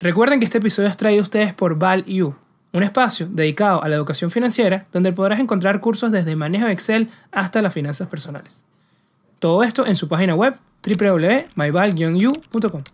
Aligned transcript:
Recuerden 0.00 0.38
que 0.38 0.44
este 0.44 0.58
episodio 0.58 0.88
es 0.88 0.96
traído 0.96 1.22
a 1.22 1.24
ustedes 1.24 1.52
por 1.52 1.76
ValU, 1.76 2.36
un 2.72 2.82
espacio 2.84 3.26
dedicado 3.28 3.82
a 3.82 3.88
la 3.88 3.96
educación 3.96 4.30
financiera 4.30 4.86
donde 4.92 5.12
podrás 5.12 5.40
encontrar 5.40 5.80
cursos 5.80 6.12
desde 6.12 6.36
manejo 6.36 6.66
de 6.66 6.72
Excel 6.72 7.08
hasta 7.32 7.60
las 7.62 7.74
finanzas 7.74 8.06
personales. 8.06 8.62
Todo 9.40 9.64
esto 9.64 9.84
en 9.86 9.96
su 9.96 10.06
página 10.06 10.36
web 10.36 10.54
www.myval-u.com. 10.86 12.84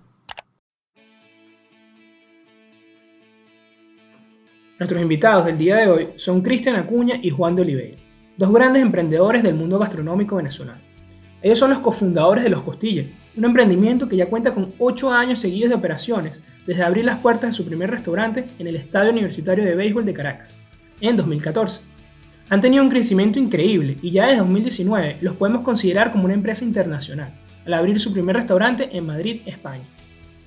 Nuestros 4.78 5.02
invitados 5.02 5.44
del 5.44 5.58
día 5.58 5.76
de 5.76 5.88
hoy 5.88 6.08
son 6.16 6.40
Cristian 6.40 6.76
Acuña 6.76 7.18
y 7.20 7.28
Juan 7.28 7.54
de 7.54 7.62
Oliveira, 7.62 7.98
dos 8.38 8.50
grandes 8.50 8.80
emprendedores 8.80 9.42
del 9.42 9.56
mundo 9.56 9.78
gastronómico 9.78 10.36
venezolano. 10.36 10.80
Ellos 11.42 11.58
son 11.58 11.68
los 11.68 11.80
cofundadores 11.80 12.44
de 12.44 12.48
Los 12.48 12.62
Costillas, 12.62 13.08
un 13.36 13.44
emprendimiento 13.44 14.08
que 14.08 14.16
ya 14.16 14.26
cuenta 14.26 14.54
con 14.54 14.72
8 14.78 15.12
años 15.12 15.40
seguidos 15.40 15.70
de 15.70 15.76
operaciones, 15.76 16.40
desde 16.66 16.84
abrir 16.84 17.04
las 17.04 17.18
puertas 17.18 17.50
de 17.50 17.54
su 17.54 17.64
primer 17.64 17.90
restaurante 17.90 18.46
en 18.58 18.66
el 18.66 18.76
Estadio 18.76 19.10
Universitario 19.10 19.64
de 19.64 19.74
Béisbol 19.74 20.04
de 20.04 20.14
Caracas, 20.14 20.54
en 21.00 21.16
2014. 21.16 21.82
Han 22.50 22.60
tenido 22.60 22.82
un 22.82 22.90
crecimiento 22.90 23.38
increíble 23.38 23.96
y 24.02 24.10
ya 24.10 24.26
desde 24.26 24.38
2019 24.38 25.18
los 25.20 25.36
podemos 25.36 25.62
considerar 25.62 26.12
como 26.12 26.24
una 26.24 26.34
empresa 26.34 26.64
internacional, 26.64 27.32
al 27.66 27.74
abrir 27.74 27.98
su 27.98 28.12
primer 28.12 28.36
restaurante 28.36 28.90
en 28.92 29.06
Madrid, 29.06 29.40
España. 29.46 29.84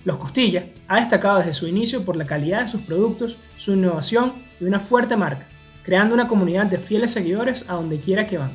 Los 0.05 0.17
Costillas 0.17 0.65
ha 0.87 0.99
destacado 0.99 1.39
desde 1.39 1.53
su 1.53 1.67
inicio 1.67 2.05
por 2.05 2.15
la 2.15 2.25
calidad 2.25 2.61
de 2.61 2.69
sus 2.69 2.81
productos, 2.81 3.37
su 3.57 3.73
innovación 3.73 4.33
y 4.61 4.65
una 4.65 4.79
fuerte 4.79 5.17
marca, 5.17 5.47
creando 5.83 6.13
una 6.13 6.27
comunidad 6.27 6.67
de 6.67 6.77
fieles 6.77 7.11
seguidores 7.11 7.69
a 7.69 7.73
donde 7.73 7.97
quiera 7.97 8.27
que 8.27 8.37
van. 8.37 8.51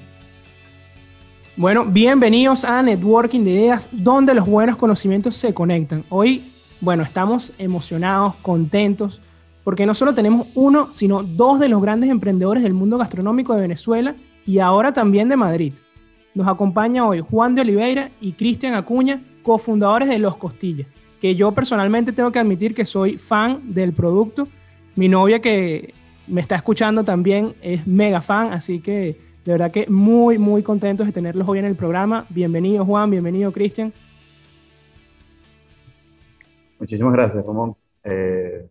Bueno, 1.55 1.85
bienvenidos 1.85 2.65
a 2.65 2.83
Networking 2.83 3.41
de 3.41 3.51
Ideas, 3.51 3.91
donde 3.93 4.33
los 4.33 4.47
buenos 4.47 4.79
conocimientos 4.79 5.37
se 5.37 5.53
conectan. 5.53 6.03
Hoy, 6.09 6.51
bueno, 6.81 7.03
estamos 7.03 7.53
emocionados, 7.59 8.37
contentos, 8.37 9.21
porque 9.63 9.85
no 9.85 9.93
solo 9.93 10.15
tenemos 10.15 10.49
uno, 10.55 10.91
sino 10.95 11.23
dos 11.23 11.61
de 11.61 11.69
los 11.69 11.83
grandes 11.83 12.09
emprendedores 12.09 12.63
del 12.63 12.73
mundo 12.73 12.97
gastronómico 12.97 13.55
de 13.55 13.61
Venezuela 13.61 14.17
y 14.47 14.61
ahora 14.61 14.95
también 14.95 15.29
de 15.29 15.37
Madrid. 15.37 15.75
Nos 16.35 16.49
acompaña 16.49 17.07
hoy 17.07 17.21
Juan 17.21 17.55
de 17.55 17.61
Oliveira 17.61 18.11
y 18.19 18.33
Cristian 18.33 18.73
Acuña, 18.73 19.23
cofundadores 19.43 20.09
de 20.09 20.19
Los 20.19 20.39
Costillas, 20.39 20.87
que 21.21 21.37
yo 21.37 21.53
personalmente 21.53 22.13
tengo 22.13 22.33
que 22.33 22.39
admitir 22.39 22.75
que 22.75 22.87
soy 22.87 23.19
fan 23.19 23.61
del 23.75 23.93
producto. 23.93 24.49
Mi 24.97 25.07
novia 25.07 25.43
que 25.43 25.93
me 26.27 26.41
está 26.41 26.55
escuchando 26.55 27.05
también 27.05 27.55
es 27.61 27.87
mega 27.87 28.23
fan, 28.23 28.55
así 28.55 28.81
que 28.81 29.32
de 29.45 29.53
verdad 29.53 29.71
que 29.73 29.87
muy, 29.89 30.39
muy 30.39 30.63
contentos 30.63 31.07
de 31.07 31.13
tenerlos 31.13 31.49
hoy 31.49 31.59
en 31.59 31.65
el 31.65 31.75
programa. 31.75 32.27
Bienvenido 32.29 32.85
Juan, 32.85 33.11
bienvenido 33.11 33.51
Cristian. 33.53 33.93
Muchísimas 36.79 37.13
gracias, 37.13 37.45
Ramón. 37.45 37.75
Eh, 38.05 38.69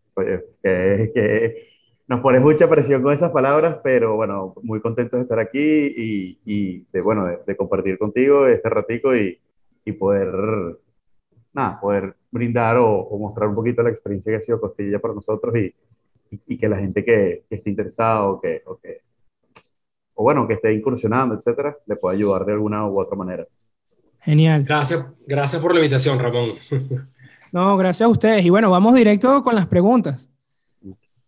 que, 0.63 1.71
nos 2.07 2.19
pones 2.19 2.41
mucha 2.41 2.69
presión 2.69 3.01
con 3.01 3.13
esas 3.13 3.31
palabras, 3.31 3.79
pero 3.83 4.15
bueno, 4.15 4.53
muy 4.63 4.81
contentos 4.81 5.17
de 5.17 5.23
estar 5.23 5.39
aquí 5.39 6.37
y, 6.45 6.85
de, 6.91 7.01
bueno, 7.01 7.27
de, 7.45 7.55
compartir 7.55 7.97
contigo 7.97 8.47
este 8.47 8.69
ratico 8.69 9.15
y, 9.15 9.39
poder, 9.97 10.33
nada, 11.53 11.79
poder 11.79 12.15
brindar 12.29 12.77
o, 12.77 13.17
mostrar 13.17 13.49
un 13.49 13.55
poquito 13.55 13.83
la 13.83 13.89
experiencia 13.89 14.31
que 14.31 14.37
ha 14.37 14.41
sido 14.41 14.59
Costilla 14.59 14.99
para 14.99 15.13
nosotros 15.13 15.53
y, 15.55 15.73
que 16.57 16.69
la 16.69 16.77
gente 16.77 17.03
que, 17.03 17.43
esté 17.49 17.69
interesada 17.69 18.39
que, 18.41 18.61
o 18.65 18.77
que 18.77 19.01
o 20.13 20.23
bueno, 20.23 20.47
que 20.47 20.53
esté 20.55 20.73
incursionando, 20.73 21.35
etcétera, 21.35 21.77
le 21.85 21.95
pueda 21.95 22.15
ayudar 22.15 22.45
de 22.45 22.53
alguna 22.53 22.87
u 22.87 22.99
otra 22.99 23.15
manera. 23.15 23.45
Genial. 24.19 24.63
Gracias, 24.63 25.05
gracias 25.25 25.61
por 25.61 25.73
la 25.73 25.79
invitación, 25.79 26.19
Ramón. 26.19 26.49
No, 27.53 27.75
gracias 27.75 28.07
a 28.07 28.09
ustedes. 28.09 28.45
Y 28.45 28.49
bueno, 28.49 28.71
vamos 28.71 28.95
directo 28.95 29.43
con 29.43 29.55
las 29.55 29.67
preguntas. 29.67 30.29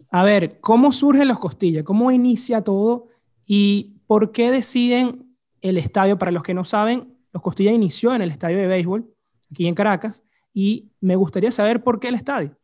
A 0.10 0.24
ver, 0.24 0.62
¿cómo 0.62 0.94
surgen 0.94 1.28
los 1.28 1.38
costillas? 1.38 1.84
¿Cómo 1.84 2.12
inicia 2.12 2.62
todo? 2.62 3.10
¿Y 3.46 4.00
por 4.08 4.32
qué 4.32 4.50
deciden 4.50 5.36
el 5.60 5.78
estadio? 5.78 6.18
Para 6.18 6.32
los 6.32 6.42
que 6.42 6.54
no 6.54 6.64
saben, 6.64 7.18
los 7.34 7.44
costillas 7.44 7.74
inició 7.74 8.16
en 8.16 8.22
el 8.22 8.32
estadio 8.32 8.58
de 8.58 8.68
béisbol, 8.68 9.06
aquí 9.52 9.68
en 9.68 9.76
Caracas, 9.76 10.24
y 10.54 10.92
me 11.02 11.18
gustaría 11.18 11.52
saber 11.52 11.84
por 11.84 12.00
qué 12.00 12.08
el 12.08 12.16
estadio. 12.16 12.56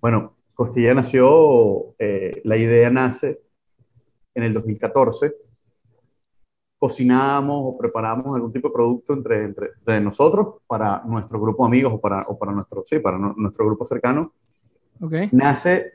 Bueno, 0.00 0.36
Costilla 0.52 0.92
nació, 0.94 1.94
eh, 1.98 2.42
la 2.44 2.56
idea 2.56 2.90
nace 2.90 3.43
en 4.34 4.42
el 4.42 4.52
2014, 4.52 5.32
cocinábamos 6.78 7.62
o 7.64 7.78
preparábamos 7.78 8.36
algún 8.36 8.52
tipo 8.52 8.68
de 8.68 8.74
producto 8.74 9.14
entre, 9.14 9.44
entre, 9.44 10.00
nosotros 10.00 10.56
para 10.66 11.02
nuestro 11.06 11.40
grupo 11.40 11.64
de 11.64 11.68
amigos 11.68 11.94
o 11.94 12.00
para, 12.00 12.22
o 12.28 12.38
para, 12.38 12.52
nuestro, 12.52 12.82
sí, 12.84 12.98
para 12.98 13.16
nuestro 13.16 13.64
grupo 13.64 13.86
cercano. 13.86 14.32
Okay. 15.00 15.30
Nace 15.32 15.94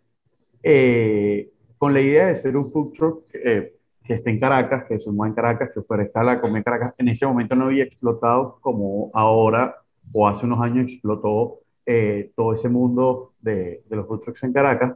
eh, 0.63 1.51
con 1.77 1.93
la 1.93 2.01
idea 2.01 2.27
de 2.27 2.35
ser 2.35 2.57
un 2.57 2.71
food 2.71 2.93
truck 2.93 3.23
eh, 3.33 3.75
que 4.03 4.15
esté 4.15 4.31
en 4.31 4.39
Caracas, 4.39 4.85
que 4.85 4.99
se 4.99 5.11
mueva 5.11 5.29
en 5.29 5.35
Caracas, 5.35 5.69
que 5.71 5.79
ofrezca 5.79 6.23
la 6.23 6.41
comida 6.41 6.57
en 6.57 6.63
Caracas. 6.63 6.95
En 6.97 7.07
ese 7.07 7.27
momento 7.27 7.55
no 7.55 7.65
había 7.65 7.83
explotado 7.83 8.57
como 8.59 9.11
ahora 9.13 9.75
o 10.11 10.27
hace 10.27 10.47
unos 10.47 10.59
años 10.59 10.91
explotó 10.91 11.59
eh, 11.85 12.31
todo 12.35 12.53
ese 12.53 12.67
mundo 12.67 13.33
de, 13.39 13.83
de 13.87 13.95
los 13.95 14.07
food 14.07 14.21
trucks 14.21 14.43
en 14.43 14.53
Caracas. 14.53 14.95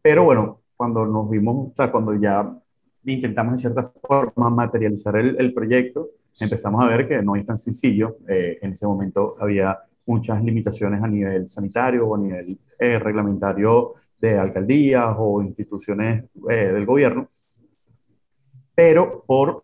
Pero 0.00 0.24
bueno, 0.24 0.59
cuando 0.80 1.04
nos 1.04 1.28
vimos, 1.28 1.72
o 1.72 1.76
sea, 1.76 1.92
cuando 1.92 2.14
ya 2.14 2.56
intentamos 3.04 3.52
en 3.52 3.58
cierta 3.58 3.92
forma 4.00 4.48
materializar 4.48 5.14
el, 5.14 5.36
el 5.38 5.52
proyecto, 5.52 6.08
empezamos 6.40 6.82
a 6.82 6.88
ver 6.88 7.06
que 7.06 7.22
no 7.22 7.36
es 7.36 7.44
tan 7.44 7.58
sencillo. 7.58 8.16
Eh, 8.26 8.58
en 8.62 8.72
ese 8.72 8.86
momento 8.86 9.34
había 9.38 9.78
muchas 10.06 10.42
limitaciones 10.42 11.02
a 11.02 11.06
nivel 11.06 11.50
sanitario 11.50 12.06
o 12.06 12.14
a 12.14 12.18
nivel 12.18 12.58
eh, 12.78 12.98
reglamentario 12.98 13.92
de 14.18 14.38
alcaldías 14.38 15.14
o 15.18 15.42
instituciones 15.42 16.24
eh, 16.48 16.72
del 16.72 16.86
gobierno. 16.86 17.28
Pero 18.74 19.22
por 19.26 19.62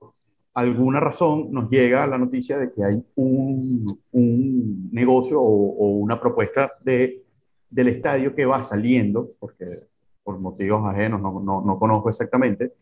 alguna 0.52 1.00
razón 1.00 1.50
nos 1.50 1.70
llega 1.70 2.06
la 2.06 2.18
noticia 2.18 2.58
de 2.58 2.70
que 2.70 2.84
hay 2.84 3.02
un, 3.14 4.00
un 4.12 4.90
negocio 4.92 5.40
o, 5.40 5.78
o, 5.78 5.88
una 5.92 6.20
propuesta 6.20 6.72
de, 6.84 7.24
del 7.70 7.88
estadio 7.88 8.34
que 8.34 8.44
va 8.44 8.60
saliendo, 8.60 9.30
porque 9.38 9.64
por 10.26 10.40
motivos 10.40 10.84
ajenos, 10.84 11.22
no, 11.22 11.40
no, 11.40 11.62
no, 11.64 11.78
conozco 11.78 12.08
exactamente. 12.08 12.72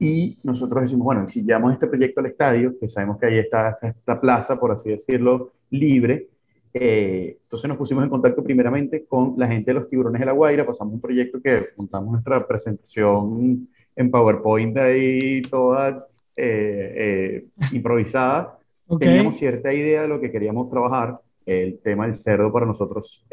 Y 0.00 0.36
nosotros 0.42 0.82
decimos, 0.82 1.04
bueno, 1.04 1.28
si 1.28 1.44
llevamos 1.44 1.72
este 1.72 1.86
proyecto 1.86 2.18
al 2.18 2.26
estadio, 2.26 2.76
que 2.76 2.88
sabemos 2.88 3.18
que 3.18 3.26
ahí 3.26 3.38
está 3.38 3.78
esta 3.80 4.20
plaza, 4.20 4.58
por 4.58 4.72
así 4.72 4.90
decirlo, 4.90 5.52
libre, 5.70 6.26
eh, 6.74 7.38
entonces 7.40 7.68
nos 7.68 7.76
pusimos 7.76 8.02
en 8.02 8.10
contacto 8.10 8.42
primeramente 8.42 9.04
con 9.04 9.34
la 9.36 9.46
gente 9.46 9.70
de 9.70 9.74
los 9.78 9.88
tiburones 9.88 10.18
de 10.18 10.26
la 10.26 10.32
Guaira, 10.32 10.66
pasamos 10.66 10.94
un 10.94 11.00
proyecto 11.00 11.40
que 11.40 11.68
montamos 11.76 12.10
nuestra 12.10 12.44
presentación 12.44 13.68
en 13.94 14.10
PowerPoint 14.10 14.76
ahí 14.78 15.40
toda 15.42 16.08
eh, 16.34 16.94
eh, 16.96 17.44
improvisada. 17.70 18.58
Teníamos 18.98 19.36
cierta 19.36 19.72
idea 19.72 20.02
de 20.02 20.08
lo 20.08 20.20
que 20.20 20.32
queríamos 20.32 20.68
trabajar. 20.68 21.20
El 21.46 21.78
tema 21.78 22.06
del 22.06 22.16
cerdo 22.16 22.52
para 22.52 22.66
nosotros 22.66 23.24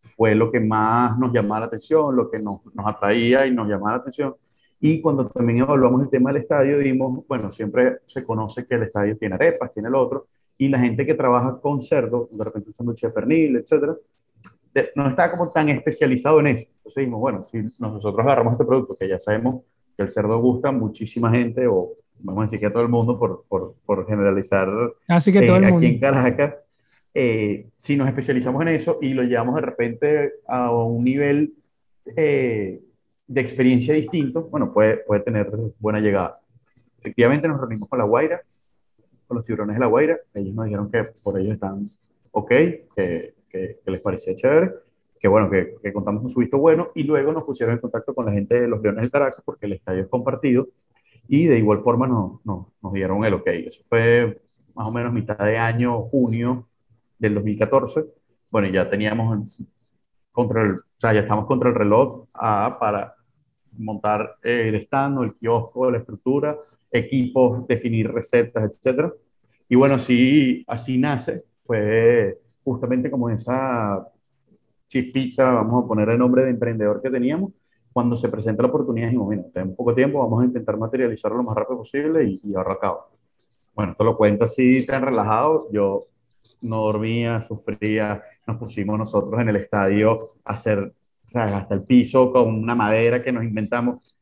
fue 0.00 0.34
lo 0.34 0.50
que 0.50 0.60
más 0.60 1.18
nos 1.18 1.32
llamaba 1.32 1.60
la 1.60 1.66
atención, 1.66 2.14
lo 2.14 2.30
que 2.30 2.38
nos, 2.38 2.64
nos 2.74 2.86
atraía 2.86 3.46
y 3.46 3.54
nos 3.54 3.68
llamaba 3.68 3.92
la 3.92 3.98
atención. 3.98 4.34
Y 4.80 5.00
cuando 5.00 5.26
también 5.28 5.60
evaluamos 5.60 6.02
el 6.02 6.10
tema 6.10 6.32
del 6.32 6.42
estadio, 6.42 6.78
dimos, 6.78 7.26
bueno, 7.26 7.50
siempre 7.50 7.98
se 8.04 8.24
conoce 8.24 8.66
que 8.66 8.74
el 8.74 8.84
estadio 8.84 9.16
tiene 9.16 9.34
arepas, 9.34 9.72
tiene 9.72 9.88
el 9.88 9.94
otro, 9.94 10.26
y 10.58 10.68
la 10.68 10.78
gente 10.78 11.06
que 11.06 11.14
trabaja 11.14 11.58
con 11.60 11.82
cerdo, 11.82 12.28
de 12.30 12.44
repente 12.44 12.70
usando 12.70 12.94
chef 12.94 13.12
pernil, 13.12 13.56
etcétera, 13.56 13.96
no 14.94 15.08
está 15.08 15.30
como 15.30 15.50
tan 15.50 15.68
especializado 15.70 16.40
en 16.40 16.48
eso. 16.48 16.68
Entonces 16.78 17.00
dijimos, 17.00 17.20
bueno, 17.20 17.42
si 17.42 17.58
nosotros 17.78 18.18
agarramos 18.18 18.52
este 18.52 18.64
producto, 18.64 18.96
que 18.98 19.08
ya 19.08 19.18
sabemos 19.18 19.62
que 19.96 20.02
el 20.02 20.08
cerdo 20.10 20.38
gusta 20.38 20.68
a 20.68 20.72
muchísima 20.72 21.30
gente, 21.30 21.66
o 21.66 21.92
vamos 22.18 22.40
a 22.40 22.44
decir 22.44 22.60
que 22.60 22.66
a 22.66 22.72
todo 22.72 22.82
el 22.82 22.90
mundo, 22.90 23.18
por, 23.18 23.44
por, 23.48 23.74
por 23.86 24.06
generalizar 24.06 24.68
Así 25.08 25.32
que 25.32 25.42
todo 25.42 25.56
el 25.56 25.62
mundo. 25.62 25.78
aquí 25.78 25.86
en 25.86 26.00
Caracas, 26.00 26.56
eh, 27.18 27.70
si 27.76 27.96
nos 27.96 28.08
especializamos 28.08 28.60
en 28.60 28.68
eso 28.68 28.98
y 29.00 29.14
lo 29.14 29.22
llevamos 29.22 29.54
de 29.54 29.62
repente 29.62 30.32
a 30.46 30.70
un 30.70 31.02
nivel 31.02 31.54
eh, 32.14 32.82
de 33.26 33.40
experiencia 33.40 33.94
distinto, 33.94 34.42
bueno, 34.50 34.70
puede, 34.70 34.98
puede 34.98 35.22
tener 35.22 35.50
buena 35.78 35.98
llegada. 35.98 36.40
Efectivamente 36.98 37.48
nos 37.48 37.58
reunimos 37.58 37.88
con 37.88 38.00
la 38.00 38.04
Guaira, 38.04 38.42
con 39.26 39.38
los 39.38 39.46
tiburones 39.46 39.76
de 39.76 39.80
la 39.80 39.86
Guaira, 39.86 40.18
ellos 40.34 40.54
nos 40.54 40.66
dijeron 40.66 40.90
que 40.90 41.04
por 41.22 41.40
ellos 41.40 41.54
están 41.54 41.88
ok, 42.32 42.50
que, 42.50 43.34
que, 43.48 43.78
les 43.86 44.00
parecía 44.02 44.36
chévere, 44.36 44.72
que 45.18 45.26
bueno, 45.26 45.48
que, 45.48 45.76
que, 45.82 45.94
contamos 45.94 46.20
con 46.20 46.28
su 46.28 46.58
bueno, 46.58 46.90
y 46.94 47.04
luego 47.04 47.32
nos 47.32 47.44
pusieron 47.44 47.76
en 47.76 47.80
contacto 47.80 48.14
con 48.14 48.26
la 48.26 48.32
gente 48.32 48.60
de 48.60 48.68
los 48.68 48.82
Leones 48.82 49.00
del 49.00 49.10
Caracas, 49.10 49.42
porque 49.42 49.64
el 49.64 49.72
estadio 49.72 50.02
es 50.02 50.08
compartido, 50.08 50.68
y 51.28 51.46
de 51.46 51.56
igual 51.56 51.78
forma 51.78 52.06
nos, 52.06 52.44
nos 52.44 52.92
dieron 52.92 53.24
el 53.24 53.32
ok. 53.32 53.46
Eso 53.46 53.82
fue 53.88 54.38
más 54.74 54.86
o 54.86 54.92
menos 54.92 55.14
mitad 55.14 55.38
de 55.38 55.56
año, 55.56 56.02
junio 56.02 56.65
del 57.18 57.34
2014, 57.34 58.04
bueno, 58.50 58.68
ya 58.68 58.88
teníamos 58.88 59.58
contra 60.32 60.62
el, 60.62 60.72
o 60.74 60.82
sea, 60.98 61.12
ya 61.12 61.20
estamos 61.20 61.46
contra 61.46 61.70
el 61.70 61.74
reloj 61.74 62.26
ah, 62.34 62.76
para 62.78 63.14
montar 63.72 64.36
el 64.42 64.74
stand, 64.76 65.22
el 65.22 65.34
kiosco, 65.34 65.90
la 65.90 65.98
estructura, 65.98 66.56
equipos, 66.90 67.66
definir 67.66 68.10
recetas, 68.10 68.64
etcétera. 68.64 69.12
Y 69.68 69.74
bueno, 69.76 69.96
así, 69.96 70.64
así 70.66 70.98
nace, 70.98 71.44
fue 71.64 72.38
justamente 72.64 73.10
como 73.10 73.28
esa, 73.30 74.06
chispita, 74.88 75.52
vamos 75.52 75.84
a 75.84 75.88
poner 75.88 76.08
el 76.10 76.18
nombre 76.18 76.44
de 76.44 76.50
emprendedor 76.50 77.02
que 77.02 77.10
teníamos, 77.10 77.52
cuando 77.92 78.16
se 78.16 78.28
presenta 78.28 78.62
la 78.62 78.68
oportunidad 78.68 79.06
dijimos, 79.06 79.28
mira, 79.28 79.44
tenemos 79.52 79.74
poco 79.76 79.94
tiempo, 79.94 80.18
vamos 80.18 80.42
a 80.42 80.46
intentar 80.46 80.76
materializarlo 80.76 81.38
lo 81.38 81.44
más 81.44 81.56
rápido 81.56 81.78
posible 81.78 82.24
y, 82.24 82.40
y 82.44 82.54
ahorrar 82.54 82.78
cabo. 82.78 83.06
Bueno, 83.74 83.92
esto 83.92 84.04
lo 84.04 84.16
cuento 84.16 84.44
así 84.44 84.86
tan 84.86 85.02
relajado, 85.02 85.68
yo 85.72 86.06
no 86.60 86.82
dormía, 86.82 87.42
sufría, 87.42 88.22
nos 88.46 88.56
pusimos 88.56 88.98
nosotros 88.98 89.40
en 89.40 89.48
el 89.48 89.56
estadio 89.56 90.26
a 90.44 90.52
hacer, 90.52 90.78
o 91.24 91.28
sea, 91.28 91.58
hasta 91.58 91.74
el 91.74 91.82
piso 91.82 92.32
con 92.32 92.54
una 92.54 92.74
madera 92.74 93.22
que 93.22 93.32
nos 93.32 93.44
inventamos. 93.44 94.16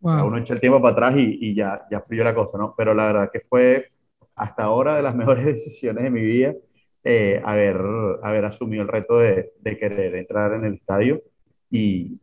Uno 0.00 0.38
echa 0.38 0.54
el 0.54 0.60
tiempo 0.60 0.80
para 0.80 0.92
atrás 0.92 1.16
y, 1.16 1.38
y 1.40 1.54
ya, 1.54 1.86
ya 1.90 2.00
fluyó 2.00 2.22
la 2.22 2.34
cosa, 2.34 2.58
¿no? 2.58 2.74
Pero 2.76 2.94
la 2.94 3.06
verdad 3.06 3.30
que 3.32 3.40
fue 3.40 3.90
hasta 4.36 4.64
ahora 4.64 4.96
de 4.96 5.02
las 5.02 5.14
mejores 5.16 5.44
decisiones 5.44 6.04
de 6.04 6.10
mi 6.10 6.22
vida 6.22 6.54
eh, 7.02 7.40
haber, 7.44 7.80
haber 8.22 8.44
asumido 8.44 8.82
el 8.82 8.88
reto 8.88 9.18
de, 9.18 9.52
de, 9.60 9.78
querer 9.78 10.16
entrar 10.16 10.52
en 10.54 10.64
el 10.64 10.74
estadio 10.74 11.22
y, 11.70 12.18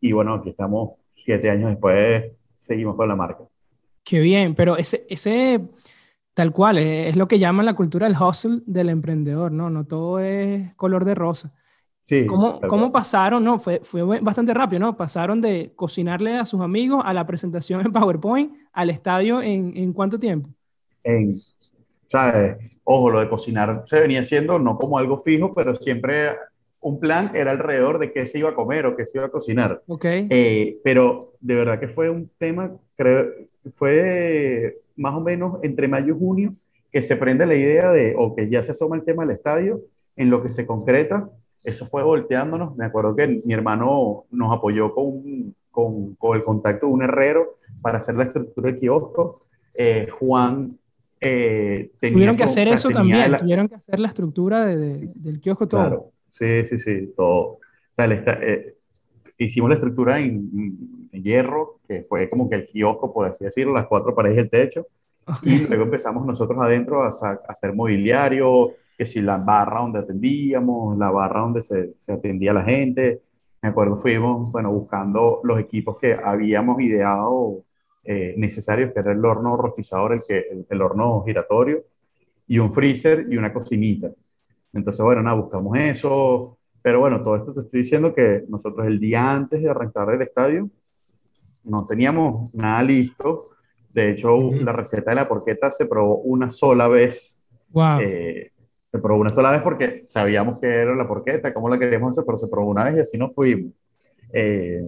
y 0.00 0.12
bueno, 0.12 0.34
aquí 0.34 0.50
estamos 0.50 0.98
siete 1.08 1.50
años 1.50 1.70
después, 1.70 2.32
seguimos 2.54 2.96
con 2.96 3.08
la 3.08 3.16
marca. 3.16 3.44
Qué 4.02 4.18
bien, 4.18 4.54
pero 4.54 4.76
ese, 4.76 5.06
ese 5.08 5.60
tal 6.34 6.52
cual, 6.52 6.78
es, 6.78 7.16
lo 7.16 7.28
que 7.28 7.38
llaman 7.38 7.64
la 7.64 7.74
cultura 7.74 8.08
del 8.08 8.16
hustle 8.20 8.60
del 8.66 8.90
emprendedor, 8.90 9.52
¿no? 9.52 9.70
No 9.70 9.86
todo 9.86 10.18
es 10.18 10.74
color 10.74 11.04
de 11.04 11.14
rosa. 11.14 11.54
Sí, 12.02 12.26
¿Cómo, 12.26 12.60
¿Cómo, 12.60 12.92
pasaron? 12.92 13.42
No, 13.42 13.58
fue, 13.58 13.80
fue 13.82 14.02
bastante 14.20 14.52
rápido, 14.52 14.80
¿no? 14.80 14.96
Pasaron 14.96 15.40
de 15.40 15.72
cocinarle 15.74 16.36
a 16.36 16.44
sus 16.44 16.60
amigos 16.60 17.02
a 17.02 17.14
la 17.14 17.26
presentación 17.26 17.80
en 17.86 17.92
PowerPoint 17.92 18.52
al 18.72 18.90
estadio 18.90 19.40
en, 19.40 19.74
en 19.74 19.92
cuánto 19.94 20.18
tiempo? 20.18 20.50
En, 21.02 21.40
¿sabes? 22.04 22.78
Ojo, 22.84 23.10
lo 23.10 23.20
de 23.20 23.28
cocinar 23.28 23.84
se 23.86 24.00
venía 24.00 24.20
haciendo 24.20 24.58
no 24.58 24.76
como 24.76 24.98
algo 24.98 25.18
fijo, 25.18 25.54
pero 25.54 25.74
siempre 25.74 26.32
un 26.80 27.00
plan 27.00 27.30
era 27.34 27.52
alrededor 27.52 27.98
de 27.98 28.12
qué 28.12 28.26
se 28.26 28.38
iba 28.38 28.50
a 28.50 28.54
comer 28.54 28.84
o 28.84 28.96
qué 28.96 29.06
se 29.06 29.16
iba 29.16 29.26
a 29.26 29.30
cocinar. 29.30 29.82
Ok. 29.86 30.04
Eh, 30.04 30.80
pero 30.84 31.32
de 31.40 31.54
verdad 31.54 31.80
que 31.80 31.88
fue 31.88 32.10
un 32.10 32.30
tema, 32.36 32.76
creo, 32.96 33.30
fue 33.70 34.78
más 34.96 35.14
o 35.14 35.20
menos 35.20 35.58
entre 35.62 35.88
mayo 35.88 36.14
y 36.14 36.18
junio 36.18 36.54
que 36.92 37.02
se 37.02 37.16
prende 37.16 37.46
la 37.46 37.56
idea 37.56 37.90
de, 37.90 38.14
o 38.16 38.34
que 38.36 38.48
ya 38.48 38.62
se 38.62 38.72
asoma 38.72 38.96
el 38.96 39.04
tema 39.04 39.24
del 39.24 39.34
estadio, 39.34 39.80
en 40.16 40.30
lo 40.30 40.42
que 40.42 40.50
se 40.50 40.64
concreta, 40.64 41.28
eso 41.64 41.86
fue 41.86 42.04
volteándonos. 42.04 42.76
Me 42.76 42.84
acuerdo 42.84 43.16
que 43.16 43.42
mi 43.44 43.52
hermano 43.52 44.26
nos 44.30 44.56
apoyó 44.56 44.94
con, 44.94 45.54
con, 45.70 46.14
con 46.14 46.36
el 46.36 46.44
contacto 46.44 46.86
de 46.86 46.92
un 46.92 47.02
herrero 47.02 47.56
para 47.82 47.98
hacer 47.98 48.14
la 48.14 48.24
estructura 48.24 48.70
del 48.70 48.78
kiosco. 48.78 49.42
Eh, 49.74 50.06
Juan 50.20 50.78
eh, 51.20 51.90
tuvieron 52.00 52.36
que 52.36 52.44
hacer 52.44 52.68
eso 52.68 52.90
también, 52.90 53.36
tuvieron 53.38 53.68
que 53.68 53.74
hacer 53.74 53.98
la 53.98 54.08
estructura 54.08 54.66
de, 54.66 55.10
del 55.14 55.40
kiosco 55.40 55.66
todo. 55.66 55.80
Claro, 55.80 56.12
sí, 56.28 56.64
sí, 56.66 56.78
sí, 56.78 57.12
todo. 57.16 57.40
O 57.40 57.60
sea, 57.90 58.06
eh, 58.06 58.76
hicimos 59.38 59.70
la 59.70 59.76
estructura 59.76 60.20
en, 60.20 61.08
hierro, 61.12 61.78
que 61.86 62.02
fue 62.02 62.28
como 62.28 62.48
que 62.48 62.56
el 62.56 62.66
kiosco, 62.66 63.12
por 63.12 63.26
así 63.26 63.44
decirlo, 63.44 63.72
las 63.72 63.86
cuatro 63.86 64.14
paredes 64.14 64.36
del 64.36 64.50
techo. 64.50 64.86
Y 65.42 65.66
luego 65.66 65.84
empezamos 65.84 66.26
nosotros 66.26 66.58
adentro 66.60 67.02
a, 67.02 67.08
hacer 67.48 67.74
mobiliario, 67.74 68.72
que 68.96 69.06
si 69.06 69.20
la 69.20 69.38
barra 69.38 69.80
donde 69.80 70.00
atendíamos, 70.00 70.98
la 70.98 71.10
barra 71.10 71.40
donde 71.40 71.62
se, 71.62 71.92
se, 71.96 72.12
atendía 72.12 72.52
la 72.52 72.62
gente. 72.62 73.22
Me 73.62 73.70
acuerdo, 73.70 73.96
fuimos, 73.96 74.52
bueno, 74.52 74.70
buscando 74.72 75.40
los 75.44 75.58
equipos 75.58 75.98
que 75.98 76.14
habíamos 76.14 76.80
ideado 76.80 77.64
eh, 78.06 78.34
necesarios, 78.36 78.92
que 78.92 79.00
era 79.00 79.12
el 79.12 79.24
horno 79.24 79.56
rostizador, 79.56 80.12
el, 80.12 80.20
que, 80.28 80.64
el, 80.68 80.82
horno 80.82 81.22
giratorio, 81.24 81.84
y 82.46 82.58
un 82.58 82.70
freezer 82.70 83.26
y 83.30 83.38
una 83.38 83.50
cocinita. 83.50 84.10
Entonces, 84.74 85.02
bueno, 85.02 85.22
nada, 85.22 85.40
buscamos 85.40 85.78
eso. 85.78 86.58
Pero 86.84 87.00
bueno, 87.00 87.18
todo 87.22 87.34
esto 87.36 87.54
te 87.54 87.60
estoy 87.60 87.80
diciendo 87.80 88.14
que 88.14 88.44
nosotros 88.46 88.86
el 88.86 89.00
día 89.00 89.32
antes 89.32 89.62
de 89.62 89.70
arrancar 89.70 90.10
el 90.10 90.20
estadio 90.20 90.68
no 91.64 91.86
teníamos 91.86 92.52
nada 92.52 92.82
listo. 92.82 93.48
De 93.90 94.10
hecho, 94.10 94.38
la 94.52 94.70
receta 94.74 95.12
de 95.12 95.14
la 95.14 95.26
porqueta 95.26 95.70
se 95.70 95.86
probó 95.86 96.16
una 96.18 96.50
sola 96.50 96.86
vez. 96.88 97.42
Wow. 97.70 98.00
Eh, 98.02 98.52
se 98.92 98.98
probó 98.98 99.18
una 99.18 99.30
sola 99.30 99.50
vez 99.52 99.62
porque 99.62 100.04
sabíamos 100.10 100.60
que 100.60 100.66
era 100.66 100.94
la 100.94 101.08
porqueta, 101.08 101.54
cómo 101.54 101.70
la 101.70 101.78
queríamos 101.78 102.10
hacer, 102.10 102.24
pero 102.26 102.36
se 102.36 102.48
probó 102.48 102.68
una 102.68 102.84
vez 102.84 102.96
y 102.96 103.00
así 103.00 103.16
nos 103.16 103.34
fuimos. 103.34 103.72
Eh, 104.30 104.84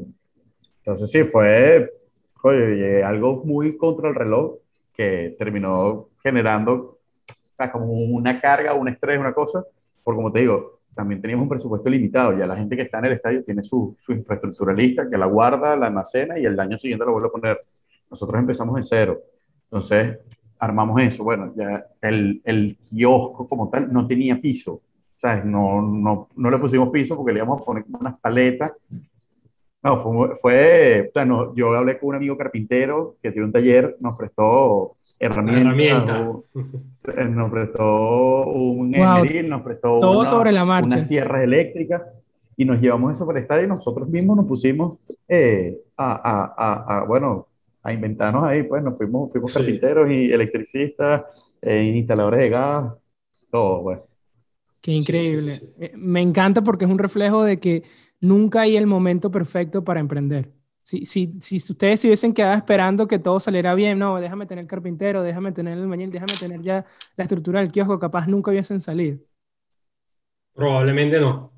entonces 0.81 1.11
sí, 1.11 1.25
fue 1.25 1.95
oye, 2.43 3.03
algo 3.03 3.43
muy 3.43 3.75
contra 3.79 4.11
el 4.11 4.15
reloj 4.15 4.57
que 4.93 5.35
terminó 5.39 6.11
generando 6.23 6.99
o 7.27 7.57
sea, 7.57 7.73
como 7.73 7.87
una 7.87 8.39
carga, 8.39 8.75
un 8.75 8.89
estrés, 8.89 9.19
una 9.19 9.33
cosa, 9.33 9.65
porque 10.05 10.17
como 10.17 10.31
te 10.31 10.41
digo, 10.41 10.75
también 10.97 11.21
teníamos 11.21 11.45
un 11.45 11.51
presupuesto 11.51 11.89
limitado, 11.89 12.37
ya 12.37 12.47
la 12.47 12.57
gente 12.57 12.75
que 12.75 12.83
está 12.83 12.99
en 12.99 13.05
el 13.05 13.13
estadio 13.13 13.45
tiene 13.45 13.63
su, 13.63 13.95
su 13.99 14.13
infraestructura 14.13 14.73
lista, 14.73 15.09
que 15.09 15.17
la 15.17 15.27
guarda, 15.27 15.77
la 15.77 15.87
almacena 15.87 16.39
y 16.39 16.45
el 16.45 16.59
año 16.59 16.79
siguiente 16.79 17.05
lo 17.05 17.13
vuelve 17.13 17.29
a 17.29 17.33
poner. 17.33 17.61
Nosotros 18.11 18.41
empezamos 18.41 18.77
en 18.79 18.85
cero, 18.85 19.21
entonces 19.65 20.19
armamos 20.59 21.03
eso, 21.03 21.23
bueno, 21.23 21.53
ya 21.55 21.87
el, 22.01 22.41
el 22.45 22.79
kiosco 22.79 23.47
como 23.47 23.69
tal 23.69 23.93
no 23.93 24.07
tenía 24.07 24.41
piso, 24.41 24.81
¿sabes? 25.17 25.45
No, 25.45 25.83
no, 25.83 26.29
no 26.35 26.51
le 26.51 26.59
pusimos 26.59 26.89
piso 26.89 27.15
porque 27.15 27.33
le 27.33 27.41
íbamos 27.41 27.61
a 27.61 27.65
poner 27.65 27.85
unas 27.93 28.19
paletas 28.19 28.73
no, 29.87 30.01
fue, 30.01 30.35
fue 30.35 31.09
o 31.09 31.13
sea, 31.13 31.25
no, 31.25 31.55
yo 31.55 31.73
hablé 31.73 31.97
con 31.97 32.09
un 32.09 32.15
amigo 32.17 32.37
carpintero 32.37 33.15
que 33.23 33.31
tiene 33.31 33.47
un 33.47 33.53
taller, 33.53 33.97
nos 34.01 34.17
prestó 34.17 34.96
herramientas, 35.19 36.29
nos 37.31 37.51
prestó 37.51 38.47
un 38.47 38.93
wow. 38.93 39.25
nos 39.45 39.63
prestó 39.63 39.99
Todo 39.99 40.21
una, 40.21 40.29
sobre 40.29 40.53
la 40.53 40.65
marcha. 40.65 40.97
unas 40.97 41.07
sierras 41.07 41.43
eléctricas 41.43 42.03
y 42.57 42.65
nos 42.65 42.81
llevamos 42.81 43.13
eso 43.13 43.27
para 43.27 43.39
el 43.39 43.43
estadio 43.43 43.65
y 43.65 43.69
nosotros 43.69 44.09
mismos 44.09 44.37
nos 44.37 44.47
pusimos 44.47 44.99
eh, 45.29 45.79
a, 45.97 46.13
a, 46.57 47.01
a, 47.01 47.05
bueno, 47.05 47.49
a 47.83 47.93
inventarnos 47.93 48.45
ahí, 48.45 48.63
pues 48.65 48.83
nos 48.83 48.97
fuimos, 48.97 49.31
fuimos 49.31 49.53
carpinteros 49.53 50.11
y 50.11 50.33
electricistas, 50.33 51.59
eh, 51.62 51.83
instaladores 51.83 52.41
de 52.41 52.49
gas, 52.49 52.99
todo, 53.51 53.83
pues. 53.83 54.01
Qué 54.81 54.93
increíble. 54.93 55.53
Me 55.97 56.21
encanta 56.21 56.62
porque 56.62 56.85
es 56.85 56.91
un 56.91 56.99
reflejo 56.99 57.43
de 57.43 57.59
que 57.59 57.83
nunca 58.21 58.62
hay 58.62 58.77
el 58.77 58.87
momento 58.87 59.31
perfecto 59.31 59.83
para 59.85 60.01
emprender. 60.01 60.56
Si, 60.87 61.05
si, 61.05 61.33
si 61.41 61.56
ustedes 61.56 62.00
se 62.00 62.06
hubiesen 62.06 62.33
quedado 62.33 62.55
esperando 62.55 63.09
que 63.09 63.19
todo 63.19 63.41
saliera 63.41 63.75
bien, 63.75 63.99
no, 63.99 64.21
déjame 64.21 64.47
tener 64.47 64.62
el 64.62 64.69
carpintero, 64.69 65.25
déjame 65.25 65.50
tener 65.50 65.77
el 65.77 65.85
mañana, 65.88 66.12
déjame 66.12 66.35
tener 66.38 66.62
ya 66.62 66.87
la 67.17 67.25
estructura 67.25 67.59
del 67.59 67.73
kiosco, 67.73 67.99
capaz 67.99 68.29
nunca 68.29 68.53
hubiesen 68.53 68.79
salido. 68.79 69.19
Probablemente 70.55 71.19
no. 71.19 71.53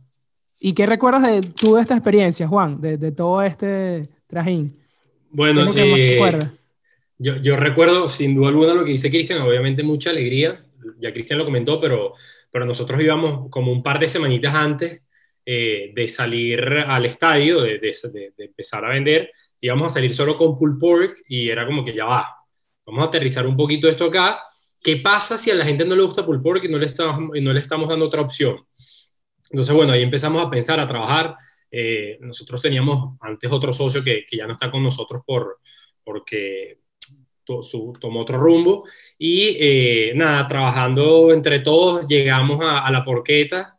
¿Y 0.62 0.72
qué 0.72 0.86
recuerdas 0.86 1.24
de 1.24 1.42
tú 1.42 1.74
de 1.74 1.82
esta 1.82 1.92
experiencia, 1.92 2.48
Juan, 2.48 2.80
de, 2.80 2.96
de 2.96 3.12
todo 3.12 3.42
este 3.42 4.08
trajín? 4.26 4.74
Bueno, 5.28 5.74
eh, 5.76 6.48
yo, 7.18 7.36
yo, 7.36 7.54
recuerdo 7.56 8.08
sin 8.08 8.34
duda 8.34 8.48
alguna 8.48 8.72
lo 8.72 8.84
que 8.86 8.92
dice 8.92 9.10
Cristian, 9.10 9.42
obviamente 9.42 9.82
mucha 9.82 10.08
alegría, 10.08 10.64
ya 10.98 11.12
Cristian 11.12 11.38
lo 11.38 11.44
comentó, 11.44 11.78
pero, 11.78 12.14
pero 12.50 12.64
nosotros 12.64 12.98
íbamos 12.98 13.50
como 13.50 13.72
un 13.72 13.82
par 13.82 13.98
de 13.98 14.08
semanitas 14.08 14.54
antes 14.54 15.02
eh, 15.50 15.92
de 15.94 16.08
salir 16.08 16.60
al 16.60 17.06
estadio, 17.06 17.62
de, 17.62 17.78
de, 17.78 18.32
empezar 18.36 18.84
a 18.84 18.90
vender, 18.90 19.32
íbamos 19.58 19.86
a 19.86 19.94
salir 19.94 20.12
solo 20.12 20.36
con 20.36 20.58
pull 20.58 20.78
pork 20.78 21.22
y 21.26 21.48
era 21.48 21.64
como 21.64 21.82
que 21.82 21.94
ya 21.94 22.04
va, 22.04 22.36
vamos 22.84 23.02
a 23.02 23.06
aterrizar 23.06 23.46
un 23.46 23.56
poquito 23.56 23.88
esto 23.88 24.04
acá. 24.04 24.42
¿Qué 24.78 24.98
pasa 24.98 25.38
si 25.38 25.50
a 25.50 25.54
la 25.54 25.64
gente 25.64 25.86
no 25.86 25.96
le 25.96 26.02
gusta 26.02 26.26
pull 26.26 26.42
pork 26.42 26.64
y 26.64 26.68
no 26.68 26.76
le 26.76 26.84
estamos, 26.84 27.30
no 27.40 27.52
le 27.54 27.60
estamos 27.60 27.88
dando 27.88 28.04
otra 28.04 28.20
opción? 28.20 28.58
Entonces, 29.50 29.74
bueno, 29.74 29.94
ahí 29.94 30.02
empezamos 30.02 30.44
a 30.44 30.50
pensar, 30.50 30.80
a 30.80 30.86
trabajar. 30.86 31.34
Eh, 31.70 32.18
nosotros 32.20 32.60
teníamos 32.60 33.16
antes 33.18 33.50
otro 33.50 33.72
socio 33.72 34.04
que, 34.04 34.26
que, 34.28 34.36
ya 34.36 34.46
no 34.46 34.52
está 34.52 34.70
con 34.70 34.82
nosotros 34.82 35.22
por, 35.24 35.60
porque 36.04 36.80
su, 37.62 37.94
tomó 37.98 38.20
otro 38.20 38.36
rumbo. 38.36 38.84
Y 39.16 39.56
eh, 39.58 40.12
nada, 40.14 40.46
trabajando 40.46 41.32
entre 41.32 41.60
todos, 41.60 42.06
llegamos 42.06 42.60
a, 42.60 42.86
a 42.86 42.90
la 42.90 43.02
porqueta 43.02 43.77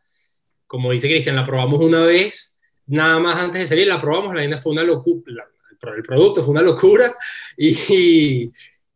como 0.70 0.92
dice 0.92 1.08
Cristian, 1.08 1.36
la 1.36 1.44
probamos 1.44 1.82
una 1.82 2.06
vez, 2.06 2.56
nada 2.86 3.18
más 3.18 3.38
antes 3.38 3.62
de 3.62 3.68
salir, 3.68 3.88
la 3.88 3.98
probamos, 3.98 4.36
la 4.36 4.58
fue 4.58 4.72
una 4.72 4.84
locura, 4.84 5.44
el 5.98 6.04
producto 6.04 6.44
fue 6.44 6.52
una 6.52 6.62
locura 6.62 7.12
y, 7.58 8.52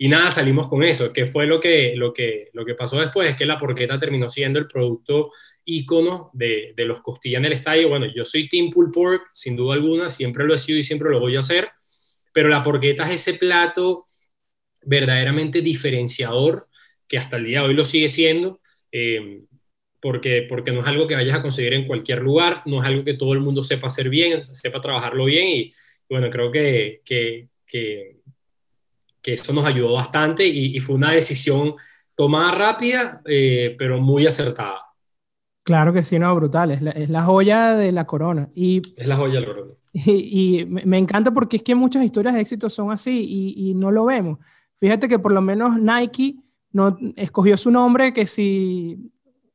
nada, 0.08 0.30
salimos 0.30 0.68
con 0.68 0.84
eso. 0.84 1.12
¿Qué 1.12 1.25
fue 1.25 1.48
lo 1.48 1.60
que, 1.60 1.96
lo, 1.96 2.13
que, 2.13 2.50
lo 2.53 2.63
que 2.63 2.75
pasó 2.75 3.00
después? 3.00 3.27
Es 3.27 3.36
que 3.36 3.48
la 3.48 3.58
porqueta 3.58 4.00
terminó 4.00 4.30
siendo 4.30 4.60
el 4.60 4.68
producto 4.68 5.32
ícono 5.65 6.30
de, 6.34 6.74
de 6.75 6.86
los 6.86 7.01
costillas 7.01 7.39
en 7.39 7.46
el 7.46 7.53
estadio. 7.53 7.89
Bueno, 7.89 8.06
yo 8.13 8.24
soy 8.24 8.48
Team 8.48 8.70
Pull 8.70 8.92
Pork, 8.92 9.30
sin 9.32 9.56
duda 9.56 9.74
alguna, 9.74 10.12
siempre 10.12 10.44
lo 10.44 10.53
he 10.53 10.60
sido 10.60 10.77
y 10.77 10.84
siempre 10.84 11.10
lo 11.10 11.20
voy 11.20 11.38
a 11.38 11.39
hacer, 11.39 11.70
pero 12.32 12.50
la 12.50 12.62
porqueta 12.62 13.03
es 13.06 13.27
ese 13.27 13.39
plato 13.39 14.06
verdaderamente 14.84 15.62
diferenciador 15.62 16.68
que 17.08 17.18
hasta 17.18 17.38
el 17.38 17.46
día 17.46 17.62
de 17.62 17.70
hoy 17.70 17.74
lo 17.74 17.86
sigue 17.86 18.10
siendo. 18.10 18.60
Eh, 18.92 19.42
porque, 20.03 20.45
porque 20.50 20.74
no 20.74 20.81
es 20.81 20.88
algo 20.88 21.07
que 21.07 21.15
vayas 21.15 21.38
a 21.38 21.41
conseguir 21.41 21.74
en 21.74 21.88
cualquier 21.88 22.22
lugar, 22.22 22.62
no 22.65 22.81
es 22.81 22.83
algo 22.83 23.05
que 23.05 23.13
todo 23.13 23.31
el 23.31 23.39
mundo 23.39 23.63
sepa 23.63 23.88
hacer 23.88 24.10
bien, 24.10 24.53
sepa 24.53 24.81
trabajarlo 24.81 25.24
bien 25.24 25.48
y, 25.48 25.74
bueno, 26.10 26.29
creo 26.29 26.51
que, 26.51 27.01
que, 27.05 27.48
que, 27.65 28.19
eso 29.24 29.53
nos 29.53 29.65
ayudó 29.65 29.93
bastante 29.93 30.45
y, 30.45 30.77
fue 30.81 30.95
una 30.95 31.13
decisión 31.13 31.75
tomada 32.15 32.51
rápida, 32.51 33.22
eh, 33.25 33.77
pero 33.79 34.01
muy 34.01 34.27
acertada. 34.27 34.81
Claro 35.63 35.93
que 35.93 36.03
sí, 36.03 36.19
no, 36.19 36.36
brutal. 36.36 36.72
Es 36.72 36.81
la, 36.81 36.91
es 36.91 37.10
la 37.10 37.24
joya 37.24 37.74
de 37.77 37.93
la 37.93 38.05
corona. 38.05 38.50
Y, 38.53 38.81
es 38.98 39.07
la 39.07 39.15
joya 39.15 39.36
de 39.36 39.39
la 39.39 39.48
corona. 39.48 39.74
Y, 39.93 40.60
y 40.60 40.65
me, 40.65 40.98
encanta 40.98 41.31
porque 41.31 41.57
es 41.57 41.63
que 41.63 41.75
muchas 41.75 42.03
historias 42.03 42.33
de 42.33 42.41
éxito 42.41 42.67
son 42.67 42.91
así 42.91 43.25
y, 43.25 43.69
y, 43.69 43.74
no 43.74 43.89
lo 43.89 44.03
vemos. 44.03 44.39
Fíjate 44.75 45.07
que 45.07 45.19
por 45.19 45.31
lo 45.31 45.41
menos 45.41 45.79
Nike 45.79 46.36
no, 46.74 46.98
escogió 47.15 47.55
su 47.55 47.72
nombre 47.72 48.12
que 48.12 48.25
si 48.25 49.12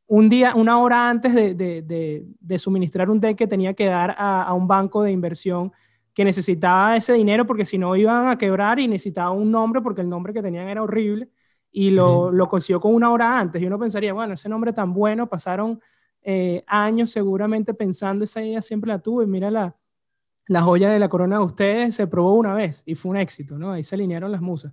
un 0.08 0.28
día, 0.28 0.54
una 0.54 0.80
hora 0.80 1.08
antes 1.08 1.34
de, 1.34 1.54
de, 1.54 2.24
de, 2.40 2.58
suministrar 2.58 3.10
un 3.10 3.20
deck 3.20 3.36
que 3.36 3.46
tenía 3.46 3.74
que 3.74 3.86
dar 3.86 4.16
a, 4.18 4.42
a, 4.42 4.54
un 4.54 4.66
banco 4.66 5.02
de 5.02 5.12
inversión 5.12 5.70
que 6.14 6.24
necesitaba 6.24 6.96
ese 6.96 7.12
dinero 7.12 7.46
porque 7.46 7.66
si 7.66 7.78
no 7.78 7.94
iban 7.94 8.26
a 8.26 8.38
quebrar 8.38 8.80
y 8.80 8.88
necesitaba 8.88 9.30
un 9.30 9.50
nombre 9.50 9.82
porque 9.82 10.00
el 10.00 10.08
nombre 10.08 10.32
que 10.32 10.42
tenían 10.42 10.66
era 10.66 10.82
horrible 10.82 11.28
y 11.70 11.90
lo, 11.90 12.32
lo 12.32 12.48
consiguió 12.48 12.80
con 12.80 12.94
una 12.94 13.12
hora 13.12 13.38
antes. 13.38 13.60
Y 13.62 13.66
uno 13.66 13.78
pensaría, 13.78 14.12
bueno, 14.12 14.34
ese 14.34 14.48
nombre 14.48 14.72
tan 14.72 14.92
bueno, 14.92 15.28
pasaron 15.28 15.80
eh, 16.22 16.64
años 16.66 17.10
seguramente 17.10 17.74
pensando 17.74 18.24
esa 18.24 18.42
idea, 18.42 18.62
siempre 18.62 18.88
la 18.88 18.98
tuve. 18.98 19.26
Mira 19.26 19.50
la, 19.50 19.76
la 20.46 20.62
joya 20.62 20.90
de 20.90 20.98
la 20.98 21.08
corona 21.08 21.38
de 21.38 21.44
ustedes, 21.44 21.94
se 21.94 22.06
probó 22.06 22.34
una 22.34 22.54
vez 22.54 22.82
y 22.86 22.94
fue 22.94 23.10
un 23.10 23.18
éxito, 23.18 23.58
¿no? 23.58 23.72
Ahí 23.72 23.82
se 23.82 23.94
alinearon 23.94 24.32
las 24.32 24.40
musas. 24.40 24.72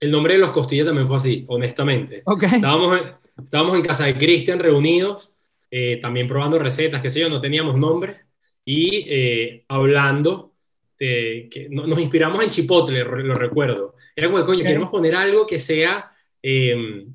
El 0.00 0.10
nombre 0.10 0.34
de 0.34 0.40
los 0.40 0.50
costillas 0.50 0.86
también 0.86 1.06
fue 1.06 1.16
así, 1.16 1.44
honestamente. 1.48 2.22
Estábamos, 2.42 2.98
en, 2.98 3.04
estábamos 3.42 3.76
en 3.76 3.82
casa 3.82 4.06
de 4.06 4.16
Cristian 4.16 4.58
reunidos, 4.58 5.32
eh, 5.70 5.98
también 5.98 6.26
probando 6.26 6.58
recetas, 6.58 7.02
qué 7.02 7.10
sé 7.10 7.20
yo, 7.20 7.28
no 7.28 7.40
teníamos 7.40 7.76
nombre, 7.76 8.20
y 8.64 9.06
eh, 9.08 9.64
hablando, 9.68 10.52
de, 10.98 11.48
que 11.50 11.68
nos 11.68 12.00
inspiramos 12.00 12.42
en 12.42 12.50
Chipotle, 12.50 13.04
lo 13.04 13.34
recuerdo. 13.34 13.94
Era 14.14 14.30
como, 14.30 14.44
coño, 14.44 14.64
queremos 14.64 14.90
poner 14.90 15.14
algo 15.14 15.46
que 15.46 15.58
sea 15.58 16.10
em, 16.42 17.14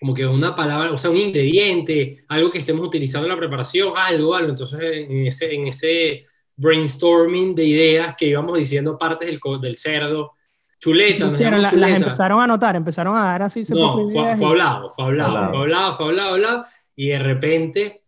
como 0.00 0.14
que 0.14 0.26
una 0.26 0.54
palabra, 0.54 0.92
o 0.92 0.96
sea, 0.96 1.10
un 1.10 1.18
ingrediente, 1.18 2.24
algo 2.28 2.50
que 2.50 2.58
estemos 2.58 2.86
utilizando 2.86 3.26
en 3.26 3.34
la 3.34 3.38
preparación, 3.38 3.92
algo, 3.96 4.34
algo. 4.34 4.50
Entonces, 4.50 4.80
en 4.82 5.26
ese, 5.26 5.54
en 5.54 5.68
ese 5.68 6.24
brainstorming 6.56 7.54
de 7.54 7.64
ideas 7.64 8.14
que 8.16 8.28
íbamos 8.28 8.56
diciendo 8.56 8.96
partes 8.96 9.28
del, 9.28 9.40
del 9.60 9.74
cerdo, 9.74 10.32
chuletas. 10.80 11.38
las 11.40 11.72
empezaron 11.72 12.42
a 12.42 12.46
notar, 12.46 12.74
empezaron 12.74 13.16
a 13.16 13.24
dar 13.24 13.42
así. 13.42 13.62
No, 13.70 13.94
fue, 14.06 14.36
fue, 14.36 14.46
hablado, 14.46 14.90
fue 14.90 15.04
hablado, 15.04 15.50
fue 15.50 15.58
hablado, 15.58 15.94
fue 15.94 16.06
hablado, 16.06 16.34
hablado, 16.34 16.64
y 16.96 17.08
de 17.08 17.18
repente 17.18 18.04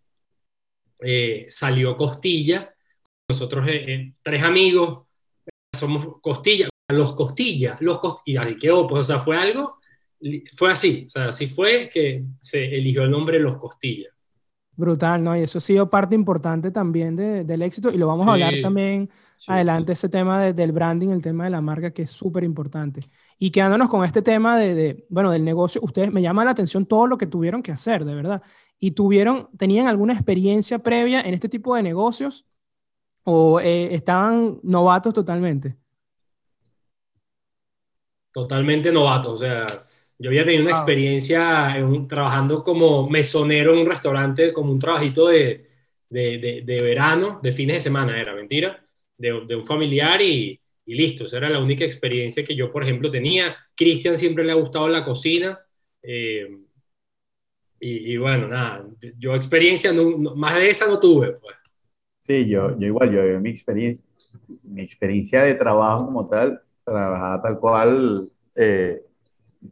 eh, 1.02 1.46
salió 1.48 1.96
Costilla. 1.96 2.74
Nosotros, 3.28 3.68
eh, 3.68 3.84
eh, 3.94 4.12
tres 4.22 4.42
amigos, 4.42 5.06
somos 5.72 6.20
Costilla, 6.20 6.68
los 6.88 7.14
Costillas, 7.14 7.80
los 7.80 8.00
Costillas, 8.00 8.50
y 8.50 8.58
quedó, 8.58 8.86
pues, 8.86 9.02
o 9.02 9.04
sea, 9.04 9.18
fue 9.18 9.36
algo 9.36 9.78
fue 10.54 10.70
así, 10.70 11.04
o 11.06 11.10
sea, 11.10 11.28
así 11.28 11.46
fue 11.46 11.88
que 11.92 12.24
se 12.38 12.64
eligió 12.64 13.02
el 13.02 13.10
nombre 13.10 13.38
Los 13.38 13.56
Costillas. 13.56 14.11
Brutal, 14.74 15.22
¿no? 15.22 15.36
Y 15.36 15.42
eso 15.42 15.58
ha 15.58 15.60
sido 15.60 15.90
parte 15.90 16.14
importante 16.14 16.70
también 16.70 17.14
del 17.14 17.60
éxito 17.60 17.90
y 17.90 17.98
lo 17.98 18.06
vamos 18.06 18.26
a 18.26 18.32
hablar 18.32 18.54
también 18.62 19.10
adelante, 19.46 19.92
ese 19.92 20.08
tema 20.08 20.40
del 20.52 20.72
branding, 20.72 21.08
el 21.10 21.20
tema 21.20 21.44
de 21.44 21.50
la 21.50 21.60
marca, 21.60 21.90
que 21.90 22.02
es 22.02 22.10
súper 22.10 22.42
importante. 22.42 23.02
Y 23.38 23.50
quedándonos 23.50 23.90
con 23.90 24.02
este 24.04 24.22
tema 24.22 24.56
de, 24.56 25.04
bueno, 25.10 25.30
del 25.30 25.44
negocio, 25.44 25.80
ustedes 25.84 26.10
me 26.10 26.22
llama 26.22 26.44
la 26.44 26.52
atención 26.52 26.86
todo 26.86 27.06
lo 27.06 27.18
que 27.18 27.26
tuvieron 27.26 27.62
que 27.62 27.70
hacer, 27.70 28.06
de 28.06 28.14
verdad. 28.14 28.42
¿Y 28.78 28.92
tuvieron, 28.92 29.50
tenían 29.58 29.88
alguna 29.88 30.14
experiencia 30.14 30.78
previa 30.78 31.20
en 31.20 31.34
este 31.34 31.50
tipo 31.50 31.76
de 31.76 31.82
negocios 31.82 32.46
o 33.24 33.60
eh, 33.60 33.94
estaban 33.94 34.58
novatos 34.62 35.12
totalmente? 35.12 35.76
Totalmente 38.32 38.90
novatos, 38.90 39.34
o 39.34 39.36
sea, 39.36 39.66
yo 40.22 40.30
había 40.30 40.44
tenido 40.44 40.62
una 40.62 40.70
experiencia 40.70 41.74
trabajando 42.08 42.62
como 42.62 43.10
mesonero 43.10 43.72
en 43.72 43.80
un 43.80 43.86
restaurante, 43.86 44.52
como 44.52 44.70
un 44.70 44.78
trabajito 44.78 45.26
de, 45.26 45.68
de, 46.08 46.62
de, 46.64 46.82
verano, 46.82 47.40
de 47.42 47.50
fines 47.50 47.76
de 47.76 47.80
semana, 47.80 48.20
era 48.20 48.32
mentira, 48.32 48.86
de, 49.18 49.32
un 49.32 49.64
familiar 49.64 50.22
y, 50.22 50.60
y, 50.86 50.94
listo. 50.94 51.24
Esa 51.24 51.38
era 51.38 51.50
la 51.50 51.58
única 51.58 51.84
experiencia 51.84 52.44
que 52.44 52.54
yo, 52.54 52.70
por 52.70 52.84
ejemplo, 52.84 53.10
tenía. 53.10 53.56
Cristian 53.74 54.16
siempre 54.16 54.44
le 54.44 54.52
ha 54.52 54.56
gustado 54.56 54.88
la 54.88 55.04
cocina. 55.04 55.58
Eh, 56.02 56.46
y, 57.80 58.16
bueno, 58.16 58.46
nada, 58.46 58.86
yo 59.18 59.34
experiencia, 59.34 59.92
más 60.36 60.54
de 60.54 60.70
esa 60.70 60.86
no 60.86 61.00
tuve. 61.00 61.32
Pues. 61.32 61.56
Sí, 62.20 62.46
yo, 62.46 62.78
yo 62.78 62.86
igual, 62.86 63.10
yo 63.10 63.40
mi 63.40 63.50
experiencia, 63.50 64.04
mi 64.62 64.82
experiencia 64.82 65.42
de 65.42 65.56
trabajo 65.56 66.06
como 66.06 66.28
tal, 66.28 66.62
trabajaba 66.84 67.42
tal 67.42 67.58
cual. 67.58 68.30
Eh, 68.54 69.02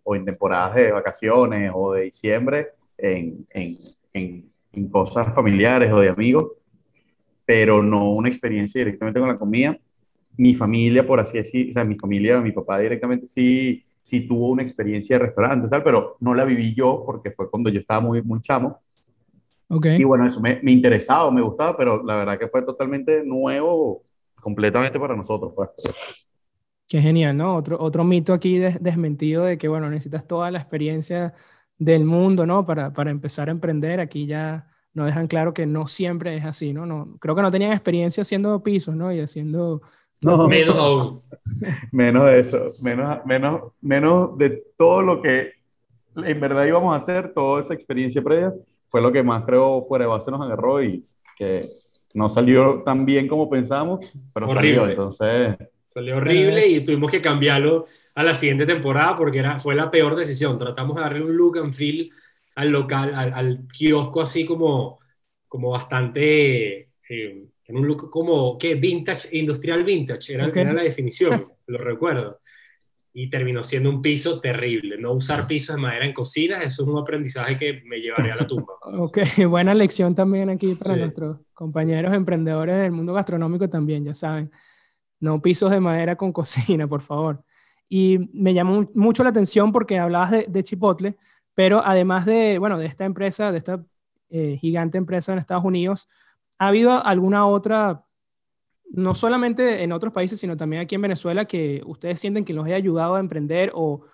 o 0.03 0.17
en 0.17 0.25
temporadas 0.25 0.75
de 0.75 0.93
vacaciones 0.93 1.71
o 1.75 1.93
de 1.93 2.03
diciembre 2.03 2.69
en, 2.97 3.47
en, 3.51 3.79
en, 4.13 4.89
cosas 4.91 5.35
familiares 5.35 5.93
o 5.93 6.01
de 6.01 6.09
amigos, 6.09 6.53
pero 7.45 7.83
no 7.83 8.13
una 8.13 8.29
experiencia 8.29 8.81
directamente 8.81 9.19
con 9.21 9.29
la 9.29 9.39
comida. 9.39 9.77
Mi 10.37 10.55
familia, 10.55 11.07
por 11.07 11.21
así 11.21 11.39
decir, 11.39 11.71
o 11.71 11.73
sea, 11.73 11.85
mi 11.85 11.97
familia, 11.97 12.41
mi 12.41 12.53
papá 12.53 12.79
directamente 12.79 13.27
sí, 13.27 13.85
sí 14.01 14.21
tuvo 14.23 14.51
una 14.51 14.63
experiencia 14.63 15.17
de 15.17 15.25
restaurante 15.25 15.69
tal, 15.69 15.83
pero 15.83 16.17
no 16.21 16.35
la 16.35 16.45
viví 16.45 16.75
yo 16.75 17.03
porque 17.05 17.31
fue 17.31 17.51
cuando 17.51 17.69
yo 17.69 17.81
estaba 17.81 18.01
muy, 18.01 18.23
muy 18.23 18.41
chamo. 18.41 18.81
Okay. 19.69 19.99
Y 20.01 20.05
bueno, 20.05 20.27
eso 20.27 20.41
me, 20.41 20.61
me 20.63 20.73
interesaba, 20.73 21.31
me 21.31 21.43
gustaba, 21.43 21.77
pero 21.77 22.03
la 22.03 22.17
verdad 22.17 22.39
que 22.39 22.49
fue 22.49 22.63
totalmente 22.63 23.25
nuevo, 23.25 24.03
completamente 24.41 24.99
para 24.99 25.15
nosotros. 25.15 25.53
Pues. 25.55 25.71
Qué 26.91 27.01
genial, 27.01 27.37
¿no? 27.37 27.55
Otro, 27.55 27.81
otro 27.81 28.03
mito 28.03 28.33
aquí 28.33 28.59
desmentido 28.59 29.45
de 29.45 29.57
que, 29.59 29.69
bueno, 29.69 29.89
necesitas 29.89 30.27
toda 30.27 30.51
la 30.51 30.59
experiencia 30.59 31.35
del 31.79 32.05
mundo, 32.05 32.47
¿no? 32.47 32.67
Para, 32.67 32.93
para 32.93 33.13
empezar 33.13 33.47
a 33.47 33.53
emprender. 33.53 34.01
Aquí 34.01 34.27
ya 34.27 34.67
nos 34.93 35.07
dejan 35.07 35.29
claro 35.29 35.55
que 35.55 35.67
no 35.67 35.87
siempre 35.87 36.37
es 36.37 36.45
así, 36.45 36.73
¿no? 36.73 36.87
no 36.87 37.17
creo 37.21 37.37
que 37.37 37.43
no 37.43 37.51
tenían 37.53 37.71
experiencia 37.71 38.23
haciendo 38.23 38.61
pisos, 38.65 38.97
¿no? 38.97 39.13
Y 39.13 39.21
haciendo... 39.21 39.83
No, 40.23 40.49
menos 40.49 40.77
aún. 40.77 41.23
menos 41.93 42.27
de 42.27 42.41
eso, 42.41 42.73
menos, 42.83 43.25
menos, 43.25 43.73
menos 43.81 44.37
de 44.37 44.65
todo 44.77 45.01
lo 45.01 45.23
que 45.23 45.53
en 46.15 46.41
verdad 46.41 46.67
íbamos 46.67 46.93
a 46.93 46.99
hacer, 46.99 47.33
toda 47.33 47.63
esa 47.63 47.73
experiencia 47.73 48.21
previa, 48.21 48.53
fue 48.91 49.01
lo 49.01 49.11
que 49.13 49.23
más 49.23 49.45
creo 49.45 49.87
fuera 49.89 50.05
de 50.05 50.11
base 50.11 50.31
nos 50.31 50.43
agarró 50.43 50.83
y 50.83 51.07
que 51.39 51.65
no 52.13 52.29
salió 52.29 52.83
tan 52.83 53.07
bien 53.07 53.29
como 53.29 53.49
pensamos, 53.49 54.13
pero 54.35 54.47
salió. 54.51 54.87
Entonces, 54.87 55.57
Salió 55.93 56.19
horrible 56.19 56.65
y 56.69 56.85
tuvimos 56.85 57.11
que 57.11 57.21
cambiarlo 57.21 57.85
a 58.15 58.23
la 58.23 58.33
siguiente 58.33 58.65
temporada 58.65 59.17
porque 59.17 59.41
era, 59.41 59.59
fue 59.59 59.75
la 59.75 59.91
peor 59.91 60.15
decisión. 60.15 60.57
Tratamos 60.57 60.95
de 60.95 61.03
darle 61.03 61.21
un 61.21 61.37
look 61.37 61.59
and 61.59 61.73
feel 61.73 62.09
al 62.55 62.71
local, 62.71 63.13
al, 63.13 63.67
kiosco 63.67 64.21
así 64.23 64.47
como, 64.47 65.01
como 65.49 65.71
bastante, 65.71 66.91
eh, 67.09 67.45
en 67.65 67.77
un 67.77 67.89
look 67.89 68.09
como, 68.09 68.57
¿qué? 68.57 68.77
Vintage, 68.77 69.37
industrial 69.37 69.83
vintage, 69.83 70.35
era, 70.35 70.47
era 70.47 70.73
la 70.73 70.85
definición, 70.85 71.53
lo 71.67 71.79
recuerdo. 71.79 72.39
Y 73.13 73.29
terminó 73.29 73.65
siendo 73.65 73.91
un 73.91 74.01
piso 74.01 74.41
terrible. 74.41 74.97
No 74.97 75.15
usar 75.15 75.45
pisos 75.45 75.75
de 75.75 75.83
madera 75.83 76.07
en 76.07 76.13
cocinas, 76.13 76.65
eso 76.65 76.85
es 76.85 76.89
un 76.89 76.99
aprendizaje 76.99 77.57
que 77.57 77.83
me 77.85 77.99
llevaría 77.99 78.35
a 78.35 78.37
la 78.37 78.47
tumba. 78.47 78.75
ok, 78.81 79.19
buena 79.49 79.75
lección 79.75 80.15
también 80.15 80.51
aquí 80.51 80.77
para 80.77 80.95
nuestros 80.95 81.39
compañeros 81.53 82.15
emprendedores 82.15 82.77
del 82.77 82.93
mundo 82.93 83.13
gastronómico 83.13 83.69
también, 83.69 84.05
ya 84.05 84.15
saben 84.15 84.53
no 85.21 85.41
pisos 85.41 85.71
de 85.71 85.81
madera 85.81 86.17
con 86.17 86.33
cocina, 86.33 86.89
por 86.89 87.03
favor. 87.03 87.45
Y 87.89 88.31
me 88.33 88.55
llamó 88.55 88.89
mucho 88.95 89.23
la 89.23 89.31
atención 89.31 89.73
porque 89.73 89.99
hablabas 89.99 90.31
de, 90.31 90.63
Chipotle, 90.63 91.17
pero 91.55 91.83
además 91.85 92.25
de, 92.25 92.59
bueno, 92.59 92.79
de 92.79 92.87
esta 92.87 93.05
empresa, 93.05 93.53
de 93.53 93.59
esta 93.59 93.85
eh, 94.31 94.57
gigante 94.61 94.97
empresa 94.97 95.33
en 95.33 95.41
Estados 95.41 95.65
Unidos, 95.65 96.09
¿ha 96.59 96.69
habido 96.69 97.05
alguna 97.05 97.47
otra, 97.47 98.05
no 98.93 99.15
solamente 99.15 99.83
en 99.83 99.91
otros 99.91 100.13
países, 100.13 100.39
sino 100.39 100.57
también 100.57 100.83
aquí 100.83 100.95
en 100.95 101.03
Venezuela, 101.03 101.45
que 101.47 101.83
ustedes 101.85 102.21
sienten 102.21 102.45
que 102.45 102.55
los 102.55 102.65
haya 102.65 102.77
ayudado 102.77 103.17
a 103.17 103.21
emprender 103.21 103.73
o 103.75 104.05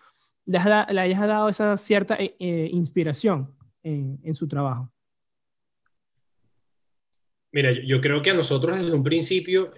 les, 0.46 0.64
haya 0.64 1.26
dado 1.26 1.50
esa 1.50 1.76
cierta 1.76 2.16
eh, 2.16 2.34
eh, 2.38 2.70
inspiración 2.72 3.54
en, 3.82 4.34
su 4.34 4.48
trabajo? 4.48 4.90
Mira, 7.52 7.72
yo 7.86 8.00
creo 8.00 8.22
que 8.22 8.30
a 8.30 8.34
nosotros 8.34 8.80
desde 8.80 8.96
un 8.96 9.02
principio 9.02 9.72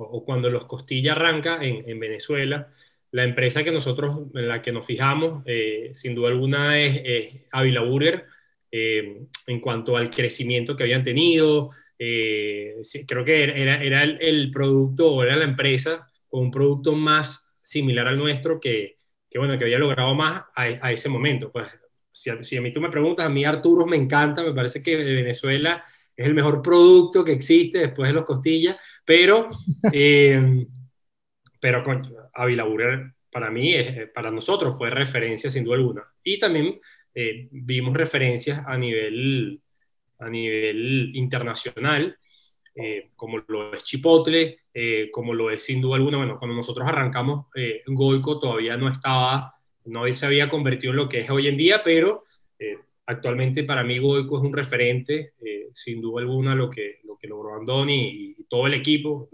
o, 0.00 0.24
cuando 0.24 0.50
los 0.50 0.64
Costilla 0.66 1.12
arranca 1.12 1.58
en, 1.62 2.00
Venezuela, 2.00 2.68
la 3.12 3.24
empresa 3.24 3.64
que 3.64 3.72
nosotros, 3.72 4.28
en 4.34 4.48
la 4.48 4.62
que 4.62 4.72
nos 4.72 4.86
fijamos, 4.86 5.42
eh, 5.46 5.90
sin 5.92 6.14
duda 6.14 6.28
alguna 6.28 6.78
es, 6.78 7.46
Avila 7.50 7.82
Burger, 7.82 8.24
eh, 8.72 9.26
en 9.48 9.60
cuanto 9.60 9.96
al 9.96 10.10
crecimiento 10.10 10.76
que 10.76 10.84
habían 10.84 11.04
tenido. 11.04 11.70
Eh, 11.98 12.76
creo 13.06 13.24
que 13.24 13.42
era, 13.42 13.82
era 13.82 14.04
el, 14.04 14.50
producto 14.50 15.12
o 15.12 15.22
era 15.22 15.36
la 15.36 15.44
empresa 15.44 16.06
con 16.28 16.42
un 16.42 16.50
producto 16.50 16.94
más 16.94 17.52
similar 17.62 18.06
al 18.06 18.16
nuestro 18.16 18.60
que, 18.60 18.96
que 19.28 19.38
bueno, 19.38 19.58
que 19.58 19.64
había 19.64 19.78
logrado 19.78 20.14
más 20.14 20.44
a, 20.54 20.92
ese 20.92 21.08
momento. 21.08 21.50
Pues, 21.50 21.68
si 22.12 22.30
a, 22.30 22.42
si 22.42 22.56
a, 22.56 22.60
mí 22.60 22.72
tú 22.72 22.80
me 22.80 22.90
preguntas, 22.90 23.26
a 23.26 23.28
mí 23.28 23.44
Arturos 23.44 23.86
me 23.86 23.96
encanta, 23.96 24.42
me 24.42 24.54
parece 24.54 24.82
que 24.82 24.96
Venezuela 24.96 25.82
es 26.16 26.26
el 26.26 26.34
mejor 26.34 26.62
producto 26.62 27.24
que 27.24 27.32
existe 27.32 27.78
después 27.78 28.08
de 28.08 28.14
los 28.14 28.24
costillas, 28.24 28.76
pero, 29.04 29.48
eh, 29.92 30.66
pero 31.60 31.82
con 31.84 32.02
Avila 32.34 32.64
Burger 32.64 33.12
para 33.32 33.50
mí, 33.50 33.74
para 34.12 34.30
nosotros 34.30 34.76
fue 34.76 34.90
referencia 34.90 35.50
sin 35.50 35.64
duda 35.64 35.76
alguna. 35.76 36.02
Y 36.24 36.38
también 36.38 36.80
eh, 37.14 37.48
vimos 37.52 37.94
referencias 37.94 38.62
a 38.66 38.76
nivel 38.76 39.62
a 40.20 40.28
nivel 40.28 41.10
internacional, 41.14 42.16
eh, 42.74 43.10
como 43.16 43.42
lo 43.48 43.72
es 43.72 43.84
Chipotle, 43.84 44.60
eh, 44.72 45.08
como 45.10 45.34
lo 45.34 45.50
es 45.50 45.64
sin 45.64 45.80
duda 45.80 45.96
alguna, 45.96 46.18
bueno, 46.18 46.38
cuando 46.38 46.54
nosotros 46.54 46.86
arrancamos, 46.86 47.46
eh, 47.54 47.82
Goico 47.86 48.38
todavía 48.38 48.76
no 48.76 48.88
estaba, 48.88 49.54
no 49.86 50.10
se 50.12 50.26
había 50.26 50.48
convertido 50.48 50.92
en 50.92 50.98
lo 50.98 51.08
que 51.08 51.18
es 51.18 51.30
hoy 51.30 51.48
en 51.48 51.56
día, 51.56 51.82
pero 51.82 52.24
actualmente 53.10 53.64
para 53.64 53.82
mí 53.84 53.98
Goico 53.98 54.38
es 54.38 54.44
un 54.44 54.52
referente, 54.52 55.34
sin 55.72 56.00
duda 56.00 56.22
alguna, 56.22 56.54
lo 56.54 56.70
que, 56.70 57.00
lo 57.04 57.16
que 57.16 57.28
logró 57.28 57.54
Andoni 57.54 58.34
y, 58.38 58.44
todo 58.48 58.66
el 58.66 58.74
equipo, 58.74 59.28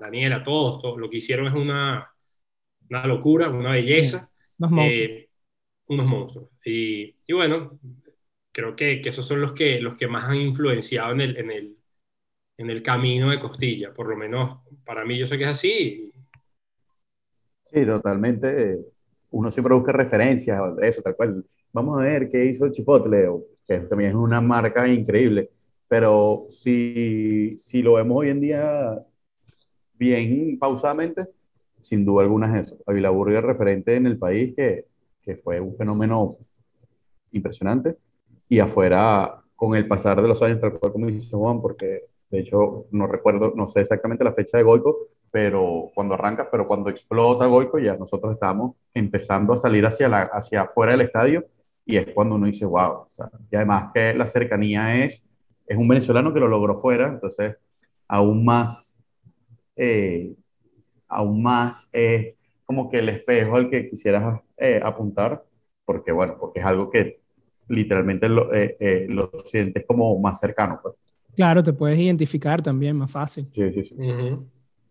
Daniela, 0.00 0.42
todos, 0.42 0.82
todos, 0.82 0.98
lo 0.98 1.08
que 1.08 1.18
hicieron 1.18 1.46
es 1.46 1.52
una, 1.52 2.12
una 2.90 3.06
locura, 3.06 3.48
una 3.48 3.70
belleza. 3.70 4.28
unos 4.58 4.72
monstruos. 4.72 5.24
unos 5.86 6.06
monstruos. 6.06 6.48
Y, 6.64 7.14
y 7.28 7.32
bueno, 7.32 7.78
creo 8.50 8.74
que, 8.74 9.00
que, 9.00 9.10
esos 9.10 9.24
son 9.24 9.40
los 9.40 9.52
que, 9.52 9.80
los 9.80 9.94
que 9.94 10.08
más 10.08 10.24
han 10.24 10.36
influenciado 10.36 11.12
en 11.12 11.20
el, 11.20 11.36
en 11.36 11.50
el, 11.52 11.76
en 12.56 12.70
el 12.70 12.82
camino 12.82 13.30
de 13.30 13.38
Costilla, 13.38 13.94
por 13.94 14.08
lo 14.08 14.16
menos 14.16 14.60
para 14.84 15.04
mí 15.04 15.16
yo 15.16 15.26
sé 15.26 15.38
que 15.38 15.44
es 15.44 15.50
así. 15.50 16.12
Sí, 17.72 17.86
totalmente. 17.86 18.78
Uno 19.30 19.50
siempre 19.50 19.74
busca 19.74 19.92
referencias 19.92 20.76
de 20.76 20.88
eso, 20.88 21.02
tal 21.02 21.16
cual. 21.16 21.44
Vamos 21.74 21.98
a 21.98 22.04
ver 22.04 22.28
qué 22.28 22.44
hizo 22.44 22.70
Chipotle, 22.70 23.28
que 23.66 23.80
también 23.80 24.10
es 24.10 24.16
una 24.16 24.40
marca 24.40 24.86
increíble, 24.86 25.50
pero 25.88 26.46
si, 26.48 27.54
si 27.58 27.82
lo 27.82 27.94
vemos 27.94 28.18
hoy 28.18 28.28
en 28.28 28.40
día 28.40 29.04
bien 29.94 30.56
pausadamente, 30.56 31.26
sin 31.80 32.04
duda 32.04 32.22
alguna 32.22 32.60
es 32.60 32.68
eso. 32.68 32.78
Avila 32.86 33.10
Burger 33.10 33.44
referente 33.44 33.96
en 33.96 34.06
el 34.06 34.16
país 34.16 34.54
que, 34.54 34.86
que 35.20 35.34
fue 35.34 35.58
un 35.58 35.76
fenómeno 35.76 36.36
impresionante 37.32 37.96
y 38.48 38.60
afuera 38.60 39.42
con 39.56 39.74
el 39.74 39.88
pasar 39.88 40.22
de 40.22 40.28
los 40.28 40.40
años, 40.42 40.60
tal 40.60 40.78
cual 40.78 40.92
como 40.92 41.08
dice 41.08 41.36
Juan, 41.36 41.60
porque 41.60 42.02
de 42.30 42.38
hecho, 42.38 42.86
no 42.92 43.08
recuerdo, 43.08 43.52
no 43.56 43.66
sé 43.66 43.80
exactamente 43.80 44.22
la 44.22 44.32
fecha 44.32 44.58
de 44.58 44.62
Goico, 44.62 45.08
pero 45.32 45.90
cuando 45.92 46.14
arranca, 46.14 46.48
pero 46.52 46.68
cuando 46.68 46.88
explota 46.88 47.46
Goico, 47.46 47.80
ya 47.80 47.96
nosotros 47.96 48.34
estamos 48.34 48.76
empezando 48.94 49.52
a 49.52 49.56
salir 49.56 49.84
hacia, 49.84 50.08
la, 50.08 50.22
hacia 50.22 50.62
afuera 50.62 50.92
del 50.92 51.00
estadio 51.00 51.44
y 51.86 51.96
es 51.96 52.08
cuando 52.14 52.36
uno 52.36 52.46
dice, 52.46 52.64
wow. 52.64 53.06
y 53.50 53.56
además 53.56 53.90
que 53.94 54.14
la 54.14 54.26
cercanía 54.26 55.04
es, 55.04 55.22
es 55.66 55.76
un 55.76 55.88
venezolano 55.88 56.32
que 56.32 56.40
lo 56.40 56.48
logró 56.48 56.76
fuera, 56.76 57.08
entonces 57.08 57.56
aún 58.08 58.44
más, 58.44 59.02
eh, 59.76 60.34
aún 61.08 61.42
más 61.42 61.88
es 61.92 62.34
como 62.64 62.90
que 62.90 62.98
el 62.98 63.08
espejo 63.10 63.56
al 63.56 63.70
que 63.70 63.88
quisieras 63.88 64.40
eh, 64.56 64.80
apuntar, 64.82 65.44
porque 65.84 66.12
bueno, 66.12 66.36
porque 66.38 66.60
es 66.60 66.66
algo 66.66 66.90
que 66.90 67.20
literalmente 67.68 68.28
lo, 68.28 68.52
eh, 68.54 69.06
lo 69.08 69.30
sientes 69.44 69.84
como 69.86 70.18
más 70.18 70.40
cercano. 70.40 70.80
Pues. 70.82 70.94
Claro, 71.34 71.62
te 71.62 71.72
puedes 71.72 71.98
identificar 71.98 72.62
también 72.62 72.96
más 72.96 73.10
fácil. 73.10 73.46
Sí, 73.50 73.72
sí, 73.72 73.84
sí. 73.84 73.96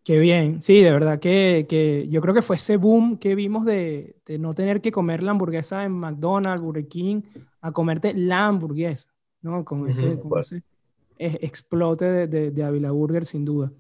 Qué 0.04 0.20
bien. 0.20 0.62
Sí, 0.62 0.82
de 0.82 0.92
verdad 0.92 1.20
que, 1.20 1.66
que, 1.68 2.08
yo 2.10 2.20
creo 2.22 2.34
que 2.34 2.42
fue 2.42 2.58
ese 2.58 2.78
boom 2.78 3.18
que 3.18 3.36
vimos 3.36 3.66
de, 3.66 4.18
de, 4.26 4.38
no 4.38 4.54
tener 4.54 4.82
que 4.82 4.92
comer 4.92 5.24
la 5.24 5.32
hamburguesa 5.32 5.86
en 5.86 5.94
McDonald's, 5.94 6.62
Burger 6.62 6.88
King, 6.88 7.22
a 7.62 7.72
comerte 7.72 8.14
la 8.14 8.48
hamburguesa, 8.48 9.14
¿no? 9.42 9.64
Con 9.64 9.88
ese, 9.88 10.10
explote 11.18 12.06
de, 12.06 12.28
de, 12.28 12.52
de 12.52 12.64
Avila 12.64 12.92
Burger, 12.92 13.26
sin 13.26 13.46
duda. 13.46 13.72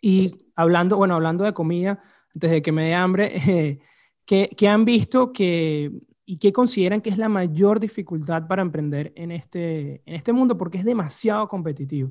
Y 0.00 0.46
hablando, 0.54 0.96
bueno, 0.96 1.16
hablando 1.16 1.42
de 1.44 1.52
comida, 1.52 2.00
antes 2.34 2.50
de 2.50 2.62
que 2.62 2.70
me 2.70 2.84
dé 2.84 2.94
hambre, 2.94 3.36
eh, 3.36 3.80
¿qué, 4.24 4.48
¿qué, 4.56 4.68
han 4.68 4.84
visto 4.84 5.32
que 5.32 5.92
¿Y 6.30 6.36
qué 6.36 6.52
consideran 6.52 7.00
que 7.00 7.08
es 7.08 7.16
la 7.16 7.30
mayor 7.30 7.80
dificultad 7.80 8.46
para 8.46 8.60
emprender 8.60 9.14
en 9.16 9.32
este, 9.32 10.02
en 10.04 10.14
este 10.14 10.34
mundo? 10.34 10.58
Porque 10.58 10.76
es 10.76 10.84
demasiado 10.84 11.48
competitivo. 11.48 12.10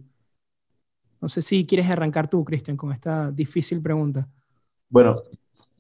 No 1.28 1.30
sé 1.30 1.42
si 1.42 1.66
quieres 1.66 1.90
arrancar 1.90 2.30
tú, 2.30 2.42
Cristian, 2.46 2.78
con 2.78 2.94
esta 2.94 3.30
difícil 3.30 3.82
pregunta. 3.82 4.26
Bueno, 4.88 5.14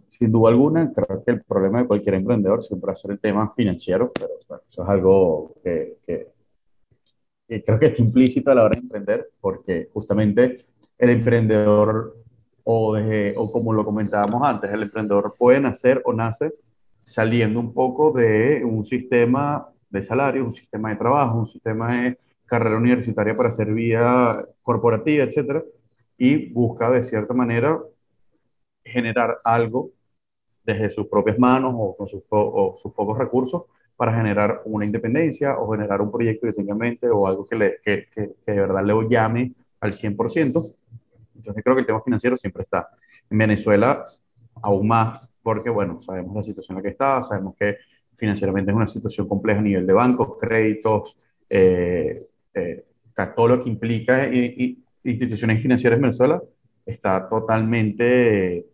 sin 0.09 0.29
duda 0.29 0.49
alguna, 0.49 0.91
creo 0.91 1.23
que 1.23 1.31
el 1.31 1.41
problema 1.41 1.79
de 1.79 1.87
cualquier 1.87 2.15
emprendedor 2.15 2.61
siempre 2.61 2.87
va 2.87 2.91
a 2.91 2.97
ser 2.97 3.11
el 3.11 3.19
tema 3.21 3.53
financiero, 3.55 4.11
pero 4.13 4.61
eso 4.69 4.83
es 4.83 4.89
algo 4.89 5.55
que, 5.63 5.99
que, 6.05 6.33
creo 7.63 7.79
que 7.79 7.85
está 7.85 8.01
implícito 8.01 8.51
a 8.51 8.55
la 8.55 8.65
hora 8.65 8.75
de 8.75 8.81
emprender, 8.81 9.29
porque 9.39 9.87
justamente 9.93 10.57
el 10.97 11.11
emprendedor, 11.11 12.17
o, 12.65 12.97
o 13.37 13.51
como 13.53 13.71
lo 13.71 13.85
comentábamos 13.85 14.45
antes, 14.45 14.69
el 14.69 14.83
emprendedor 14.83 15.33
puede 15.39 15.61
nacer 15.61 16.01
o 16.03 16.11
nace 16.11 16.55
saliendo 17.03 17.61
un 17.61 17.73
poco 17.73 18.11
de 18.11 18.65
un 18.65 18.83
sistema 18.83 19.65
de 19.89 20.03
salario, 20.03 20.43
un 20.43 20.51
sistema 20.51 20.89
de 20.89 20.97
trabajo, 20.97 21.39
un 21.39 21.47
sistema 21.47 22.01
de 22.01 22.17
carrera 22.47 22.77
universitaria 22.77 23.35
para 23.35 23.49
hacer 23.49 23.71
vida 23.73 24.43
corporativa, 24.63 25.23
etcétera, 25.23 25.63
y 26.17 26.51
busca 26.51 26.89
de 26.89 27.03
cierta 27.03 27.33
manera 27.33 27.79
generar 28.83 29.37
algo 29.43 29.91
desde 30.63 30.89
sus 30.89 31.07
propias 31.07 31.37
manos 31.37 31.73
o 31.77 31.95
con 31.95 32.07
sus, 32.07 32.23
sus 32.23 32.93
pocos 32.93 33.17
recursos 33.17 33.63
para 33.95 34.13
generar 34.13 34.61
una 34.65 34.85
independencia 34.85 35.57
o 35.59 35.71
generar 35.71 36.01
un 36.01 36.11
proyecto 36.11 36.47
que 36.47 36.53
tenga 36.53 36.73
en 36.73 36.79
mente 36.79 37.09
o 37.09 37.27
algo 37.27 37.45
que, 37.45 37.55
le, 37.55 37.77
que, 37.83 38.07
que, 38.11 38.35
que 38.45 38.51
de 38.51 38.61
verdad 38.61 38.83
le 38.83 38.93
llame 39.09 39.53
al 39.79 39.93
100%. 39.93 40.75
Entonces 41.35 41.63
creo 41.63 41.75
que 41.75 41.81
el 41.81 41.85
tema 41.85 42.01
financiero 42.01 42.37
siempre 42.37 42.63
está. 42.63 42.89
En 43.29 43.37
Venezuela 43.37 44.05
aún 44.61 44.87
más 44.87 45.31
porque, 45.41 45.69
bueno, 45.69 45.99
sabemos 45.99 46.35
la 46.35 46.43
situación 46.43 46.77
en 46.77 46.83
la 46.83 46.89
que 46.89 46.91
está, 46.91 47.23
sabemos 47.23 47.55
que 47.55 47.77
financieramente 48.15 48.71
es 48.71 48.75
una 48.75 48.87
situación 48.87 49.27
compleja 49.27 49.59
a 49.59 49.63
nivel 49.63 49.87
de 49.87 49.93
bancos, 49.93 50.37
créditos, 50.39 51.19
eh, 51.49 52.26
eh, 52.57 52.85
todo 53.35 53.47
lo 53.47 53.63
que 53.63 53.69
implica 53.69 54.27
y, 54.27 54.83
instituciones 55.03 55.61
financieras 55.61 55.97
en 55.97 56.01
Venezuela 56.01 56.41
está 56.85 57.29
totalmente 57.29 58.65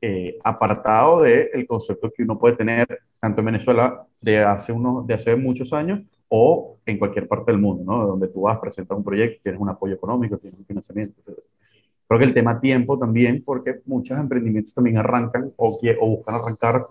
eh, 0.00 0.38
apartado 0.44 1.22
del 1.22 1.66
concepto 1.66 2.12
que 2.14 2.22
uno 2.22 2.38
puede 2.38 2.56
tener 2.56 2.86
tanto 3.18 3.40
en 3.40 3.46
Venezuela 3.46 4.06
de 4.20 4.38
hace, 4.38 4.70
unos, 4.72 5.06
de 5.06 5.14
hace 5.14 5.34
muchos 5.34 5.72
años 5.72 6.02
o 6.28 6.78
en 6.86 6.98
cualquier 6.98 7.26
parte 7.26 7.52
del 7.52 7.60
mundo, 7.60 7.84
¿no? 7.84 8.06
Donde 8.06 8.28
tú 8.28 8.42
vas, 8.42 8.58
presentas 8.58 8.96
un 8.96 9.04
proyecto, 9.04 9.40
tienes 9.42 9.60
un 9.60 9.68
apoyo 9.68 9.94
económico, 9.94 10.38
tienes 10.38 10.58
un 10.58 10.66
financiamiento, 10.66 11.20
etc. 11.20 11.38
Creo 12.06 12.18
que 12.18 12.26
el 12.26 12.34
tema 12.34 12.60
tiempo 12.60 12.98
también, 12.98 13.42
porque 13.44 13.80
muchos 13.86 14.18
emprendimientos 14.18 14.74
también 14.74 14.98
arrancan 14.98 15.52
o, 15.56 15.68
o 16.00 16.06
buscan 16.08 16.34
arrancar 16.34 16.86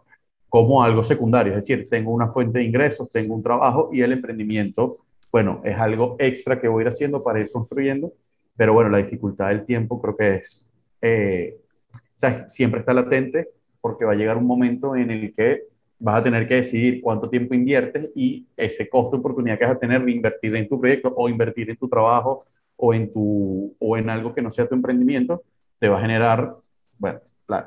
como 0.49 0.83
algo 0.83 1.03
secundario, 1.03 1.53
es 1.53 1.67
decir, 1.67 1.87
tengo 1.89 2.11
una 2.11 2.27
fuente 2.27 2.59
de 2.59 2.65
ingresos, 2.65 3.09
tengo 3.09 3.33
un 3.33 3.41
trabajo 3.41 3.89
y 3.91 4.01
el 4.01 4.11
emprendimiento, 4.11 4.97
bueno, 5.33 5.61
es 5.65 5.75
algo 5.79 6.15
extra 6.19 6.61
que 6.61 6.67
voy 6.67 6.81
a 6.81 6.83
ir 6.83 6.87
haciendo 6.89 7.23
para 7.23 7.39
ir 7.39 7.51
construyendo, 7.51 8.13
pero 8.55 8.75
bueno, 8.75 8.91
la 8.91 8.99
dificultad 8.99 9.49
del 9.49 9.65
tiempo 9.65 9.99
creo 9.99 10.15
que 10.15 10.35
es, 10.35 10.69
eh, 11.01 11.57
o 11.91 11.97
sea, 12.13 12.47
siempre 12.47 12.81
está 12.81 12.93
latente 12.93 13.49
porque 13.81 14.05
va 14.05 14.11
a 14.11 14.15
llegar 14.15 14.37
un 14.37 14.45
momento 14.45 14.95
en 14.95 15.09
el 15.09 15.33
que 15.33 15.63
vas 15.97 16.19
a 16.19 16.23
tener 16.23 16.47
que 16.47 16.55
decidir 16.55 17.01
cuánto 17.01 17.31
tiempo 17.31 17.55
inviertes 17.55 18.11
y 18.15 18.45
ese 18.55 18.87
costo 18.87 19.17
de 19.17 19.21
oportunidad 19.21 19.57
que 19.57 19.65
vas 19.65 19.75
a 19.75 19.79
tener 19.79 20.05
de 20.05 20.11
invertir 20.11 20.55
en 20.55 20.69
tu 20.69 20.79
proyecto 20.79 21.11
o 21.15 21.27
invertir 21.27 21.67
en 21.71 21.77
tu 21.77 21.89
trabajo 21.89 22.45
o 22.75 22.93
en, 22.93 23.11
tu, 23.11 23.75
o 23.79 23.97
en 23.97 24.11
algo 24.11 24.35
que 24.35 24.41
no 24.43 24.51
sea 24.51 24.67
tu 24.67 24.75
emprendimiento, 24.75 25.41
te 25.79 25.89
va 25.89 25.97
a 25.97 26.01
generar, 26.01 26.57
bueno, 26.99 27.19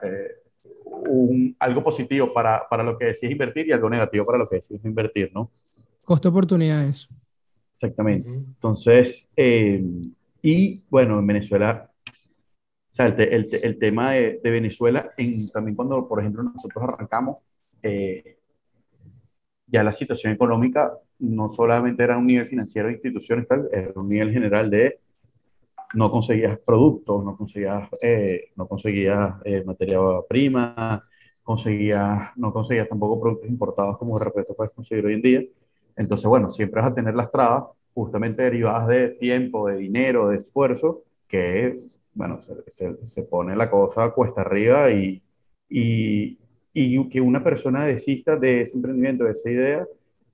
eh, 0.04 0.28
un, 0.84 1.56
algo 1.58 1.82
positivo 1.82 2.32
para, 2.32 2.62
para, 2.70 2.84
lo 2.84 2.96
que 2.96 3.06
decides 3.06 3.32
invertir 3.32 3.66
y 3.66 3.72
algo 3.72 3.90
negativo 3.90 4.24
para 4.24 4.38
lo 4.38 4.48
que 4.48 4.56
decides 4.56 4.84
invertir, 4.84 5.32
¿no? 5.34 5.50
Costo 6.04 6.28
oportunidades. 6.28 7.08
Exactamente. 7.76 8.30
Entonces, 8.30 9.30
eh, 9.36 9.84
y 10.40 10.82
bueno, 10.88 11.18
en 11.18 11.26
Venezuela, 11.26 11.90
o 12.90 12.94
sea, 12.94 13.06
el, 13.08 13.20
el, 13.20 13.48
el 13.62 13.78
tema 13.78 14.12
de, 14.12 14.40
de, 14.42 14.50
Venezuela, 14.50 15.12
en, 15.18 15.50
también 15.50 15.76
cuando, 15.76 16.08
por 16.08 16.20
ejemplo, 16.20 16.42
nosotros 16.42 16.82
arrancamos, 16.82 17.36
eh, 17.82 18.38
ya 19.66 19.82
la 19.84 19.92
situación 19.92 20.32
económica 20.32 20.92
no 21.18 21.50
solamente 21.50 22.02
era 22.02 22.16
un 22.16 22.26
nivel 22.26 22.46
financiero 22.46 22.88
de 22.88 22.94
instituciones, 22.94 23.46
tal, 23.46 23.68
era 23.70 23.92
un 23.94 24.08
nivel 24.08 24.32
general 24.32 24.70
de 24.70 25.00
no 25.94 26.10
conseguías 26.10 26.58
productos, 26.60 27.24
no 27.24 27.36
conseguías, 27.36 27.88
eh, 28.02 28.52
no 28.56 28.66
conseguías 28.68 29.34
eh, 29.44 29.62
materia 29.64 29.98
prima, 30.28 31.04
conseguías, 31.42 32.30
no 32.36 32.52
conseguías 32.52 32.88
tampoco 32.88 33.20
productos 33.20 33.50
importados 33.50 33.98
como 33.98 34.18
de 34.18 34.24
repente 34.24 34.54
puedes 34.54 34.72
conseguir 34.72 35.06
hoy 35.06 35.14
en 35.14 35.22
día. 35.22 35.42
Entonces, 35.96 36.26
bueno, 36.26 36.50
siempre 36.50 36.80
vas 36.80 36.90
a 36.90 36.94
tener 36.94 37.14
las 37.14 37.30
trabas 37.30 37.64
justamente 37.94 38.42
derivadas 38.42 38.88
de 38.88 39.08
tiempo, 39.10 39.68
de 39.68 39.78
dinero, 39.78 40.28
de 40.28 40.36
esfuerzo, 40.36 41.02
que, 41.26 41.86
bueno, 42.14 42.40
se, 42.42 43.04
se, 43.04 43.22
pone 43.24 43.56
la 43.56 43.70
cosa 43.70 44.10
cuesta 44.10 44.42
arriba 44.42 44.90
y, 44.90 45.22
y, 45.68 46.38
y 46.72 47.08
que 47.08 47.20
una 47.20 47.42
persona 47.42 47.86
desista 47.86 48.36
de 48.36 48.60
ese 48.62 48.76
emprendimiento, 48.76 49.24
de 49.24 49.32
esa 49.32 49.50
idea, 49.50 49.86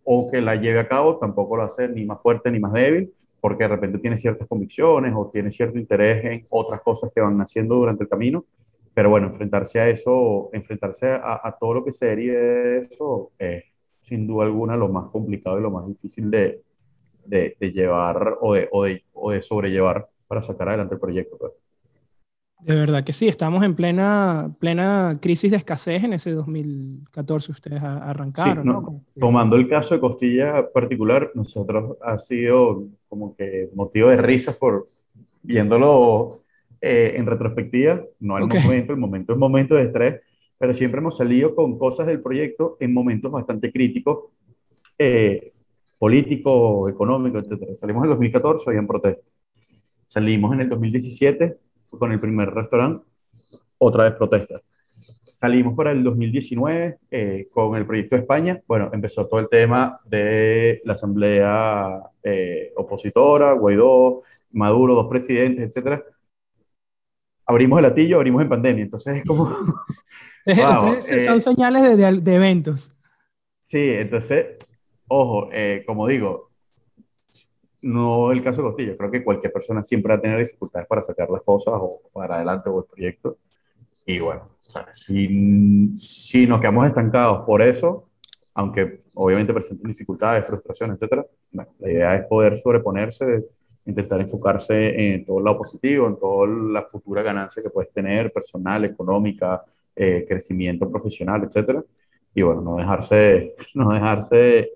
o 0.04 0.30
que 0.30 0.40
la 0.40 0.56
lleve 0.56 0.80
a 0.80 0.88
cabo, 0.88 1.18
tampoco 1.18 1.56
lo 1.56 1.62
hace 1.62 1.88
ni 1.88 2.04
más 2.04 2.20
fuerte 2.20 2.50
ni 2.50 2.58
más 2.58 2.72
débil, 2.72 3.12
porque 3.40 3.64
de 3.64 3.68
repente 3.68 3.98
tiene 3.98 4.18
ciertas 4.18 4.48
convicciones 4.48 5.12
o 5.16 5.30
tiene 5.32 5.52
cierto 5.52 5.78
interés 5.78 6.24
en 6.24 6.46
otras 6.50 6.80
cosas 6.80 7.10
que 7.14 7.20
van 7.20 7.40
haciendo 7.40 7.76
durante 7.76 8.04
el 8.04 8.08
camino. 8.08 8.44
Pero 8.94 9.10
bueno, 9.10 9.28
enfrentarse 9.28 9.80
a 9.80 9.88
eso, 9.88 10.50
enfrentarse 10.52 11.08
a, 11.10 11.56
todo 11.58 11.74
lo 11.74 11.84
que 11.84 11.92
se 11.92 12.06
derive 12.06 12.36
de 12.36 12.78
eso, 12.78 13.32
es 13.38 13.64
sin 14.02 14.26
duda 14.26 14.44
alguna 14.44 14.76
lo 14.76 14.88
más 14.88 15.10
complicado 15.10 15.58
y 15.58 15.62
lo 15.62 15.70
más 15.70 15.86
difícil 15.86 16.30
de, 16.30 16.60
de, 17.24 17.56
llevar 17.72 18.36
o 18.40 18.54
de, 18.54 18.68
o, 18.70 18.84
de, 18.84 19.04
o 19.12 19.30
de, 19.30 19.40
sobrellevar 19.40 20.08
para 20.26 20.42
sacar 20.42 20.68
adelante 20.68 20.94
el 20.94 21.00
proyecto. 21.00 21.38
Pues. 21.38 21.52
De 22.60 22.74
verdad 22.74 23.02
que 23.02 23.12
sí, 23.12 23.26
estamos 23.26 23.64
en 23.64 23.74
plena, 23.74 24.54
plena 24.60 25.18
crisis 25.20 25.50
de 25.50 25.56
escasez 25.56 26.04
en 26.04 26.12
ese 26.12 26.32
2014 26.32 27.52
ustedes 27.52 27.82
arrancaron. 27.82 29.02
Tomando 29.18 29.56
el 29.56 29.68
caso 29.68 29.94
de 29.94 30.00
Costilla 30.00 30.70
particular, 30.72 31.30
nosotros 31.34 31.96
ha 32.00 32.18
sido 32.18 32.84
como 33.08 33.34
que 33.34 33.68
motivo 33.74 34.10
de 34.10 34.16
risas 34.16 34.56
por 34.56 34.86
viéndolo 35.42 36.42
eh, 36.80 37.14
en 37.16 37.26
retrospectiva, 37.26 38.04
no 38.20 38.36
al 38.36 38.46
momento, 38.46 38.92
el 38.92 38.98
momento 38.98 39.32
es 39.32 39.38
momento 39.38 39.74
de 39.74 39.82
estrés, 39.82 40.20
pero 40.62 40.74
siempre 40.74 41.00
hemos 41.00 41.16
salido 41.16 41.56
con 41.56 41.76
cosas 41.76 42.06
del 42.06 42.22
proyecto 42.22 42.76
en 42.78 42.94
momentos 42.94 43.32
bastante 43.32 43.72
críticos, 43.72 44.26
eh, 44.96 45.52
político, 45.98 46.88
económico, 46.88 47.40
etc. 47.40 47.74
Salimos 47.74 48.02
en 48.02 48.04
el 48.04 48.10
2014, 48.10 48.70
habían 48.70 48.86
protestas. 48.86 49.24
Salimos 50.06 50.54
en 50.54 50.60
el 50.60 50.68
2017 50.68 51.58
con 51.98 52.12
el 52.12 52.20
primer 52.20 52.50
restaurante, 52.50 53.04
otra 53.76 54.04
vez 54.04 54.12
protesta. 54.12 54.62
Salimos 54.94 55.74
para 55.74 55.90
el 55.90 56.04
2019 56.04 56.98
eh, 57.10 57.48
con 57.52 57.74
el 57.74 57.84
proyecto 57.84 58.14
de 58.14 58.22
España. 58.22 58.62
Bueno, 58.68 58.88
empezó 58.92 59.26
todo 59.26 59.40
el 59.40 59.48
tema 59.48 59.98
de 60.04 60.80
la 60.84 60.92
asamblea 60.92 62.02
eh, 62.22 62.72
opositora, 62.76 63.54
Guaidó, 63.54 64.20
Maduro, 64.52 64.94
dos 64.94 65.08
presidentes, 65.08 65.66
etcétera. 65.66 66.04
Abrimos 67.46 67.80
el 67.80 67.82
latillo, 67.82 68.14
abrimos 68.14 68.42
en 68.42 68.48
pandemia. 68.48 68.84
Entonces 68.84 69.16
es 69.16 69.24
como. 69.24 69.50
son 70.44 71.36
eh, 71.36 71.40
señales 71.40 71.82
de, 71.82 71.96
de, 71.96 72.20
de, 72.20 72.34
eventos. 72.34 72.96
Sí, 73.60 73.90
entonces, 73.90 74.56
ojo, 75.08 75.50
como 75.86 76.08
digo, 76.08 76.52
no 77.82 78.30
el 78.30 78.42
caso 78.42 78.62
de 78.62 78.68
Costillo, 78.68 78.96
creo 78.96 79.10
que 79.10 79.24
cualquier 79.24 79.52
persona 79.52 79.82
siempre 79.84 80.12
va 80.12 80.18
a 80.18 80.22
tener 80.22 80.38
dificultades 80.38 80.86
para 80.86 81.02
sacar 81.02 81.28
las 81.30 81.42
cosas 81.42 81.74
o 81.76 82.00
para 82.12 82.36
adelante 82.36 82.70
o 82.70 82.78
el 82.78 82.84
proyecto. 82.86 83.38
Y 84.06 84.20
bueno, 84.20 84.48
si, 84.94 85.96
si 85.96 86.46
nos 86.46 86.60
quedamos 86.60 86.86
estancados 86.86 87.44
por 87.44 87.60
eso, 87.62 88.08
aunque 88.54 89.00
obviamente 89.14 89.52
presenten 89.52 89.88
dificultades, 89.88 90.46
frustraciones, 90.46 90.98
etc., 91.00 91.24
la 91.52 91.66
idea 91.90 92.16
es 92.16 92.26
poder 92.26 92.56
sobreponerse, 92.58 93.44
intentar 93.84 94.20
enfocarse 94.20 95.14
en 95.14 95.24
todo 95.24 95.38
el 95.38 95.44
lado 95.44 95.58
positivo, 95.58 96.06
en 96.06 96.18
toda 96.18 96.46
la 96.46 96.82
futura 96.82 97.22
ganancia 97.22 97.62
que 97.62 97.70
puedes 97.70 97.92
tener, 97.92 98.32
personal, 98.32 98.84
económica, 98.84 99.62
eh, 99.96 100.24
crecimiento 100.28 100.90
profesional, 100.90 101.44
etc. 101.44 101.80
Y 102.34 102.42
bueno, 102.42 102.60
no 102.62 102.76
dejarse, 102.76 103.54
no 103.74 103.92
dejarse 103.92 104.72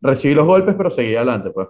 recibí 0.00 0.34
los 0.34 0.46
golpes, 0.46 0.74
pero 0.74 0.90
seguí 0.90 1.14
adelante, 1.16 1.50
pues. 1.50 1.68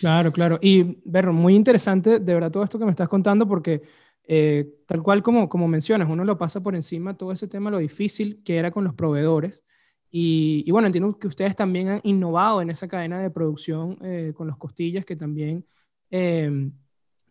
Claro, 0.00 0.32
claro. 0.32 0.58
Y, 0.60 0.98
Berro, 1.04 1.32
muy 1.32 1.54
interesante, 1.54 2.18
de 2.18 2.34
verdad, 2.34 2.50
todo 2.50 2.64
esto 2.64 2.78
que 2.78 2.84
me 2.84 2.90
estás 2.90 3.08
contando, 3.08 3.46
porque 3.46 3.82
eh, 4.24 4.66
tal 4.86 5.02
cual 5.02 5.22
como, 5.22 5.48
como 5.48 5.68
mencionas, 5.68 6.08
uno 6.10 6.24
lo 6.24 6.38
pasa 6.38 6.62
por 6.62 6.74
encima 6.74 7.16
todo 7.16 7.32
ese 7.32 7.48
tema, 7.48 7.70
lo 7.70 7.78
difícil 7.78 8.42
que 8.42 8.56
era 8.56 8.70
con 8.70 8.84
los 8.84 8.94
proveedores. 8.94 9.64
Y, 10.10 10.70
bueno, 10.70 10.86
entiendo 10.86 11.18
que 11.18 11.26
ustedes 11.26 11.54
también 11.54 11.88
han 11.88 12.00
innovado 12.04 12.62
en 12.62 12.70
esa 12.70 12.88
cadena 12.88 13.20
de 13.20 13.30
producción 13.30 13.98
eh, 14.02 14.32
con 14.34 14.46
los 14.46 14.56
costillas, 14.56 15.04
que 15.04 15.16
también 15.16 15.66
eh, 16.10 16.70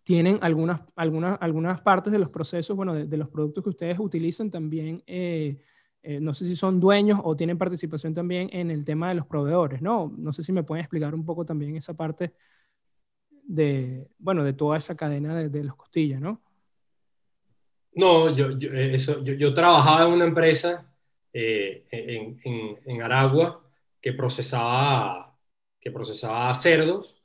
tienen 0.05 0.39
algunas, 0.41 0.81
algunas, 0.95 1.37
algunas 1.41 1.81
partes 1.81 2.13
de 2.13 2.19
los 2.19 2.29
procesos, 2.29 2.77
bueno, 2.77 2.93
de, 2.93 3.05
de, 3.05 3.17
los 3.17 3.27
productos 3.27 3.61
que 3.61 3.71
ustedes 3.71 3.99
utilizan 3.99 4.49
también 4.49 5.03
eh, 6.07 6.19
no 6.19 6.35
sé 6.35 6.45
si 6.45 6.55
son 6.55 6.79
dueños 6.79 7.19
o 7.23 7.35
tienen 7.35 7.57
participación 7.57 8.13
también 8.13 8.47
en 8.53 8.69
el 8.69 8.85
tema 8.85 9.09
de 9.09 9.15
los 9.15 9.25
proveedores, 9.25 9.81
¿no? 9.81 10.13
No 10.15 10.31
sé 10.31 10.43
si 10.43 10.53
me 10.53 10.61
pueden 10.61 10.81
explicar 10.81 11.15
un 11.15 11.25
poco 11.25 11.43
también 11.43 11.75
esa 11.75 11.95
parte 11.95 12.33
de, 13.41 14.07
bueno, 14.19 14.43
de 14.43 14.53
toda 14.53 14.77
esa 14.77 14.95
cadena 14.95 15.33
de, 15.35 15.63
los 15.63 15.75
costillas, 15.75 16.21
¿no? 16.21 16.43
No, 17.93 18.29
yo, 18.35 18.51
yo, 18.51 18.71
eh, 18.71 18.93
eso, 18.93 19.23
yo, 19.23 19.51
trabajaba 19.51 20.05
en 20.05 20.13
una 20.13 20.25
empresa 20.25 20.93
eh, 21.33 21.87
en, 21.89 22.79
en, 22.85 23.01
Aragua 23.01 23.67
que 23.99 24.13
procesaba, 24.13 25.35
que 25.79 25.89
procesaba 25.89 26.53
cerdos, 26.53 27.17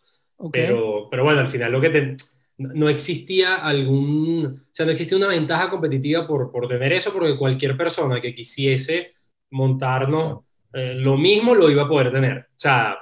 pero, 0.51 1.07
pero 1.11 1.25
bueno, 1.25 1.41
al 1.41 1.49
final 1.49 1.71
lo 1.71 1.83
que 1.83 1.91
te, 1.91 2.17
no 2.61 2.91
existía 2.91 3.57
algún, 3.57 4.45
o 4.47 4.69
sea, 4.71 4.85
no 4.85 4.93
existía 4.93 5.17
una 5.17 5.29
ventaja 5.29 5.71
competitiva 5.71 6.27
por, 6.27 6.53
por 6.53 6.69
tener 6.69 6.93
eso, 6.93 7.11
porque 7.13 7.39
cualquier 7.39 7.75
persona 7.75 8.21
que 8.21 8.35
quisiese 8.35 9.15
montarnos 9.51 10.41
eh, 10.73 10.95
lo 10.95 11.17
mismo 11.17 11.55
lo 11.55 11.71
iba 11.71 11.85
a 11.85 11.89
poder 11.89 12.13
tener. 12.13 12.39
O 12.39 12.59
sea, 12.59 12.97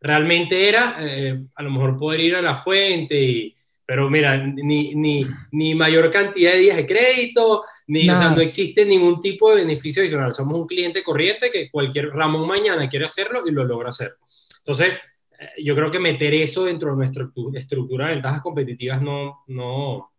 realmente 0.00 0.68
era 0.68 0.96
eh, 1.00 1.44
a 1.54 1.62
lo 1.62 1.70
mejor 1.70 1.98
poder 1.98 2.20
ir 2.20 2.36
a 2.36 2.42
la 2.42 2.54
fuente 2.54 3.20
y, 3.20 3.54
pero 3.84 4.08
mira, 4.08 4.38
ni, 4.38 4.94
ni, 4.94 5.26
ni, 5.52 5.74
mayor 5.74 6.10
cantidad 6.10 6.52
de 6.52 6.58
días 6.58 6.76
de 6.76 6.86
crédito, 6.86 7.62
ni, 7.88 8.08
o 8.08 8.16
sea, 8.16 8.30
no 8.30 8.40
existe 8.40 8.86
ningún 8.86 9.20
tipo 9.20 9.50
de 9.50 9.62
beneficio 9.62 10.02
adicional. 10.02 10.32
Somos 10.32 10.58
un 10.58 10.66
cliente 10.66 11.02
corriente 11.02 11.50
que 11.50 11.70
cualquier 11.70 12.08
Ramón 12.08 12.48
mañana 12.48 12.88
quiere 12.88 13.04
hacerlo 13.04 13.42
y 13.46 13.52
lo 13.52 13.62
logra 13.64 13.90
hacer. 13.90 14.14
Entonces, 14.60 14.94
yo 15.62 15.74
creo 15.74 15.90
que 15.90 15.98
meter 15.98 16.34
eso 16.34 16.64
dentro 16.64 16.90
de 16.90 16.96
nuestra 16.96 17.28
estructura 17.54 18.08
de 18.08 18.14
ventajas 18.14 18.42
competitivas 18.42 19.02
no, 19.02 19.44
no, 19.48 20.10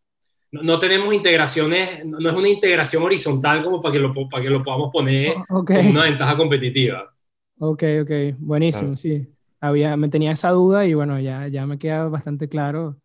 no, 0.52 0.80
tenemos 0.80 1.14
integraciones, 1.14 2.06
no 2.06 2.30
es 2.30 2.36
una 2.36 2.50
integración 2.50 3.04
horizontal 3.04 3.64
como 3.64 3.82
para 3.82 3.94
que 3.94 4.00
lo, 4.00 4.14
para 4.30 4.44
que 4.44 4.50
lo 4.50 4.62
podamos 4.62 4.92
poner 4.92 5.36
como 5.48 5.90
una 5.90 6.04
ventaja 6.04 6.38
competitiva. 6.38 7.14
Ok, 7.60 7.84
ok, 8.04 8.12
buenísimo, 8.38 8.96
sí. 8.96 9.28
Había, 9.60 9.98
me 9.98 10.10
tenía 10.10 10.32
esa 10.32 10.52
duda 10.52 10.86
y 10.86 10.94
bueno, 10.94 11.20
ya, 11.20 11.48
ya 11.48 11.66
me 11.66 11.80
queda 11.80 12.08
bastante 12.08 12.48
claro 12.48 12.98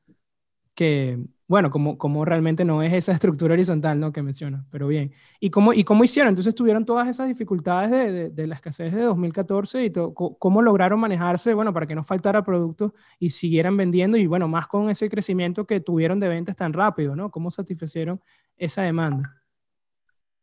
que, 0.74 1.18
bueno, 1.52 1.70
como, 1.70 1.98
como 1.98 2.24
realmente 2.24 2.64
no 2.64 2.82
es 2.82 2.94
esa 2.94 3.12
estructura 3.12 3.52
horizontal 3.52 4.00
¿no? 4.00 4.10
que 4.10 4.22
menciona, 4.22 4.64
pero 4.70 4.88
bien. 4.88 5.12
¿Y 5.38 5.50
cómo, 5.50 5.74
¿Y 5.74 5.84
cómo 5.84 6.02
hicieron? 6.02 6.30
Entonces 6.30 6.54
tuvieron 6.54 6.86
todas 6.86 7.06
esas 7.06 7.28
dificultades 7.28 7.90
de, 7.90 8.30
de, 8.30 8.46
la 8.46 8.54
escasez 8.54 8.94
de 8.94 9.02
2014 9.02 9.84
y 9.84 9.92
cómo 9.92 10.62
lograron 10.62 10.98
manejarse, 10.98 11.52
bueno, 11.52 11.74
para 11.74 11.86
que 11.86 11.94
no 11.94 12.04
faltara 12.04 12.42
producto 12.42 12.94
y 13.18 13.28
siguieran 13.28 13.76
vendiendo 13.76 14.16
y 14.16 14.26
bueno, 14.26 14.48
más 14.48 14.66
con 14.66 14.88
ese 14.88 15.10
crecimiento 15.10 15.66
que 15.66 15.80
tuvieron 15.80 16.18
de 16.18 16.28
ventas 16.28 16.56
tan 16.56 16.72
rápido, 16.72 17.14
¿no? 17.14 17.30
¿Cómo 17.30 17.50
satisfacieron 17.50 18.18
esa 18.56 18.80
demanda? 18.84 19.44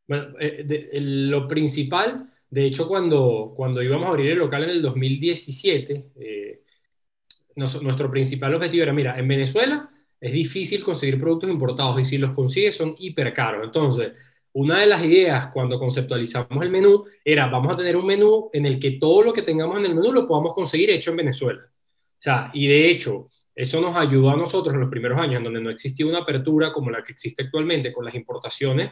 Bueno, 0.07 0.27
eh, 0.39 0.89
lo 1.01 1.47
principal, 1.47 2.29
de 2.51 2.65
hecho, 2.65 2.87
cuando, 2.87 3.55
cuando 3.57 3.81
íbamos 3.81 4.05
a 4.05 4.09
abrir 4.11 4.29
el 4.29 4.37
local 4.37 4.63
en 4.65 4.69
el 4.69 4.83
2017, 4.83 6.11
eh, 6.17 6.61
nuestro 7.55 8.11
principal 8.11 8.53
objetivo 8.53 8.83
era, 8.83 8.93
mira, 8.93 9.17
en 9.17 9.27
Venezuela 9.27 9.89
es 10.19 10.31
difícil 10.31 10.83
conseguir 10.83 11.19
productos 11.19 11.49
importados 11.49 11.99
y 11.99 12.05
si 12.05 12.17
los 12.17 12.31
consigues 12.31 12.75
son 12.75 12.95
hiper 12.97 13.33
caros. 13.33 13.63
Entonces, 13.63 14.17
una 14.53 14.79
de 14.79 14.87
las 14.87 15.03
ideas 15.03 15.47
cuando 15.53 15.77
conceptualizamos 15.77 16.63
el 16.63 16.71
menú 16.71 17.05
era, 17.23 17.47
vamos 17.47 17.73
a 17.73 17.77
tener 17.77 17.95
un 17.95 18.05
menú 18.05 18.49
en 18.51 18.65
el 18.65 18.79
que 18.79 18.91
todo 18.91 19.23
lo 19.23 19.33
que 19.33 19.43
tengamos 19.43 19.77
en 19.79 19.85
el 19.85 19.95
menú 19.95 20.11
lo 20.11 20.25
podamos 20.25 20.53
conseguir 20.53 20.89
hecho 20.89 21.11
en 21.11 21.17
Venezuela. 21.17 21.61
O 21.63 22.21
sea, 22.21 22.49
y 22.53 22.67
de 22.67 22.89
hecho, 22.89 23.27
eso 23.55 23.79
nos 23.79 23.95
ayudó 23.95 24.29
a 24.29 24.35
nosotros 24.35 24.73
en 24.73 24.81
los 24.81 24.89
primeros 24.89 25.17
años, 25.19 25.37
en 25.37 25.43
donde 25.45 25.61
no 25.61 25.69
existía 25.69 26.05
una 26.05 26.19
apertura 26.19 26.73
como 26.73 26.89
la 26.89 27.03
que 27.03 27.13
existe 27.13 27.43
actualmente 27.43 27.93
con 27.93 28.03
las 28.03 28.15
importaciones, 28.15 28.91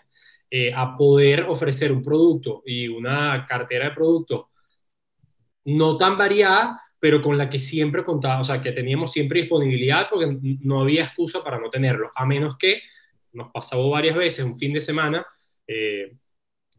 eh, 0.50 0.72
a 0.74 0.96
poder 0.96 1.44
ofrecer 1.50 1.92
un 1.92 2.02
producto 2.02 2.64
y 2.66 2.88
una 2.88 3.46
cartera 3.46 3.86
de 3.86 3.92
productos 3.92 4.46
no 5.66 5.98
tan 5.98 6.18
variada, 6.18 6.82
pero 7.00 7.22
con 7.22 7.38
la 7.38 7.50
que 7.50 7.60
siempre 7.60 8.04
contaba, 8.04 8.42
o 8.42 8.44
sea, 8.44 8.62
que 8.62 8.72
teníamos 8.72 9.12
siempre 9.12 9.42
disponibilidad 9.42 10.08
porque 10.10 10.38
no 10.62 10.82
había 10.82 11.04
excusa 11.04 11.44
para 11.44 11.60
no 11.60 11.70
tenerlo, 11.70 12.12
a 12.16 12.26
menos 12.26 12.58
que 12.58 12.82
nos 13.34 13.52
pasaba 13.52 13.86
varias 13.88 14.16
veces 14.16 14.46
un 14.46 14.58
fin 14.58 14.74
de 14.74 14.80
semana, 14.80 15.26
eh, 15.68 16.16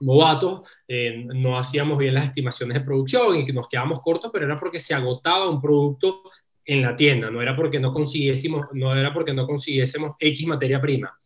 novatos, 0.00 0.68
eh, 0.87 1.24
no 1.35 1.59
hacíamos 1.59 1.98
bien 1.98 2.14
las 2.14 2.24
estimaciones 2.24 2.78
de 2.78 2.85
producción 2.85 3.37
y 3.37 3.44
que 3.44 3.52
nos 3.52 3.68
quedábamos 3.68 4.00
cortos, 4.00 4.31
pero 4.33 4.44
era 4.44 4.57
porque 4.57 4.78
se 4.78 4.94
agotaba 4.94 5.48
un 5.48 5.61
producto 5.61 6.22
en 6.64 6.83
la 6.83 6.94
tienda, 6.94 7.31
no 7.31 7.40
era 7.40 7.57
porque 7.57 7.81
no 7.81 7.92
consiguiésemos, 7.92 8.66
no 8.72 8.94
era 8.94 9.12
porque 9.12 9.33
no 9.33 9.46
consiguiésemos 9.46 10.12
X 10.18 10.46
materia 10.46 10.81
prima. 10.81 11.16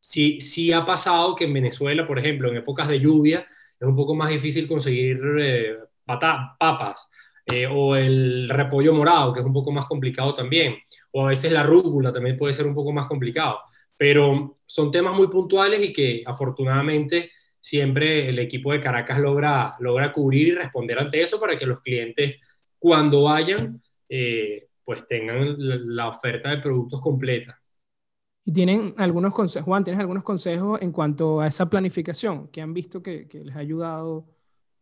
Sí, 0.00 0.40
sí 0.40 0.72
ha 0.72 0.84
pasado 0.84 1.34
que 1.34 1.44
en 1.44 1.52
Venezuela, 1.52 2.06
por 2.06 2.18
ejemplo, 2.18 2.48
en 2.48 2.56
épocas 2.56 2.88
de 2.88 3.00
lluvia, 3.00 3.46
es 3.78 3.86
un 3.86 3.94
poco 3.94 4.14
más 4.14 4.30
difícil 4.30 4.66
conseguir 4.66 5.20
eh, 5.38 5.76
papas, 6.06 7.08
eh, 7.52 7.66
o 7.66 7.96
el 7.96 8.48
repollo 8.48 8.92
morado, 8.92 9.32
que 9.32 9.40
es 9.40 9.46
un 9.46 9.52
poco 9.52 9.72
más 9.72 9.86
complicado 9.86 10.34
también, 10.34 10.76
o 11.12 11.24
a 11.24 11.28
veces 11.28 11.52
la 11.52 11.62
rúcula 11.62 12.12
también 12.12 12.36
puede 12.36 12.52
ser 12.52 12.66
un 12.66 12.74
poco 12.74 12.92
más 12.92 13.06
complicado, 13.06 13.60
pero 13.96 14.58
son 14.66 14.90
temas 14.90 15.14
muy 15.14 15.28
puntuales 15.28 15.82
y 15.82 15.92
que 15.92 16.22
afortunadamente 16.26 17.30
siempre 17.58 18.28
el 18.28 18.38
equipo 18.38 18.72
de 18.72 18.80
Caracas 18.80 19.18
logra, 19.18 19.74
logra 19.80 20.12
cubrir 20.12 20.48
y 20.48 20.54
responder 20.54 20.98
ante 20.98 21.20
eso 21.20 21.40
para 21.40 21.56
que 21.56 21.66
los 21.66 21.80
clientes 21.80 22.36
cuando 22.78 23.24
vayan 23.24 23.82
eh, 24.08 24.68
pues 24.84 25.06
tengan 25.06 25.56
la, 25.94 26.08
oferta 26.08 26.48
de 26.50 26.58
productos 26.58 27.00
completa. 27.00 27.60
¿Y 28.44 28.52
tienen 28.52 28.94
algunos 28.96 29.34
consejos, 29.34 29.66
Juan, 29.66 29.84
tienes 29.84 30.00
algunos 30.00 30.22
consejos 30.22 30.80
en 30.80 30.92
cuanto 30.92 31.40
a 31.42 31.46
esa 31.46 31.68
planificación 31.68 32.48
que 32.48 32.62
han 32.62 32.72
visto 32.72 33.02
que, 33.02 33.28
les 33.30 33.54
ha 33.54 33.58
ayudado? 33.58 34.24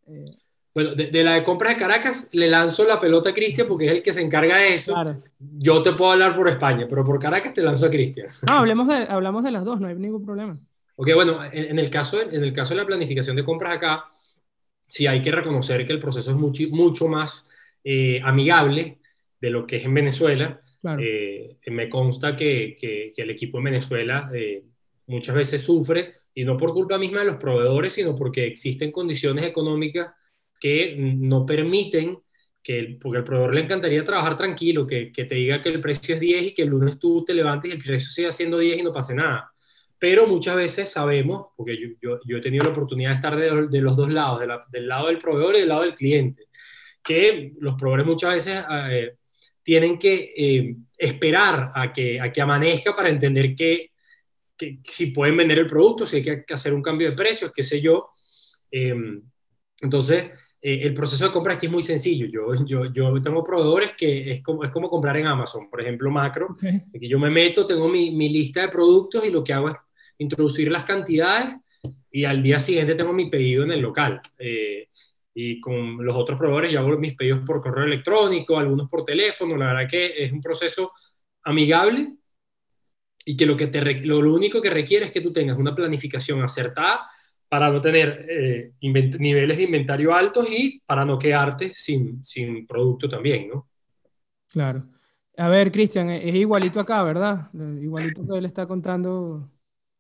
Eh, 0.07 0.31
Bueno, 0.77 0.95
de, 0.95 1.25
la 1.25 1.33
de 1.33 1.43
compras 1.43 1.73
de 1.73 1.79
Caracas 1.79 2.29
le 2.35 2.49
lanzo 2.49 2.87
la 2.87 2.99
pelota 2.99 3.31
a 3.31 3.33
Cristian 3.33 3.67
porque 3.67 3.87
es 3.87 3.93
el 3.93 4.03
que 4.03 4.13
se 4.13 4.21
encarga 4.21 4.59
de 4.59 4.75
eso. 4.75 4.95
Yo 5.39 5.81
te 5.81 5.95
puedo 5.95 6.13
hablar 6.13 6.37
por 6.37 6.51
España, 6.51 6.85
pero 6.87 7.03
por 7.03 7.19
Caracas 7.19 7.55
te 7.55 7.63
lanzo 7.63 7.87
a 7.87 7.91
Cristian. 7.91 8.29
No, 8.47 8.59
hablemos 8.59 8.87
de, 8.87 8.95
hablamos 9.09 9.43
de 9.43 9.53
las 9.53 9.65
dos, 9.65 9.81
no 9.81 9.89
hay 9.89 9.95
ningún 9.95 10.23
problema. 10.23 10.59
Ok, 10.97 11.15
bueno, 11.15 11.41
en, 11.51 11.79
el 11.79 11.89
caso, 11.89 12.21
en 12.21 12.45
el 12.45 12.53
caso 12.53 12.75
de 12.75 12.81
la 12.83 12.85
planificación 12.85 13.35
de 13.37 13.43
compras 13.43 13.73
acá, 13.73 14.05
sí 14.83 15.07
hay 15.07 15.23
que 15.23 15.31
reconocer 15.31 15.87
que 15.87 15.95
el 15.95 15.99
proceso 15.99 16.31
es 16.33 16.37
mucho, 16.37 16.65
mucho 16.69 17.09
más 17.09 17.49
eh, 17.83 18.21
amigable 18.23 18.99
de 19.41 19.49
lo 19.49 19.67
que 19.67 19.77
es 19.77 19.85
en 19.87 19.95
Venezuela. 19.95 20.61
Eh, 20.99 21.57
me 21.69 21.89
consta 21.89 22.37
que, 22.37 22.77
que, 22.79 23.15
el 23.17 23.31
equipo 23.31 23.57
en 23.57 23.65
Venezuela 23.65 24.31
eh, 24.35 24.63
muchas 25.07 25.37
veces 25.37 25.63
sufre, 25.63 26.17
y 26.35 26.45
no 26.45 26.55
por 26.55 26.75
culpa 26.75 26.99
misma 26.99 27.21
de 27.21 27.25
los 27.29 27.37
proveedores, 27.37 27.95
sino 27.95 28.15
porque 28.15 28.47
existen 28.47 28.93
condiciones 28.93 29.47
económicas 29.47 30.11
que 30.59 30.97
no 30.97 31.45
permiten 31.45 32.19
que, 32.67 32.99
porque 33.01 33.19
al 33.19 33.25
proveedor 33.25 33.55
le 33.55 33.61
encantaría 33.61 34.03
trabajar 34.03 34.35
tranquilo, 34.35 34.87
que, 34.87 35.13
que, 35.13 35.25
te 35.25 35.37
diga 35.37 35.63
que 35.63 35.69
el 35.69 35.79
precio 35.81 36.15
es 36.15 36.21
10 36.21 36.47
y 36.47 36.55
que 36.55 36.63
el 36.63 36.71
lunes 36.71 36.99
tú 36.99 37.25
te 37.25 37.33
levantes 37.33 37.71
y 37.71 37.77
el 37.77 37.83
precio 37.83 38.11
siga 38.11 38.33
siendo 38.33 38.59
10 38.59 38.81
y 38.81 38.83
no 38.83 38.93
pase 38.93 39.15
nada. 39.15 39.53
Pero 39.99 40.27
muchas 40.27 40.57
veces 40.57 40.93
sabemos, 40.93 41.47
porque 41.57 41.77
yo, 41.77 41.89
yo, 42.03 42.19
yo 42.27 42.37
he 42.37 42.41
tenido 42.41 42.65
la 42.65 42.71
oportunidad 42.71 43.11
de 43.11 43.15
estar 43.15 43.37
de, 43.37 43.81
los 43.81 43.97
dos 43.97 44.11
lados, 44.11 44.41
del 44.73 44.89
lado 44.89 45.07
del 45.07 45.19
proveedor 45.19 45.55
y 45.55 45.61
del 45.61 45.69
lado 45.69 45.83
del 45.83 45.95
cliente, 45.95 46.49
que 47.05 47.53
los 47.61 47.77
proveedores 47.77 48.07
muchas 48.07 48.35
veces 48.35 48.65
eh, 48.91 49.15
tienen 49.63 49.97
que 49.97 50.35
eh, 50.37 50.77
esperar 50.99 51.69
a 51.73 51.93
que, 51.93 52.21
a 52.21 52.33
que 52.33 52.41
amanezca 52.41 52.97
para 52.97 53.11
entender 53.11 53.55
que, 53.55 53.93
que, 54.57 54.81
si 54.83 55.13
pueden 55.13 55.37
vender 55.37 55.61
el 55.61 55.67
producto, 55.67 56.05
si 56.05 56.17
hay 56.17 56.23
que, 56.23 56.45
hacer 56.53 56.75
un 56.75 56.83
cambio 56.83 57.11
de 57.11 57.17
precios, 57.17 57.53
qué 57.55 57.63
sé 57.63 57.81
yo. 57.81 58.11
Eh, 58.71 58.93
entonces, 59.81 60.31
eh, 60.61 60.81
el 60.83 60.95
proceso 60.95 61.27
de 61.27 61.33
compra 61.33 61.55
aquí 61.55 61.67
es 61.67 61.73
muy 61.73 61.83
sencillo. 61.83 62.27
Yo, 62.27 62.65
yo, 62.65 62.93
yo 62.93 63.23
tengo 63.23 63.45
proveedores 63.45 63.93
que 63.97 64.33
es 64.33 64.43
como, 64.43 64.65
es 64.65 64.71
como 64.71 64.89
comprar 64.89 65.17
en 65.17 65.27
Amazon, 65.27 65.69
por 65.71 65.81
ejemplo, 65.81 66.11
Macro, 66.11 66.57
que 66.59 67.09
yo 67.09 67.19
me 67.19 67.31
meto, 67.31 67.67
tengo 67.67 67.89
mi, 67.89 68.11
mi, 68.13 68.29
lista 68.29 68.63
de 68.63 68.69
productos 68.69 69.27
y 69.27 69.31
lo 69.31 69.45
que 69.45 69.53
hago 69.53 69.69
es 69.69 69.77
introducir 70.19 70.71
las 70.71 70.85
cantidades 70.85 71.57
y 72.11 72.25
al 72.25 72.43
día 72.43 72.59
siguiente 72.59 72.95
tengo 72.95 73.13
mi 73.13 73.29
pedido 73.29 73.65
en 73.65 73.73
el 73.73 73.81
local. 73.81 74.21
Eh, 74.39 74.89
y 75.35 75.61
con 75.61 76.03
los 76.05 76.17
otros 76.17 76.39
proveedores 76.39 76.73
yo 76.73 76.81
hago 76.81 76.97
mis 76.97 77.15
pedidos 77.15 77.41
por 77.47 77.61
correo 77.61 77.85
electrónico, 77.85 78.59
algunos 78.59 78.89
por 78.89 79.05
teléfono. 79.05 79.57
La 79.57 79.67
verdad 79.67 79.89
que 79.89 80.25
es 80.25 80.33
un 80.33 80.41
proceso 80.41 80.93
amigable 81.45 82.15
y 83.27 83.37
que 83.37 83.45
lo, 83.45 83.55
que 83.55 83.67
te, 83.67 84.01
lo, 84.01 84.23
lo 84.23 84.35
único 84.35 84.63
que 84.63 84.71
requiere 84.71 85.05
es 85.05 85.13
que 85.13 85.21
tú 85.21 85.33
tengas 85.33 85.59
una 85.59 85.75
planificación 85.75 86.43
acertada 86.43 87.07
para 87.49 87.71
no 87.71 87.81
tener 87.81 88.27
eh, 88.29 88.73
niveles 88.83 89.57
de 89.57 89.63
inventario 89.63 90.15
altos 90.15 90.49
y 90.51 90.81
para 90.85 91.05
no 91.05 91.19
quedarte 91.19 91.73
sin, 91.75 92.23
sin 92.23 92.67
producto 92.67 93.09
también, 93.09 93.49
¿no? 93.49 93.69
Claro. 94.51 94.85
A 95.37 95.49
ver, 95.49 95.71
Cristian, 95.71 96.09
es 96.11 96.35
igualito 96.35 96.81
acá, 96.81 97.03
¿verdad? 97.03 97.51
Igualito 97.81 98.27
que 98.27 98.39
él 98.39 98.47
está 98.47 98.67
contando. 98.67 99.51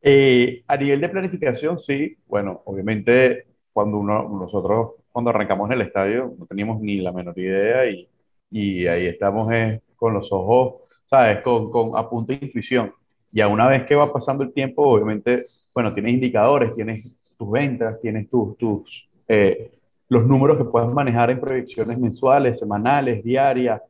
Eh, 0.00 0.64
a 0.66 0.76
nivel 0.76 1.00
de 1.00 1.08
planificación, 1.08 1.78
sí. 1.78 2.16
Bueno, 2.26 2.62
obviamente, 2.64 3.46
cuando 3.72 3.98
uno, 3.98 4.28
nosotros, 4.28 4.92
cuando 5.12 5.30
arrancamos 5.30 5.68
en 5.68 5.74
el 5.74 5.86
estadio, 5.86 6.34
no 6.38 6.46
teníamos 6.46 6.80
ni 6.80 6.98
la 6.98 7.12
menor 7.12 7.38
idea 7.38 7.88
y, 7.90 8.08
y 8.50 8.86
ahí 8.86 9.06
estamos 9.06 9.52
eh, 9.52 9.82
con 9.94 10.14
los 10.14 10.32
ojos, 10.32 10.82
¿sabes? 11.06 11.42
Con, 11.42 11.70
con, 11.70 11.98
a 11.98 12.08
punto 12.08 12.32
de 12.32 12.46
intuición. 12.46 12.92
Ya 13.30 13.48
una 13.48 13.68
vez 13.68 13.84
que 13.84 13.94
va 13.94 14.10
pasando 14.10 14.42
el 14.42 14.54
tiempo, 14.54 14.82
obviamente, 14.88 15.44
bueno, 15.74 15.92
tienes 15.92 16.14
indicadores, 16.14 16.74
tienes 16.74 17.12
tus 17.36 17.50
ventas, 17.50 18.00
tienes 18.00 18.28
tus, 18.28 18.56
tus 18.56 19.08
eh, 19.28 19.70
los 20.08 20.26
números 20.26 20.56
que 20.56 20.64
puedes 20.64 20.88
manejar 20.90 21.30
en 21.30 21.40
proyecciones 21.40 21.98
mensuales, 21.98 22.58
semanales, 22.58 23.22
diarias. 23.22 23.80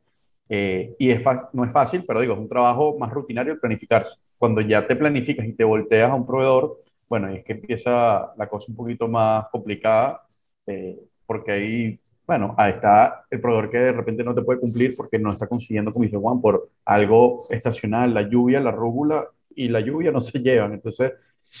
Eh, 0.49 0.95
y 0.97 1.11
es 1.11 1.21
no 1.53 1.65
es 1.65 1.71
fácil, 1.71 2.03
pero 2.07 2.21
digo, 2.21 2.33
es 2.33 2.39
un 2.39 2.49
trabajo 2.49 2.97
más 2.97 3.11
rutinario 3.11 3.53
el 3.53 3.59
planificar. 3.59 4.07
Cuando 4.37 4.61
ya 4.61 4.87
te 4.87 4.95
planificas 4.95 5.45
y 5.45 5.53
te 5.53 5.63
volteas 5.63 6.09
a 6.09 6.15
un 6.15 6.25
proveedor, 6.25 6.81
bueno, 7.09 7.27
es 7.29 7.43
que 7.43 7.53
empieza 7.53 8.33
la 8.37 8.47
cosa 8.47 8.67
un 8.69 8.75
poquito 8.75 9.07
más 9.07 9.47
complicada, 9.49 10.23
eh, 10.65 10.99
porque 11.25 11.51
ahí, 11.51 11.99
bueno, 12.25 12.55
ahí 12.57 12.73
está 12.73 13.25
el 13.29 13.41
proveedor 13.41 13.69
que 13.69 13.77
de 13.77 13.91
repente 13.91 14.23
no 14.23 14.35
te 14.35 14.41
puede 14.41 14.59
cumplir 14.59 14.95
porque 14.95 15.19
no 15.19 15.31
está 15.31 15.47
consiguiendo, 15.47 15.93
como 15.93 16.05
dice 16.05 16.17
Juan, 16.17 16.41
por 16.41 16.69
algo 16.85 17.45
estacional, 17.49 18.13
la 18.13 18.23
lluvia, 18.23 18.59
la 18.59 18.71
rúgula 18.71 19.27
y 19.55 19.69
la 19.69 19.79
lluvia 19.81 20.11
no 20.11 20.21
se 20.21 20.39
llevan. 20.39 20.73
Entonces, 20.73 21.13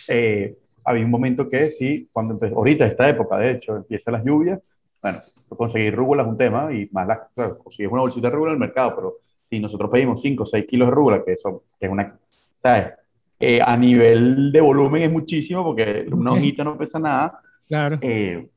eh, 0.07 0.57
había 0.87 1.03
un 1.03 1.11
momento 1.11 1.49
que 1.49 1.69
sí, 1.69 2.07
cuando 2.13 2.33
empezó, 2.33 2.55
ahorita 2.55 2.85
esta 2.85 3.09
época, 3.09 3.37
de 3.37 3.51
hecho, 3.51 3.75
empiezan 3.75 4.13
las 4.13 4.23
lluvias, 4.23 4.61
bueno, 5.01 5.19
conseguir 5.49 5.93
rúgula 5.93 6.23
es 6.23 6.29
un 6.29 6.37
tema 6.37 6.71
y 6.71 6.87
más 6.93 7.05
la, 7.05 7.29
o 7.45 7.57
consigues 7.57 7.91
una 7.91 8.01
bolsita 8.01 8.29
de 8.29 8.33
rúgula 8.35 8.53
en 8.53 8.55
el 8.55 8.59
mercado, 8.61 8.95
pero 8.95 9.15
si 9.45 9.59
nosotros 9.59 9.91
pedimos 9.91 10.21
5 10.21 10.43
o 10.43 10.45
6 10.45 10.65
kilos 10.65 10.87
de 10.87 10.95
rúgula, 10.95 11.23
que 11.25 11.33
eso 11.33 11.63
que 11.77 11.87
es 11.87 11.91
una, 11.91 12.17
¿sabes? 12.55 12.93
Eh, 13.37 13.61
a 13.61 13.75
nivel 13.75 14.49
de 14.51 14.61
volumen 14.61 15.03
es 15.03 15.11
muchísimo 15.11 15.61
porque 15.63 16.05
una 16.09 16.31
hojita 16.31 16.63
no 16.63 16.77
pesa 16.77 16.99
nada, 16.99 17.41
claro. 17.67 17.99
Eh, 18.01 18.49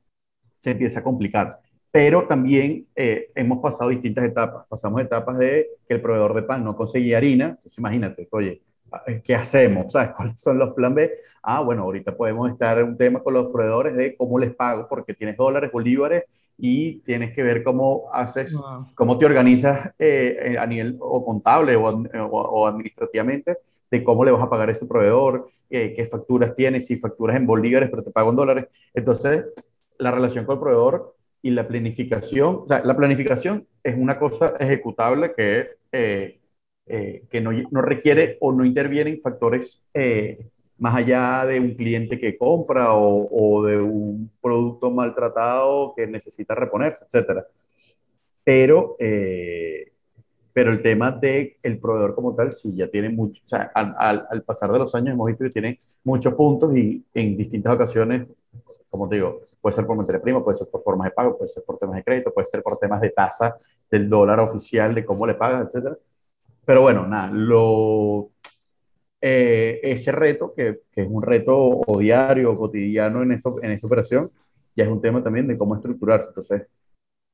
se 0.59 0.71
empieza 0.71 1.01
a 1.01 1.03
complicar. 1.03 1.59
Pero 1.91 2.29
también 2.29 2.87
eh, 2.95 3.33
hemos 3.35 3.59
pasado 3.59 3.91
distintas 3.91 4.25
etapas. 4.25 4.67
Pasamos 4.69 5.03
etapas 5.03 5.37
de 5.39 5.67
que 5.89 5.95
el 5.95 6.01
proveedor 6.01 6.35
de 6.35 6.45
pan 6.45 6.63
no 6.63 6.77
conseguía 6.77 7.17
harina. 7.17 7.47
Entonces 7.47 7.79
imagínate, 7.79 8.29
oye, 8.31 8.63
¿qué 9.25 9.35
hacemos? 9.35 9.93
¿Sabes 9.93 10.13
cuáles 10.17 10.41
son 10.41 10.59
los 10.59 10.75
plan 10.75 10.95
B? 10.95 11.11
Ah, 11.43 11.61
bueno, 11.63 11.83
ahorita 11.83 12.17
podemos 12.17 12.51
estar 12.51 12.79
en 12.79 12.89
un 12.89 12.97
tema 12.97 13.23
con 13.23 13.35
los 13.35 13.51
proveedores 13.51 13.97
de 13.97 14.17
cómo 14.17 14.39
les 14.39 14.55
pago, 14.55 14.87
porque 14.89 15.15
tienes 15.15 15.37
dólares, 15.37 15.71
bolívares, 15.73 16.25
y 16.61 16.97
tienes 16.99 17.35
que 17.35 17.43
ver 17.43 17.65
cómo 17.65 18.11
haces, 18.13 18.61
cómo 18.95 19.19
te 19.19 19.25
organizas 19.25 19.93
eh, 19.99 20.57
a 20.59 20.67
nivel 20.67 20.99
o 21.01 21.25
contable 21.25 21.75
o, 21.75 22.67
administrativamente 22.67 23.57
de 23.91 24.05
cómo 24.05 24.25
le 24.25 24.31
vas 24.31 24.43
a 24.43 24.51
pagar 24.51 24.69
a 24.69 24.73
ese 24.73 24.87
proveedor, 24.87 25.49
eh, 25.71 25.95
qué 25.97 26.05
facturas 26.07 26.55
tienes, 26.55 26.87
si 26.87 26.99
facturas 26.99 27.37
en 27.37 27.47
bolívares, 27.47 27.89
pero 27.89 28.05
te 28.05 28.11
pago 28.11 28.31
en 28.31 28.37
dólares. 28.37 28.67
Entonces, 28.93 29.47
la 29.99 30.11
relación 30.11 30.45
con 30.45 30.57
el 30.57 30.61
proveedor 30.61 31.17
y 31.43 31.51
la 31.51 31.67
planificación, 31.67 32.61
o 32.65 32.69
sea, 32.69 32.83
la 32.85 32.95
planificación 32.97 33.67
es 33.83 33.97
una 33.97 34.19
cosa 34.19 34.55
ejecutable 34.61 35.33
que 35.35 35.61
es... 35.61 35.67
Eh, 35.93 36.40
eh, 36.93 37.23
que 37.31 37.41
no, 37.41 37.53
no, 37.71 37.83
requiere 37.83 38.37
o 38.41 38.51
no 38.51 38.65
intervienen 38.65 39.21
factores 39.21 39.81
eh, 39.95 40.45
más 40.79 40.97
allá 40.97 41.47
de 41.47 41.61
un 41.61 41.75
cliente 41.75 42.19
que 42.19 42.37
compra 42.37 42.95
o, 42.95 43.29
o, 43.31 43.65
de 43.65 43.77
un 43.77 44.29
producto 44.43 44.91
maltratado 44.91 45.95
que 45.95 46.09
necesita 46.09 46.55
reponerse, 46.57 47.05
etc. 47.05 47.45
Pero, 48.43 48.97
eh, 48.99 49.93
pero 50.53 50.73
el 50.73 50.83
tema 50.83 51.13
del 51.13 51.55
el 51.63 51.79
proveedor 51.79 52.17
como 52.17 52.35
tal, 52.35 52.53
sí, 52.53 52.75
ya 52.75 52.91
tiene 52.91 53.11
mucho, 53.11 53.41
o 53.47 53.49
sea, 53.49 53.71
al, 53.73 54.27
al, 54.29 54.43
pasar 54.43 54.73
de 54.73 54.81
los 54.81 54.93
años 54.97 55.15
hemos 55.15 55.29
visto 55.29 55.45
que 55.45 55.51
tiene 55.51 55.79
muchos 56.03 56.35
puntos 56.35 56.77
y 56.77 57.05
en 57.15 57.37
distintas 57.37 57.73
ocasiones, 57.73 58.27
como 58.89 59.09
te 59.09 59.15
digo, 59.15 59.43
puede 59.61 59.77
ser 59.77 59.87
por 59.87 59.97
materia 59.97 60.21
prima, 60.21 60.43
puede 60.43 60.59
ser 60.59 60.67
por 60.69 60.83
formas 60.83 61.05
de 61.05 61.13
pago, 61.13 61.39
puede 61.39 61.51
ser 61.51 61.63
por 61.63 61.79
temas 61.79 61.95
de 61.95 62.03
crédito, 62.03 62.35
puede 62.35 62.49
ser 62.49 62.65
por 62.65 62.79
temas 62.79 63.01
de 63.01 63.11
tasa 63.11 63.57
del 63.89 64.09
dólar 64.09 64.41
oficial, 64.41 64.93
de 64.93 65.05
cómo 65.05 65.25
le 65.25 65.35
pagas, 65.35 65.67
etcétera 65.67 65.97
pero 66.65 66.83
bueno, 66.83 67.07
nada, 67.07 67.31
lo, 67.33 68.31
eh, 69.21 69.81
ese 69.83 70.13
reto, 70.13 70.55
que, 70.55 70.81
que, 70.93 71.03
es 71.03 71.09
un 71.09 71.23
reto 71.23 71.55
o 71.87 71.99
diario 71.99 72.53
o 72.53 72.57
cotidiano 72.57 73.23
en, 73.23 73.33
eso, 73.33 73.57
en 73.63 73.73
esta 73.73 73.87
operación, 73.87 74.31
ya 74.75 74.85
es 74.85 74.91
un 74.91 75.01
tema 75.01 75.23
también 75.23 75.47
de 75.47 75.59
cómo 75.59 75.75
estructurarse. 75.75 76.29
Entonces, 76.29 76.63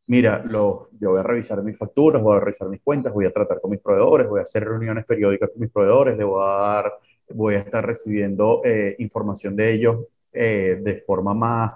mira, 0.06 0.42
lo, 0.44 0.88
yo 0.98 1.10
voy 1.10 1.20
a 1.20 1.22
revisar 1.22 1.62
mis 1.62 1.78
facturas, 1.78 2.22
voy 2.22 2.36
a 2.36 2.40
revisar 2.40 2.68
mis 2.68 2.80
cuentas, 2.82 3.12
voy 3.12 3.26
a 3.26 3.32
tratar 3.32 3.60
con 3.60 3.70
mis 3.70 3.80
proveedores, 3.80 4.28
voy 4.28 4.40
a 4.40 4.44
hacer 4.44 4.64
reuniones 4.64 5.04
periódicas 5.04 5.50
con 5.50 5.60
mis 5.60 5.70
proveedores, 5.70 6.16
le 6.16 6.24
voy 6.24 6.42
a 6.42 6.46
dar, 6.46 6.92
voy 7.30 7.54
a 7.54 7.58
estar 7.60 7.86
recibiendo 7.86 8.62
eh, 8.64 8.96
información 8.98 9.54
de 9.56 9.72
ellos 9.72 10.06
eh, 10.32 10.80
de 10.82 10.96
forma 11.02 11.34
más 11.34 11.72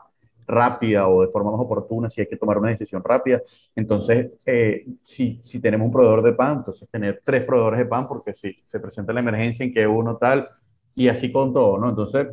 rápida 0.51 1.09
o 1.09 1.23
de 1.23 1.29
forma 1.29 1.53
más 1.53 1.61
oportuna 1.61 2.11
si 2.11 2.21
hay 2.21 2.27
que 2.27 2.37
tomar 2.37 2.59
una 2.59 2.71
decisión 2.71 3.03
rápida. 3.05 3.43
Entonces, 3.75 4.33
eh, 4.47 4.87
si, 5.03 5.39
si 5.43 5.61
tenemos 5.61 5.87
un 5.87 5.93
proveedor 5.93 6.23
de 6.23 6.33
pan, 6.35 6.59
entonces 6.59 6.89
tener 6.91 7.23
tres 7.25 7.45
proveedores 7.45 7.79
de 7.81 7.87
pan, 7.87 8.07
porque 8.09 8.35
si 8.35 8.55
se 8.65 8.81
presenta 8.81 9.13
la 9.13 9.21
emergencia 9.21 9.65
en 9.65 9.73
que 9.73 9.87
uno 9.87 10.17
tal, 10.17 10.49
y 10.95 11.09
así 11.09 11.33
con 11.33 11.53
todo, 11.53 11.79
¿no? 11.79 11.91
Entonces, 11.91 12.29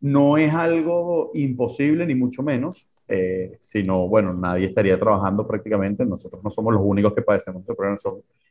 no 0.00 0.38
es 0.38 0.52
algo 0.54 1.30
imposible, 1.34 2.06
ni 2.06 2.14
mucho 2.14 2.42
menos, 2.42 2.88
eh, 3.08 3.58
sino, 3.60 4.08
bueno, 4.08 4.32
nadie 4.34 4.66
estaría 4.66 4.98
trabajando 4.98 5.46
prácticamente, 5.46 6.04
nosotros 6.04 6.42
no 6.42 6.50
somos 6.50 6.74
los 6.74 6.82
únicos 6.84 7.14
que 7.14 7.22
padecemos 7.22 7.62
este 7.62 7.74
problema, 7.74 7.98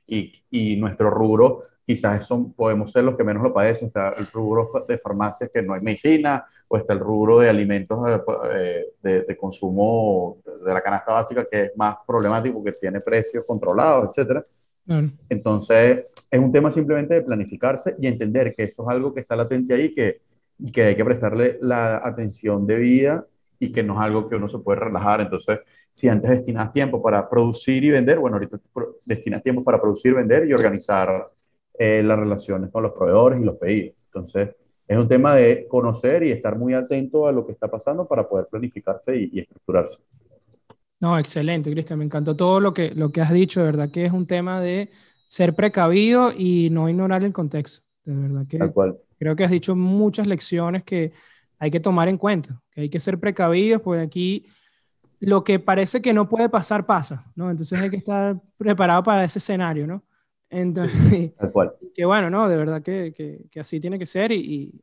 y, 0.07 0.31
y 0.49 0.77
nuestro 0.77 1.09
rubro 1.09 1.63
quizás 1.85 2.25
son, 2.25 2.53
podemos 2.53 2.91
ser 2.91 3.03
los 3.03 3.15
que 3.15 3.23
menos 3.23 3.43
lo 3.43 3.53
padecen, 3.53 3.87
está 3.87 4.15
el 4.17 4.25
rubro 4.27 4.67
de 4.87 4.97
farmacias 4.97 5.49
que 5.53 5.61
no 5.61 5.73
hay 5.73 5.81
medicina, 5.81 6.45
o 6.67 6.77
está 6.77 6.93
el 6.93 6.99
rubro 6.99 7.39
de 7.39 7.49
alimentos 7.49 7.99
eh, 8.53 8.85
de, 9.01 9.21
de, 9.23 9.37
consumo 9.37 10.37
de 10.65 10.73
la 10.73 10.81
canasta 10.81 11.11
básica 11.11 11.45
que 11.49 11.63
es 11.63 11.71
más 11.75 11.97
problemático, 12.07 12.63
que 12.63 12.71
tiene 12.73 13.01
precios 13.01 13.45
controlados, 13.45 14.17
etc. 14.17 14.41
Entonces, 15.29 16.05
es 16.29 16.39
un 16.39 16.51
tema 16.51 16.71
simplemente 16.71 17.15
de 17.15 17.21
planificarse 17.21 17.95
y 17.99 18.07
entender 18.07 18.53
que 18.55 18.63
eso 18.63 18.83
es 18.83 18.89
algo 18.89 19.13
que 19.13 19.21
está 19.21 19.35
latente 19.35 19.73
ahí, 19.73 19.93
que, 19.93 20.21
que 20.71 20.83
hay 20.83 20.95
que 20.95 21.05
prestarle 21.05 21.57
la 21.61 21.97
atención 21.97 22.65
debida 22.65 23.25
y 23.59 23.71
que 23.71 23.83
no 23.83 23.93
es 23.93 23.99
algo 23.99 24.27
que 24.27 24.35
uno 24.35 24.47
se 24.47 24.59
puede 24.59 24.79
relajar. 24.79 25.21
Entonces, 25.21 25.59
si 25.91 26.07
antes 26.07 26.31
destinas 26.31 26.71
tiempo 26.73 27.01
para 27.01 27.29
producir 27.29 27.83
y 27.83 27.91
vender, 27.91 28.19
bueno, 28.19 28.37
ahorita 28.37 28.59
destinas 29.05 29.43
tiempo 29.43 29.63
para 29.63 29.79
producir, 29.79 30.13
vender 30.13 30.47
y 30.47 30.53
organizar 30.53 31.31
eh, 31.77 32.03
las 32.03 32.17
relaciones 32.17 32.71
con 32.71 32.83
los 32.83 32.93
proveedores 32.93 33.41
y 33.41 33.43
los 33.43 33.57
pedidos. 33.57 33.95
Entonces, 34.05 34.55
es 34.87 34.97
un 34.97 35.07
tema 35.07 35.35
de 35.35 35.67
conocer 35.67 36.23
y 36.23 36.31
estar 36.31 36.57
muy 36.57 36.73
atento 36.73 37.27
a 37.27 37.31
lo 37.31 37.45
que 37.45 37.51
está 37.51 37.69
pasando 37.69 38.07
para 38.07 38.27
poder 38.27 38.47
planificarse 38.49 39.17
y, 39.17 39.39
estructurarse. 39.39 40.03
No, 40.99 41.17
excelente, 41.17 41.71
Cristian. 41.71 41.99
Me 41.99 42.05
encantó 42.05 42.35
todo 42.35 42.59
lo 42.59 42.73
que, 42.73 42.91
lo 42.91 43.11
que 43.11 43.21
has 43.21 43.33
dicho. 43.33 43.59
De 43.59 43.65
verdad 43.65 43.89
que 43.89 44.05
es 44.05 44.13
un 44.13 44.27
tema 44.27 44.61
de 44.61 44.89
ser 45.27 45.55
precavido 45.55 46.31
y 46.31 46.69
no 46.69 46.87
ignorar 46.87 47.23
el 47.23 47.33
contexto. 47.33 47.85
De 48.03 48.15
verdad 48.15 48.45
que 48.47 48.59
creo 49.17 49.35
que 49.35 49.43
has 49.43 49.51
dicho 49.51 49.75
muchas 49.75 50.27
lecciones 50.27 50.83
que 50.83 51.11
hay 51.59 51.71
que 51.71 51.79
tomar 51.79 52.07
en 52.07 52.17
cuenta, 52.17 52.61
que 52.71 52.81
hay 52.81 52.89
que 52.89 52.99
ser 52.99 53.19
precavidos, 53.19 53.81
porque 53.81 54.01
aquí 54.01 54.45
lo 55.19 55.43
que 55.43 55.59
parece 55.59 56.01
que 56.01 56.13
no 56.13 56.27
puede 56.27 56.49
pasar 56.49 56.85
pasa, 56.85 57.31
¿no? 57.35 57.49
Entonces 57.49 57.79
hay 57.79 57.89
que 57.89 57.97
estar 57.97 58.39
preparado 58.57 59.03
para 59.03 59.23
ese 59.23 59.39
escenario, 59.39 59.87
¿no? 59.87 60.03
Entonces, 60.49 61.33
Tal 61.37 61.51
cual. 61.51 61.73
que 61.93 62.05
bueno, 62.05 62.29
¿no? 62.29 62.47
De 62.47 62.57
verdad 62.57 62.81
que, 62.81 63.47
que, 63.49 63.59
así 63.59 63.79
tiene 63.79 63.97
que 63.97 64.05
ser 64.05 64.31
y, 64.31 64.81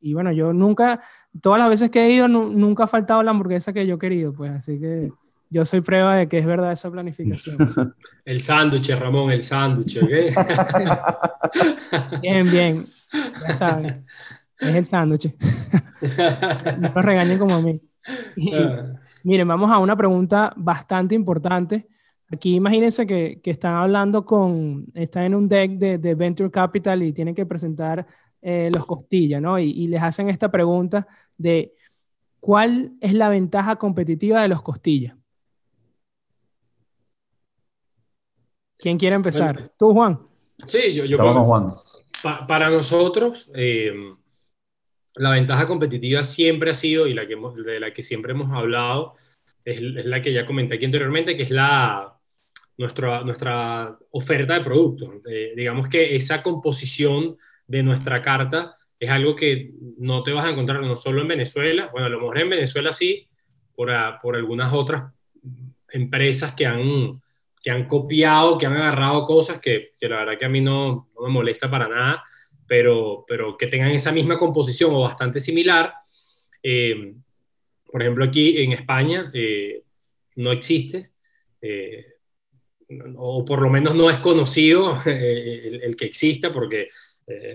y, 0.00 0.14
bueno, 0.14 0.32
yo 0.32 0.52
nunca, 0.52 1.00
todas 1.40 1.60
las 1.60 1.68
veces 1.68 1.90
que 1.90 2.02
he 2.02 2.10
ido, 2.10 2.28
nunca 2.28 2.84
ha 2.84 2.88
faltado 2.88 3.22
la 3.22 3.30
hamburguesa 3.30 3.72
que 3.72 3.86
yo 3.86 3.96
he 3.96 3.98
querido, 3.98 4.32
pues 4.32 4.50
así 4.50 4.78
que 4.78 5.10
yo 5.50 5.64
soy 5.64 5.80
prueba 5.80 6.14
de 6.14 6.28
que 6.28 6.38
es 6.38 6.46
verdad 6.46 6.72
esa 6.72 6.90
planificación. 6.90 7.58
El 8.24 8.40
sándwich, 8.40 8.90
Ramón, 8.94 9.32
el 9.32 9.42
sándwich, 9.42 10.00
bien, 12.22 12.50
bien, 12.50 12.84
ya 13.48 13.54
saben, 13.54 14.06
es 14.60 14.74
el 14.74 14.86
sándwich. 14.86 15.34
no 16.80 16.88
lo 16.94 17.02
regañen 17.02 17.38
como 17.38 17.54
a 17.54 17.60
mí. 17.62 17.80
Miren, 19.24 19.48
vamos 19.48 19.70
a 19.70 19.78
una 19.78 19.96
pregunta 19.96 20.52
bastante 20.56 21.14
importante. 21.14 21.88
Aquí 22.32 22.54
imagínense 22.54 23.06
que, 23.06 23.40
que, 23.42 23.50
están 23.50 23.74
hablando 23.74 24.24
con, 24.24 24.86
están 24.94 25.24
en 25.24 25.34
un 25.34 25.48
deck 25.48 25.72
de, 25.72 25.98
de 25.98 26.14
Venture 26.14 26.50
Capital 26.50 27.02
y 27.02 27.12
tienen 27.12 27.34
que 27.34 27.44
presentar 27.44 28.06
eh, 28.40 28.70
los 28.72 28.86
costillas, 28.86 29.42
¿no? 29.42 29.58
Y, 29.58 29.70
y, 29.70 29.88
les 29.88 30.00
hacen 30.02 30.28
esta 30.28 30.50
pregunta 30.50 31.06
de 31.36 31.74
cuál 32.38 32.92
es 33.00 33.12
la 33.14 33.28
ventaja 33.28 33.76
competitiva 33.76 34.40
de 34.40 34.48
los 34.48 34.62
costillas. 34.62 35.16
¿Quién 38.78 38.96
quiere 38.96 39.16
empezar? 39.16 39.72
¿Tú, 39.76 39.92
Juan? 39.92 40.20
Sí, 40.64 40.94
yo, 40.94 41.04
yo 41.04 41.18
Juan. 41.44 41.70
para 42.48 42.70
nosotros, 42.70 43.50
eh, 43.54 43.92
la 45.16 45.30
ventaja 45.32 45.66
competitiva 45.66 46.22
siempre 46.24 46.70
ha 46.70 46.74
sido, 46.74 47.06
y 47.06 47.14
la 47.14 47.26
que 47.26 47.36
de 47.64 47.80
la 47.80 47.92
que 47.92 48.02
siempre 48.02 48.32
hemos 48.32 48.52
hablado, 48.52 49.14
es, 49.64 49.80
la 49.82 50.22
que 50.22 50.32
ya 50.32 50.46
comenté 50.46 50.74
aquí 50.74 50.84
anteriormente, 50.84 51.36
que 51.36 51.42
es 51.42 51.50
la, 51.50 52.16
nuestra, 52.80 53.22
nuestra 53.22 53.96
oferta 54.10 54.54
de 54.54 54.64
productos. 54.64 55.10
Eh, 55.30 55.52
digamos 55.54 55.88
que 55.88 56.16
esa 56.16 56.42
composición 56.42 57.36
de 57.66 57.82
nuestra 57.82 58.22
carta 58.22 58.74
es 58.98 59.10
algo 59.10 59.36
que 59.36 59.72
no 59.98 60.22
te 60.22 60.32
vas 60.32 60.46
a 60.46 60.50
encontrar 60.50 60.80
no 60.80 60.96
solo 60.96 61.22
en 61.22 61.28
Venezuela, 61.28 61.90
bueno, 61.92 62.06
a 62.06 62.10
lo 62.10 62.20
mejor 62.20 62.38
en 62.38 62.50
Venezuela 62.50 62.92
sí, 62.92 63.28
por, 63.74 63.90
por 64.20 64.36
algunas 64.36 64.72
otras 64.72 65.12
empresas 65.90 66.54
que 66.54 66.66
han 66.66 67.20
que 67.62 67.70
han 67.70 67.86
copiado, 67.86 68.56
que 68.56 68.64
han 68.64 68.72
agarrado 68.76 69.24
cosas 69.26 69.58
que, 69.58 69.92
que 69.98 70.08
la 70.08 70.20
verdad 70.20 70.38
que 70.38 70.46
a 70.46 70.48
mí 70.48 70.62
no, 70.62 71.10
no, 71.14 71.26
me 71.26 71.28
molesta 71.28 71.70
para 71.70 71.88
nada, 71.88 72.24
pero, 72.70 73.24
pero 73.26 73.56
que 73.56 73.66
tengan 73.66 73.90
esa 73.90 74.12
misma 74.12 74.38
composición 74.38 74.94
o 74.94 75.00
bastante 75.00 75.40
similar. 75.40 75.92
Eh, 76.62 77.14
por 77.84 78.00
ejemplo, 78.00 78.24
aquí 78.24 78.62
en 78.62 78.70
España 78.70 79.28
eh, 79.34 79.82
no 80.36 80.52
existe, 80.52 81.10
eh, 81.60 82.06
o 83.16 83.44
por 83.44 83.60
lo 83.60 83.70
menos 83.70 83.96
no 83.96 84.08
es 84.08 84.18
conocido 84.18 84.94
el, 85.06 85.80
el, 85.82 85.96
que 85.96 86.04
exista, 86.04 86.52
porque 86.52 86.88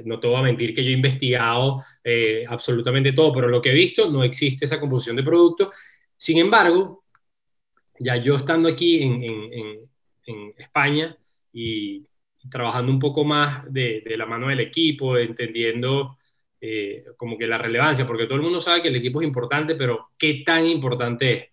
no 0.03 0.19
te 0.19 0.27
voy 0.27 0.35
a 0.35 0.41
mentir 0.41 0.73
que 0.73 0.83
yo 0.83 0.89
he 0.89 0.93
investigado 0.93 1.81
absolutamente 2.47 3.13
todo, 3.13 3.31
pero 3.31 3.47
lo 3.47 3.61
que 3.61 3.69
he 3.69 3.73
visto 3.73 4.11
no 4.11 4.21
existe 4.21 4.65
esa 4.65 4.81
composición 4.81 5.15
de 5.15 5.23
productos. 5.23 5.69
Sin 6.17 6.39
embargo, 6.39 7.05
ya 7.99 8.17
yo 8.17 8.35
estando 8.35 8.67
aquí 8.67 9.01
en, 9.01 9.23
en, 9.23 9.79
en 10.25 10.53
España 10.57 11.17
y, 11.53 12.05
trabajando 12.49 12.91
un 12.91 12.99
poco 12.99 13.23
más 13.25 13.71
de, 13.71 14.03
la 14.17 14.25
mano 14.25 14.47
del 14.47 14.59
equipo, 14.59 15.17
entendiendo 15.17 16.17
eh, 16.61 17.05
como 17.17 17.37
que 17.37 17.47
la 17.47 17.57
relevancia, 17.57 18.05
porque 18.05 18.25
todo 18.25 18.35
el 18.35 18.43
mundo 18.43 18.59
sabe 18.59 18.81
que 18.81 18.89
el 18.89 18.95
equipo 18.95 19.21
es 19.21 19.27
importante, 19.27 19.75
pero 19.75 20.09
¿qué 20.17 20.43
tan 20.45 20.65
importante 20.65 21.33
es? 21.33 21.45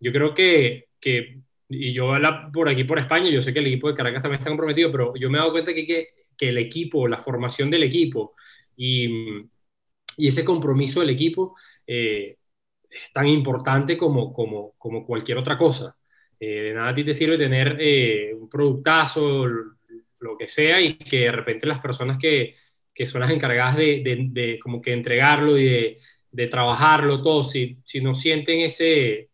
Yo 0.00 0.12
creo 0.12 0.34
que, 0.34 0.88
que 1.00 1.40
y 1.68 1.92
yo 1.92 2.12
por 2.52 2.68
aquí, 2.68 2.84
por 2.84 2.98
España, 2.98 3.28
yo 3.30 3.42
sé 3.42 3.52
que 3.52 3.60
el 3.60 3.66
equipo 3.66 3.88
de 3.88 3.94
Caracas 3.94 4.22
también 4.22 4.40
está 4.40 4.50
comprometido, 4.50 4.90
pero 4.90 5.14
yo 5.16 5.30
me 5.30 5.38
he 5.38 5.40
dado 5.40 5.52
cuenta 5.52 5.74
que, 5.74 5.86
que, 5.86 6.08
que 6.36 6.48
el 6.50 6.58
equipo, 6.58 7.08
la 7.08 7.18
formación 7.18 7.70
del 7.70 7.82
equipo 7.82 8.34
y, 8.76 9.08
y 10.16 10.28
ese 10.28 10.44
compromiso 10.44 11.00
del 11.00 11.10
equipo 11.10 11.54
eh, 11.86 12.38
es 12.90 13.12
tan 13.12 13.26
importante 13.28 13.96
como, 13.96 14.32
como, 14.32 14.74
como 14.78 15.04
cualquier 15.06 15.38
otra 15.38 15.56
cosa. 15.58 15.96
Eh, 16.38 16.62
de 16.62 16.74
nada 16.74 16.90
a 16.90 16.94
ti 16.94 17.04
te 17.04 17.14
sirve 17.14 17.38
tener 17.38 17.76
eh, 17.80 18.34
un 18.34 18.48
productazo, 18.48 19.46
lo 20.26 20.36
que 20.36 20.48
sea, 20.48 20.80
y 20.80 20.94
que 20.94 21.20
de 21.20 21.32
repente 21.32 21.66
las 21.66 21.78
personas 21.78 22.18
que, 22.18 22.54
que 22.94 23.06
son 23.06 23.20
las 23.20 23.30
encargadas 23.30 23.76
de, 23.76 24.28
de, 24.30 24.58
como 24.58 24.80
que 24.80 24.92
entregarlo 24.92 25.58
y 25.58 25.64
de, 25.64 25.98
de 26.30 26.46
trabajarlo 26.46 27.22
todo, 27.22 27.42
si, 27.42 27.78
si, 27.84 28.00
no 28.00 28.14
sienten 28.14 28.60
ese, 28.60 29.30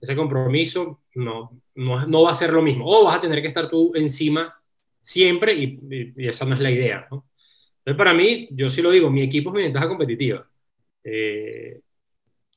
ese 0.00 0.16
compromiso, 0.16 1.00
no, 1.14 1.60
no, 1.74 2.06
no, 2.06 2.22
va 2.22 2.30
a 2.30 2.34
ser 2.34 2.52
lo 2.52 2.62
mismo. 2.62 2.84
O 2.86 3.04
vas 3.04 3.16
a 3.16 3.20
tener 3.20 3.40
que 3.42 3.48
estar 3.48 3.68
tú 3.68 3.92
encima 3.94 4.54
siempre 5.00 5.54
y, 5.54 6.14
y, 6.16 6.26
esa 6.26 6.44
no 6.44 6.54
es 6.54 6.60
la 6.60 6.70
idea. 6.70 7.06
¿no? 7.10 7.26
Entonces, 7.78 7.96
para 7.96 8.14
mí, 8.14 8.48
yo 8.50 8.68
sí 8.68 8.82
lo 8.82 8.90
digo, 8.90 9.10
mi 9.10 9.22
equipo 9.22 9.50
es 9.50 9.54
mi 9.56 9.62
ventaja 9.62 9.88
competitiva. 9.88 10.48
Eh, 11.04 11.80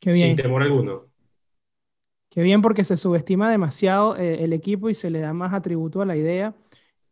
sin 0.02 0.36
temor 0.36 0.63
alguno. 0.63 1.10
Qué 2.30 2.41
bien 2.41 2.62
porque 2.62 2.84
se 2.84 2.95
subestima 2.95 3.49
demasiado 3.49 4.15
eh, 4.15 4.43
el 4.43 4.54
equipo 4.54 4.89
y 4.89 4.95
se 4.95 5.10
le 5.10 5.19
da 5.19 5.34
más 5.34 5.54
atributo 5.54 6.02
a 6.02 6.06
la 6.06 6.15
idea. 6.15 6.54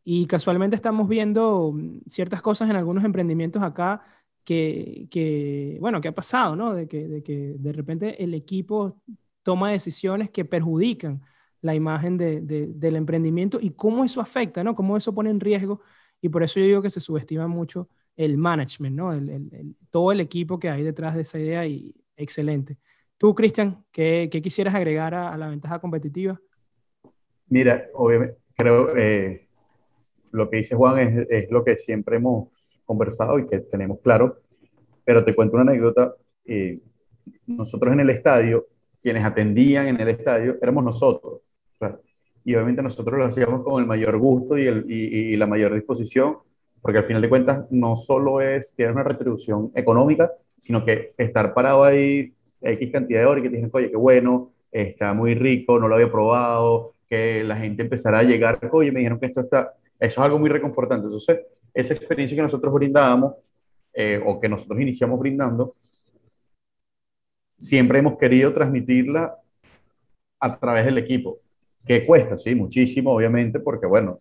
Y 0.10 0.26
casualmente 0.26 0.78
estamos 0.78 1.10
viendo 1.10 1.74
mm, 1.74 2.04
ciertas 2.08 2.42
cosas 2.42 2.70
en 2.70 2.78
algunos 2.78 3.04
emprendimientos 3.04 3.62
acá 3.62 4.02
que, 4.46 5.06
que 5.12 5.76
bueno, 5.82 6.00
que 6.00 6.08
ha 6.08 6.16
pasado, 6.16 6.56
¿no? 6.56 6.74
De 6.74 6.88
que, 6.88 7.10
de 7.10 7.22
que 7.22 7.56
de 7.60 7.74
repente 7.74 8.24
el 8.24 8.34
equipo 8.34 9.02
toma 9.44 9.70
decisiones 9.70 10.30
que 10.30 10.46
perjudican 10.46 11.22
la 11.60 11.76
imagen 11.76 12.16
de, 12.16 12.40
del 12.40 12.96
emprendimiento 12.96 13.60
y 13.62 13.72
cómo 13.72 14.06
eso 14.06 14.22
afecta, 14.22 14.64
¿no? 14.64 14.76
Cómo 14.76 14.96
eso 14.96 15.14
pone 15.14 15.30
en 15.30 15.42
riesgo. 15.42 15.82
Y 16.22 16.30
por 16.30 16.42
eso 16.42 16.62
yo 16.62 16.68
digo 16.68 16.82
que 16.82 16.90
se 16.90 17.02
subestima 17.02 17.50
mucho 17.50 17.90
el 18.16 18.38
management, 18.38 18.96
¿no? 18.96 19.12
El, 19.12 19.76
todo 19.90 20.14
el 20.14 20.22
equipo 20.22 20.58
que 20.58 20.70
hay 20.70 20.84
detrás 20.84 21.16
de 21.16 21.24
esa 21.24 21.38
idea 21.38 21.68
y 21.68 21.94
excelente. 22.16 22.78
Tú, 23.18 23.36
Cristian, 23.36 23.84
¿qué, 23.92 24.30
quisieras 24.42 24.74
agregar 24.74 25.14
a, 25.14 25.36
la 25.36 25.50
ventaja 25.50 25.80
competitiva? 25.80 26.40
Mira, 27.48 27.88
obviamente, 27.94 28.38
creo 28.56 28.96
eh, 28.96 29.47
lo 30.32 30.50
que 30.50 30.58
dice 30.58 30.76
Juan 30.76 31.28
es, 31.30 31.50
lo 31.50 31.64
que 31.64 31.78
siempre 31.78 32.18
hemos 32.18 32.82
conversado 32.86 33.40
y 33.40 33.48
que 33.48 33.60
tenemos 33.60 34.00
claro, 34.02 34.38
pero 35.04 35.24
te 35.24 35.36
cuento 35.36 35.56
una 35.56 35.72
anécdota. 35.72 36.16
Eh, 36.46 36.80
nosotros 37.46 37.94
en 37.94 38.02
el 38.02 38.10
estadio, 38.10 38.68
quienes 39.02 39.24
atendían 39.24 39.88
en 39.88 40.00
el 40.00 40.10
estadio, 40.10 40.58
éramos 40.62 40.84
nosotros. 40.84 41.42
y 42.44 42.56
obviamente 42.56 42.82
nosotros 42.82 43.18
lo 43.20 43.26
hacíamos 43.26 43.64
con 43.64 43.82
el 43.82 43.88
mayor 43.88 44.18
gusto 44.18 44.58
y, 44.58 44.68
el, 44.68 44.86
y, 44.90 45.36
la 45.36 45.48
mayor 45.48 45.74
disposición, 45.74 46.38
porque 46.82 47.00
al 47.00 47.06
final 47.06 47.22
de 47.22 47.30
cuentas 47.30 47.66
no 47.70 47.96
solo 47.96 48.42
es 48.42 48.74
tener 48.76 48.92
una 48.94 49.04
retribución 49.04 49.72
económica, 49.76 50.32
sino 50.58 50.86
que 50.86 51.14
estar 51.18 51.54
parado 51.54 51.84
ahí 51.84 52.34
X 52.62 52.92
cantidad 52.92 53.22
de 53.22 53.26
horas 53.26 53.44
y 53.44 53.50
que 53.50 53.56
dicen, 53.56 53.70
oye, 53.74 53.92
qué 53.92 53.98
bueno, 53.98 54.52
está 54.72 55.14
muy 55.14 55.36
rico, 55.36 55.80
no 55.80 55.88
lo 55.88 55.96
había 55.96 56.12
probado, 56.12 56.92
que 57.08 57.44
la 57.44 57.58
gente 57.58 57.84
empezará 57.84 58.20
a 58.20 58.24
llegar, 58.24 58.60
oye, 58.72 58.92
me 58.92 59.00
dijeron 59.00 59.20
que 59.20 59.28
esto 59.28 59.42
está, 59.42 59.74
eso 60.00 60.22
es 60.22 60.26
algo 60.26 60.40
muy 60.40 60.50
reconfortante. 60.50 61.06
Entonces, 61.06 61.40
esa 61.74 61.94
experiencia 61.94 62.36
que 62.36 62.42
nosotros 62.42 62.74
brindábamos, 62.74 63.54
eh, 63.94 64.22
o 64.26 64.40
que 64.40 64.50
nosotros 64.50 64.80
iniciamos 64.80 65.20
brindando, 65.20 65.76
siempre 67.58 68.00
hemos 68.00 68.18
querido 68.18 68.54
transmitirla 68.54 69.38
a 70.40 70.60
través 70.60 70.86
del 70.86 71.00
equipo, 71.00 71.40
que 71.86 72.06
cuesta, 72.06 72.38
sí, 72.38 72.54
muchísimo, 72.54 73.14
obviamente, 73.14 73.60
porque, 73.60 73.88
bueno, 73.88 74.20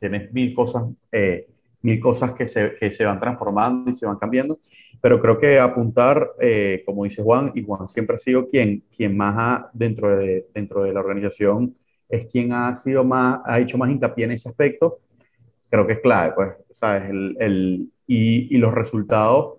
tienes 0.00 0.32
mil 0.32 0.54
cosas 0.54 0.84
eh, 1.12 1.46
mil 1.82 2.00
cosas 2.00 2.32
que 2.32 2.48
se, 2.48 2.74
que 2.78 2.90
se 2.90 3.04
van 3.04 3.20
transformando 3.20 3.90
y 3.90 3.94
se 3.94 4.06
van 4.06 4.16
cambiando, 4.16 4.58
pero 5.00 5.20
creo 5.20 5.38
que 5.38 5.58
apuntar, 5.58 6.32
eh, 6.40 6.82
como 6.86 7.04
dice 7.04 7.22
Juan, 7.22 7.52
y 7.54 7.62
Juan 7.62 7.86
siempre 7.88 8.16
ha 8.16 8.18
sido 8.18 8.48
quien, 8.48 8.84
quien 8.96 9.16
más 9.16 9.34
ha, 9.36 9.70
dentro 9.72 10.16
de, 10.16 10.46
dentro 10.54 10.84
de 10.84 10.92
la 10.92 11.00
organización, 11.00 11.74
es 12.08 12.26
quien 12.26 12.52
ha 12.52 12.74
sido 12.76 13.04
más, 13.04 13.40
ha 13.44 13.60
hecho 13.60 13.78
más 13.78 13.90
hincapié 13.90 14.26
en 14.26 14.32
ese 14.32 14.48
aspecto, 14.48 15.00
creo 15.72 15.86
que 15.86 15.94
es 15.94 16.00
clave, 16.00 16.34
pues, 16.34 16.50
¿sabes? 16.70 17.08
El, 17.08 17.34
el, 17.40 17.92
y, 18.06 18.58
los 18.58 18.74
resultados, 18.74 19.56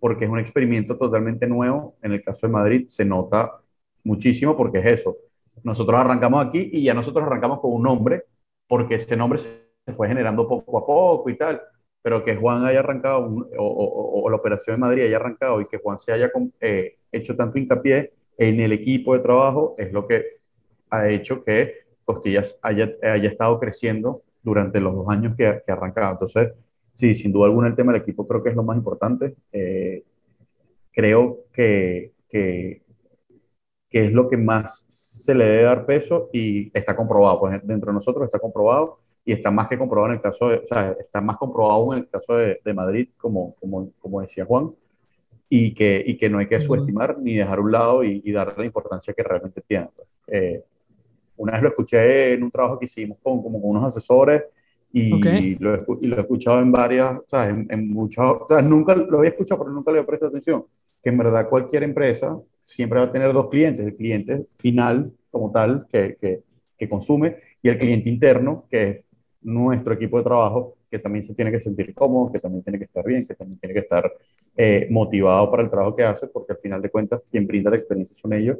porque 0.00 0.24
es 0.24 0.30
un 0.30 0.38
experimento 0.38 0.96
totalmente 0.96 1.46
nuevo, 1.46 1.94
en 2.00 2.12
el 2.12 2.24
caso 2.24 2.46
de 2.46 2.54
Madrid 2.54 2.86
se 2.88 3.04
nota 3.04 3.60
muchísimo 4.02 4.56
porque 4.56 4.78
es 4.78 4.86
eso. 4.86 5.14
Nosotros 5.62 6.00
arrancamos 6.00 6.42
aquí 6.42 6.70
y 6.72 6.84
ya 6.84 6.94
nosotros 6.94 7.26
arrancamos 7.26 7.60
con 7.60 7.74
un 7.74 7.82
nombre 7.82 8.24
porque 8.66 8.94
ese 8.94 9.14
nombre 9.14 9.40
se 9.40 9.92
fue 9.94 10.08
generando 10.08 10.48
poco 10.48 10.78
a 10.78 10.86
poco 10.86 11.28
y 11.28 11.36
tal, 11.36 11.60
pero 12.00 12.24
que 12.24 12.34
Juan 12.34 12.64
haya 12.64 12.78
arrancado 12.78 13.46
o, 13.58 14.30
la 14.30 14.36
operación 14.36 14.76
de 14.76 14.80
Madrid 14.80 15.04
haya 15.04 15.16
arrancado 15.16 15.60
y 15.60 15.66
que 15.66 15.76
Juan 15.76 15.98
se 15.98 16.12
haya 16.12 16.30
eh, 16.60 16.96
hecho 17.12 17.36
tanto 17.36 17.58
hincapié 17.58 18.14
en 18.38 18.58
el 18.58 18.72
equipo 18.72 19.12
de 19.12 19.20
trabajo 19.20 19.74
es 19.76 19.92
lo 19.92 20.08
que 20.08 20.24
ha 20.88 21.10
hecho 21.10 21.44
que 21.44 21.81
Costillas 22.04 22.58
haya, 22.62 22.90
haya 23.02 23.28
estado 23.28 23.58
creciendo 23.60 24.20
durante 24.42 24.80
los 24.80 24.94
dos 24.94 25.08
años 25.08 25.34
que, 25.36 25.62
que 25.64 25.72
ha 25.72 25.74
arrancado. 25.74 26.12
Entonces, 26.12 26.52
sí, 26.92 27.14
sin 27.14 27.32
duda 27.32 27.46
alguna 27.46 27.68
el 27.68 27.74
tema 27.74 27.92
del 27.92 28.02
equipo 28.02 28.26
creo 28.26 28.42
que 28.42 28.50
es 28.50 28.56
lo 28.56 28.62
más 28.62 28.76
importante. 28.76 29.36
Eh, 29.52 30.04
creo 30.92 31.44
que, 31.52 32.12
que, 32.28 32.82
que, 33.88 34.04
es 34.06 34.12
lo 34.12 34.28
que 34.28 34.36
más 34.36 34.84
se 34.88 35.34
le 35.34 35.44
debe 35.46 35.62
dar 35.62 35.86
peso 35.86 36.28
y 36.32 36.70
está 36.76 36.94
comprobado, 36.96 37.40
pues 37.40 37.66
dentro 37.66 37.90
de 37.90 37.94
nosotros 37.94 38.24
está 38.24 38.38
comprobado 38.38 38.98
y 39.24 39.32
está 39.32 39.50
más 39.50 39.68
que 39.68 39.78
comprobado 39.78 40.12
en 40.12 40.18
el 40.18 40.22
caso 40.22 40.48
de, 40.48 40.56
o 40.58 40.66
sea, 40.66 40.92
está 40.98 41.20
más 41.20 41.36
comprobado 41.36 41.92
en 41.92 42.00
el 42.00 42.08
caso 42.08 42.36
de, 42.36 42.60
de 42.64 42.74
Madrid, 42.74 43.08
como, 43.16 43.54
como, 43.54 43.92
como, 44.00 44.20
decía 44.20 44.44
Juan, 44.44 44.70
y 45.48 45.74
que, 45.74 46.02
y 46.04 46.16
que 46.16 46.28
no 46.28 46.38
hay 46.38 46.48
que 46.48 46.60
subestimar 46.60 47.18
ni 47.18 47.34
dejar 47.34 47.58
a 47.58 47.62
un 47.62 47.72
lado 47.72 48.04
y, 48.04 48.20
y 48.24 48.32
darle 48.32 48.54
la 48.58 48.64
importancia 48.66 49.14
que 49.14 49.22
realmente 49.22 49.62
tiene. 49.66 49.88
Pues. 49.94 50.08
Eh, 50.28 50.64
una 51.36 51.52
vez 51.52 51.62
lo 51.62 51.68
escuché 51.68 52.34
en 52.34 52.42
un 52.42 52.50
trabajo 52.50 52.78
que 52.78 52.84
hicimos 52.84 53.18
con, 53.22 53.42
como 53.42 53.60
con 53.60 53.70
unos 53.70 53.88
asesores 53.88 54.44
y, 54.92 55.56
lo, 55.56 55.84
y 56.00 56.06
lo 56.06 56.16
he 56.16 56.20
escuchado 56.20 56.60
en 56.60 56.70
varias, 56.70 57.18
o 57.18 57.24
sea, 57.26 57.48
en, 57.48 57.66
en 57.70 57.88
muchas, 57.88 58.26
o 58.26 58.46
sea, 58.48 58.60
nunca 58.60 58.94
lo 58.94 59.18
había 59.18 59.30
escuchado, 59.30 59.62
pero 59.62 59.72
nunca 59.72 59.90
le 59.90 59.98
había 59.98 60.06
prestado 60.06 60.30
atención, 60.30 60.64
que 61.02 61.10
en 61.10 61.18
verdad 61.18 61.48
cualquier 61.48 61.82
empresa 61.82 62.38
siempre 62.60 62.98
va 62.98 63.06
a 63.06 63.12
tener 63.12 63.32
dos 63.32 63.48
clientes, 63.48 63.86
el 63.86 63.96
cliente 63.96 64.46
final 64.56 65.12
como 65.30 65.50
tal, 65.50 65.86
que, 65.90 66.16
que, 66.20 66.42
que 66.78 66.88
consume, 66.88 67.36
y 67.62 67.70
el 67.70 67.78
cliente 67.78 68.10
interno, 68.10 68.66
que 68.70 68.88
es 68.88 69.04
nuestro 69.40 69.94
equipo 69.94 70.18
de 70.18 70.24
trabajo, 70.24 70.76
que 70.90 70.98
también 70.98 71.24
se 71.24 71.34
tiene 71.34 71.50
que 71.50 71.58
sentir 71.58 71.94
cómodo, 71.94 72.30
que 72.30 72.38
también 72.38 72.62
tiene 72.62 72.78
que 72.78 72.84
estar 72.84 73.04
bien, 73.04 73.26
que 73.26 73.34
también 73.34 73.58
tiene 73.58 73.72
que 73.72 73.80
estar 73.80 74.12
eh, 74.56 74.86
motivado 74.90 75.50
para 75.50 75.62
el 75.62 75.70
trabajo 75.70 75.96
que 75.96 76.04
hace, 76.04 76.26
porque 76.26 76.52
al 76.52 76.58
final 76.58 76.82
de 76.82 76.90
cuentas 76.90 77.22
quien 77.30 77.46
brinda 77.46 77.70
la 77.70 77.78
experiencia 77.78 78.14
son 78.14 78.34
ellos. 78.34 78.58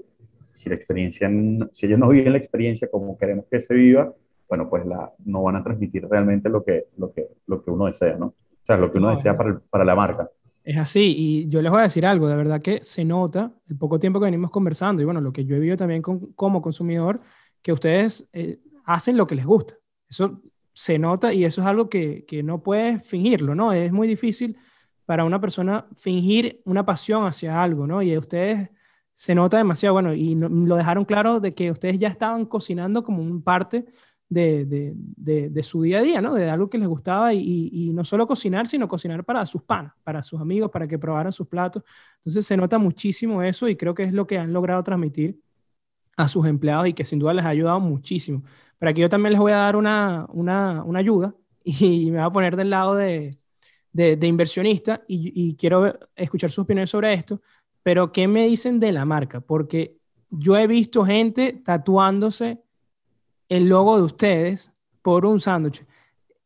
Si 0.63 0.69
la 0.69 0.77
experiencia, 0.77 1.29
si 1.73 1.87
ellos 1.87 1.99
no 1.99 2.09
viven 2.09 2.33
la 2.33 2.39
experiencia 2.39 2.89
como 2.89 3.19
queremos 3.19 3.47
que 3.51 3.59
se 3.61 3.75
viva, 3.75 4.15
bueno, 4.49 4.69
pues 4.71 4.87
la, 4.87 5.11
no 5.25 5.43
van 5.43 5.57
a 5.57 5.65
transmitir 5.65 6.07
realmente 6.09 6.49
lo 6.49 6.63
que, 6.63 6.85
lo 6.97 7.13
que, 7.13 7.27
lo 7.47 7.65
que 7.65 7.71
uno 7.73 7.87
desea, 7.87 8.17
¿no? 8.17 8.27
O 8.27 8.65
sea, 8.65 8.77
lo 8.77 8.93
que 8.93 8.99
uno 8.99 9.11
desea 9.11 9.37
para, 9.37 9.59
para 9.71 9.85
la 9.85 9.97
marca. 9.97 10.31
Es 10.63 10.77
así, 10.77 11.15
y 11.17 11.49
yo 11.49 11.61
les 11.63 11.73
voy 11.73 11.81
a 11.81 11.85
decir 11.85 12.07
algo, 12.07 12.29
de 12.29 12.37
verdad 12.37 12.63
que 12.63 12.79
se 12.81 13.05
nota 13.05 13.51
el 13.69 13.77
poco 13.77 13.99
tiempo 13.99 14.21
que 14.21 14.27
venimos 14.27 14.53
conversando, 14.53 15.03
y 15.03 15.05
bueno, 15.05 15.21
lo 15.21 15.33
que 15.33 15.45
yo 15.45 15.57
he 15.57 15.59
vivido 15.59 15.77
también 15.77 16.01
con, 16.01 16.33
como 16.35 16.63
consumidor, 16.63 17.19
que 17.61 17.73
ustedes 17.73 18.29
eh, 18.33 18.61
hacen 18.85 19.17
lo 19.17 19.27
que 19.27 19.35
les 19.35 19.47
gusta. 19.47 19.75
Eso 20.09 20.41
se 20.73 20.99
nota 20.99 21.33
y 21.33 21.45
eso 21.45 21.61
es 21.63 21.67
algo 21.67 21.89
que, 21.89 22.25
que, 22.27 22.45
no 22.45 22.63
puedes 22.63 23.03
fingirlo, 23.05 23.57
¿no? 23.57 23.73
Es 23.73 23.91
muy 23.91 24.07
difícil 24.07 24.57
para 25.05 25.25
una 25.25 25.41
persona 25.41 25.87
fingir 25.97 26.61
una 26.65 26.87
pasión 26.87 27.27
hacia 27.27 27.63
algo, 27.63 27.87
¿no? 27.87 28.01
Y 28.01 28.17
ustedes 28.17 28.71
se 29.13 29.35
nota 29.35 29.59
demasiado, 29.59 29.95
bueno, 29.95 30.15
y 30.15 30.35
lo 30.35 30.77
dejaron 30.77 31.05
claro 31.05 31.41
de 31.41 31.55
que 31.55 31.71
ustedes 31.71 31.99
ya 31.99 32.09
estaban 32.09 32.47
cocinando 32.47 33.03
como 33.03 33.23
un 33.23 33.43
parte 33.43 33.85
de, 34.29 34.65
de, 34.65 35.51
de, 35.51 35.63
su 35.63 35.83
día 35.83 35.99
a 35.99 36.03
día, 36.03 36.21
¿no? 36.23 36.33
De 36.35 36.49
algo 36.49 36.71
que 36.71 36.79
les 36.79 36.89
gustaba 36.89 37.35
y, 37.35 37.69
y, 37.71 37.93
no 37.93 38.03
solo 38.05 38.27
cocinar, 38.27 38.67
sino 38.67 38.89
cocinar 38.89 39.25
para 39.25 39.45
sus 39.45 39.63
panas, 39.63 39.93
para 40.03 40.23
sus 40.23 40.41
amigos, 40.41 40.71
para 40.71 40.89
que 40.89 40.99
probaran 40.99 41.33
sus 41.33 41.47
platos. 41.49 41.83
Entonces 42.17 42.47
se 42.47 42.57
nota 42.57 42.79
muchísimo 42.79 43.43
eso 43.43 43.69
y 43.69 43.77
creo 43.77 43.95
que 43.95 44.05
es 44.05 44.13
lo 44.15 44.27
que 44.27 44.39
han 44.39 44.53
logrado 44.53 44.83
transmitir 44.83 45.39
a 46.17 46.29
sus 46.29 46.47
empleados 46.47 46.89
y 46.89 46.95
que 46.95 47.05
sin 47.05 47.19
duda 47.19 47.35
les 47.35 47.45
ha 47.45 47.51
ayudado 47.51 47.81
muchísimo. 47.81 48.43
Pero 48.79 48.91
aquí 48.91 49.01
yo 49.03 49.09
también 49.09 49.33
les 49.33 49.41
voy 49.41 49.53
a 49.53 49.57
dar 49.57 49.77
una, 49.77 50.27
una, 50.31 50.83
una 50.85 50.99
ayuda 50.99 51.35
y 51.65 52.11
me 52.11 52.19
voy 52.19 52.27
a 52.27 52.31
poner 52.31 52.57
del 52.57 52.71
lado 52.71 52.95
de, 52.95 53.39
de, 53.93 54.27
inversionista 54.27 55.03
y, 55.07 55.55
quiero 55.57 55.99
escuchar 56.17 56.51
sus 56.51 56.61
opiniones 56.61 56.91
sobre 56.91 57.13
esto. 57.13 57.41
Pero 57.83 58.13
¿qué 58.13 58.29
me 58.29 58.47
dicen 58.47 58.81
de 58.81 58.93
la 58.93 59.05
marca? 59.05 59.41
Porque 59.41 59.99
yo 60.31 60.57
he 60.57 60.67
visto 60.67 61.05
gente 61.05 61.53
tatuándose 61.53 62.63
el 63.49 63.69
logo 63.69 63.97
de 63.99 64.05
ustedes 64.05 64.73
por 65.03 65.27
un 65.27 65.41
sándwich. 65.41 65.85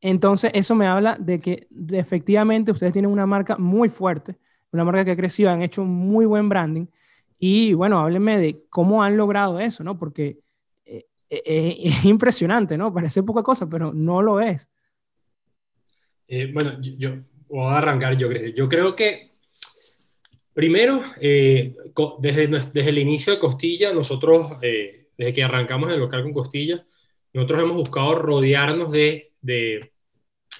Entonces, 0.01 0.51
eso 0.55 0.75
me 0.75 0.87
habla 0.87 1.17
de 1.19 1.41
que 1.41 1.69
efectivamente 1.93 2.73
ustedes 2.73 2.93
tienen 2.93 3.11
una 3.11 3.27
marca 3.27 3.57
muy 3.57 3.89
fuerte, 3.89 4.37
una 4.73 4.85
marca 4.85 5.05
que 5.05 5.13
ha 5.13 5.17
crecido, 5.17 5.51
han 5.51 5.63
hecho 5.63 5.85
muy 5.85 6.27
buen 6.27 6.49
branding. 6.49 6.87
Y 7.39 7.75
bueno, 7.75 8.01
háblenme 8.01 8.39
de 8.39 8.65
cómo 8.71 9.03
han 9.03 9.17
logrado 9.17 9.61
eso, 9.61 9.85
¿no? 9.85 9.99
Porque 9.99 10.39
eh, 10.85 11.07
eh, 11.31 11.43
eh, 11.45 11.77
es 11.83 12.05
impresionante, 12.05 12.77
¿no? 12.79 12.93
Parece 12.93 13.23
poca 13.23 13.43
cosa, 13.43 13.69
pero 13.69 13.93
no 13.93 14.23
lo 14.23 14.41
es. 14.41 14.71
bueno, 16.53 16.81
yo, 16.81 17.17
voy 17.49 17.73
a 17.73 17.79
arrancar, 17.79 18.17
yo 18.17 18.29
creo. 18.29 18.55
Yo 18.55 18.69
creo 18.69 18.97
que, 18.97 19.36
primero, 20.57 21.03
desde, 21.21 22.47
desde 22.73 22.89
el 22.89 22.99
inicio 22.99 23.35
de 23.35 23.39
Costilla, 23.39 23.93
nosotros, 23.93 24.59
desde 24.59 25.33
que 25.35 25.43
arrancamos 25.43 25.93
el 25.93 26.01
local 26.01 26.23
con 26.23 26.33
Costilla, 26.33 26.83
nosotros 27.35 27.63
hemos 27.63 27.77
buscado 27.77 28.15
rodearnos 28.15 28.91
de, 28.91 29.33
de, 29.43 29.81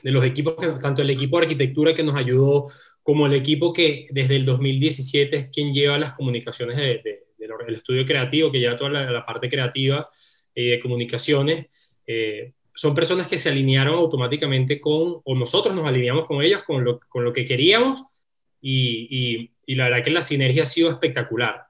de 0.03 0.11
los 0.11 0.23
equipos, 0.23 0.55
que, 0.61 0.67
tanto 0.83 1.01
el 1.01 1.09
equipo 1.09 1.39
de 1.39 1.45
arquitectura 1.45 1.95
que 1.95 2.03
nos 2.03 2.15
ayudó, 2.15 2.67
como 3.03 3.27
el 3.27 3.33
equipo 3.33 3.73
que 3.73 4.07
desde 4.11 4.37
el 4.37 4.45
2017 4.45 5.35
es 5.35 5.49
quien 5.49 5.73
lleva 5.73 5.99
las 5.99 6.13
comunicaciones 6.13 6.77
del 6.77 7.01
de, 7.03 7.75
estudio 7.75 8.05
creativo, 8.05 8.53
que 8.53 8.61
lleva 8.61 8.77
toda 8.77 8.91
la, 8.91 9.25
parte 9.25 9.49
creativa 9.49 10.11
y 10.55 10.73
de 10.73 10.81
comunicaciones. 10.81 11.67
Eh, 12.07 12.51
son 12.75 12.95
personas 12.95 13.29
que 13.29 13.39
se 13.39 13.49
alinearon 13.49 13.95
automáticamente 13.95 14.79
con, 14.79 15.23
o 15.25 15.35
nosotros 15.35 15.75
nos 15.75 15.87
alineamos 15.87 16.27
con 16.27 16.43
ellas, 16.43 16.63
con 16.65 16.85
lo, 16.85 17.01
con 17.09 17.25
lo 17.25 17.33
que 17.33 17.47
queríamos, 17.47 18.03
y, 18.61 19.09
y, 19.09 19.51
y, 19.67 19.75
la 19.75 19.85
verdad 19.85 20.05
que 20.05 20.11
la 20.11 20.23
sinergia 20.23 20.63
ha 20.63 20.67
sido 20.67 20.89
espectacular. 20.91 21.67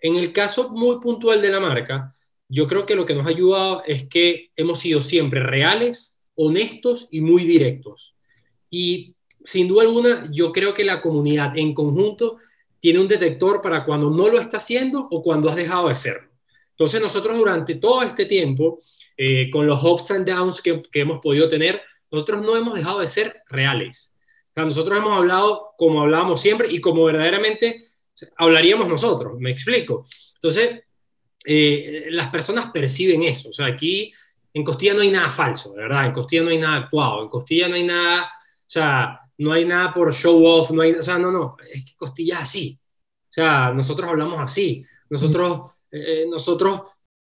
En 0.00 0.16
el 0.16 0.32
caso 0.32 0.70
muy 0.70 1.00
puntual 1.00 1.42
de 1.42 1.50
la 1.50 1.60
marca, 1.60 2.14
yo 2.48 2.66
creo 2.66 2.86
que 2.86 2.94
lo 2.94 3.04
que 3.04 3.14
nos 3.14 3.26
ha 3.26 3.30
ayudado 3.30 3.82
es 3.86 4.08
que 4.08 4.50
hemos 4.56 4.78
sido 4.78 5.02
siempre 5.02 5.40
reales, 5.40 6.20
honestos 6.34 7.08
y 7.10 7.20
muy 7.20 7.44
directos. 7.44 8.14
Y 8.70 9.16
sin 9.44 9.68
duda 9.68 9.82
alguna, 9.82 10.28
yo 10.32 10.52
creo 10.52 10.74
que 10.74 10.84
la 10.84 11.00
comunidad 11.00 11.56
en 11.56 11.74
conjunto 11.74 12.36
tiene 12.80 13.00
un 13.00 13.08
detector 13.08 13.62
para 13.62 13.84
cuando 13.84 14.10
no 14.10 14.28
lo 14.28 14.40
está 14.40 14.58
haciendo 14.58 15.08
o 15.10 15.22
cuando 15.22 15.48
has 15.48 15.56
dejado 15.56 15.88
de 15.88 15.96
serlo. 15.96 16.30
Entonces 16.70 17.00
nosotros 17.00 17.38
durante 17.38 17.76
todo 17.76 18.02
este 18.02 18.26
tiempo, 18.26 18.78
eh, 19.16 19.50
con 19.50 19.66
los 19.66 19.82
ups 19.82 20.10
and 20.10 20.28
downs 20.28 20.60
que, 20.60 20.82
hemos 20.92 21.20
podido 21.20 21.48
tener, 21.48 21.80
nosotros 22.10 22.42
no 22.42 22.56
hemos 22.56 22.74
dejado 22.74 23.00
de 23.00 23.06
ser 23.06 23.42
reales. 23.48 24.15
Nosotros 24.64 24.98
hemos 24.98 25.16
hablado 25.16 25.74
como 25.76 26.02
hablábamos 26.02 26.40
siempre 26.40 26.68
y 26.70 26.80
como 26.80 27.04
verdaderamente 27.04 27.82
hablaríamos 28.36 28.88
nosotros, 28.88 29.38
me 29.38 29.50
explico. 29.50 30.04
Entonces, 30.34 30.82
eh, 31.44 32.06
las 32.10 32.28
personas 32.28 32.70
perciben 32.70 33.22
eso. 33.22 33.50
O 33.50 33.52
sea, 33.52 33.66
aquí 33.66 34.12
en 34.52 34.64
Costilla 34.64 34.94
no 34.94 35.00
hay 35.00 35.10
nada 35.10 35.30
falso, 35.30 35.74
de 35.74 35.82
verdad. 35.82 36.06
En 36.06 36.12
Costilla 36.12 36.42
no 36.42 36.50
hay 36.50 36.58
nada 36.58 36.76
actuado. 36.76 37.22
En 37.22 37.28
Costilla 37.28 37.68
no 37.68 37.74
hay 37.74 37.84
nada, 37.84 38.24
o 38.24 38.64
sea, 38.66 39.20
no 39.38 39.52
hay 39.52 39.64
nada 39.64 39.92
por 39.92 40.12
show 40.12 40.44
off, 40.44 40.70
no 40.70 40.82
hay, 40.82 40.92
o 40.92 41.02
sea, 41.02 41.18
no, 41.18 41.30
no, 41.30 41.56
es 41.60 41.84
que 41.84 41.96
Costilla 41.96 42.36
es 42.36 42.40
así. 42.42 42.78
O 42.80 43.32
sea, 43.36 43.72
nosotros 43.72 44.08
hablamos 44.08 44.40
así. 44.40 44.84
Nosotros, 45.10 45.72
eh, 45.90 46.22
eh, 46.22 46.26
nosotros, 46.28 46.82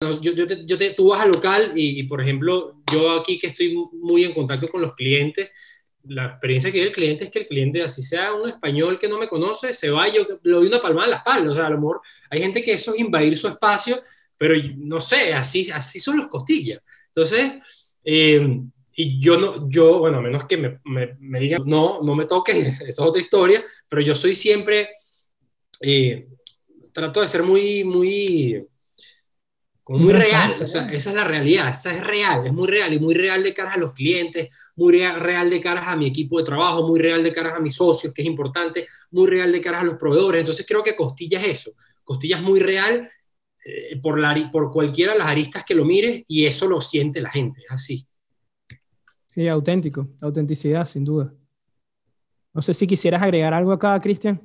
yo, 0.00 0.32
yo, 0.32 0.46
te, 0.46 0.64
yo 0.64 0.78
te, 0.78 0.90
tú 0.90 1.08
vas 1.08 1.20
al 1.20 1.32
local 1.32 1.72
y, 1.74 2.02
por 2.04 2.22
ejemplo, 2.22 2.82
yo 2.90 3.12
aquí 3.12 3.38
que 3.38 3.48
estoy 3.48 3.74
muy 3.92 4.24
en 4.24 4.32
contacto 4.32 4.66
con 4.68 4.80
los 4.80 4.94
clientes, 4.94 5.50
la 6.04 6.26
experiencia 6.26 6.70
que 6.70 6.74
tiene 6.74 6.88
el 6.88 6.94
cliente 6.94 7.24
es 7.24 7.30
que 7.30 7.40
el 7.40 7.46
cliente, 7.46 7.82
así 7.82 8.02
sea 8.02 8.32
un 8.32 8.48
español 8.48 8.98
que 8.98 9.08
no 9.08 9.18
me 9.18 9.28
conoce, 9.28 9.72
se 9.72 9.90
va 9.90 10.08
yo 10.08 10.26
le 10.42 10.52
doy 10.52 10.66
una 10.66 10.80
palmada 10.80 11.06
en 11.06 11.10
la 11.10 11.16
espalda. 11.18 11.50
O 11.50 11.54
sea, 11.54 11.66
a 11.66 11.70
lo 11.70 12.02
hay 12.30 12.40
gente 12.40 12.62
que 12.62 12.72
eso 12.72 12.94
es 12.94 13.00
invadir 13.00 13.36
su 13.36 13.48
espacio, 13.48 14.00
pero 14.36 14.54
no 14.76 15.00
sé, 15.00 15.34
así, 15.34 15.70
así 15.70 16.00
son 16.00 16.16
los 16.16 16.28
costillas. 16.28 16.80
Entonces, 17.06 17.52
eh, 18.04 18.60
y 18.94 19.20
yo 19.20 19.38
no, 19.38 19.68
yo, 19.68 19.98
bueno, 19.98 20.18
a 20.18 20.22
menos 20.22 20.44
que 20.44 20.56
me, 20.56 20.78
me, 20.84 21.40
digan, 21.40 21.62
no, 21.64 22.02
no 22.02 22.14
me 22.14 22.26
toques, 22.26 22.54
esa 22.80 22.84
es 22.84 22.98
otra 22.98 23.20
historia, 23.20 23.62
pero 23.88 24.02
yo 24.02 24.14
soy 24.14 24.34
siempre, 24.34 24.90
eh, 25.80 26.28
trato 26.92 27.20
de 27.20 27.28
ser 27.28 27.42
muy, 27.42 27.84
muy, 27.84 28.66
muy 29.98 30.12
real, 30.12 30.62
esa 30.62 30.88
es 30.92 31.12
la 31.12 31.24
realidad, 31.24 31.68
esa 31.70 31.90
es 31.90 32.06
real, 32.06 32.46
es 32.46 32.52
muy 32.52 32.68
real 32.68 32.92
y 32.92 33.00
muy 33.00 33.14
real 33.14 33.42
de 33.42 33.52
caras 33.52 33.76
a 33.76 33.80
los 33.80 33.92
clientes, 33.92 34.48
muy 34.76 34.92
real 34.92 35.50
de 35.50 35.60
caras 35.60 35.88
a 35.88 35.96
mi 35.96 36.06
equipo 36.06 36.38
de 36.38 36.44
trabajo, 36.44 36.86
muy 36.86 37.00
real 37.00 37.24
de 37.24 37.32
caras 37.32 37.54
a 37.54 37.60
mis 37.60 37.74
socios, 37.74 38.14
que 38.14 38.22
es 38.22 38.28
importante, 38.28 38.86
muy 39.10 39.26
real 39.26 39.50
de 39.50 39.60
caras 39.60 39.80
a 39.82 39.84
los 39.84 39.94
proveedores. 39.94 40.40
Entonces 40.40 40.64
creo 40.66 40.84
que 40.84 40.94
Costilla 40.94 41.40
es 41.40 41.48
eso, 41.48 41.72
Costilla 42.04 42.36
es 42.36 42.42
muy 42.42 42.60
real 42.60 43.08
eh, 43.64 44.00
por, 44.00 44.18
la, 44.18 44.50
por 44.52 44.70
cualquiera 44.70 45.12
de 45.12 45.18
las 45.18 45.26
aristas 45.26 45.64
que 45.64 45.74
lo 45.74 45.84
mires 45.84 46.22
y 46.28 46.46
eso 46.46 46.68
lo 46.68 46.80
siente 46.80 47.20
la 47.20 47.30
gente, 47.30 47.60
es 47.60 47.72
así. 47.72 48.06
Sí, 49.26 49.48
auténtico, 49.48 50.08
autenticidad, 50.20 50.84
sin 50.84 51.04
duda. 51.04 51.32
No 52.52 52.62
sé 52.62 52.74
si 52.74 52.86
quisieras 52.86 53.22
agregar 53.22 53.54
algo 53.54 53.72
acá, 53.72 54.00
Cristian. 54.00 54.40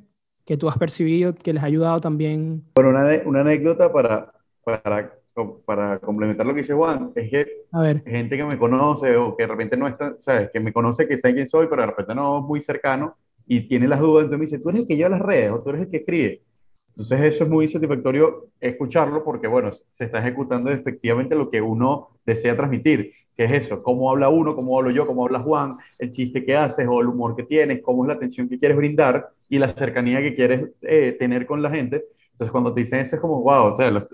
que 0.46 0.58
tú 0.58 0.70
has 0.70 0.78
percibido 0.78 1.34
que 1.34 1.54
les 1.54 1.64
ha 1.64 1.66
ayudado 1.66 2.00
también? 2.00 2.64
Bueno, 2.76 2.92
una, 2.92 3.22
una 3.26 3.42
anécdota 3.42 3.92
para, 3.92 4.32
para, 4.64 5.20
para 5.66 6.00
complementar 6.00 6.46
lo 6.46 6.54
que 6.54 6.62
dice 6.62 6.74
Juan, 6.74 7.12
es 7.16 7.30
que 7.30 7.48
a 7.72 7.82
ver. 7.82 8.04
gente 8.06 8.38
que 8.38 8.44
me 8.46 8.58
conoce 8.58 9.16
o 9.18 9.36
que 9.36 9.44
de 9.44 9.48
repente 9.48 9.76
no 9.76 9.88
está, 9.88 10.16
¿sabes? 10.20 10.50
Que 10.52 10.60
me 10.60 10.72
conoce, 10.72 11.08
que 11.08 11.18
sabe 11.18 11.36
quién 11.36 11.48
soy, 11.48 11.68
pero 11.70 11.82
de 11.82 11.88
repente 11.88 12.16
no 12.16 12.40
es 12.40 12.46
muy 12.46 12.62
cercano 12.62 13.18
y 13.46 13.68
tiene 13.68 13.88
las 13.88 14.00
dudas, 14.00 14.24
entonces 14.24 14.40
me 14.40 14.46
dice, 14.46 14.60
tú 14.60 14.70
eres 14.70 14.82
el 14.82 14.88
que 14.88 14.96
lleva 14.96 15.10
las 15.10 15.22
redes 15.22 15.52
o 15.52 15.62
tú 15.62 15.70
eres 15.70 15.82
el 15.84 15.90
que 15.90 15.98
escribe. 15.98 16.42
Entonces 16.90 17.22
eso 17.22 17.44
es 17.44 17.50
muy 17.50 17.68
satisfactorio 17.68 18.48
escucharlo 18.60 19.24
porque, 19.24 19.48
bueno, 19.48 19.72
se 19.72 20.06
está 20.06 20.20
ejecutando 20.20 20.72
efectivamente 20.72 21.36
lo 21.36 21.50
que 21.50 21.60
uno 21.62 22.08
desea 22.26 22.56
transmitir, 22.56 23.12
que 23.36 23.44
es 23.44 23.52
eso, 23.52 23.84
cómo 23.84 24.10
habla 24.10 24.30
uno, 24.30 24.56
cómo 24.56 24.78
hablo 24.78 24.92
yo, 24.92 25.06
cómo 25.06 25.26
habla 25.26 25.40
Juan, 25.40 25.76
el 26.00 26.12
chiste 26.12 26.46
que 26.46 26.56
haces 26.56 26.88
o 26.90 27.02
el 27.02 27.08
humor 27.08 27.36
que 27.36 27.44
tienes, 27.44 27.82
cómo 27.82 28.06
es 28.06 28.08
la 28.08 28.14
atención 28.14 28.48
que 28.48 28.58
quieres 28.58 28.78
brindar 28.78 29.30
y 29.50 29.60
la 29.60 29.68
cercanía 29.68 30.22
que 30.22 30.34
quieres 30.34 30.70
eh, 30.82 31.12
tener 31.20 31.46
con 31.46 31.62
la 31.62 31.70
gente. 31.70 32.06
Entonces 32.36 32.52
cuando 32.52 32.74
te 32.74 32.82
dicen 32.82 33.00
eso 33.00 33.16
es 33.16 33.22
como, 33.22 33.42
wow, 33.42 33.74
o 33.74 33.78
sea, 33.78 34.08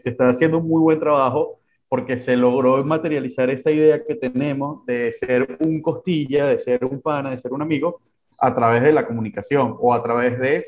se 0.00 0.08
está 0.08 0.30
haciendo 0.30 0.56
un 0.56 0.66
muy 0.66 0.80
buen 0.80 0.98
trabajo 0.98 1.56
porque 1.86 2.16
se 2.16 2.34
logró 2.34 2.82
materializar 2.82 3.50
esa 3.50 3.70
idea 3.70 4.02
que 4.02 4.14
tenemos 4.14 4.86
de 4.86 5.12
ser 5.12 5.58
un 5.60 5.82
costilla, 5.82 6.46
de 6.46 6.58
ser 6.58 6.82
un 6.82 7.02
pana, 7.02 7.30
de 7.30 7.36
ser 7.36 7.52
un 7.52 7.60
amigo, 7.60 8.00
a 8.40 8.54
través 8.54 8.82
de 8.82 8.92
la 8.92 9.06
comunicación 9.06 9.76
o 9.78 9.92
a 9.92 10.02
través 10.02 10.38
de 10.38 10.64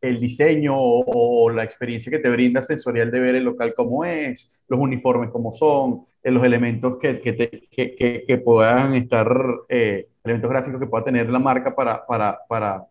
el 0.00 0.20
diseño 0.20 0.74
o, 0.76 1.50
la 1.50 1.64
experiencia 1.64 2.10
que 2.10 2.18
te 2.18 2.30
brinda 2.30 2.62
sensorial 2.62 3.10
de 3.10 3.20
ver 3.20 3.34
el 3.34 3.44
local 3.44 3.74
como 3.74 4.06
es, 4.06 4.64
los 4.68 4.80
uniformes 4.80 5.30
como 5.30 5.52
son, 5.52 6.00
eh, 6.22 6.30
los 6.30 6.44
elementos 6.44 6.98
que, 6.98 7.20
que, 7.20 8.24
que, 8.26 8.38
puedan 8.38 8.94
estar, 8.94 9.28
eh, 9.68 10.08
elementos 10.24 10.50
gráficos 10.50 10.80
que 10.80 10.86
pueda 10.86 11.04
tener 11.04 11.28
la 11.30 11.38
marca 11.38 11.74
para, 11.74 12.04
para, 12.06 12.38
para, 12.48 12.86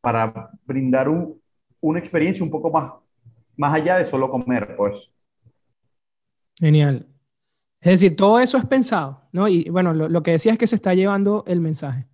para 0.00 0.50
brindar 0.64 1.08
un, 1.08 1.40
una 1.80 1.98
experiencia 1.98 2.44
un 2.44 2.50
poco 2.50 2.70
más, 2.70 2.92
más 3.56 3.74
allá 3.74 3.98
de 3.98 4.04
solo 4.04 4.30
comer, 4.30 4.74
pues. 4.76 5.10
Genial. 6.58 7.06
Es 7.80 8.00
decir, 8.00 8.16
todo 8.16 8.40
eso 8.40 8.58
es 8.58 8.66
pensado, 8.66 9.22
¿no? 9.32 9.46
Y 9.48 9.68
bueno, 9.68 9.94
lo, 9.94 10.08
lo 10.08 10.22
que 10.22 10.32
decía 10.32 10.52
es 10.52 10.58
que 10.58 10.66
se 10.66 10.76
está 10.76 10.94
llevando 10.94 11.44
el 11.46 11.60
mensaje. 11.60 12.06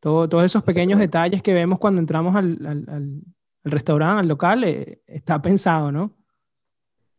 Todo, 0.00 0.28
todos 0.28 0.44
esos 0.44 0.62
pequeños 0.62 1.00
detalles 1.00 1.42
que 1.42 1.52
vemos 1.52 1.78
cuando 1.78 2.00
entramos 2.00 2.36
al, 2.36 2.58
al, 2.64 3.22
restaurante, 3.64 4.20
al 4.20 4.28
local, 4.28 4.64
eh, 4.64 5.02
está 5.06 5.42
pensado, 5.42 5.90
¿no? 5.90 6.14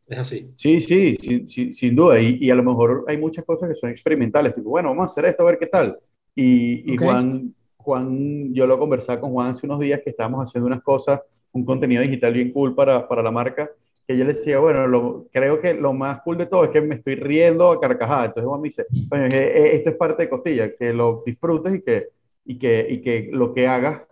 Es 0.07 0.17
así. 0.17 0.51
Sí, 0.55 0.81
sí, 0.81 1.45
sin 1.73 1.95
duda. 1.95 2.19
Y, 2.19 2.37
y, 2.39 2.49
a 2.49 2.55
lo 2.55 2.63
mejor 2.63 3.05
hay 3.07 3.17
muchas 3.17 3.45
cosas 3.45 3.69
que 3.69 3.75
son 3.75 3.91
experimentales. 3.91 4.55
Tipo, 4.55 4.69
bueno, 4.69 4.89
vamos 4.89 5.03
a 5.03 5.11
hacer 5.11 5.25
esto, 5.25 5.43
a 5.43 5.51
ver 5.51 5.59
qué 5.59 5.67
tal. 5.67 5.99
Y, 6.33 6.93
y 6.93 6.97
Juan, 6.97 7.53
Juan, 7.77 8.53
yo 8.53 8.65
lo 8.65 8.79
conversaba 8.79 9.19
con 9.19 9.31
Juan 9.31 9.51
hace 9.51 9.67
unos 9.67 9.79
días 9.81 10.01
que 10.03 10.11
estábamos 10.11 10.43
haciendo 10.43 10.67
unas 10.67 10.81
cosas, 10.81 11.19
un 11.51 11.65
contenido 11.65 12.01
digital 12.01 12.33
bien 12.33 12.51
cool 12.51 12.75
para, 12.75 13.07
para 13.07 13.23
la 13.23 13.31
marca, 13.31 13.69
que 14.07 14.17
yo 14.17 14.23
le 14.23 14.33
decía, 14.33 14.59
bueno, 14.59 14.87
lo, 14.87 15.27
creo 15.31 15.61
que 15.61 15.73
lo 15.75 15.93
más 15.93 16.21
cool 16.21 16.37
de 16.37 16.47
todo 16.47 16.63
es 16.63 16.71
que 16.71 16.81
me 16.81 16.95
estoy 16.95 17.15
riendo 17.15 17.71
a 17.71 17.79
carcajadas. 17.79 18.29
Entonces 18.29 18.47
Juan 18.47 18.61
me 18.61 18.69
dice, 18.69 18.85
bueno, 19.07 19.25
esto 19.27 19.89
es 19.91 19.95
parte 19.95 20.23
de 20.23 20.29
Costilla, 20.29 20.75
que 20.75 20.93
lo 20.93 21.21
disfrutes 21.25 21.75
y 21.75 21.81
que, 21.81 22.07
y 22.45 22.57
que, 22.57 22.87
y 22.89 23.01
que 23.01 23.29
lo 23.31 23.53
que 23.53 23.67
hagas 23.67 24.03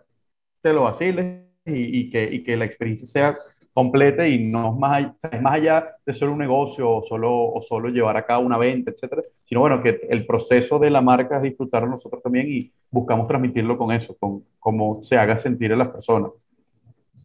te 0.60 0.72
lo 0.72 0.82
vaciles 0.84 1.42
y, 1.64 2.10
que, 2.10 2.28
y 2.30 2.42
que 2.42 2.56
la 2.56 2.64
experiencia 2.64 3.06
sea 3.06 3.36
completa 3.72 4.26
y 4.26 4.44
no 4.44 4.72
es 4.72 4.78
más, 4.78 5.12
es 5.30 5.42
más 5.42 5.54
allá 5.54 5.96
de 6.04 6.12
solo 6.12 6.32
un 6.32 6.38
negocio 6.38 6.90
o 6.90 7.02
solo, 7.02 7.32
o 7.32 7.62
solo 7.62 7.88
llevar 7.88 8.16
a 8.16 8.26
cabo 8.26 8.44
una 8.44 8.58
venta, 8.58 8.90
etcétera, 8.90 9.22
sino 9.44 9.60
bueno, 9.60 9.82
que 9.82 10.00
el 10.08 10.26
proceso 10.26 10.78
de 10.78 10.90
la 10.90 11.00
marca 11.00 11.36
es 11.36 11.42
disfrutarlo 11.42 11.88
nosotros 11.88 12.22
también 12.22 12.46
y 12.48 12.72
buscamos 12.90 13.26
transmitirlo 13.26 13.78
con 13.78 13.92
eso, 13.92 14.16
con 14.18 14.44
cómo 14.58 15.00
se 15.02 15.16
haga 15.16 15.38
sentir 15.38 15.72
a 15.72 15.76
las 15.76 15.88
personas. 15.88 16.32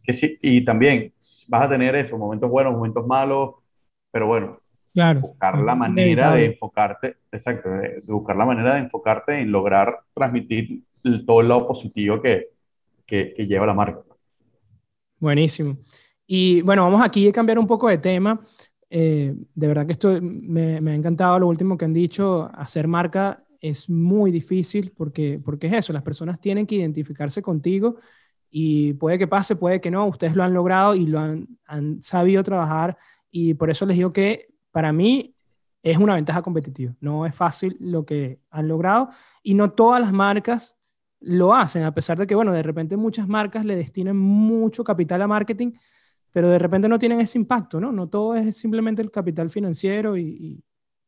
Que 0.04 0.12
sí, 0.12 0.38
y 0.42 0.64
también 0.64 1.12
vas 1.48 1.62
a 1.62 1.68
tener 1.68 1.96
eso, 1.96 2.18
momentos 2.18 2.50
buenos, 2.50 2.74
momentos 2.74 3.06
malos, 3.06 3.54
pero 4.10 4.26
bueno, 4.26 4.60
claro. 4.92 5.20
buscar 5.20 5.58
la 5.58 5.74
manera 5.74 6.34
de 6.34 6.44
enfocarte, 6.46 7.16
exacto, 7.32 7.70
de 7.70 8.00
buscar 8.06 8.36
la 8.36 8.44
manera 8.44 8.74
de 8.74 8.80
enfocarte 8.80 9.40
en 9.40 9.50
lograr 9.50 10.00
transmitir 10.12 10.84
todo 11.26 11.40
el 11.40 11.48
lado 11.48 11.66
positivo 11.66 12.20
que, 12.20 12.50
que, 13.06 13.34
que 13.34 13.46
lleva 13.46 13.66
la 13.66 13.74
marca. 13.74 14.02
Buenísimo. 15.18 15.78
Y 16.26 16.62
bueno, 16.62 16.82
vamos 16.82 17.02
aquí 17.02 17.28
a 17.28 17.32
cambiar 17.32 17.58
un 17.58 17.66
poco 17.66 17.88
de 17.88 17.98
tema. 17.98 18.40
Eh, 18.90 19.34
de 19.54 19.66
verdad 19.66 19.86
que 19.86 19.92
esto 19.92 20.18
me, 20.20 20.78
ha 20.78 20.94
encantado 20.94 21.38
lo 21.38 21.48
último 21.48 21.76
que 21.76 21.84
han 21.84 21.92
dicho. 21.92 22.50
Hacer 22.54 22.88
marca 22.88 23.44
es 23.60 23.90
muy 23.90 24.30
difícil 24.30 24.92
porque, 24.96 25.40
porque 25.44 25.66
es 25.66 25.72
eso, 25.72 25.92
las 25.92 26.02
personas 26.02 26.40
tienen 26.40 26.66
que 26.66 26.76
identificarse 26.76 27.42
contigo 27.42 27.96
y 28.56 28.92
puede 28.92 29.18
que 29.18 29.26
pase, 29.26 29.56
puede 29.56 29.80
que 29.80 29.90
no. 29.90 30.06
Ustedes 30.06 30.36
lo 30.36 30.44
han 30.44 30.54
logrado 30.54 30.94
y 30.94 31.08
lo 31.08 31.18
han, 31.18 31.58
han 31.66 32.00
sabido 32.00 32.40
trabajar 32.44 32.96
y 33.28 33.54
por 33.54 33.68
eso 33.68 33.84
les 33.84 33.96
digo 33.96 34.12
que 34.12 34.46
para 34.70 34.92
mí 34.92 35.34
es 35.82 35.98
una 35.98 36.14
ventaja 36.14 36.40
competitiva. 36.40 36.94
No 37.00 37.26
es 37.26 37.34
fácil 37.34 37.76
lo 37.80 38.06
que 38.06 38.38
han 38.50 38.68
logrado 38.68 39.08
y 39.42 39.54
no 39.54 39.70
todas 39.70 40.00
las 40.00 40.12
marcas 40.12 40.78
lo 41.18 41.52
hacen, 41.52 41.82
a 41.82 41.92
pesar 41.92 42.16
de 42.16 42.28
que, 42.28 42.36
bueno, 42.36 42.52
de 42.52 42.62
repente 42.62 42.96
muchas 42.96 43.26
marcas 43.26 43.64
le 43.64 43.74
destinan 43.74 44.16
mucho 44.16 44.84
capital 44.84 45.20
a 45.22 45.26
marketing, 45.26 45.72
pero 46.30 46.48
de 46.48 46.60
repente 46.60 46.88
no 46.88 46.96
tienen 46.96 47.18
ese 47.18 47.38
impacto, 47.38 47.80
¿no? 47.80 47.90
No 47.90 48.08
todo 48.08 48.36
es 48.36 48.56
simplemente 48.56 49.02
el 49.02 49.10
capital 49.10 49.50
financiero 49.50 50.16
y, 50.16 50.62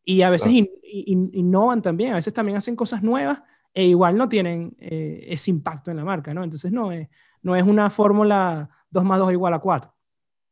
y, 0.04 0.22
a 0.22 0.30
veces 0.30 0.52
innovan 0.82 1.80
también, 1.80 2.10
a 2.10 2.16
veces 2.16 2.34
también 2.34 2.58
hacen 2.58 2.74
cosas 2.74 3.04
nuevas 3.04 3.38
e 3.72 3.84
igual 3.84 4.16
no 4.16 4.26
tienen 4.26 4.74
eh, 4.80 5.26
ese 5.28 5.50
impacto 5.50 5.90
en 5.90 5.98
la 5.98 6.04
marca, 6.04 6.32
¿no? 6.32 6.42
Entonces 6.42 6.72
no 6.72 6.90
es, 6.90 7.08
no 7.42 7.56
es 7.56 7.64
una 7.64 7.90
fórmula 7.90 8.68
2 8.90 9.04
más 9.04 9.18
2 9.18 9.32
igual 9.32 9.54
a 9.54 9.58
4. 9.58 9.92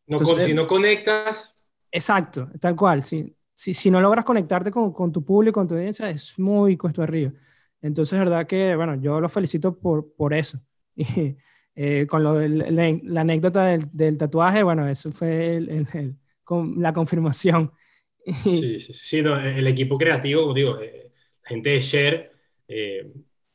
No, 0.07 0.19
si 0.19 0.55
no 0.55 0.67
conectas. 0.67 1.59
Exacto, 1.91 2.49
tal 2.61 2.77
cual. 2.77 3.05
Si, 3.05 3.35
si, 3.55 3.73
si 3.73 3.91
no 3.91 4.01
logras 4.01 4.25
conectarte 4.25 4.71
con, 4.71 4.93
con, 4.93 5.13
tu 5.13 5.25
público, 5.25 5.61
con 5.61 5.69
tu 5.69 5.75
audiencia, 5.75 6.11
es 6.11 6.39
muy 6.39 6.77
cuesta 6.77 7.03
arriba. 7.03 7.33
Entonces, 7.81 8.19
verdad 8.19 8.47
que, 8.47 8.75
bueno, 8.77 8.97
yo 8.97 9.21
lo 9.21 9.29
felicito 9.29 9.79
por, 9.79 10.15
por 10.15 10.35
eso. 10.35 10.59
Y 11.77 11.83
eh, 12.03 12.07
con 12.07 12.23
lo 12.23 12.35
de 12.35 12.49
la, 12.49 13.21
anécdota 13.21 13.67
del, 13.67 13.89
del, 13.93 14.17
tatuaje, 14.17 14.63
bueno, 14.63 14.87
eso 14.87 15.11
fue 15.11 15.57
el, 15.57 16.17
con, 16.45 16.81
la 16.81 16.93
confirmación. 16.93 17.73
Sí, 18.27 18.81
sí, 18.81 18.95
sí 18.95 19.23
no, 19.23 19.39
el 19.39 19.67
equipo 19.67 19.99
creativo, 19.99 20.55
digo, 20.55 20.81
eh, 20.81 21.13
la 21.43 21.49
gente 21.49 21.71
de 21.71 21.81
Share, 21.81 22.33
eh, 22.69 23.13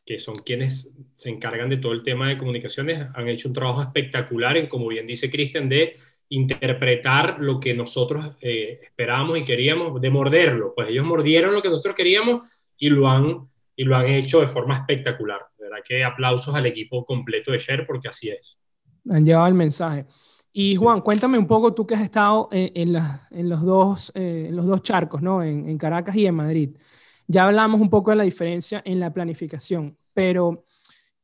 que 0.09 0.17
son 0.17 0.33
quienes 0.33 0.91
se 1.13 1.29
encargan 1.29 1.69
de 1.69 1.77
todo 1.77 1.91
el 1.91 2.01
tema 2.01 2.29
de 2.29 2.37
comunicaciones, 2.39 2.99
han 3.13 3.27
hecho 3.27 3.47
un 3.47 3.53
trabajo 3.53 3.83
espectacular 3.83 4.57
en, 4.57 4.65
como 4.65 4.87
bien 4.87 5.05
dice 5.05 5.29
Cristian, 5.29 5.69
de 5.69 5.97
interpretar 6.29 7.37
lo 7.39 7.59
que 7.59 7.75
nosotros 7.75 8.25
esperábamos 8.41 9.37
y 9.37 9.45
queríamos, 9.45 10.01
de 10.01 10.09
morderlo. 10.09 10.73
Pues 10.75 10.89
ellos 10.89 11.05
mordieron 11.05 11.53
lo 11.53 11.61
que 11.61 11.69
nosotros 11.69 11.93
queríamos 11.93 12.41
y 12.75 12.89
lo 12.89 13.07
han 13.07 13.47
y 13.75 13.83
lo 13.83 13.95
han 13.95 14.07
hecho 14.07 14.39
de 14.39 14.47
forma 14.47 14.77
espectacular. 14.77 15.41
De 15.59 15.65
verdad 15.65 15.83
que 15.87 16.03
aplausos 16.03 16.55
al 16.55 16.65
equipo 16.65 17.05
completo 17.05 17.51
de 17.51 17.59
Share 17.59 17.85
porque 17.85 18.07
así 18.07 18.31
es. 18.31 18.57
Han 19.11 19.23
llevado 19.23 19.45
el 19.45 19.53
mensaje. 19.53 20.07
Y 20.51 20.75
Juan, 20.75 21.01
cuéntame 21.01 21.37
un 21.37 21.45
poco 21.45 21.71
tú 21.75 21.85
que 21.85 21.93
has 21.93 22.01
estado 22.01 22.49
en, 22.51 22.95
en, 23.29 23.47
los, 23.47 23.61
dos, 23.61 24.11
eh, 24.15 24.47
en 24.49 24.55
los 24.55 24.65
dos 24.65 24.81
charcos, 24.81 25.21
¿no? 25.21 25.43
En, 25.43 25.77
Caracas 25.77 26.15
y 26.15 26.25
en 26.25 26.33
Madrid. 26.33 26.71
Ya 27.31 27.45
hablamos 27.45 27.79
un 27.79 27.91
poco 27.91 28.09
de 28.09 28.17
la 28.17 28.23
diferencia 28.23 28.81
en 28.83 28.99
la 28.99 29.13
planificación, 29.13 29.95
pero 30.15 30.65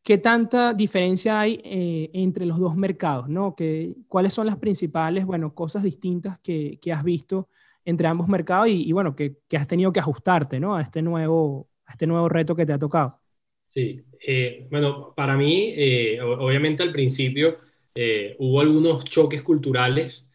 ¿qué 0.03 0.20
tanta 0.20 0.76
diferencia 0.76 1.39
hay 1.39 1.60
eh, 1.64 2.12
entre 2.14 2.45
los 2.45 2.60
dos 2.60 2.76
mercados, 2.76 3.28
¿no? 3.28 3.56
¿Qué, 3.56 3.95
¿Cuáles 4.08 4.32
son 4.32 4.45
las 4.45 4.58
principales, 4.58 5.26
bueno, 5.26 5.56
cosas 5.56 5.82
distintas 5.82 6.38
que, 6.39 6.78
que 6.80 6.93
has 6.93 7.03
visto 7.03 7.49
entre 7.84 8.08
ambos 8.08 8.28
mercados 8.28 8.68
y, 8.68 8.88
y 8.88 8.91
bueno, 8.91 9.16
que, 9.16 9.38
que, 9.47 9.58
has 9.58 9.68
tenido 9.68 9.91
que 9.91 9.99
ajustarte, 9.99 10.60
¿no? 10.60 10.76
A 10.76 10.82
este 10.82 11.01
nuevo, 11.01 11.70
a 11.88 11.93
este 11.93 12.06
nuevo 12.06 12.30
reto 12.30 12.56
que 12.56 12.68
te 12.68 12.74
ha 12.74 12.80
tocado? 12.80 13.20
Sí, 13.68 14.06
eh, 14.26 14.68
bueno, 14.70 15.12
para 15.16 15.36
mí, 15.36 15.74
eh, 15.76 16.22
obviamente 16.22 16.84
al 16.84 16.91
principio 16.91 17.58
eh, 17.95 18.36
hubo 18.38 18.62
algunos 18.62 19.03
choques 19.06 19.41
culturales. 19.41 20.30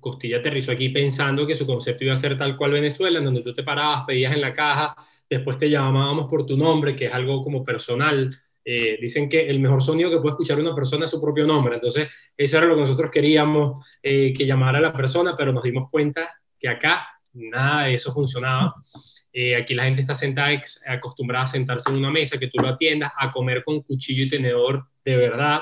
Costilla 0.00 0.38
aterrizó 0.38 0.72
aquí 0.72 0.88
pensando 0.88 1.46
que 1.46 1.54
su 1.54 1.66
concepto 1.66 2.04
iba 2.04 2.14
a 2.14 2.16
ser 2.16 2.36
tal 2.38 2.56
cual 2.56 2.72
Venezuela, 2.72 3.18
en 3.18 3.24
donde 3.24 3.42
tú 3.42 3.54
te 3.54 3.62
parabas, 3.62 4.04
pedías 4.06 4.34
en 4.34 4.40
la 4.40 4.52
caja, 4.52 4.94
después 5.28 5.58
te 5.58 5.68
llamábamos 5.68 6.26
por 6.28 6.46
tu 6.46 6.56
nombre, 6.56 6.96
que 6.96 7.06
es 7.06 7.12
algo 7.12 7.42
como 7.42 7.62
personal. 7.62 8.34
dicen 8.64 9.28
que 9.28 9.48
el 9.48 9.60
mejor 9.60 9.82
sonido 9.82 10.10
que 10.10 10.18
puede 10.18 10.32
escuchar 10.32 10.60
una 10.60 10.74
persona 10.74 11.04
es 11.04 11.10
su 11.10 11.20
propio 11.20 11.46
nombre. 11.46 11.74
Entonces, 11.74 12.08
eso 12.36 12.58
era 12.58 12.66
lo 12.66 12.74
que 12.74 12.80
nosotros 12.82 13.10
queríamos 13.10 13.84
que 14.02 14.46
llamara 14.46 14.78
a 14.78 14.82
la 14.82 14.92
persona, 14.92 15.34
pero 15.36 15.52
nos 15.52 15.62
dimos 15.62 15.90
cuenta 15.90 16.28
que 16.58 16.68
acá 16.68 17.06
nada 17.32 17.84
de 17.84 17.94
eso 17.94 18.12
funcionaba. 18.12 18.74
Eh, 19.32 19.56
aquí 19.56 19.74
la 19.74 19.84
gente 19.84 20.00
está 20.00 20.14
sentada, 20.14 20.50
acostumbrada 20.86 21.44
a 21.44 21.48
sentarse 21.48 21.90
en 21.90 21.98
una 21.98 22.10
mesa, 22.10 22.38
que 22.38 22.48
tú 22.48 22.58
lo 22.62 22.68
atiendas, 22.68 23.12
a 23.16 23.30
comer 23.30 23.62
con 23.64 23.82
cuchillo 23.82 24.24
y 24.24 24.28
tenedor 24.28 24.86
de 25.04 25.16
verdad. 25.16 25.60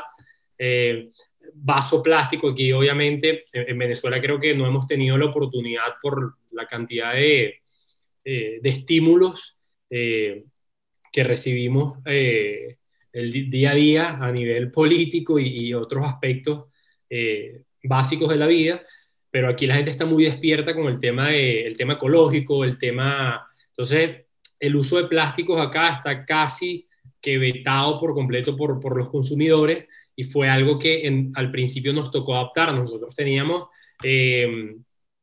Eh, 0.58 1.10
vaso 1.58 2.02
plástico, 2.02 2.50
aquí 2.50 2.72
obviamente 2.72 3.44
en 3.52 3.78
Venezuela 3.78 4.20
creo 4.20 4.38
que 4.38 4.54
no 4.54 4.66
hemos 4.66 4.86
tenido 4.86 5.16
la 5.16 5.26
oportunidad 5.26 5.94
por 6.00 6.36
la 6.52 6.66
cantidad 6.66 7.14
de, 7.14 7.62
eh, 8.24 8.58
de 8.62 8.68
estímulos 8.68 9.58
que 9.88 11.24
recibimos 11.24 11.98
el 13.16 13.48
día 13.48 13.70
a 13.70 13.74
día 13.74 14.18
a 14.20 14.30
nivel 14.30 14.70
político 14.70 15.38
y, 15.38 15.72
otros 15.72 16.04
aspectos 16.04 16.66
eh, 17.08 17.62
básicos 17.82 18.28
de 18.28 18.36
la 18.36 18.46
vida, 18.46 18.82
pero 19.30 19.48
aquí 19.48 19.66
la 19.66 19.76
gente 19.76 19.90
está 19.90 20.04
muy 20.04 20.24
despierta 20.24 20.74
con 20.74 20.86
el 20.86 21.00
tema, 21.00 21.28
de, 21.28 21.66
el 21.66 21.76
tema 21.76 21.94
ecológico, 21.94 22.62
el 22.62 22.76
tema... 22.76 23.46
Entonces, 23.68 24.26
el 24.60 24.76
uso 24.76 25.00
de 25.00 25.08
plásticos 25.08 25.58
acá 25.58 25.94
está 25.94 26.26
casi 26.26 26.86
que 27.22 27.38
vetado 27.38 27.98
por 27.98 28.12
completo 28.12 28.54
por, 28.54 28.78
por 28.80 28.96
los 28.96 29.08
consumidores 29.08 29.86
y 30.16 30.24
fue 30.24 30.48
algo 30.48 30.78
que 30.78 31.06
en, 31.06 31.30
al 31.34 31.50
principio 31.50 31.92
nos 31.92 32.10
tocó 32.10 32.34
adaptar. 32.34 32.74
Nosotros 32.74 33.14
teníamos 33.14 33.68
eh, 34.02 34.74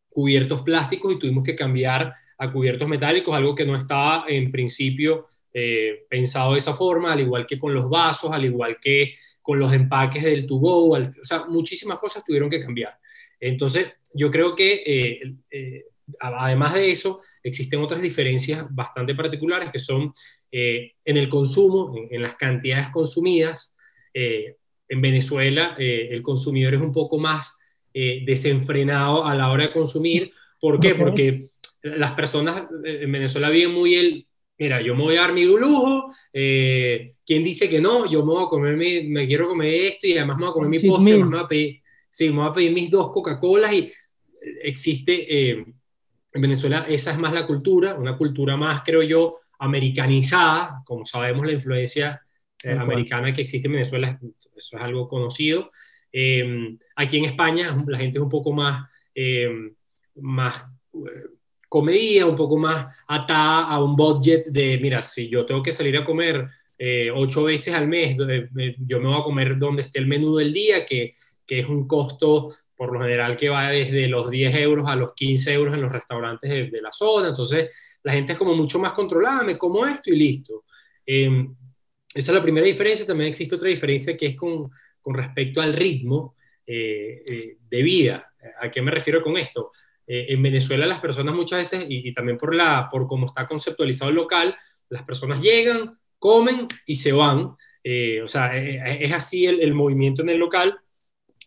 cubiertos 0.09 0.61
plásticos 0.61 1.13
y 1.13 1.19
tuvimos 1.19 1.43
que 1.43 1.55
cambiar 1.55 2.13
a 2.37 2.51
cubiertos 2.51 2.87
metálicos, 2.87 3.35
algo 3.35 3.55
que 3.55 3.65
no 3.65 3.75
estaba 3.75 4.25
en 4.27 4.51
principio 4.51 5.27
eh, 5.53 6.05
pensado 6.09 6.53
de 6.53 6.59
esa 6.59 6.73
forma, 6.73 7.13
al 7.13 7.19
igual 7.19 7.45
que 7.45 7.59
con 7.59 7.73
los 7.73 7.89
vasos, 7.89 8.31
al 8.31 8.45
igual 8.45 8.77
que 8.81 9.13
con 9.41 9.59
los 9.59 9.73
empaques 9.73 10.23
del 10.23 10.45
tubo, 10.45 10.89
o 10.89 11.05
sea, 11.21 11.45
muchísimas 11.45 11.99
cosas 11.99 12.23
tuvieron 12.23 12.49
que 12.49 12.59
cambiar. 12.59 12.97
Entonces, 13.39 13.93
yo 14.13 14.31
creo 14.31 14.55
que 14.55 14.83
eh, 14.85 15.35
eh, 15.51 15.85
además 16.19 16.73
de 16.75 16.91
eso, 16.91 17.21
existen 17.43 17.81
otras 17.81 18.01
diferencias 18.01 18.65
bastante 18.73 19.15
particulares 19.15 19.69
que 19.69 19.79
son 19.79 20.11
en 20.51 21.17
el 21.17 21.29
consumo, 21.29 21.95
en, 22.11 22.21
las 22.21 22.35
cantidades 22.35 22.89
consumidas. 22.89 23.75
En 24.87 25.01
Venezuela, 25.01 25.75
el 25.77 26.21
consumidor 26.21 26.75
es 26.75 26.81
un 26.81 26.91
poco 26.91 27.17
más 27.17 27.57
desenfrenado 27.93 29.23
a 29.23 29.35
la 29.35 29.51
hora 29.51 29.67
de 29.67 29.73
consumir. 29.73 30.31
¿Por 30.59 30.79
qué? 30.79 30.95
Porque 30.95 31.45
las 31.81 32.11
personas 32.13 32.67
en 32.83 33.11
Venezuela 33.11 33.49
viven 33.49 33.71
muy 33.71 33.95
el 33.95 34.27
mira, 34.57 34.81
yo 34.81 34.95
me 34.95 35.03
voy 35.03 35.15
a 35.17 35.21
dar 35.21 35.33
mi 35.33 35.45
lujo, 35.45 36.13
eh, 36.31 37.15
¿quién 37.25 37.43
dice 37.43 37.69
que 37.69 37.81
no? 37.81 38.09
Yo 38.09 38.25
me 38.25 38.33
voy 38.33 38.45
a 38.45 38.47
comer, 38.47 38.77
me 38.77 39.27
quiero 39.27 39.47
comer 39.47 39.73
esto 39.73 40.07
y 40.07 40.17
además 40.17 40.37
me 40.37 40.43
voy 40.43 40.51
a 40.51 40.53
comer 40.53 40.69
mi 40.69 40.79
postre, 40.79 41.17
me 41.17 41.23
voy 41.23 41.39
a 41.39 41.47
pedir, 41.47 41.81
sí, 42.09 42.29
me 42.29 42.37
voy 42.37 42.49
a 42.49 42.53
pedir 42.53 42.71
mis 42.71 42.89
dos 42.89 43.11
Coca-Colas 43.11 43.73
y 43.73 43.91
existe, 44.61 45.51
eh, 45.51 45.65
en 46.35 46.41
Venezuela 46.41 46.85
esa 46.87 47.11
es 47.11 47.19
más 47.19 47.33
la 47.33 47.45
cultura, 47.45 47.95
una 47.95 48.17
cultura 48.17 48.55
más, 48.57 48.81
creo 48.83 49.03
yo, 49.03 49.37
americanizada, 49.59 50.81
como 50.85 51.05
sabemos 51.05 51.45
la 51.45 51.53
influencia 51.53 52.21
eh, 52.63 52.71
americana 52.71 53.31
que 53.33 53.41
existe 53.41 53.67
en 53.67 53.73
Venezuela, 53.73 54.19
eso 54.55 54.77
es 54.77 54.83
algo 54.83 55.07
conocido. 55.07 55.69
aquí 56.95 57.17
en 57.17 57.25
España 57.25 57.83
la 57.87 57.97
gente 57.97 58.19
es 58.19 58.23
un 58.23 58.29
poco 58.29 58.51
más, 58.53 58.89
más 60.15 60.65
comedia 61.73 62.27
un 62.27 62.35
poco 62.35 62.55
más 62.55 62.85
atada 63.07 63.63
a 63.63 63.83
un 63.83 63.95
budget 63.95 64.45
de, 64.45 64.77
mira, 64.79 65.01
si 65.01 65.27
yo 65.27 65.43
tengo 65.43 65.63
que 65.63 65.71
salir 65.71 65.97
a 65.97 66.05
comer 66.05 66.47
eh, 66.77 67.09
ocho 67.11 67.45
veces 67.45 67.73
al 67.73 67.87
mes, 67.87 68.15
eh, 68.29 68.75
yo 68.77 68.99
me 68.99 69.07
voy 69.07 69.19
a 69.19 69.23
comer 69.23 69.57
donde 69.57 69.81
esté 69.81 69.97
el 69.97 70.05
menú 70.05 70.35
del 70.35 70.53
día, 70.53 70.85
que, 70.85 71.15
que, 71.47 71.61
es 71.61 71.67
un 71.67 71.87
costo 71.87 72.53
por 72.75 72.93
lo 72.93 72.99
general 72.99 73.35
que 73.35 73.49
va 73.49 73.71
desde 73.71 74.07
los 74.07 74.29
10 74.29 74.55
euros 74.57 74.87
a 74.87 74.95
los 74.95 75.15
15 75.15 75.51
euros 75.51 75.73
en 75.73 75.81
los 75.81 75.91
restaurantes 75.91 76.71
de, 76.71 76.79
la 76.79 76.91
zona. 76.91 77.29
Entonces, 77.29 77.73
la 78.03 78.13
gente 78.13 78.33
es 78.33 78.37
como 78.37 78.53
mucho 78.53 78.77
más 78.77 78.91
controlada, 78.91 79.41
me 79.41 79.57
como 79.57 79.83
esto 79.87 80.11
y 80.11 80.15
listo. 80.15 80.65
Em, 81.03 81.55
esa 82.13 82.31
es 82.31 82.35
la 82.35 82.41
primera 82.41 82.65
diferencia. 82.65 83.05
También 83.05 83.29
existe 83.29 83.55
otra 83.55 83.69
diferencia 83.69 84.15
que 84.15 84.27
es 84.27 84.35
con, 84.35 84.69
con 85.01 85.15
respecto 85.15 85.61
al 85.61 85.73
ritmo 85.73 86.35
eh, 86.65 87.57
de 87.69 87.83
vida. 87.83 88.33
¿A 88.61 88.69
qué 88.69 88.81
me 88.81 88.91
refiero 88.91 89.21
con 89.21 89.37
esto? 89.37 89.71
Eh, 90.05 90.25
en 90.29 90.43
Venezuela 90.43 90.85
las 90.85 90.99
personas 90.99 91.33
muchas 91.33 91.59
veces, 91.59 91.85
y, 91.87 92.11
también 92.13 92.37
por, 92.37 92.53
la, 92.53 92.89
por 92.91 93.07
cómo 93.07 93.27
está 93.27 93.47
conceptualizado 93.47 94.09
el 94.09 94.17
local, 94.17 94.55
las 94.89 95.03
personas 95.03 95.41
llegan, 95.41 95.93
comen 96.19 96.67
y 96.85 96.95
se 96.95 97.13
van. 97.13 97.55
Eh, 97.83 98.21
o 98.21 98.27
sea, 98.27 98.57
eh, 98.57 98.97
es, 99.01 99.13
así 99.13 99.45
el, 99.45 99.73
movimiento 99.73 100.21
en 100.21 100.29
el 100.29 100.37
local. 100.37 100.77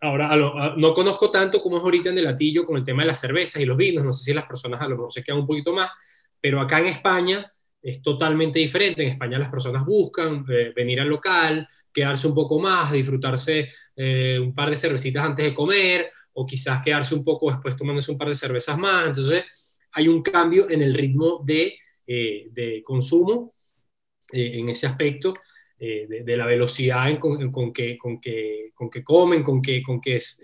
Ahora, 0.01 0.37
no 0.77 0.93
conozco 0.93 1.31
tanto 1.31 1.63
como 1.63 1.79
es 1.79 1.83
ahorita 1.83 2.11
en 2.11 2.19
el 2.19 2.25
latillo 2.25 2.67
con 2.67 2.77
el 2.77 2.85
tema 2.85 3.03
de 3.03 3.09
las 3.09 3.21
cervezas 3.21 3.63
y 3.63 3.65
los 3.65 3.79
vinos, 3.79 4.05
no 4.05 4.13
sé 4.13 4.25
si 4.25 4.35
las 4.35 4.45
personas 4.45 4.81
a 4.83 4.89
lo 4.89 4.97
mejor 4.97 5.13
se 5.13 5.25
quedan 5.25 5.41
un 5.41 5.47
poquito 5.47 5.73
más, 5.73 5.91
pero 6.39 6.61
acá 6.61 6.81
en 6.81 6.87
España 6.87 7.51
es 7.89 8.03
totalmente 8.03 8.59
diferente. 8.59 9.03
En 9.03 9.11
España 9.11 9.39
las 9.39 9.49
personas 9.49 9.85
buscan 9.85 10.45
venir 10.75 11.01
al 11.01 11.09
local, 11.09 11.67
quedarse 11.93 12.27
un 12.27 12.35
poco 12.35 12.59
más, 12.59 12.91
disfrutarse 12.91 13.69
un 13.97 14.55
par 14.55 14.71
de 14.71 14.77
cervecitas 14.77 15.25
antes 15.25 15.45
de 15.45 15.55
comer, 15.55 16.11
o 16.39 16.45
quizás 16.45 16.83
quedarse 16.83 17.15
un 17.15 17.25
poco 17.25 17.51
después 17.51 17.77
tomándose 17.77 18.13
un 18.13 18.19
par 18.19 18.29
de 18.29 18.35
cervezas 18.35 18.79
más. 18.79 19.07
Entonces, 19.07 19.79
hay 19.93 20.09
un 20.09 20.23
cambio 20.23 20.69
en 20.69 20.83
el 20.83 20.93
ritmo 20.93 21.43
de, 21.45 21.79
eh, 22.07 22.49
de 22.51 22.83
consumo 22.83 23.51
eh, 24.33 24.59
en 24.59 24.69
ese 24.69 24.87
aspecto, 24.87 25.33
eh, 25.79 26.07
de, 26.25 26.37
la 26.37 26.47
velocidad 26.47 27.19
con, 27.19 27.51
con, 27.51 27.73
que, 27.73 27.97
con, 27.97 28.21
que, 28.21 28.71
con 28.75 28.91
que 28.91 29.03
comen, 29.03 29.43
con 29.43 29.63
que, 29.63 29.83
con 29.83 29.99
que 29.99 30.17
es, 30.17 30.39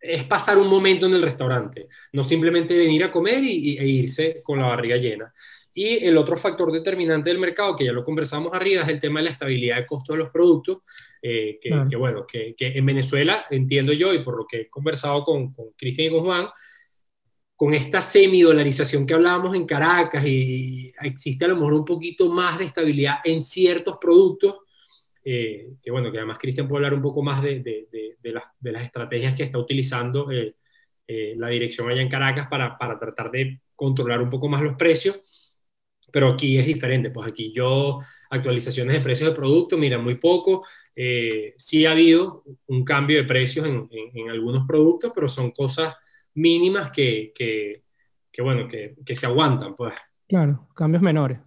es 0.00 0.24
pasar 0.24 0.58
un 0.58 0.68
momento 0.68 1.06
en 1.06 1.14
el 1.14 1.22
restaurante, 1.22 1.88
no 2.12 2.24
simplemente 2.24 2.76
venir 2.76 3.04
a 3.04 3.12
comer 3.12 3.44
y, 3.44 3.78
e 3.78 3.86
irse 3.86 4.42
con 4.42 4.58
la 4.58 4.66
barriga 4.66 4.96
llena. 4.96 5.32
Y 5.80 6.04
el 6.04 6.16
otro 6.16 6.36
factor 6.36 6.72
determinante 6.72 7.30
del 7.30 7.38
mercado, 7.38 7.76
que 7.76 7.84
ya 7.84 7.92
lo 7.92 8.02
conversamos 8.02 8.52
arriba, 8.52 8.82
es 8.82 8.88
el 8.88 8.98
tema 8.98 9.20
de 9.20 9.26
la 9.26 9.30
estabilidad 9.30 9.76
de 9.76 9.86
costos 9.86 10.16
de 10.16 10.24
los 10.24 10.32
productos, 10.32 10.78
eh, 11.22 11.60
que, 11.62 11.96
bueno, 11.96 12.26
que, 12.26 12.56
en 12.58 12.84
Venezuela, 12.84 13.44
entiendo 13.48 13.92
yo, 13.92 14.12
y 14.12 14.24
por 14.24 14.36
lo 14.36 14.44
que 14.44 14.62
he 14.62 14.68
conversado 14.68 15.22
con, 15.22 15.52
con 15.52 15.66
Cristian 15.76 16.08
y 16.08 16.10
con 16.10 16.24
Juan, 16.24 16.48
con 17.54 17.74
esta 17.74 18.00
semidolarización 18.00 19.06
que 19.06 19.14
hablábamos 19.14 19.54
en 19.54 19.66
Caracas 19.66 20.26
y 20.26 20.92
existe 21.00 21.44
a 21.44 21.48
lo 21.48 21.54
mejor 21.54 21.74
un 21.74 21.84
poquito 21.84 22.28
más 22.28 22.58
de 22.58 22.64
estabilidad 22.64 23.18
en 23.22 23.40
ciertos 23.40 23.98
productos, 24.00 24.56
eh, 25.24 25.74
que 25.80 25.92
bueno, 25.92 26.10
que 26.10 26.18
además 26.18 26.38
Cristian 26.40 26.66
puede 26.66 26.78
hablar 26.78 26.94
un 26.94 27.02
poco 27.02 27.22
más 27.22 27.40
de, 27.40 27.60
de, 27.60 28.16
de, 28.20 28.32
las, 28.32 28.42
de, 28.58 28.72
las, 28.72 28.82
estrategias 28.82 29.36
que 29.36 29.44
está 29.44 29.58
utilizando 29.58 30.28
eh, 30.32 30.56
la 31.36 31.48
dirección 31.50 31.88
allá 31.88 32.02
en 32.02 32.08
Caracas 32.08 32.48
para, 32.48 32.76
para 32.76 32.98
tratar 32.98 33.30
de 33.30 33.60
controlar 33.76 34.20
un 34.20 34.28
poco 34.28 34.48
más 34.48 34.60
los 34.60 34.74
precios 34.74 35.20
pero 36.10 36.28
aquí 36.28 36.56
es 36.58 36.66
diferente, 36.66 37.10
pues 37.10 37.28
aquí 37.28 37.52
yo, 37.54 37.98
actualizaciones 38.30 38.94
de 38.94 39.00
precios 39.00 39.30
de 39.30 39.36
producto, 39.36 39.76
mira, 39.76 39.98
muy 39.98 40.16
poco, 40.16 40.64
eh, 40.94 41.54
sí 41.56 41.86
ha 41.86 41.92
habido 41.92 42.44
un 42.66 42.84
cambio 42.84 43.18
de 43.18 43.24
precios 43.24 43.66
en, 43.66 43.88
en, 43.90 44.30
algunos 44.30 44.66
productos, 44.66 45.12
pero 45.14 45.28
son 45.28 45.50
cosas 45.50 45.94
mínimas 46.34 46.90
que, 46.90 47.32
que, 47.34 47.72
que 48.32 48.42
bueno, 48.42 48.68
que, 48.68 48.96
que, 49.04 49.16
se 49.16 49.26
aguantan, 49.26 49.74
pues. 49.74 49.94
Claro, 50.26 50.68
cambios 50.74 51.02
menores. 51.02 51.40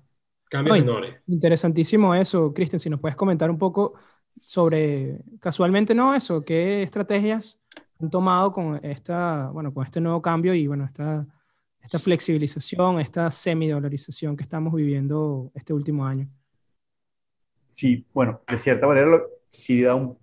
Cambios 0.49 0.79
menores. 0.79 1.15
Interesantísimo 1.27 2.13
eso, 2.13 2.53
Cristian, 2.53 2.79
si 2.79 2.89
nos 2.89 2.99
puedes 2.99 3.15
comentar 3.15 3.49
un 3.49 3.57
poco 3.57 3.93
sobre, 4.39 5.19
casualmente 5.39 5.93
no 5.93 6.13
eso, 6.13 6.43
qué 6.43 6.83
estrategias 6.83 7.59
han 7.99 8.09
tomado 8.09 8.51
con, 8.51 8.79
esta, 8.83 9.49
bueno, 9.51 9.73
con 9.73 9.85
este 9.85 10.01
nuevo 10.01 10.21
cambio 10.21 10.53
y 10.53 10.67
bueno, 10.67 10.85
esta 10.85 11.25
esta 11.83 11.99
flexibilización, 11.99 12.99
esta 12.99 13.29
semidolarización 13.31 14.35
que 14.35 14.43
estamos 14.43 14.73
viviendo 14.73 15.51
este 15.53 15.73
último 15.73 16.05
año? 16.05 16.29
Sí, 17.69 18.05
bueno, 18.13 18.41
de 18.47 18.57
cierta 18.57 18.87
manera 18.87 19.21
sí 19.47 19.81
da, 19.81 19.95
un, 19.95 20.17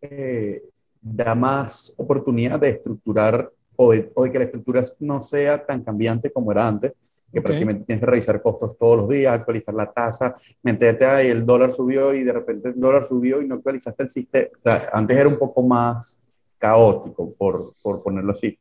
eh, 0.00 0.62
da 1.00 1.34
más 1.34 1.94
oportunidad 1.98 2.58
de 2.60 2.70
estructurar 2.70 3.50
o 3.76 3.92
de, 3.92 4.10
que 4.32 4.38
la 4.38 4.44
estructura 4.44 4.84
no 5.00 5.20
sea 5.20 5.64
tan 5.64 5.82
cambiante 5.84 6.32
como 6.32 6.50
era 6.50 6.66
antes, 6.66 6.92
que 7.32 7.42
prácticamente 7.42 7.84
tienes 7.84 8.00
que 8.00 8.10
revisar 8.10 8.42
costos 8.42 8.76
todos 8.78 8.96
los 8.98 9.08
días, 9.08 9.32
actualizar 9.32 9.74
la 9.74 9.92
tasa, 9.92 10.34
meterte 10.62 11.04
ahí, 11.04 11.28
el 11.28 11.44
dólar 11.44 11.70
subió 11.72 12.14
y 12.14 12.24
de 12.24 12.32
repente 12.32 12.70
el 12.70 12.80
dólar 12.80 13.04
subió 13.04 13.42
y 13.42 13.46
no 13.46 13.56
actualizaste 13.56 14.04
el 14.04 14.08
sistema. 14.08 14.48
antes 14.92 15.16
era 15.16 15.28
un 15.28 15.38
poco 15.38 15.62
más 15.62 16.18
caótico, 16.58 17.32
por, 17.34 17.74
por 17.82 18.02
ponerlo 18.02 18.32
así. 18.32 18.58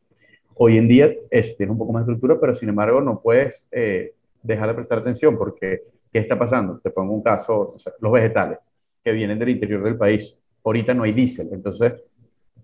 Hoy 0.60 0.78
en 0.78 0.88
día 0.88 1.14
es, 1.30 1.56
tiene 1.56 1.72
un 1.72 1.78
poco 1.78 1.94
más 1.94 2.06
de 2.06 2.12
estructura, 2.12 2.40
pero 2.40 2.56
sin 2.56 2.70
embargo 2.70 3.02
no 3.02 3.22
puedes 3.22 3.68
eh, 3.72 4.14
dejar 4.42 4.70
de 4.70 4.76
prestar 4.76 5.00
atención 5.00 5.38
porque 5.38 5.84
¿qué 6.12 6.20
está 6.20 6.38
pasando? 6.38 6.80
Te 6.80 6.90
pongo 6.90 7.14
un 7.14 7.22
caso, 7.22 7.76
los 8.00 8.12
vegetales 8.12 8.60
que 9.04 9.12
vienen 9.12 9.38
del 9.38 9.50
interior 9.50 9.84
del 9.84 9.98
país. 9.98 10.36
Ahorita 10.64 10.94
no 10.94 11.04
hay 11.04 11.14
diésel, 11.14 11.50
entonces 11.52 11.94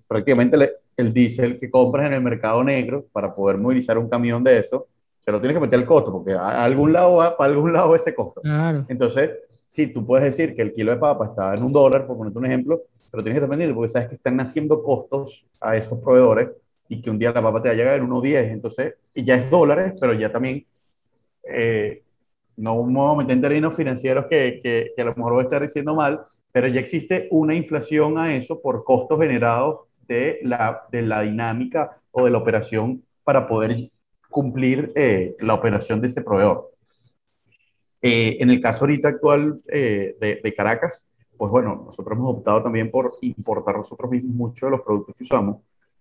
prácticamente 0.08 0.58
el 0.98 1.14
diésel 1.14 1.60
que 1.60 1.70
compras 1.70 2.08
en 2.08 2.14
el 2.14 2.22
mercado 2.22 2.64
negro 2.64 3.06
para 3.12 3.34
poder 3.34 3.58
movilizar 3.58 3.98
un 3.98 4.10
camión 4.10 4.44
de 4.44 4.60
eso, 4.60 4.88
se 5.20 5.32
lo 5.32 5.39
tienes 5.39 5.56
que 5.56 5.62
meter 5.62 5.80
al 5.80 5.86
costo, 5.86 6.12
porque 6.12 6.34
a 6.34 6.64
algún 6.64 6.91
lado 6.91 7.16
va, 7.16 7.38
para 7.38 7.54
algún 7.54 7.72
lado 7.72 7.96
ese 7.96 8.14
costo. 8.14 8.41
Entonces, 8.89 9.32
sí, 9.66 9.88
tú 9.88 10.06
puedes 10.06 10.26
decir 10.26 10.56
que 10.56 10.62
el 10.62 10.74
kilo 10.74 10.91
de 10.91 10.98
papa 10.98 11.28
está 11.28 11.56
en 11.56 11.64
un 11.64 11.72
dólar, 11.72 12.06
por 12.06 12.18
ponerte 12.18 12.38
un 12.38 12.46
ejemplo, 12.46 12.82
pero 13.10 13.24
tienes 13.24 13.39
que 13.39 13.44
estar 13.44 13.50
pendiente 13.50 13.74
porque 13.74 13.89
sabes 13.89 14.10
que 14.10 14.16
están 14.16 14.39
haciendo 14.41 14.84
costos 14.84 15.46
a 15.62 15.78
esos 15.78 16.00
proveedores 16.00 16.50
y 16.89 17.01
que 17.01 17.09
un 17.09 17.17
día 17.17 17.31
la 17.31 17.41
papa 17.41 17.61
te 17.61 17.69
va 17.69 17.73
a 17.73 17.77
llegar 17.77 17.99
en 17.99 18.09
1.10, 18.09 18.51
entonces, 18.51 18.95
y 19.13 19.23
ya 19.23 19.36
es 19.36 19.49
dólares, 19.49 19.93
pero 19.99 20.13
ya 20.13 20.31
también, 20.31 20.65
eh, 21.43 22.03
no 22.55 22.77
vamos 22.77 23.15
a 23.15 23.17
meter 23.17 23.34
en 23.34 23.41
términos 23.41 23.75
financieros 23.75 24.25
que, 24.29 24.59
que, 24.63 24.91
que, 24.95 25.01
a 25.01 25.05
lo 25.05 25.15
mejor 25.15 25.34
voy 25.34 25.41
a 25.41 25.45
estar 25.45 25.61
diciendo 25.61 25.95
mal, 25.95 26.21
pero 26.51 26.67
ya 26.67 26.79
existe 26.79 27.27
una 27.31 27.55
inflación 27.55 28.17
a 28.17 28.36
eso 28.36 28.61
por 28.61 28.84
costos 28.84 29.19
generados 29.19 29.81
de 30.07 30.39
la, 30.43 30.84
de 30.91 31.01
la 31.01 31.21
dinámica 31.21 31.91
o 32.11 32.25
de 32.25 32.31
la 32.31 32.38
operación 32.38 33.03
para 33.23 33.47
poder 33.47 33.89
cumplir 34.29 34.91
eh, 34.95 35.36
la 35.39 35.53
operación 35.53 36.01
de 36.01 36.07
ese 36.07 36.21
proveedor. 36.21 36.71
Eh, 38.01 38.38
en 38.39 38.49
el 38.49 38.59
caso 38.61 38.84
ahorita 38.84 39.09
actual 39.09 39.61
eh, 39.71 40.15
de, 40.19 40.41
de, 40.43 40.53
Caracas, 40.53 41.07
pues 41.38 41.49
bueno, 41.49 41.84
nosotros 41.86 42.17
hemos 42.17 42.36
optado 42.36 42.61
también 42.61 42.91
por 42.91 43.13
importar 43.21 43.77
nosotros 43.77 44.11
mismos 44.11 44.36
muchos 44.36 44.67
de 44.67 44.71
los 44.71 44.81
productos 44.81 45.15
que 45.15 45.23
usamos, 45.23 45.57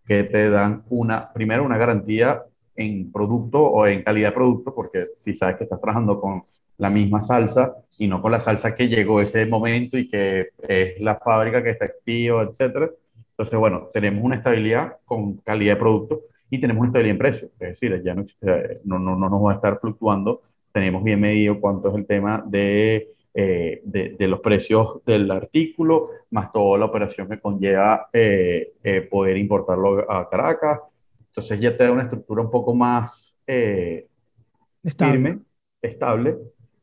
que 0.06 0.24
te 0.24 0.50
dan 0.50 0.84
una, 0.90 1.32
primero 1.32 1.64
una 1.64 1.78
garantía 1.78 2.44
en 2.76 3.12
producto 3.12 3.60
o 3.62 3.86
en 3.86 4.02
calidad 4.02 4.30
de 4.30 4.34
producto, 4.34 4.74
porque 4.74 5.06
si 5.14 5.36
sabes 5.36 5.56
que 5.56 5.64
estás 5.64 5.80
trabajando 5.80 6.20
con 6.20 6.42
la 6.78 6.90
misma 6.90 7.22
salsa 7.22 7.74
y 7.98 8.08
no 8.08 8.20
con 8.20 8.32
la 8.32 8.40
salsa 8.40 8.74
que 8.74 8.88
llegó 8.88 9.20
ese 9.20 9.46
momento 9.46 9.98
y 9.98 10.08
que 10.08 10.48
es 10.66 11.00
la 11.00 11.16
fábrica 11.16 11.62
que 11.62 11.70
está 11.70 11.84
activa, 11.86 12.42
etcétera. 12.42 12.90
Entonces, 13.30 13.58
bueno, 13.58 13.90
tenemos 13.92 14.24
una 14.24 14.36
estabilidad 14.36 14.96
con 15.04 15.36
calidad 15.38 15.74
de 15.74 15.80
producto 15.80 16.22
y 16.50 16.60
tenemos 16.60 16.80
una 16.80 16.88
estabilidad 16.88 17.12
en 17.12 17.18
precio. 17.18 17.48
Es 17.60 17.80
decir, 17.80 18.02
ya 18.04 18.14
no, 18.14 18.24
eh, 18.42 18.80
no, 18.84 18.98
no, 18.98 19.16
no 19.16 19.28
nos 19.28 19.44
va 19.44 19.52
a 19.52 19.54
estar 19.54 19.78
fluctuando 19.78 20.40
tenemos 20.72 21.04
bien 21.04 21.20
medido 21.20 21.60
cuánto 21.60 21.90
es 21.90 21.94
el 21.94 22.06
tema 22.06 22.42
de, 22.46 23.10
eh, 23.34 23.80
de, 23.84 24.28
los 24.28 24.40
precios 24.40 25.02
del 25.06 25.30
artículo, 25.30 26.10
más 26.30 26.52
toda 26.52 26.78
la 26.78 26.84
operación 26.86 27.28
que 27.28 27.40
conlleva 27.40 28.08
eh, 28.12 28.74
eh, 28.82 29.00
poder 29.02 29.36
importarlo 29.36 30.10
a 30.10 30.28
Caracas. 30.28 30.80
Entonces 31.28 31.60
ya 31.60 31.76
te 31.76 31.84
da 31.84 31.92
una 31.92 32.02
estructura 32.02 32.42
un 32.42 32.50
poco 32.50 32.74
más 32.74 33.36
estable. 33.46 35.12
firme, 35.12 35.38
estable, 35.80 36.38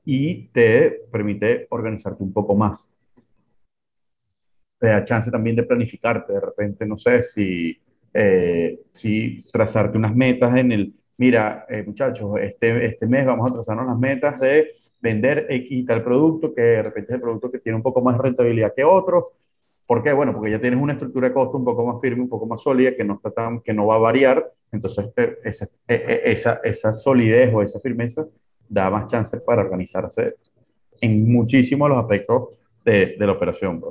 y 0.05 0.47
te 0.47 1.01
permite 1.11 1.67
organizarte 1.69 2.23
un 2.23 2.33
poco 2.33 2.55
más. 2.55 2.89
Te 4.79 4.87
da 4.87 5.03
chance 5.03 5.29
también 5.29 5.55
de 5.55 5.63
planificarte, 5.63 6.33
de 6.33 6.41
repente, 6.41 6.85
no 6.85 6.97
sé, 6.97 7.21
si, 7.21 7.79
si 8.91 9.43
trazarte 9.51 9.97
unas 9.97 10.15
metas 10.15 10.57
en 10.57 10.71
el 10.71 10.93
mira, 11.19 11.65
eh, 11.67 11.83
muchachos, 11.85 12.31
este, 12.41 12.85
este 12.85 13.05
mes 13.05 13.25
vamos 13.25 13.51
a 13.51 13.53
trazarnos 13.53 13.85
las 13.87 13.99
metas 13.99 14.39
de 14.39 14.71
vender 15.01 15.45
X 15.49 15.85
tal 15.85 16.03
producto, 16.03 16.53
que 16.53 16.61
de 16.61 16.83
repente 16.83 17.11
es 17.11 17.15
el 17.15 17.21
producto 17.21 17.51
que 17.51 17.59
tiene 17.59 17.77
un 17.77 17.83
poco 17.83 18.01
más 18.01 18.17
rentabilidad 18.17 18.73
que 18.75 18.83
otro. 18.83 19.31
¿Por 19.87 20.03
qué? 20.03 20.13
Bueno, 20.13 20.33
porque 20.33 20.51
ya 20.51 20.61
tienes 20.61 20.79
una 20.79 20.93
estructura 20.93 21.29
de 21.29 21.33
costo 21.33 21.57
un 21.57 21.65
poco 21.65 21.85
más 21.85 21.99
firme, 21.99 22.21
un 22.23 22.29
poco 22.29 22.45
más 22.45 22.61
sólida, 22.61 22.95
que 22.95 23.03
no, 23.03 23.15
está 23.15 23.31
tan, 23.31 23.61
que 23.61 23.73
no 23.73 23.87
va 23.87 23.95
a 23.95 23.99
variar. 23.99 24.51
Entonces, 24.71 25.05
esa, 25.43 25.65
e, 25.87 25.95
e, 25.95 26.31
esa, 26.31 26.59
esa 26.63 26.93
solidez 26.93 27.51
o 27.53 27.61
esa 27.61 27.79
firmeza 27.79 28.27
da 28.67 28.89
más 28.91 29.09
chances 29.11 29.41
para 29.41 29.61
organizarse 29.61 30.35
en 31.01 31.31
muchísimos 31.31 31.89
los 31.89 31.97
aspectos 31.97 32.49
de 32.83 33.15
la 33.19 33.31
operación. 33.31 33.81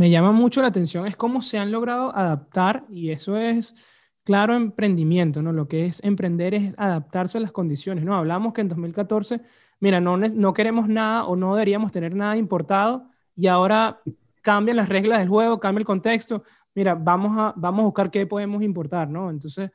Me 0.00 0.08
llama 0.08 0.32
mucho 0.32 0.62
la 0.62 0.68
atención 0.68 1.06
es 1.06 1.14
cómo 1.14 1.42
se 1.42 1.58
han 1.58 1.70
logrado 1.70 2.16
adaptar, 2.16 2.84
y 2.88 3.10
eso 3.10 3.36
es 3.36 3.76
claro 4.24 4.54
emprendimiento, 4.54 5.42
¿no? 5.42 5.52
Lo 5.52 5.68
que 5.68 5.84
es 5.84 6.02
emprender 6.02 6.54
es 6.54 6.74
adaptarse 6.78 7.36
a 7.36 7.42
las 7.42 7.52
condiciones, 7.52 8.02
¿no? 8.02 8.16
Hablamos 8.16 8.54
que 8.54 8.62
en 8.62 8.68
2014, 8.68 9.42
mira, 9.80 10.00
no, 10.00 10.16
no 10.16 10.52
queremos 10.52 10.88
nada 10.88 11.24
o 11.24 11.34
no 11.34 11.54
deberíamos 11.54 11.90
tener 11.90 12.14
nada 12.14 12.36
importado 12.36 13.08
y 13.34 13.46
ahora 13.46 14.00
cambian 14.42 14.76
las 14.76 14.88
reglas 14.88 15.18
del 15.18 15.28
juego, 15.28 15.58
cambia 15.58 15.80
el 15.80 15.86
contexto, 15.86 16.44
mira, 16.74 16.94
vamos 16.94 17.36
a, 17.36 17.52
vamos 17.56 17.80
a 17.80 17.86
buscar 17.86 18.10
qué 18.10 18.26
podemos 18.26 18.62
importar, 18.62 19.08
¿no? 19.08 19.30
Entonces, 19.30 19.70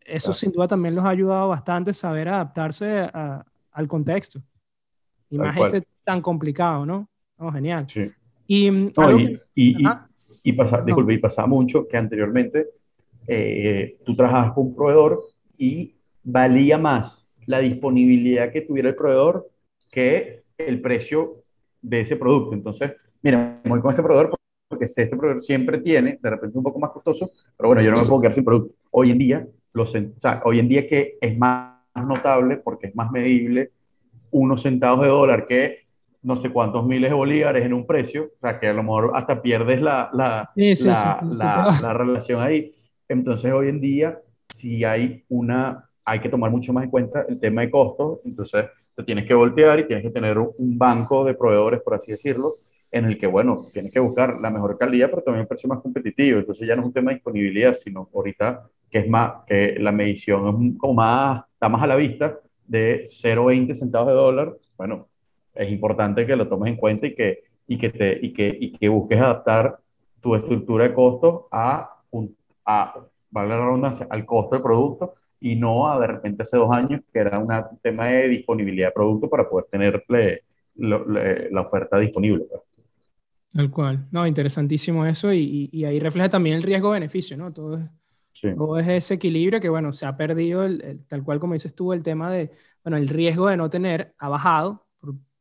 eso 0.00 0.32
sin 0.32 0.52
duda 0.52 0.66
también 0.66 0.94
los 0.94 1.04
ha 1.04 1.10
ayudado 1.10 1.48
bastante 1.48 1.92
saber 1.92 2.28
adaptarse 2.28 3.08
al 3.72 3.88
contexto. 3.88 4.40
Y 5.28 5.38
más 5.38 5.56
este 5.56 5.82
tan 6.04 6.20
complicado, 6.20 6.84
¿no? 6.84 7.08
Oh, 7.38 7.52
genial. 7.52 7.86
Sí. 7.88 8.10
Y, 8.46 8.68
y, 9.54 9.76
y, 10.42 10.52
pasa, 10.52 10.82
disculpe, 10.82 11.14
y 11.14 11.18
pasa 11.18 11.46
mucho 11.46 11.86
que 11.86 11.96
anteriormente 11.96 12.70
eh, 13.26 13.98
tú 14.04 14.16
trabajas 14.16 14.52
con 14.52 14.68
un 14.68 14.74
proveedor 14.74 15.22
y 15.56 15.94
valía 16.24 16.78
más 16.78 17.28
la 17.50 17.58
disponibilidad 17.58 18.52
que 18.52 18.60
tuviera 18.60 18.88
el 18.88 18.94
proveedor 18.94 19.50
que 19.90 20.44
el 20.56 20.80
precio 20.80 21.42
de 21.82 22.02
ese 22.02 22.14
producto. 22.14 22.54
Entonces, 22.54 22.92
mira, 23.22 23.60
voy 23.64 23.80
con 23.80 23.90
este 23.90 24.04
proveedor 24.04 24.30
porque 24.68 24.84
este 24.84 25.08
proveedor 25.08 25.42
siempre 25.42 25.78
tiene, 25.78 26.16
de 26.22 26.30
repente 26.30 26.56
un 26.56 26.62
poco 26.62 26.78
más 26.78 26.90
costoso, 26.90 27.32
pero 27.56 27.68
bueno, 27.68 27.82
yo 27.82 27.90
no 27.90 28.00
me 28.00 28.06
puedo 28.06 28.20
quedar 28.20 28.34
sin 28.34 28.44
producto. 28.44 28.76
Hoy 28.92 29.10
en 29.10 29.18
día, 29.18 29.48
los, 29.72 29.92
hoy 30.44 30.60
en 30.60 30.68
día 30.68 30.86
que 30.86 31.18
es 31.20 31.36
más 31.36 31.74
notable 31.96 32.56
porque 32.56 32.86
es 32.86 32.94
más 32.94 33.10
medible 33.10 33.72
unos 34.30 34.62
centavos 34.62 35.02
de 35.02 35.10
dólar 35.10 35.48
que 35.48 35.86
no 36.22 36.36
sé 36.36 36.50
cuántos 36.50 36.86
miles 36.86 37.10
de 37.10 37.16
bolívares 37.16 37.64
en 37.64 37.72
un 37.72 37.84
precio, 37.84 38.30
o 38.36 38.40
sea, 38.40 38.60
que 38.60 38.68
a 38.68 38.72
lo 38.72 38.84
mejor 38.84 39.10
hasta 39.16 39.42
pierdes 39.42 39.82
la, 39.82 40.08
la, 40.12 40.52
la, 40.54 41.78
la 41.82 41.92
relación 41.94 42.40
ahí. 42.40 42.72
Entonces, 43.08 43.52
hoy 43.52 43.70
en 43.70 43.80
día, 43.80 44.20
si 44.50 44.84
hay 44.84 45.24
una, 45.28 45.89
hay 46.04 46.20
que 46.20 46.28
tomar 46.28 46.50
mucho 46.50 46.72
más 46.72 46.84
en 46.84 46.90
cuenta 46.90 47.24
el 47.28 47.38
tema 47.38 47.62
de 47.62 47.70
costos, 47.70 48.20
entonces 48.24 48.66
te 48.96 49.02
tienes 49.04 49.26
que 49.26 49.34
voltear 49.34 49.78
y 49.80 49.84
tienes 49.84 50.04
que 50.04 50.10
tener 50.10 50.38
un 50.38 50.78
banco 50.78 51.24
de 51.24 51.34
proveedores, 51.34 51.80
por 51.82 51.94
así 51.94 52.12
decirlo, 52.12 52.56
en 52.90 53.04
el 53.04 53.18
que, 53.18 53.26
bueno, 53.26 53.66
tienes 53.72 53.92
que 53.92 54.00
buscar 54.00 54.40
la 54.40 54.50
mejor 54.50 54.76
calidad, 54.76 55.10
pero 55.10 55.22
también 55.22 55.42
un 55.42 55.48
precio 55.48 55.68
más 55.68 55.80
competitivo. 55.80 56.40
Entonces 56.40 56.66
ya 56.66 56.74
no 56.74 56.82
es 56.82 56.88
un 56.88 56.92
tema 56.92 57.10
de 57.10 57.16
disponibilidad, 57.16 57.74
sino 57.74 58.08
ahorita 58.12 58.68
que 58.90 58.98
es 58.98 59.08
más, 59.08 59.44
que 59.46 59.76
la 59.78 59.92
medición 59.92 60.72
es 60.72 60.78
como 60.78 60.94
más, 60.94 61.44
está 61.52 61.68
más 61.68 61.82
a 61.82 61.86
la 61.86 61.94
vista 61.96 62.40
de 62.66 63.08
0,20 63.08 63.74
centavos 63.74 64.08
de 64.08 64.14
dólar. 64.14 64.56
Bueno, 64.76 65.08
es 65.54 65.70
importante 65.70 66.26
que 66.26 66.34
lo 66.34 66.48
tomes 66.48 66.72
en 66.72 66.76
cuenta 66.76 67.06
y 67.06 67.14
que, 67.14 67.44
y 67.68 67.78
que, 67.78 67.90
te, 67.90 68.18
y 68.20 68.32
que, 68.32 68.56
y 68.60 68.72
que 68.72 68.88
busques 68.88 69.20
adaptar 69.20 69.78
tu 70.20 70.34
estructura 70.34 70.88
de 70.88 70.94
costos 70.94 71.42
a 71.52 72.00
a, 72.64 72.94
vale 73.30 73.48
la 73.48 73.58
redundancia, 73.58 74.06
al 74.10 74.24
costo 74.24 74.56
del 74.56 74.62
producto 74.62 75.14
y 75.40 75.56
no 75.56 75.90
a 75.90 75.98
de 75.98 76.06
repente 76.06 76.42
hace 76.42 76.56
dos 76.56 76.70
años 76.70 77.00
que 77.12 77.18
era 77.18 77.38
un 77.38 77.48
tema 77.82 78.08
de 78.08 78.28
disponibilidad 78.28 78.88
de 78.88 78.92
producto 78.92 79.28
para 79.28 79.48
poder 79.48 79.66
tener 79.70 80.04
la 80.76 81.60
oferta 81.60 81.98
disponible. 81.98 82.44
Pues. 82.44 82.62
Tal 83.52 83.70
cual. 83.70 84.06
No, 84.12 84.26
interesantísimo 84.26 85.04
eso 85.06 85.32
y, 85.32 85.68
y, 85.72 85.84
ahí 85.84 85.98
refleja 85.98 86.28
también 86.28 86.56
el 86.56 86.62
riesgo-beneficio, 86.62 87.36
¿no? 87.36 87.52
Todo 87.52 87.78
es, 87.78 87.90
todo 88.56 88.78
es 88.78 88.86
ese 88.86 89.14
equilibrio 89.14 89.60
que, 89.60 89.68
bueno, 89.68 89.92
se 89.92 90.06
ha 90.06 90.16
perdido, 90.16 90.64
el, 90.64 91.04
tal 91.06 91.24
cual 91.24 91.40
como 91.40 91.54
dices 91.54 91.74
tú, 91.74 91.92
el 91.92 92.02
tema 92.02 92.30
de, 92.30 92.50
bueno, 92.84 92.96
el 92.96 93.08
riesgo 93.08 93.48
de 93.48 93.56
no 93.56 93.68
tener 93.68 94.14
ha 94.18 94.28
bajado 94.28 94.86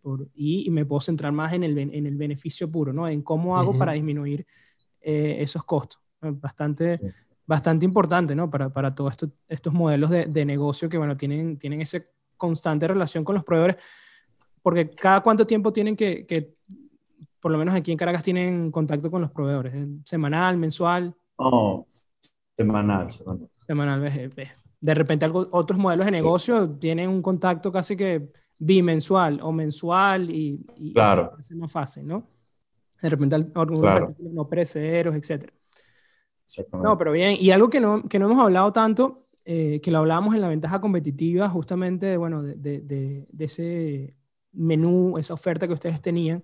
por, 0.02 0.28
y, 0.34 0.70
me 0.72 0.86
puedo 0.86 1.02
centrar 1.02 1.32
más 1.34 1.54
en 1.54 1.64
el, 1.64 1.78
en 1.78 2.06
el 2.06 2.16
beneficio 2.16 2.72
puro, 2.72 2.94
¿no? 2.94 3.08
En 3.08 3.22
cómo 3.22 3.60
hago 3.60 3.78
para 3.78 3.94
disminuir 3.94 4.46
eh, 5.02 5.38
esos 5.40 5.64
costos 5.64 6.02
bastante, 6.22 7.00
bastante 7.50 7.84
importante, 7.84 8.36
¿no? 8.36 8.48
Para, 8.48 8.70
para 8.70 8.94
todos 8.94 9.10
esto, 9.10 9.28
estos 9.48 9.74
modelos 9.74 10.12
de, 10.12 10.28
de, 10.28 10.46
negocio 10.46 10.88
que, 10.88 11.00
bueno, 11.00 11.16
tienen, 11.16 11.58
tienen 11.58 11.82
esa 11.82 12.00
constante 12.38 12.88
relación 12.88 13.24
con 13.24 13.34
los 13.34 13.44
proveedores, 13.44 13.78
porque 14.62 14.92
cada 14.92 15.22
cuánto 15.22 15.48
tiempo 15.48 15.74
tienen 15.74 15.96
que, 15.96 16.28
que, 16.28 16.54
por 17.40 17.52
lo 17.52 17.58
menos 17.58 17.74
aquí 17.74 17.92
en 17.92 17.98
Caracas, 17.98 18.22
tienen 18.22 18.70
contacto 18.70 19.10
con 19.10 19.22
los 19.22 19.32
proveedores, 19.32 19.74
semanal, 20.06 20.58
mensual. 20.58 21.16
Oh, 21.38 21.88
semanal, 22.56 23.12
semanal. 23.12 23.50
Semanal, 23.66 24.32
de 24.82 24.94
repente 24.94 25.26
algo, 25.26 25.48
otros 25.52 25.80
modelos 25.80 26.06
de 26.06 26.12
negocio 26.12 26.70
tienen 26.70 27.10
un 27.10 27.24
contacto 27.24 27.72
casi 27.72 27.98
que 27.98 28.32
bimensual 28.60 29.40
o 29.42 29.52
mensual 29.52 30.30
y, 30.30 30.64
y 30.76 30.94
claro. 30.94 31.34
es 31.40 31.52
más 31.56 31.72
fácil, 31.72 32.06
¿no? 32.06 32.28
De 33.02 33.10
repente 33.10 33.36
algunos 33.36 33.80
claro. 33.80 34.16
no 34.20 34.48
perecederos, 34.48 35.16
etcétera. 35.16 35.52
No, 36.82 36.98
pero 36.98 37.12
bien, 37.12 37.38
y 37.40 37.52
algo 37.52 37.70
que 37.70 37.80
no, 37.80 38.04
que 38.04 38.18
no 38.20 38.26
hemos 38.26 38.44
hablado 38.44 38.74
tanto, 38.74 39.22
eh, 39.46 39.80
que 39.82 39.92
lo 39.92 40.00
hablábamos 40.00 40.34
en 40.34 40.42
la 40.42 40.48
ventaja 40.48 40.82
competitiva, 40.82 41.50
justamente 41.50 42.08
de, 42.08 42.18
bueno, 42.18 42.42
de, 42.42 42.56
de, 42.56 43.26
de, 43.32 43.46
ese 43.46 44.16
menú, 44.52 45.18
esa 45.18 45.34
oferta 45.34 45.68
que 45.68 45.74
ustedes 45.74 46.02
tenían, 46.02 46.44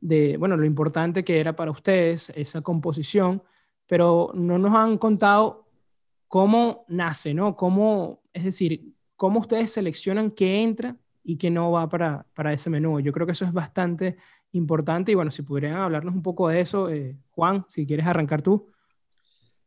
de 0.00 0.36
bueno, 0.36 0.56
lo 0.56 0.64
importante 0.64 1.24
que 1.24 1.40
era 1.40 1.54
para 1.54 1.70
ustedes 1.70 2.30
esa 2.30 2.62
composición, 2.62 3.42
pero 3.86 4.30
no 4.34 4.58
nos 4.58 4.74
han 4.74 4.98
contado 4.98 5.66
cómo 6.28 6.84
nace, 6.88 7.34
¿no? 7.34 7.56
Cómo, 7.56 8.22
es 8.32 8.44
decir, 8.44 8.94
cómo 9.16 9.40
ustedes 9.40 9.72
seleccionan 9.72 10.30
qué 10.30 10.62
entra 10.62 10.96
y 11.22 11.36
qué 11.36 11.50
no 11.50 11.70
va 11.72 11.88
para, 11.88 12.26
para 12.34 12.52
ese 12.52 12.70
menú. 12.70 13.00
Yo 13.00 13.12
creo 13.12 13.26
que 13.26 13.32
eso 13.32 13.44
es 13.44 13.52
bastante 13.52 14.16
importante 14.52 15.12
y 15.12 15.14
bueno, 15.14 15.30
si 15.30 15.42
pudieran 15.42 15.80
hablarnos 15.80 16.14
un 16.14 16.22
poco 16.22 16.48
de 16.48 16.60
eso, 16.60 16.88
eh, 16.88 17.16
Juan, 17.30 17.64
si 17.68 17.86
quieres 17.86 18.06
arrancar 18.06 18.42
tú. 18.42 18.70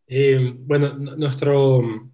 Eh, 0.07 0.55
bueno, 0.59 0.93
nuestro, 0.93 2.11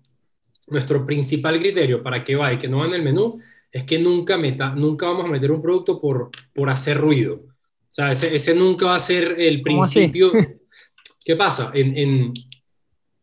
nuestro 0.67 1.05
principal 1.05 1.59
criterio 1.59 2.03
para 2.03 2.23
que 2.23 2.35
va 2.35 2.53
y 2.53 2.57
que 2.57 2.67
no 2.67 2.79
va 2.79 2.85
en 2.85 2.93
el 2.93 3.03
menú 3.03 3.39
es 3.71 3.83
que 3.83 3.99
nunca, 3.99 4.37
meta, 4.37 4.73
nunca 4.75 5.07
vamos 5.07 5.25
a 5.25 5.29
meter 5.29 5.51
un 5.51 5.61
producto 5.61 5.99
por, 5.99 6.29
por 6.53 6.69
hacer 6.69 6.97
ruido. 6.97 7.35
O 7.35 7.91
sea, 7.93 8.11
ese, 8.11 8.35
ese 8.35 8.55
nunca 8.55 8.87
va 8.87 8.95
a 8.95 8.99
ser 8.99 9.35
el 9.37 9.61
principio. 9.61 10.31
¿Qué 11.25 11.35
pasa? 11.35 11.71
En, 11.73 11.97
en, 11.97 12.33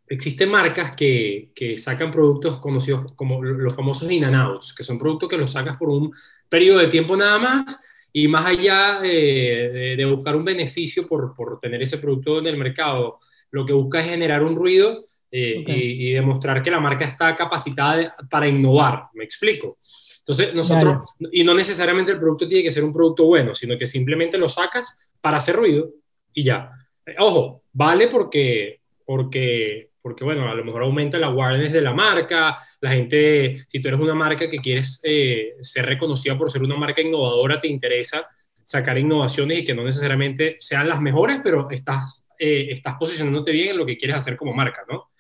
existen 0.09 0.51
marcas 0.51 0.95
que, 0.95 1.51
que, 1.55 1.77
sacan 1.77 2.11
productos 2.11 2.59
conocidos 2.59 3.13
como 3.13 3.43
los 3.43 3.75
famosos 3.75 4.11
in 4.11 4.25
and 4.25 4.37
outs, 4.37 4.75
que 4.75 4.85
son 4.85 4.99
productos 4.99 5.29
que 5.29 5.39
los 5.39 5.51
sacas 5.51 5.77
por 5.77 5.89
un 5.89 6.13
periodo 6.49 6.79
de 6.79 6.89
tiempo 6.89 7.17
nada 7.17 7.39
más 7.39 7.83
y 8.13 8.29
más 8.29 8.47
allá 8.47 9.01
de, 9.01 9.95
de, 9.97 10.05
buscar 10.07 10.37
un 10.37 10.45
beneficio 10.45 11.07
por, 11.07 11.35
por 11.35 11.59
tener 11.59 11.83
ese 11.83 11.99
producto 11.99 12.39
en 12.39 12.47
el 12.47 12.57
mercado 12.57 13.19
lo 13.51 13.65
que 13.65 13.73
busca 13.73 14.01
es 14.01 14.07
generar 14.07 14.43
un 14.43 14.55
ruido 14.55 15.05
eh, 15.31 15.65
y, 15.67 16.13
demostrar 16.13 16.63
que 16.63 16.71
la 16.71 16.81
marca 16.81 17.05
está 17.05 17.35
capacitada 17.35 18.15
para 18.31 18.49
innovar, 18.49 19.09
me 19.15 19.25
explico. 19.25 19.77
Entonces, 20.21 20.55
nosotros, 20.55 21.15
y 21.31 21.45
no 21.45 21.55
necesariamente 21.55 22.13
el 22.13 22.19
producto 22.19 22.49
tiene 22.49 22.65
que 22.65 22.73
ser 22.73 22.85
un 22.85 22.93
producto 22.93 23.25
bueno, 23.25 23.55
sino 23.55 23.79
que 23.79 23.87
simplemente 23.87 24.39
lo 24.39 24.49
sacas 24.49 25.11
para 25.21 25.39
hacer 25.39 25.57
ruido 25.57 25.91
y 26.33 26.45
ya. 26.45 26.71
Ojo, 27.19 27.63
vale 27.73 28.09
porque, 28.09 28.81
porque, 29.05 29.91
porque 30.03 30.25
bueno, 30.25 30.49
a 30.49 30.55
lo 30.55 30.65
mejor 30.65 30.83
aumenta 30.83 31.19
la 31.19 31.29
awareness 31.29 31.73
de 31.73 31.83
la 31.83 31.93
marca, 31.93 32.57
la 32.81 32.91
gente, 32.91 33.57
si 33.69 33.81
tú 33.81 33.89
eres 33.89 34.01
una 34.01 34.15
marca 34.15 34.49
que 34.49 34.59
quieres 34.59 35.01
eh, 35.05 35.53
ser 35.61 35.87
reconocida 35.87 36.37
por 36.37 36.51
ser 36.51 36.63
una 36.63 36.77
marca 36.77 37.03
innovadora, 37.03 37.61
te 37.61 37.69
interesa 37.69 38.29
sacar 38.63 38.99
innovaciones 38.99 39.59
y 39.59 39.65
que 39.65 39.75
no 39.75 39.85
necesariamente 39.85 40.57
sean 40.59 40.89
las 40.89 41.01
mejores, 41.01 41.41
pero 41.43 41.71
estás, 41.71 42.26
eh, 42.39 42.69
estás 42.71 42.95
posicionándote 42.99 43.53
bien 43.53 43.71
en 43.71 43.79
lo 43.79 43.87
que 43.87 43.97
quieres 43.97 44.19
hacer 44.19 44.37
como 44.37 44.53
marca, 44.53 44.85
¿no? 44.89 45.11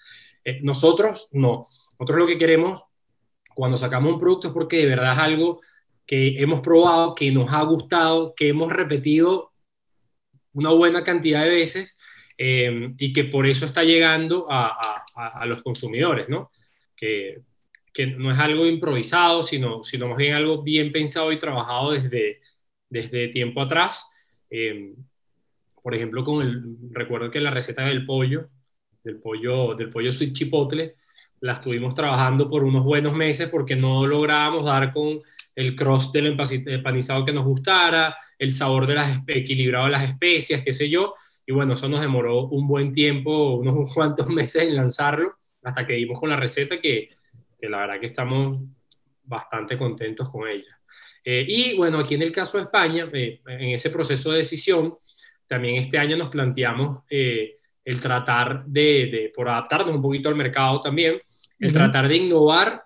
Eh, 0.44 0.60
nosotros 0.62 1.28
no. 1.32 1.64
Nosotros 1.98 2.18
lo 2.18 2.26
que 2.26 2.38
queremos 2.38 2.82
cuando 3.54 3.76
sacamos 3.76 4.12
un 4.12 4.20
producto 4.20 4.48
es 4.48 4.54
porque 4.54 4.78
de 4.78 4.86
verdad 4.86 5.12
es 5.12 5.18
algo 5.18 5.60
que 6.06 6.40
hemos 6.40 6.60
probado, 6.60 7.14
que 7.14 7.32
nos 7.32 7.52
ha 7.52 7.62
gustado, 7.62 8.34
que 8.36 8.48
hemos 8.48 8.72
repetido 8.72 9.52
una 10.52 10.70
buena 10.70 11.02
cantidad 11.02 11.42
de 11.42 11.50
veces 11.50 11.96
eh, 12.38 12.92
y 12.98 13.12
que 13.12 13.24
por 13.24 13.46
eso 13.46 13.66
está 13.66 13.82
llegando 13.82 14.46
a, 14.48 15.04
a, 15.14 15.46
los 15.46 15.62
consumidores, 15.62 16.28
¿no? 16.28 16.48
Que, 16.94 17.40
que, 17.92 18.06
no 18.06 18.30
es 18.30 18.38
algo 18.38 18.66
improvisado, 18.66 19.42
sino, 19.42 19.82
sino 19.82 20.08
más 20.08 20.18
bien 20.18 20.34
algo 20.34 20.62
bien 20.62 20.92
pensado 20.92 21.32
y 21.32 21.38
trabajado 21.38 21.92
desde, 21.92 22.40
desde 22.88 23.28
tiempo 23.28 23.62
atrás. 23.62 24.06
Eh, 24.50 24.94
por 25.86 25.94
ejemplo, 25.94 26.24
con 26.24 26.42
el, 26.42 26.64
recuerdo 26.90 27.30
que 27.30 27.40
la 27.40 27.50
receta 27.50 27.84
del 27.84 28.04
pollo, 28.04 28.50
del 29.04 29.20
pollo, 29.20 29.76
del 29.76 29.88
pollo 29.88 30.10
sweet 30.10 30.32
chipotle, 30.32 30.96
la 31.38 31.52
estuvimos 31.52 31.94
trabajando 31.94 32.50
por 32.50 32.64
unos 32.64 32.82
buenos 32.82 33.14
meses 33.14 33.48
porque 33.48 33.76
no 33.76 34.04
lográbamos 34.04 34.64
dar 34.64 34.92
con 34.92 35.20
el 35.54 35.76
cross 35.76 36.10
del 36.10 36.36
empanizado 36.66 37.24
que 37.24 37.32
nos 37.32 37.46
gustara, 37.46 38.16
el 38.36 38.52
sabor 38.52 38.88
de 38.88 38.96
las 38.96 39.20
equilibrado 39.28 39.84
de 39.84 39.92
las 39.92 40.02
especias, 40.02 40.62
qué 40.62 40.72
sé 40.72 40.90
yo. 40.90 41.14
Y 41.46 41.52
bueno, 41.52 41.74
eso 41.74 41.88
nos 41.88 42.00
demoró 42.00 42.48
un 42.48 42.66
buen 42.66 42.90
tiempo, 42.90 43.54
unos 43.54 43.94
cuantos 43.94 44.26
meses 44.26 44.62
en 44.62 44.74
lanzarlo, 44.74 45.36
hasta 45.62 45.86
que 45.86 45.92
dimos 45.92 46.18
con 46.18 46.30
la 46.30 46.36
receta 46.36 46.80
que, 46.80 47.06
que 47.60 47.68
la 47.68 47.78
verdad 47.78 48.00
que 48.00 48.06
estamos 48.06 48.58
bastante 49.22 49.76
contentos 49.76 50.30
con 50.30 50.48
ella. 50.48 50.80
Eh, 51.24 51.46
y 51.46 51.76
bueno, 51.76 52.00
aquí 52.00 52.16
en 52.16 52.22
el 52.22 52.32
caso 52.32 52.58
de 52.58 52.64
España, 52.64 53.06
eh, 53.12 53.40
en 53.46 53.68
ese 53.68 53.90
proceso 53.90 54.32
de 54.32 54.38
decisión, 54.38 54.96
también 55.46 55.76
este 55.76 55.98
año 55.98 56.16
nos 56.16 56.28
planteamos 56.28 57.04
eh, 57.10 57.56
el 57.84 58.00
tratar 58.00 58.64
de, 58.66 59.32
por 59.34 59.48
adaptarnos 59.48 59.94
un 59.94 60.02
poquito 60.02 60.28
al 60.28 60.34
mercado 60.34 60.80
también, 60.80 61.18
el 61.58 61.72
tratar 61.72 62.08
de 62.08 62.16
innovar 62.16 62.84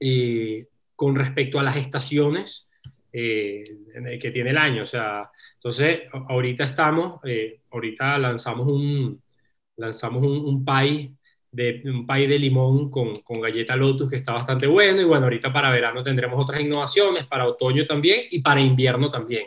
eh, 0.00 0.66
con 0.94 1.14
respecto 1.14 1.60
a 1.60 1.62
las 1.62 1.76
estaciones 1.76 2.68
eh, 3.12 3.64
que 4.20 4.30
tiene 4.30 4.50
el 4.50 4.58
año. 4.58 4.82
O 4.82 4.86
sea, 4.86 5.30
entonces, 5.54 6.00
ahorita 6.12 6.64
estamos, 6.64 7.20
eh, 7.24 7.60
ahorita 7.70 8.18
lanzamos 8.18 8.66
un, 8.66 9.22
lanzamos 9.76 10.24
un, 10.24 10.44
un 10.44 10.64
pie 10.64 11.12
de 11.50 11.80
un 11.86 12.04
pie 12.04 12.28
de 12.28 12.38
limón 12.38 12.90
con, 12.90 13.14
con, 13.22 13.40
galleta 13.40 13.74
Lotus 13.74 14.10
que 14.10 14.16
está 14.16 14.32
bastante 14.32 14.66
bueno 14.66 15.00
y 15.00 15.04
bueno, 15.04 15.24
ahorita 15.24 15.52
para 15.52 15.70
verano 15.70 16.02
tendremos 16.02 16.44
otras 16.44 16.60
innovaciones, 16.60 17.24
para 17.24 17.46
otoño 17.48 17.86
también 17.86 18.26
y 18.30 18.40
para 18.40 18.60
invierno 18.60 19.10
también. 19.10 19.46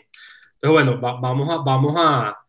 Entonces, 0.62 0.86
bueno, 0.86 1.00
vamos, 1.00 1.50
a, 1.50 1.58
vamos 1.58 1.94
a, 1.98 2.42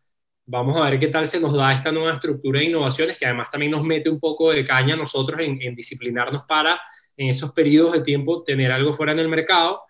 Vamos 0.45 0.75
a 0.75 0.81
ver 0.81 0.99
qué 0.99 1.07
tal 1.07 1.25
se 1.25 1.39
nos 1.39 1.53
da 1.53 1.71
esta 1.71 1.91
nueva 1.91 2.13
estructura 2.13 2.59
de 2.59 2.65
innovaciones, 2.65 3.17
que 3.17 3.25
además 3.25 3.49
también 3.49 3.71
nos 3.71 3.83
mete 3.83 4.09
un 4.09 4.19
poco 4.19 4.51
de 4.51 4.65
caña 4.65 4.93
a 4.93 4.97
nosotros 4.97 5.39
en, 5.39 5.73
disciplinarnos 5.73 6.43
para, 6.45 6.81
en 7.15 7.29
esos 7.29 7.53
periodos 7.53 7.93
de 7.93 8.01
tiempo, 8.01 8.43
tener 8.43 8.69
algo 8.71 8.91
fuera 8.91 9.13
en 9.13 9.19
el 9.19 9.29
mercado, 9.29 9.83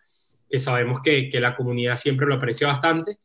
que 0.48 0.60
sabemos 0.60 1.00
que, 1.04 1.28
que 1.28 1.40
la 1.40 1.56
comunidad 1.56 1.98
siempre 1.98 2.28
lo 2.28 2.36
aprecia 2.36 2.68
bastante. 2.68 3.18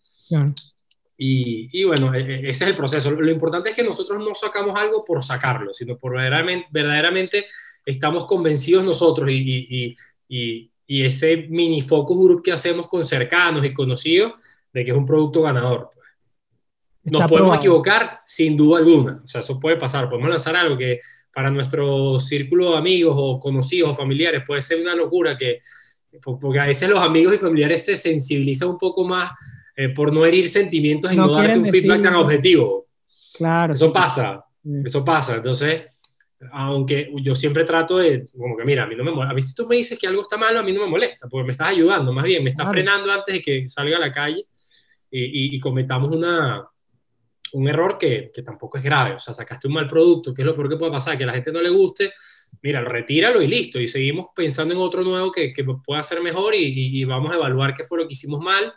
Y, 1.19 1.69
y, 1.71 1.85
bueno, 1.85 2.15
e, 2.15 2.21
e, 2.21 2.49
ese 2.49 2.65
es 2.65 2.71
el 2.71 2.75
proceso. 2.75 3.11
Lo 3.11 3.31
importante 3.31 3.71
es 3.71 3.77
que 3.77 3.85
nosotros 3.85 4.25
no 4.25 4.35
sacamos 4.35 4.75
algo 4.79 5.05
por 5.05 5.23
sacarlo, 5.23 5.75
sino 5.75 5.99
por 5.99 6.13
verdaderamente, 6.13 6.69
verdaderamente 6.71 7.45
estamos 7.85 8.25
convencidos 8.25 8.85
nosotros 8.85 9.31
y, 9.31 9.95
y, 10.29 10.71
y 10.87 11.05
ese 11.05 11.37
mini 11.51 11.83
focus 11.83 12.17
group 12.17 12.43
que 12.43 12.53
hacemos 12.53 12.89
con 12.89 13.05
cercanos 13.05 13.67
y 13.67 13.75
conocidos 13.75 14.33
de 14.73 14.85
que 14.85 14.91
es 14.91 14.97
un 14.97 15.07
producto 15.07 15.43
ganador. 15.43 15.91
Nos 17.05 17.25
podemos 17.25 17.57
equivocar 17.57 18.21
sin 18.25 18.57
duda 18.57 18.79
alguna, 18.79 19.21
o 19.25 19.27
sea, 19.29 19.41
eso 19.41 19.59
puede 19.59 19.77
pasar, 19.77 20.09
podemos 20.09 20.29
lanzar 20.29 20.57
algo 20.57 20.77
que 20.77 21.01
para 21.33 21.51
nuestro 21.51 22.19
círculo 22.19 22.73
de 22.73 22.79
amigos 22.79 23.15
o 23.17 23.39
conocidos 23.39 23.91
o 23.91 23.95
familiares 23.95 24.43
puede 24.47 24.61
ser 24.61 24.81
una 24.81 24.95
locura 24.95 25.37
que, 25.37 25.61
porque 26.21 26.61
a 26.61 26.67
veces 26.67 26.89
los 26.89 26.99
amigos 26.99 27.35
y 27.35 27.39
familiares 27.39 27.85
se 27.85 27.97
sensibilizan 27.97 28.71
un 28.71 28.79
poco 28.79 29.05
más 29.05 29.31
eh, 29.77 29.91
por 29.91 30.13
no 30.13 30.25
herir 30.27 30.49
sentimientos 30.49 31.13
y 31.13 31.17
no, 31.17 31.31
darte 31.31 31.59
un 31.59 31.67
feedback 31.67 32.03
tan 32.03 32.17
objetivo. 32.17 32.87
Claro. 33.37 33.75
Eso 33.75 33.93
pasa, 33.93 34.45
eso 34.85 35.05
pasa, 35.05 35.37
entonces, 35.37 35.83
aunque 36.53 37.13
yo 37.23 37.35
siempre 37.35 37.65
trato 37.65 37.99
de, 37.99 38.27
como 38.37 38.57
que 38.57 38.65
mira, 38.65 38.85
a 38.85 38.87
mí 38.87 38.97
no 38.97 39.05
me 39.05 39.13
molesta, 39.13 39.31
a 39.31 39.35
mí 39.35 39.43
si 39.43 39.55
tú 39.55 39.67
me 39.69 39.77
dices 39.77 39.99
que 39.99 40.09
algo 40.09 40.23
está 40.23 40.37
malo, 40.37 40.59
a 40.59 40.63
mí 40.63 40.73
no 40.73 40.81
me 40.81 40.91
molesta, 40.91 41.29
porque 41.29 41.47
me 41.47 41.53
estás 41.53 41.71
ayudando, 41.71 42.13
más 42.13 42.25
bien, 42.25 42.43
me 42.43 42.51
estás 42.51 42.69
frenando 42.69 43.13
antes 43.13 43.35
de 43.35 43.41
que 43.41 43.69
salga 43.69 43.97
a 43.97 44.01
la 44.01 44.11
calle 44.11 44.45
y 45.11 45.59
cometamos 45.61 46.15
una, 46.15 46.69
un 47.53 47.69
error 47.69 47.97
que, 47.99 48.31
que, 48.33 48.43
tampoco 48.43 48.79
es 48.79 48.85
grave, 48.85 49.13
o 49.15 49.19
sea, 49.19 49.35
sacaste 49.35 49.69
un 49.69 49.75
mal 49.75 49.87
producto, 49.87 50.35
¿qué 50.35 50.43
es 50.43 50.47
lo 50.47 50.55
peor 50.55 50.69
que 50.69 50.77
puede 50.77 50.93
pasar? 50.93 51.17
Que 51.17 51.25
a 51.25 51.29
la 51.29 51.33
gente 51.33 51.53
no 51.53 51.61
le 51.61 51.71
guste, 51.71 52.13
mira, 52.63 52.81
retíralo 52.83 53.43
y 53.43 53.47
listo, 53.47 53.81
y 53.81 53.87
seguimos 53.87 54.29
pensando 54.35 54.75
en 54.75 54.81
otro 54.81 55.03
nuevo 55.03 55.33
que, 55.33 55.53
que 55.53 55.65
pueda 55.65 56.03
ser 56.03 56.21
mejor 56.21 56.55
y, 56.55 57.01
y, 57.01 57.05
vamos 57.05 57.31
a 57.33 57.37
evaluar 57.37 57.75
qué 57.75 57.85
fue 57.85 57.99
lo 57.99 58.07
que 58.07 58.13
hicimos 58.13 58.41
mal, 58.41 58.73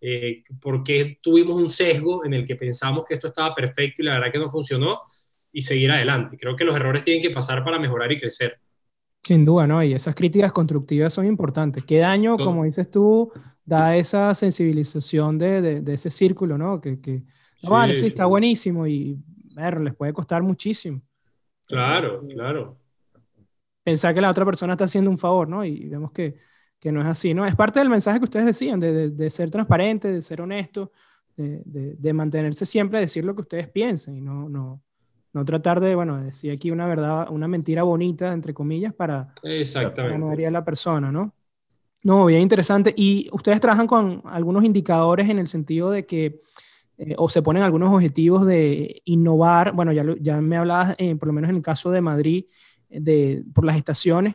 eh, 0.00 0.42
por 0.60 0.82
qué 0.82 1.18
tuvimos 1.22 1.58
un 1.58 1.68
sesgo 1.68 2.24
en 2.24 2.34
el 2.34 2.46
que 2.46 2.56
pensamos 2.56 3.04
que 3.06 3.14
esto 3.14 3.28
estaba 3.28 3.54
perfecto 3.54 4.02
y 4.02 4.04
la 4.04 4.14
verdad 4.14 4.32
que 4.32 4.38
no 4.38 4.48
funcionó, 4.48 5.02
y 5.54 5.60
seguir 5.60 5.90
adelante. 5.90 6.38
Creo 6.38 6.56
que 6.56 6.64
los 6.64 6.74
errores 6.74 7.02
tienen 7.02 7.22
que 7.22 7.30
pasar 7.30 7.62
para 7.62 7.78
mejorar 7.78 8.10
y 8.10 8.18
crecer. 8.18 8.58
Sin 9.22 9.44
duda, 9.44 9.66
¿no? 9.66 9.82
Y 9.82 9.92
esas 9.92 10.14
críticas 10.14 10.52
constructivas 10.52 11.14
son 11.14 11.26
importantes. 11.26 11.84
¿Qué 11.84 11.98
daño, 11.98 12.36
como 12.36 12.64
dices 12.64 12.90
tú, 12.90 13.30
da 13.64 13.96
esa 13.96 14.34
sensibilización 14.34 15.38
de, 15.38 15.62
de, 15.62 15.80
de 15.80 15.94
ese 15.94 16.10
círculo, 16.10 16.58
¿no? 16.58 16.80
Que, 16.80 17.00
que 17.00 17.22
vale, 17.68 17.94
sí, 17.94 18.06
está 18.06 18.26
buenísimo 18.26 18.86
y 18.86 19.16
ver, 19.54 19.80
les 19.80 19.94
puede 19.94 20.12
costar 20.12 20.42
muchísimo. 20.42 21.00
Claro, 21.66 22.26
claro. 22.28 22.78
Pensar 23.84 24.14
que 24.14 24.20
la 24.20 24.30
otra 24.30 24.44
persona 24.44 24.74
está 24.74 24.84
haciendo 24.84 25.10
un 25.10 25.18
favor, 25.18 25.48
¿no? 25.48 25.64
Y 25.64 25.88
vemos 25.88 26.12
que, 26.12 26.36
que 26.78 26.92
no 26.92 27.00
es 27.00 27.06
así, 27.06 27.34
¿no? 27.34 27.46
Es 27.46 27.56
parte 27.56 27.78
del 27.78 27.88
mensaje 27.88 28.18
que 28.18 28.24
ustedes 28.24 28.46
decían, 28.46 28.78
de, 28.80 29.10
de, 29.10 29.30
ser 29.30 29.50
transparente, 29.50 30.08
de 30.08 30.22
ser 30.22 30.40
honesto, 30.40 30.92
de, 31.36 31.62
de, 31.64 32.12
mantenerse 32.12 32.66
siempre 32.66 32.98
a 32.98 33.00
decir 33.00 33.24
lo 33.24 33.34
que 33.34 33.42
ustedes 33.42 33.68
piensan 33.68 34.16
y 34.16 34.20
no, 34.20 34.48
no, 34.48 34.82
no 35.32 35.44
tratar 35.44 35.80
de, 35.80 35.94
bueno, 35.94 36.22
decir 36.22 36.52
aquí 36.52 36.70
una 36.70 36.86
verdad, 36.86 37.28
una 37.30 37.48
mentira 37.48 37.82
bonita, 37.82 38.32
entre 38.32 38.52
comillas, 38.52 38.92
para, 38.94 39.34
Exactamente. 39.42 40.18
para 40.18 40.18
no 40.18 40.48
a 40.48 40.50
la 40.50 40.64
persona, 40.64 41.10
¿no? 41.10 41.34
No, 42.04 42.26
bien 42.26 42.42
interesante. 42.42 42.92
Y 42.96 43.28
ustedes 43.32 43.60
trabajan 43.60 43.86
con 43.86 44.22
algunos 44.26 44.64
indicadores 44.64 45.28
en 45.28 45.38
el 45.38 45.46
sentido 45.46 45.90
de 45.90 46.04
que 46.04 46.40
eh, 46.98 47.14
o 47.16 47.28
se 47.28 47.42
ponen 47.42 47.62
algunos 47.62 47.92
objetivos 47.92 48.44
de 48.44 49.02
innovar. 49.04 49.72
Bueno, 49.72 49.92
ya, 49.92 50.04
ya 50.20 50.40
me 50.40 50.56
hablabas, 50.56 50.94
eh, 50.98 51.14
por 51.16 51.28
lo 51.28 51.32
menos 51.32 51.50
en 51.50 51.56
el 51.56 51.62
caso 51.62 51.90
de 51.90 52.00
Madrid, 52.00 52.44
de, 52.88 53.44
por 53.54 53.64
las 53.64 53.76
estaciones, 53.76 54.34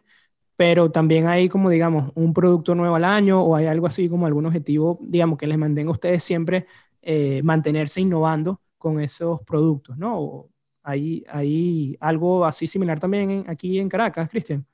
pero 0.55 0.91
también 0.91 1.27
hay 1.27 1.49
como, 1.49 1.69
digamos, 1.69 2.11
un 2.15 2.33
producto 2.33 2.73
nuevo 2.73 2.95
al 2.95 3.05
año 3.05 3.41
o 3.41 3.55
hay 3.55 3.67
algo 3.67 3.85
así 3.87 4.09
como 4.09 4.25
algún 4.25 4.45
objetivo, 4.45 4.99
digamos, 5.03 5.37
que 5.37 5.47
les 5.47 5.57
mantenga 5.57 5.89
a 5.89 5.93
ustedes 5.93 6.23
siempre 6.23 6.65
eh, 7.01 7.41
mantenerse 7.43 8.01
innovando 8.01 8.61
con 8.77 8.99
esos 8.99 9.41
productos, 9.43 9.97
¿no? 9.97 10.19
O 10.19 10.49
hay, 10.87 11.25
hay 11.27 11.97
algo 11.99 12.45
así 12.45 12.65
similar 12.65 12.97
también 12.97 13.43
aquí 13.47 13.77
en 13.77 13.89
Caracas, 13.89 14.29
Cristian. 14.29 14.65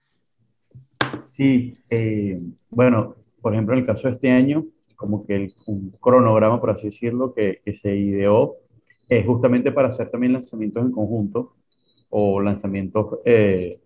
Sí, 1.26 1.76
bueno, 2.70 3.16
por 3.42 3.54
ejemplo, 3.54 3.74
en 3.74 3.80
el 3.80 3.86
caso 3.88 4.08
de 4.08 4.14
este 4.14 4.30
año, 4.30 4.64
como 4.96 5.26
que 5.26 5.36
el, 5.36 5.56
cronograma, 6.00 6.62
por 6.62 6.70
así 6.70 6.86
decirlo, 6.86 7.34
que, 7.34 7.62
que, 7.66 7.74
se 7.74 7.96
ideó 7.96 8.58
es 9.10 9.26
justamente 9.26 9.72
para 9.72 9.90
hacer 9.90 10.12
también 10.12 10.34
lanzamientos 10.34 10.86
en 10.86 10.92
conjunto 10.92 11.56
o 12.10 12.40
lanzamientos 12.40 13.18
eh, 13.26 13.80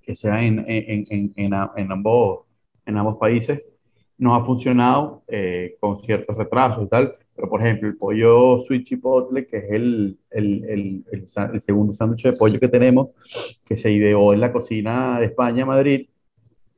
que 0.00 0.16
sean 0.16 0.38
en, 0.38 0.64
en, 0.66 1.04
en, 1.10 1.32
en, 1.76 1.92
ambos, 1.92 2.46
en 2.86 2.96
ambos 2.96 3.18
países. 3.18 3.62
Nos 4.16 4.40
ha 4.40 4.44
funcionado 4.44 5.22
eh, 5.28 5.76
con 5.80 5.98
ciertos 5.98 6.34
retrasos 6.34 6.84
y 6.84 6.88
tal, 6.88 7.14
pero 7.36 7.48
por 7.50 7.60
ejemplo, 7.60 7.88
el 7.88 7.96
pollo 7.96 8.58
sweet 8.58 8.84
chipotle, 8.84 9.46
que 9.46 9.58
es 9.58 9.70
el, 9.70 10.18
el, 10.30 10.64
el, 10.64 11.04
el 11.12 11.60
segundo 11.60 11.92
sándwich 11.92 12.22
de 12.22 12.32
pollo 12.32 12.58
que 12.58 12.68
tenemos, 12.68 13.10
que 13.64 13.76
se 13.76 13.92
ideó 13.92 14.32
en 14.32 14.40
la 14.40 14.52
cocina 14.52 15.20
de 15.20 15.26
España, 15.26 15.66
Madrid, 15.66 16.08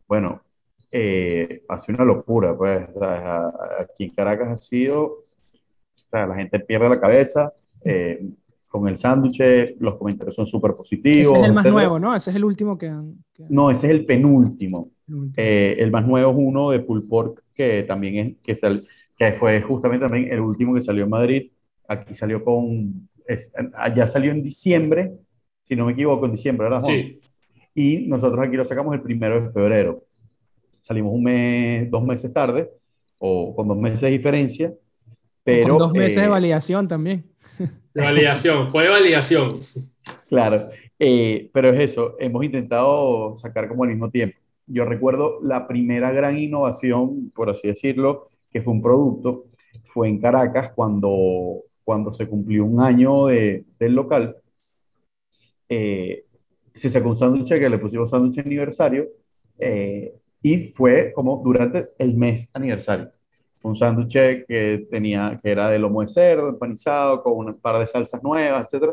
bueno, 0.08 0.42
eh, 0.90 1.62
ha 1.68 1.78
sido 1.78 1.96
una 1.96 2.04
locura, 2.04 2.56
pues, 2.56 2.88
aquí 3.80 4.04
en 4.04 4.10
Caracas 4.10 4.48
ha 4.48 4.56
sido, 4.56 5.04
o 5.04 5.22
sea, 6.10 6.26
la 6.26 6.34
gente 6.34 6.58
pierde 6.60 6.88
la 6.88 7.00
cabeza, 7.00 7.52
eh, 7.84 8.26
con 8.68 8.86
el 8.86 8.98
sándwich, 8.98 9.40
los 9.78 9.96
comentarios 9.96 10.34
son 10.34 10.46
súper 10.46 10.74
positivos. 10.74 11.32
Ese 11.32 11.40
es 11.40 11.46
el 11.46 11.54
más 11.54 11.64
nuevo, 11.70 11.98
¿no? 11.98 12.14
Ese 12.14 12.30
es 12.30 12.36
el 12.36 12.44
último 12.44 12.76
que, 12.76 12.92
No, 13.48 13.70
ese 13.70 13.86
es 13.86 13.92
el 13.92 14.04
penúltimo. 14.04 14.90
Eh, 15.36 15.76
el 15.78 15.90
más 15.90 16.06
nuevo 16.06 16.30
es 16.32 16.36
uno 16.38 16.70
de 16.70 16.80
pulled 16.80 17.08
pork, 17.08 17.44
que 17.54 17.82
también 17.84 18.16
es, 18.16 18.36
que, 18.42 18.54
sal, 18.54 18.86
que 19.18 19.32
fue 19.32 19.60
justamente 19.60 20.06
también 20.06 20.32
el 20.32 20.40
último 20.40 20.74
que 20.74 20.80
salió 20.80 21.04
en 21.04 21.10
Madrid. 21.10 21.50
Aquí 21.88 22.14
salió 22.14 22.44
con, 22.44 23.08
allá 23.74 24.06
salió 24.06 24.30
en 24.30 24.42
diciembre, 24.42 25.12
si 25.62 25.74
no 25.74 25.86
me 25.86 25.92
equivoco, 25.92 26.26
en 26.26 26.32
diciembre, 26.32 26.68
¿verdad? 26.68 26.84
Sí. 26.86 27.20
Y 27.74 28.06
nosotros 28.06 28.46
aquí 28.46 28.56
lo 28.56 28.64
sacamos 28.64 28.94
el 28.94 29.02
primero 29.02 29.40
de 29.40 29.48
febrero. 29.48 30.04
Salimos 30.82 31.12
un 31.12 31.24
mes, 31.24 31.90
dos 31.90 32.04
meses 32.04 32.32
tarde, 32.32 32.70
o 33.18 33.54
con 33.54 33.66
dos 33.66 33.76
meses 33.76 34.00
de 34.00 34.10
diferencia, 34.10 34.72
pero... 35.42 35.70
Con 35.70 35.78
dos 35.78 35.92
meses 35.92 36.22
de 36.22 36.26
eh, 36.26 36.28
validación 36.28 36.86
también. 36.86 37.24
De 37.94 38.04
validación, 38.04 38.70
fue 38.70 38.84
de 38.84 38.90
validación. 38.90 39.60
Claro, 40.28 40.68
eh, 40.98 41.50
pero 41.52 41.70
es 41.70 41.90
eso, 41.90 42.14
hemos 42.20 42.44
intentado 42.44 43.34
sacar 43.34 43.68
como 43.68 43.82
al 43.82 43.90
mismo 43.90 44.10
tiempo. 44.10 44.38
Yo 44.66 44.84
recuerdo 44.84 45.40
la 45.42 45.66
primera 45.66 46.12
gran 46.12 46.38
innovación, 46.38 47.32
por 47.34 47.50
así 47.50 47.66
decirlo, 47.66 48.28
que 48.50 48.62
fue 48.62 48.72
un 48.72 48.82
producto, 48.82 49.46
fue 49.84 50.08
en 50.08 50.20
Caracas 50.20 50.72
cuando, 50.74 51.62
cuando 51.84 52.12
se 52.12 52.28
cumplió 52.28 52.64
un 52.64 52.80
año 52.80 53.26
de, 53.26 53.64
del 53.78 53.94
local. 53.94 54.36
Eh, 55.68 56.24
se 56.74 56.90
sacó 56.90 57.08
un 57.08 57.16
sándwich 57.16 57.58
que 57.58 57.68
le 57.68 57.78
pusimos 57.78 58.10
sándwich 58.10 58.38
aniversario 58.38 59.08
eh, 59.58 60.14
y 60.40 60.58
fue 60.58 61.12
como 61.12 61.42
durante 61.44 61.88
el 61.98 62.16
mes 62.16 62.48
aniversario. 62.52 63.10
Fue 63.58 63.70
un 63.70 63.74
sándwich 63.74 64.12
que 64.46 64.86
tenía, 64.90 65.38
que 65.42 65.50
era 65.50 65.68
de 65.68 65.78
lomo 65.80 66.00
de 66.00 66.08
cerdo, 66.08 66.48
empanizado, 66.48 67.22
con 67.22 67.46
un 67.46 67.54
par 67.54 67.78
de 67.78 67.86
salsas 67.88 68.22
nuevas, 68.22 68.72
etc. 68.72 68.92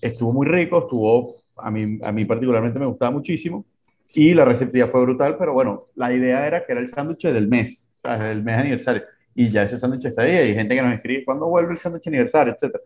Estuvo 0.00 0.32
muy 0.32 0.46
rico, 0.46 0.78
estuvo, 0.78 1.34
a 1.56 1.70
mí, 1.70 1.98
a 2.02 2.10
mí 2.10 2.24
particularmente 2.24 2.78
me 2.78 2.86
gustaba 2.86 3.10
muchísimo 3.10 3.66
y 4.14 4.34
la 4.34 4.44
receptividad 4.44 4.90
fue 4.90 5.02
brutal, 5.02 5.36
pero 5.38 5.52
bueno, 5.52 5.86
la 5.94 6.12
idea 6.12 6.46
era 6.46 6.64
que 6.64 6.72
era 6.72 6.80
el 6.80 6.88
sándwich 6.88 7.24
del 7.24 7.48
mes, 7.48 7.87
o 7.98 8.00
sea, 8.00 8.18
del 8.28 8.42
mes 8.42 8.56
aniversario. 8.56 9.02
Y 9.34 9.48
ya 9.50 9.62
ese 9.62 9.76
sándwich 9.76 10.06
está 10.06 10.22
ahí, 10.22 10.36
hay 10.36 10.54
gente 10.54 10.74
que 10.74 10.82
nos 10.82 10.94
escribe, 10.94 11.24
¿cuándo 11.24 11.46
vuelve 11.48 11.72
el 11.72 11.78
sándwich 11.78 12.08
aniversario? 12.08 12.54
Etcétera. 12.54 12.82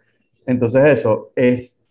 Entonces 0.47 0.85
eso 0.85 1.33
es 1.37 1.83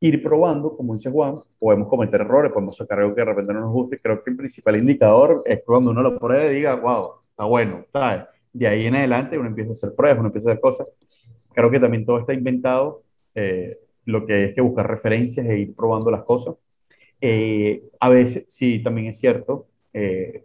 ir 0.00 0.22
probando, 0.22 0.76
como 0.76 0.94
dice 0.94 1.10
Juan, 1.10 1.40
podemos 1.58 1.88
cometer 1.88 2.20
errores, 2.20 2.52
podemos 2.52 2.76
sacar 2.76 3.00
algo 3.00 3.14
que 3.14 3.22
de 3.22 3.26
repente 3.26 3.54
no 3.54 3.60
nos 3.60 3.72
guste. 3.72 3.98
Creo 3.98 4.22
que 4.22 4.30
el 4.30 4.36
principal 4.36 4.76
indicador 4.76 5.42
es 5.46 5.62
cuando 5.64 5.90
uno 5.90 6.02
lo 6.02 6.18
pruebe 6.18 6.52
y 6.52 6.56
diga, 6.56 6.74
wow, 6.74 7.10
está 7.30 7.44
bueno, 7.44 7.86
¿sabes? 7.92 8.24
De 8.52 8.66
ahí 8.68 8.86
en 8.86 8.96
adelante 8.96 9.38
uno 9.38 9.48
empieza 9.48 9.70
a 9.70 9.72
hacer 9.72 9.94
pruebas, 9.94 10.18
uno 10.18 10.28
empieza 10.28 10.50
a 10.50 10.52
hacer 10.52 10.60
cosas. 10.60 10.86
Creo 11.54 11.70
que 11.70 11.80
también 11.80 12.04
todo 12.04 12.18
está 12.18 12.34
inventado. 12.34 13.02
Eh, 13.34 13.78
lo 14.06 14.26
que 14.26 14.44
es 14.44 14.54
que 14.54 14.60
buscar 14.60 14.88
referencias 14.88 15.46
e 15.46 15.58
ir 15.58 15.74
probando 15.74 16.10
las 16.10 16.24
cosas. 16.24 16.56
Eh, 17.20 17.82
a 18.00 18.08
veces, 18.08 18.44
sí, 18.48 18.82
también 18.82 19.08
es 19.08 19.18
cierto 19.18 19.66
eh, 19.92 20.44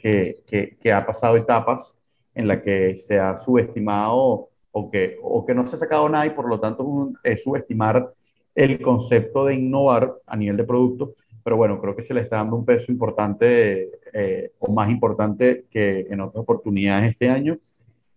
que, 0.00 0.40
que, 0.46 0.76
que, 0.80 0.92
ha 0.92 1.04
pasado 1.04 1.36
etapas 1.36 1.98
en 2.34 2.48
las 2.48 2.62
que 2.62 2.96
se 2.96 3.18
ha 3.18 3.36
subestimado 3.38 4.48
o 4.72 4.90
que, 4.90 5.18
o 5.22 5.44
que 5.44 5.54
no 5.54 5.66
se 5.66 5.76
ha 5.76 5.78
sacado 5.78 6.08
nada 6.08 6.26
y 6.26 6.30
por 6.30 6.48
lo 6.48 6.60
tanto 6.60 7.12
es 7.22 7.42
subestimar 7.42 8.12
el 8.54 8.80
concepto 8.80 9.44
de 9.44 9.54
innovar 9.54 10.14
a 10.26 10.36
nivel 10.36 10.56
de 10.56 10.64
producto, 10.64 11.14
pero 11.42 11.56
bueno, 11.56 11.80
creo 11.80 11.96
que 11.96 12.02
se 12.02 12.14
le 12.14 12.20
está 12.20 12.36
dando 12.36 12.56
un 12.56 12.64
peso 12.64 12.92
importante 12.92 13.90
eh, 14.12 14.52
o 14.58 14.72
más 14.72 14.90
importante 14.90 15.66
que 15.70 16.06
en 16.10 16.20
otras 16.20 16.42
oportunidades 16.42 17.10
este 17.10 17.30
año 17.30 17.58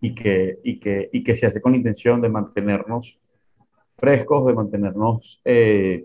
y 0.00 0.14
que, 0.14 0.58
y 0.62 0.78
que, 0.78 1.08
y 1.12 1.24
que 1.24 1.36
se 1.36 1.46
hace 1.46 1.60
con 1.60 1.72
la 1.72 1.78
intención 1.78 2.20
de 2.20 2.28
mantenernos 2.28 3.18
frescos, 3.90 4.46
de 4.46 4.54
mantenernos, 4.54 5.40
eh, 5.44 6.04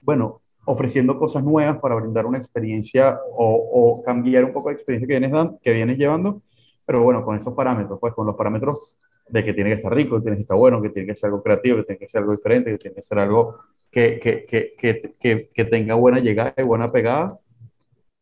bueno, 0.00 0.39
ofreciendo 0.64 1.18
cosas 1.18 1.44
nuevas 1.44 1.78
para 1.78 1.94
brindar 1.96 2.26
una 2.26 2.38
experiencia 2.38 3.18
o, 3.32 3.54
o, 3.72 4.02
cambiar 4.02 4.44
un 4.44 4.52
poco 4.52 4.70
la 4.70 4.76
experiencia 4.76 5.06
que 5.06 5.18
vienes, 5.18 5.50
que 5.62 5.72
vienes 5.72 5.98
llevando, 5.98 6.42
pero 6.84 7.02
bueno, 7.02 7.24
con 7.24 7.36
esos 7.36 7.54
parámetros, 7.54 7.98
pues 8.00 8.14
con 8.14 8.26
los 8.26 8.36
parámetros 8.36 8.96
de 9.28 9.44
que 9.44 9.52
tiene 9.52 9.70
que 9.70 9.76
estar 9.76 9.94
rico, 9.94 10.16
que 10.16 10.22
tiene 10.22 10.36
que 10.36 10.42
estar 10.42 10.56
bueno, 10.56 10.82
que 10.82 10.90
tiene 10.90 11.08
que 11.08 11.14
ser 11.14 11.28
algo 11.28 11.42
creativo, 11.42 11.76
que 11.78 11.84
tiene 11.84 11.98
que 11.98 12.08
ser 12.08 12.20
algo 12.20 12.32
diferente, 12.32 12.70
que 12.72 12.78
tiene 12.78 12.94
que 12.96 13.02
ser 13.02 13.18
algo 13.18 13.58
que, 13.90 14.18
que, 14.18 14.46
que, 14.76 15.50
que 15.52 15.64
tenga 15.64 15.94
buena 15.94 16.18
llegada 16.18 16.54
y 16.56 16.62
buena 16.62 16.90
pegada, 16.90 17.38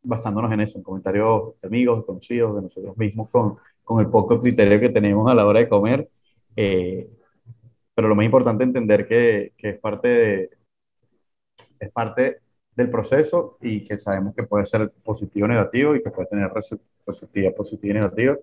basándonos 0.02 0.52
en 0.52 0.60
eso, 0.60 0.78
en 0.78 0.84
comentarios 0.84 1.54
de 1.60 1.68
amigos, 1.68 1.98
de 1.98 2.06
conocidos, 2.06 2.56
de 2.56 2.62
nosotros 2.62 2.96
mismos, 2.96 3.28
con, 3.30 3.56
con 3.84 4.00
el 4.00 4.08
poco 4.08 4.40
criterio 4.40 4.80
que 4.80 4.90
tenemos 4.90 5.30
a 5.30 5.34
la 5.34 5.46
hora 5.46 5.60
de 5.60 5.68
comer. 5.68 6.08
Eh, 6.56 7.08
pero 7.94 8.08
lo 8.08 8.14
más 8.14 8.24
importante 8.26 8.64
es 8.64 8.68
entender 8.68 9.08
que, 9.08 9.52
que, 9.56 9.70
es, 9.70 9.78
parte 9.78 10.08
de, 10.08 10.50
es 11.80 11.90
parte 11.92 12.38
del 12.74 12.90
proceso 12.90 13.58
y 13.60 13.84
que 13.84 13.98
sabemos 13.98 14.34
que 14.34 14.44
puede 14.44 14.66
ser 14.66 14.90
positivo 15.02 15.46
o 15.46 15.48
negativo 15.48 15.96
y 15.96 16.02
que 16.02 16.10
puede 16.10 16.28
tener 16.28 16.50
receptividad 17.06 17.54
positiva 17.54 17.90
y 17.90 17.94
negativa 17.94 18.36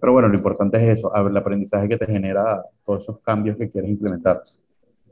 pero 0.00 0.12
bueno, 0.12 0.28
lo 0.28 0.36
importante 0.36 0.76
es 0.76 0.98
eso, 0.98 1.12
el 1.14 1.36
aprendizaje 1.36 1.88
que 1.88 1.96
te 1.96 2.06
genera 2.06 2.62
todos 2.84 3.02
esos 3.02 3.18
cambios 3.20 3.56
que 3.56 3.68
quieres 3.68 3.90
implementar. 3.90 4.42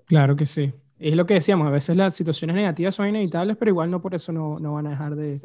Claro 0.07 0.37
que 0.37 0.47
sí. 0.47 0.73
Es 0.99 1.15
lo 1.17 1.27
que 1.27 1.35
decíamos, 1.35 1.67
a 1.67 1.71
veces 1.71 1.97
las 1.97 2.15
situaciones 2.15 2.57
negativas 2.57 2.95
son 2.95 3.09
inevitables, 3.09 3.57
pero 3.57 3.71
igual 3.71 3.91
no 3.91 4.01
por 4.01 4.15
eso 4.15 4.33
no, 4.33 4.59
no 4.59 4.75
van 4.75 4.87
a 4.87 4.91
dejar 4.91 5.15
de, 5.15 5.41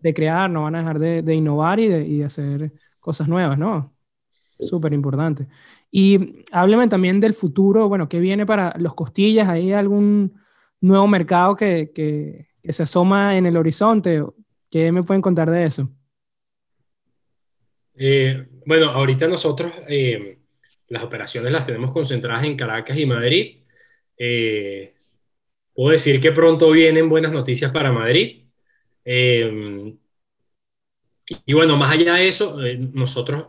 de, 0.00 0.14
crear, 0.14 0.50
no 0.50 0.62
van 0.62 0.74
a 0.74 0.78
dejar 0.78 0.98
de, 0.98 1.22
de 1.22 1.34
innovar 1.34 1.78
y 1.78 1.88
de, 1.88 2.04
y 2.04 2.18
de, 2.18 2.24
hacer 2.24 2.72
cosas 2.98 3.28
nuevas, 3.28 3.58
¿no? 3.58 3.94
Súper 4.58 4.94
importante. 4.94 5.46
Y 5.90 6.42
hábleme 6.50 6.88
también 6.88 7.20
del 7.20 7.34
futuro, 7.34 7.88
bueno, 7.88 8.08
¿qué 8.08 8.18
viene 8.18 8.46
para 8.46 8.74
los 8.78 8.94
costillas? 8.94 9.48
¿Hay 9.48 9.72
algún 9.72 10.32
nuevo 10.80 11.06
mercado 11.06 11.56
que, 11.56 11.90
que, 11.94 12.46
se 12.72 12.82
asoma 12.82 13.36
en 13.36 13.46
el 13.46 13.56
horizonte? 13.56 14.22
¿Qué 14.70 14.90
me 14.92 15.02
pueden 15.02 15.22
contar 15.22 15.50
de 15.50 15.64
eso? 15.64 15.90
Eh, 17.94 18.46
bueno, 18.66 18.90
ahorita 18.90 19.26
nosotros 19.26 19.72
eh, 19.88 20.38
las 20.88 21.02
operaciones 21.02 21.52
las 21.52 21.64
tenemos 21.64 21.92
concentradas 21.92 22.44
en 22.44 22.56
Caracas 22.56 22.98
y 22.98 23.06
Madrid. 23.06 23.62
Eh, 24.18 24.94
puedo 25.74 25.90
decir 25.90 26.20
que 26.20 26.32
pronto 26.32 26.70
vienen 26.70 27.08
buenas 27.08 27.32
noticias 27.32 27.70
para 27.72 27.92
Madrid. 27.92 28.42
y 31.44 31.52
bueno, 31.52 31.76
más 31.76 31.92
allá 31.92 32.14
de 32.14 32.28
eso, 32.28 32.58
nosotros 32.92 33.46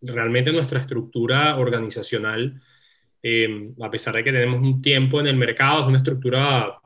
realmente 0.00 0.52
nuestra 0.52 0.80
estructura 0.80 1.56
organizacional, 1.56 2.62
a 3.80 3.90
pesar 3.90 4.14
de 4.14 4.24
que 4.24 4.32
tenemos 4.32 4.60
un 4.60 4.80
tiempo 4.80 5.20
en 5.20 5.26
el 5.26 5.36
mercado, 5.36 5.82
es 5.82 5.88
una 5.88 5.98
estructura 5.98 6.80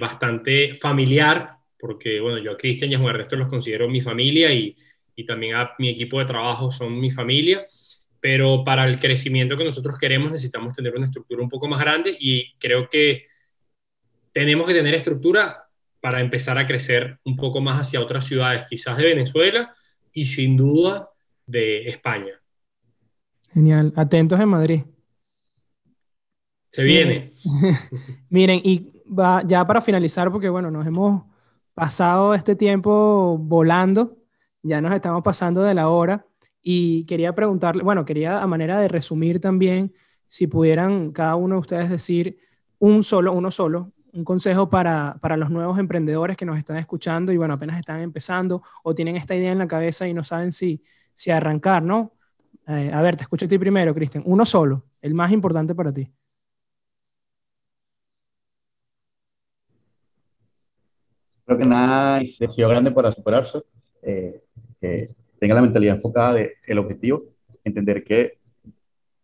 bastante 0.00 0.74
familiar, 0.74 1.52
porque 1.78 2.20
bueno, 2.20 2.38
yo 2.38 2.52
a 2.52 2.56
Cristian 2.56 2.90
y 2.90 2.94
a 2.94 2.98
Juan 2.98 3.14
Ernesto 3.14 3.36
los 3.36 3.48
considero 3.48 3.88
mi 3.88 4.00
familia 4.00 4.52
y, 4.52 4.74
y 5.18 5.24
también 5.26 5.56
a 5.56 5.72
mi 5.78 5.88
equipo 5.88 6.20
de 6.20 6.26
trabajo 6.26 6.70
son 6.70 6.98
mi 7.00 7.10
familia, 7.10 7.66
pero 8.20 8.62
para 8.62 8.86
el 8.86 9.00
crecimiento 9.00 9.56
que 9.56 9.64
nosotros 9.64 9.96
queremos 9.98 10.30
necesitamos 10.30 10.72
tener 10.74 10.94
una 10.94 11.06
estructura 11.06 11.42
un 11.42 11.48
poco 11.48 11.66
más 11.66 11.80
grande 11.80 12.16
y 12.18 12.52
creo 12.58 12.88
que 12.88 13.26
tenemos 14.32 14.68
que 14.68 14.74
tener 14.74 14.94
estructura 14.94 15.64
para 16.00 16.20
empezar 16.20 16.56
a 16.58 16.66
crecer 16.66 17.18
un 17.24 17.34
poco 17.34 17.60
más 17.60 17.80
hacia 17.80 18.00
otras 18.00 18.24
ciudades, 18.26 18.66
quizás 18.68 18.96
de 18.96 19.06
Venezuela 19.06 19.74
y 20.12 20.24
sin 20.26 20.56
duda 20.56 21.10
de 21.46 21.86
España. 21.88 22.40
Genial, 23.52 23.92
atentos 23.96 24.38
en 24.38 24.48
Madrid. 24.48 24.82
Se 26.68 26.82
viene. 26.84 27.32
Miren, 28.30 28.60
y 28.62 29.02
va, 29.06 29.42
ya 29.46 29.66
para 29.66 29.80
finalizar, 29.80 30.30
porque 30.30 30.48
bueno, 30.48 30.70
nos 30.70 30.86
hemos 30.86 31.24
pasado 31.74 32.34
este 32.34 32.56
tiempo 32.56 33.38
volando, 33.38 34.16
ya 34.62 34.80
nos 34.80 34.92
estamos 34.92 35.22
pasando 35.22 35.62
de 35.62 35.74
la 35.74 35.88
hora 35.88 36.26
y 36.60 37.04
quería 37.04 37.34
preguntarle, 37.34 37.82
bueno, 37.82 38.04
quería 38.04 38.42
a 38.42 38.46
manera 38.46 38.80
de 38.80 38.88
resumir 38.88 39.40
también, 39.40 39.94
si 40.26 40.46
pudieran 40.46 41.12
cada 41.12 41.36
uno 41.36 41.54
de 41.54 41.60
ustedes 41.60 41.88
decir 41.88 42.36
un 42.78 43.02
solo, 43.02 43.32
uno 43.32 43.50
solo, 43.50 43.92
un 44.12 44.24
consejo 44.24 44.68
para, 44.68 45.16
para, 45.20 45.36
los 45.36 45.50
nuevos 45.50 45.78
emprendedores 45.78 46.36
que 46.36 46.44
nos 46.44 46.58
están 46.58 46.76
escuchando 46.76 47.32
y 47.32 47.36
bueno, 47.36 47.54
apenas 47.54 47.78
están 47.78 48.00
empezando 48.00 48.62
o 48.82 48.94
tienen 48.94 49.16
esta 49.16 49.34
idea 49.34 49.52
en 49.52 49.58
la 49.58 49.68
cabeza 49.68 50.08
y 50.08 50.14
no 50.14 50.22
saben 50.22 50.52
si, 50.52 50.82
si 51.14 51.30
arrancar, 51.30 51.82
¿no? 51.82 52.12
Eh, 52.66 52.90
a 52.92 53.00
ver, 53.00 53.16
te 53.16 53.22
escucho 53.22 53.46
a 53.46 53.48
ti 53.48 53.58
primero, 53.58 53.94
Cristian. 53.94 54.22
Uno 54.26 54.44
solo, 54.44 54.82
el 55.00 55.14
más 55.14 55.32
importante 55.32 55.74
para 55.74 55.92
ti. 55.92 56.10
Creo 61.48 61.60
que 61.60 61.64
nada 61.64 62.20
es 62.20 62.38
grande 62.58 62.92
para 62.92 63.10
superarse. 63.10 63.62
Eh, 64.02 64.42
que 64.78 65.08
tenga 65.38 65.54
la 65.54 65.62
mentalidad 65.62 65.94
enfocada 65.94 66.34
de 66.34 66.52
el 66.66 66.76
objetivo, 66.76 67.24
entender 67.64 68.04
que 68.04 68.36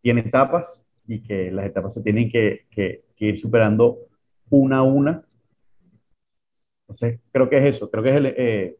tiene 0.00 0.22
etapas 0.22 0.86
y 1.06 1.20
que 1.20 1.50
las 1.50 1.66
etapas 1.66 1.92
se 1.92 2.00
tienen 2.00 2.30
que, 2.30 2.64
que, 2.70 3.04
ir 3.18 3.36
superando 3.36 3.98
una 4.48 4.78
a 4.78 4.82
una. 4.84 5.22
Entonces, 6.88 7.20
creo 7.30 7.50
que 7.50 7.58
es 7.58 7.76
eso, 7.76 7.90
creo 7.90 8.02
que 8.02 8.08
es, 8.08 8.16
el, 8.16 8.26
eh, 8.26 8.76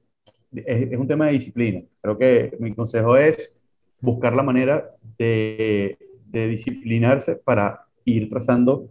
es, 0.54 0.92
es, 0.92 0.98
un 0.98 1.06
tema 1.06 1.26
de 1.26 1.32
disciplina. 1.32 1.82
Creo 2.00 2.16
que 2.16 2.56
mi 2.60 2.74
consejo 2.74 3.18
es 3.18 3.54
buscar 4.00 4.34
la 4.34 4.42
manera 4.42 4.90
de, 5.18 5.98
de 6.28 6.48
disciplinarse 6.48 7.36
para 7.36 7.84
ir 8.06 8.26
trazando 8.30 8.88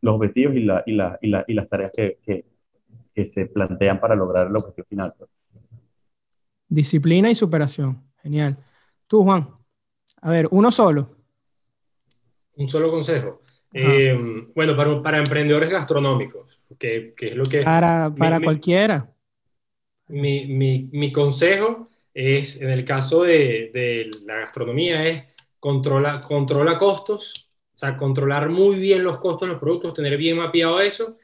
los 0.00 0.16
objetivos 0.16 0.56
y, 0.56 0.64
la, 0.64 0.82
y, 0.84 0.94
la, 0.94 1.16
y, 1.22 1.28
la, 1.28 1.44
y 1.46 1.54
las 1.54 1.68
tareas 1.68 1.92
que, 1.92 2.18
que, 2.24 2.53
que, 3.14 3.24
se 3.24 3.46
plantean 3.46 4.00
para 4.00 4.14
lograr 4.14 4.46
el 4.48 4.56
objetivo 4.56 4.86
final. 4.88 5.14
Disciplina 6.68 7.30
y 7.30 7.34
superación. 7.34 8.02
Genial. 8.22 8.56
Tú, 9.06 9.22
Juan. 9.22 9.48
A 10.22 10.30
ver, 10.30 10.48
uno 10.50 10.70
solo. 10.70 11.10
Un 12.56 12.66
solo 12.66 12.90
consejo. 12.90 13.42
Eh, 13.72 14.16
bueno, 14.54 14.76
para, 14.76 15.02
para, 15.02 15.18
emprendedores 15.18 15.68
gastronómicos, 15.68 16.62
que, 16.78 17.12
que, 17.16 17.28
es 17.28 17.36
lo 17.36 17.42
que... 17.42 17.62
Para, 17.62 18.14
para 18.16 18.40
cualquiera. 18.40 19.04
Mi, 20.06 20.46
mi, 20.46 20.88
mi, 20.92 21.10
consejo 21.10 21.88
es, 22.12 22.62
en 22.62 22.70
el 22.70 22.84
caso 22.84 23.24
de, 23.24 23.70
de, 23.74 24.10
la 24.26 24.36
gastronomía, 24.36 25.04
es 25.06 25.24
controla, 25.58 26.20
controla 26.20 26.78
costos, 26.78 27.50
o 27.74 27.76
sea, 27.76 27.96
controlar 27.96 28.48
muy 28.48 28.76
bien 28.76 29.02
los 29.02 29.18
costos 29.18 29.48
de 29.48 29.54
los 29.54 29.60
productos, 29.60 29.94
tener 29.94 30.16
bien 30.16 30.36
mapeado 30.36 30.80
eso, 30.80 31.18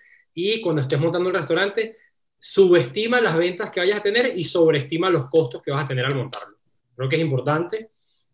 y 0.49 0.61
cuando 0.61 0.82
estés 0.82 1.01
montando 1.01 1.28
un 1.28 1.34
restaurante, 1.34 1.97
subestima 2.38 3.20
las 3.20 3.36
ventas 3.36 3.70
que 3.70 3.80
vayas 3.80 4.01
a 4.01 4.03
tener 4.03 4.32
y 4.34 4.45
sobreestima 4.45 5.11
los 5.11 5.26
costos 5.26 5.62
que 5.62 5.70
vas 5.70 5.84
a 5.84 5.88
tener 5.88 6.05
al 6.07 6.16
montarlo. 6.16 6.57
Creo 6.97 7.09
que 7.09 7.16
es 7.16 7.22
importante 7.22 7.91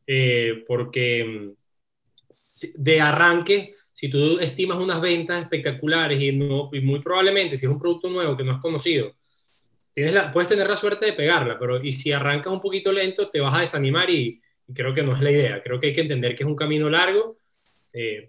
eh, 0.06 0.64
porque 0.66 1.24
mm, 1.24 1.66
de 2.76 3.00
arranque, 3.00 3.74
si 3.92 4.08
tú 4.08 4.38
estimas 4.38 4.78
unas 4.78 5.00
ventas 5.00 5.38
espectaculares 5.38 6.20
y, 6.20 6.32
no, 6.32 6.70
y 6.72 6.80
muy 6.80 7.00
probablemente 7.00 7.56
si 7.56 7.66
es 7.66 7.72
un 7.72 7.78
producto 7.78 8.08
nuevo 8.08 8.36
que 8.36 8.44
no 8.44 8.52
has 8.52 8.60
conocido, 8.60 9.14
tienes 9.92 10.12
la, 10.12 10.30
puedes 10.30 10.48
tener 10.48 10.68
la 10.68 10.76
suerte 10.76 11.06
de 11.06 11.12
pegarla, 11.14 11.58
pero 11.58 11.82
y 11.82 11.90
si 11.92 12.12
arrancas 12.12 12.52
un 12.52 12.60
poquito 12.60 12.92
lento 12.92 13.30
te 13.30 13.40
vas 13.40 13.54
a 13.54 13.60
desanimar 13.60 14.10
y, 14.10 14.40
creo 14.74 14.92
que 14.92 15.02
no 15.02 15.14
es 15.14 15.20
la 15.20 15.30
idea. 15.30 15.62
Creo 15.62 15.78
que 15.78 15.86
hay 15.86 15.92
que 15.92 16.00
entender 16.00 16.34
que 16.34 16.42
es 16.42 16.48
un 16.48 16.56
camino 16.56 16.90
largo 16.90 17.38
eh, 17.98 18.26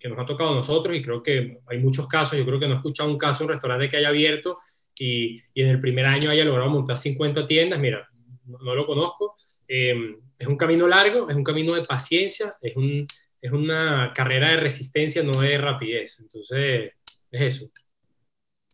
que 0.00 0.08
nos 0.08 0.18
ha 0.18 0.26
tocado 0.26 0.50
a 0.50 0.56
nosotros 0.56 0.96
y 0.96 1.00
creo 1.00 1.22
que 1.22 1.60
hay 1.68 1.78
muchos 1.78 2.08
casos, 2.08 2.36
yo 2.36 2.44
creo 2.44 2.58
que 2.58 2.66
no 2.66 2.74
he 2.74 2.76
escuchado 2.78 3.08
un 3.08 3.16
caso 3.16 3.44
un 3.44 3.50
restaurante 3.50 3.88
que 3.88 3.96
haya 3.96 4.08
abierto 4.08 4.58
y, 4.98 5.36
y 5.54 5.62
en 5.62 5.68
el 5.68 5.78
primer 5.78 6.04
año 6.04 6.30
haya 6.30 6.44
logrado 6.44 6.68
montar 6.68 6.98
50 6.98 7.46
tiendas, 7.46 7.78
mira, 7.78 8.08
no, 8.44 8.74
lo 8.74 8.86
conozco. 8.86 9.36
Eh, 9.68 10.16
es 10.36 10.48
un 10.48 10.56
camino 10.56 10.88
largo, 10.88 11.30
es 11.30 11.36
un 11.36 11.44
camino 11.44 11.74
de 11.74 11.84
paciencia, 11.84 12.56
es, 12.60 12.74
un, 12.74 13.06
es 13.40 13.52
una 13.52 14.12
carrera 14.12 14.50
de 14.50 14.56
resistencia, 14.56 15.22
no 15.22 15.42
de 15.42 15.58
rapidez. 15.58 16.18
Entonces, 16.18 16.90
es 17.30 17.40
eso. 17.40 17.70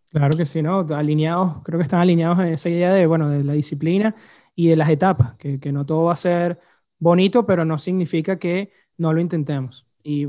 Claro 0.09 0.39
que 0.39 0.47
sí, 0.47 0.63
¿no? 0.63 0.87
Alineados, 0.89 1.63
creo 1.65 1.79
que 1.79 1.83
están 1.83 2.01
alineados 2.01 2.39
en 2.39 2.55
esa 2.55 2.71
idea 2.71 2.95
de, 2.95 3.07
bueno, 3.07 3.29
de 3.29 3.45
la 3.45 3.53
disciplina 3.53 4.17
y 4.55 4.69
de 4.69 4.77
las 4.77 4.89
etapas, 4.89 5.37
que, 5.37 5.61
que 5.61 5.71
no 5.71 5.85
todo 5.85 6.05
va 6.05 6.15
a 6.15 6.17
ser 6.17 6.59
bonito, 6.99 7.45
pero 7.45 7.67
no 7.67 7.77
significa 7.77 8.39
que 8.39 8.73
no 8.97 9.13
lo 9.13 9.21
intentemos. 9.21 9.87
Y 10.05 10.29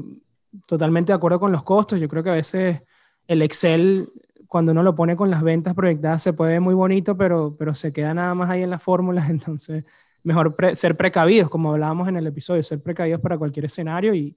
totalmente 0.66 1.12
de 1.12 1.18
acuerdo 1.18 1.40
con 1.40 1.52
los 1.52 1.64
costos, 1.64 2.00
yo 2.00 2.08
creo 2.08 2.24
que 2.24 2.30
a 2.30 2.34
veces 2.34 2.82
el 3.28 3.42
Excel, 3.42 4.10
cuando 4.48 4.72
uno 4.72 4.82
lo 4.82 4.96
pone 4.96 5.16
con 5.16 5.30
las 5.30 5.44
ventas 5.44 5.76
proyectadas, 5.76 6.24
se 6.24 6.34
puede 6.34 6.54
ver 6.54 6.62
muy 6.62 6.74
bonito, 6.74 7.18
pero, 7.18 7.56
pero 7.60 7.74
se 7.74 7.92
queda 7.92 8.14
nada 8.14 8.34
más 8.34 8.50
ahí 8.50 8.64
en 8.64 8.70
las 8.70 8.82
fórmulas, 8.82 9.30
entonces 9.30 9.84
mejor 10.24 10.56
ser 10.74 10.98
precavidos, 10.98 11.50
como 11.50 11.72
hablábamos 11.72 12.08
en 12.08 12.18
el 12.18 12.26
episodio, 12.26 12.64
ser 12.64 12.82
precavidos 12.82 13.22
para 13.22 13.38
cualquier 13.38 13.66
escenario 13.66 14.16
y, 14.16 14.36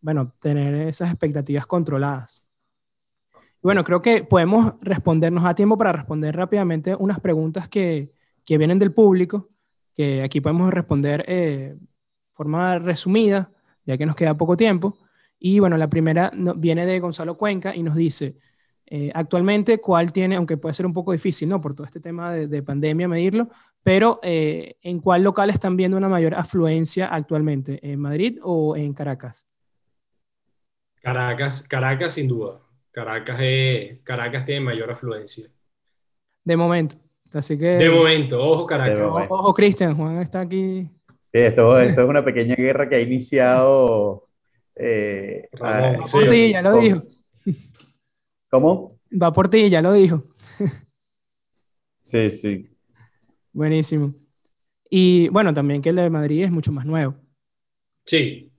bueno, 0.00 0.34
tener 0.38 0.88
esas 0.88 1.08
expectativas 1.08 1.66
controladas. 1.66 2.44
bueno, 3.62 3.84
creo 3.84 4.02
que 4.02 4.24
podemos 4.24 4.74
respondernos 4.82 5.44
a 5.44 5.54
tiempo 5.54 5.78
para 5.78 5.92
responder 5.92 6.36
rápidamente 6.36 6.94
unas 6.96 7.20
preguntas 7.20 7.68
que, 7.68 8.12
que 8.44 8.58
vienen 8.58 8.78
del 8.78 8.92
público, 8.92 9.48
que 9.94 10.22
aquí 10.22 10.40
podemos 10.40 10.74
responder 10.74 11.24
eh, 11.28 11.76
forma 12.32 12.78
resumida, 12.78 13.50
ya 13.84 13.96
que 13.96 14.06
nos 14.06 14.16
queda 14.16 14.36
poco 14.36 14.56
tiempo. 14.56 14.96
Y 15.38 15.58
bueno, 15.58 15.76
la 15.76 15.88
primera 15.88 16.32
viene 16.56 16.86
de 16.86 17.00
Gonzalo 17.00 17.36
Cuenca 17.36 17.74
y 17.74 17.82
nos 17.82 17.96
dice, 17.96 18.36
eh, 18.86 19.10
actualmente, 19.14 19.78
¿cuál 19.78 20.12
tiene, 20.12 20.36
aunque 20.36 20.56
puede 20.56 20.74
ser 20.74 20.84
un 20.86 20.92
poco 20.92 21.12
difícil, 21.12 21.48
¿no? 21.48 21.60
Por 21.60 21.74
todo 21.74 21.86
este 21.86 21.98
tema 21.98 22.32
de, 22.34 22.62
pandemia 22.62 23.08
medirlo, 23.08 23.48
pero 23.82 24.20
eh, 24.22 24.76
¿en 24.82 25.00
cuál 25.00 25.22
local 25.22 25.50
están 25.50 25.76
viendo 25.76 25.96
una 25.96 26.10
mayor 26.10 26.34
afluencia 26.34 27.06
actualmente? 27.06 27.80
¿En 27.82 27.98
Madrid 27.98 28.38
o 28.42 28.76
en 28.76 28.92
Caracas? 28.92 29.48
Caracas, 31.00 31.66
Caracas 31.66 32.14
sin 32.14 32.28
duda. 32.28 32.60
Caracas, 32.90 33.38
es, 33.40 34.00
Caracas 34.04 34.44
tiene 34.44 34.60
mayor 34.60 34.90
afluencia. 34.90 35.48
De 36.44 36.56
momento. 36.56 36.96
Así 37.32 37.58
que, 37.58 37.64
de 37.64 37.88
momento, 37.88 38.42
ojo 38.42 38.66
Caracas. 38.66 39.26
Ojo, 39.28 39.54
Cristian, 39.54 39.96
Juan 39.96 40.18
está 40.18 40.40
aquí. 40.40 40.86
Esto, 41.32 41.78
esto, 41.78 42.02
es 42.02 42.08
una 42.08 42.24
pequeña 42.24 42.54
guerra 42.54 42.88
que 42.88 42.96
ha 42.96 43.00
iniciado. 43.00 44.28
Eh, 44.76 45.48
ya 46.52 46.62
lo 46.62 46.76
dijo. 46.78 47.02
¿Cómo? 48.50 48.98
Va 49.10 49.32
por 49.32 49.48
ti, 49.48 49.70
ya 49.70 49.82
lo 49.82 49.92
dijo. 49.92 50.24
sí, 52.00 52.30
sí. 52.30 52.70
Buenísimo. 53.52 54.14
Y 54.90 55.28
bueno, 55.28 55.54
también 55.54 55.80
que 55.80 55.88
el 55.88 55.96
de 55.96 56.10
Madrid 56.10 56.44
es 56.44 56.50
mucho 56.50 56.70
más 56.70 56.84
nuevo. 56.84 57.14
Sí. 58.04 58.52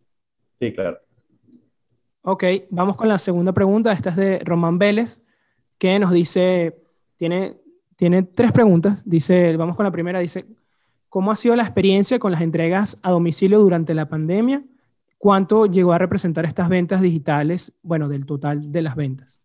Sí, 0.59 0.74
claro. 0.74 0.99
Ok, 2.21 2.43
vamos 2.69 2.95
con 2.95 3.07
la 3.07 3.19
segunda 3.19 3.51
pregunta. 3.51 3.91
Esta 3.91 4.09
es 4.09 4.15
de 4.15 4.39
Román 4.39 4.80
Vélez, 4.80 5.21
que 5.78 5.99
nos 5.99 6.11
dice, 6.11 6.82
tiene, 7.17 7.57
tiene 7.95 8.24
tres 8.24 8.51
preguntas. 8.51 9.07
Dice, 9.07 9.55
vamos 9.57 9.76
con 9.76 9.84
la 9.84 9.91
primera, 9.91 10.19
dice, 10.19 10.45
¿cómo 11.14 11.32
ha 11.32 11.36
sido 11.36 11.55
la 11.55 11.61
experiencia 11.61 12.18
con 12.18 12.32
las 12.32 12.41
entregas 12.41 12.99
a 13.03 13.11
domicilio 13.11 13.59
durante 13.59 13.93
la 13.93 14.09
pandemia? 14.09 14.64
¿Cuánto 15.20 15.68
llegó 15.68 15.93
a 15.93 15.99
representar 15.99 16.43
estas 16.43 16.70
ventas 16.70 17.03
digitales, 17.03 17.78
bueno, 17.84 18.09
del 18.09 18.26
total 18.26 18.72
de 18.72 18.82
las 18.82 18.95
ventas? 18.95 19.39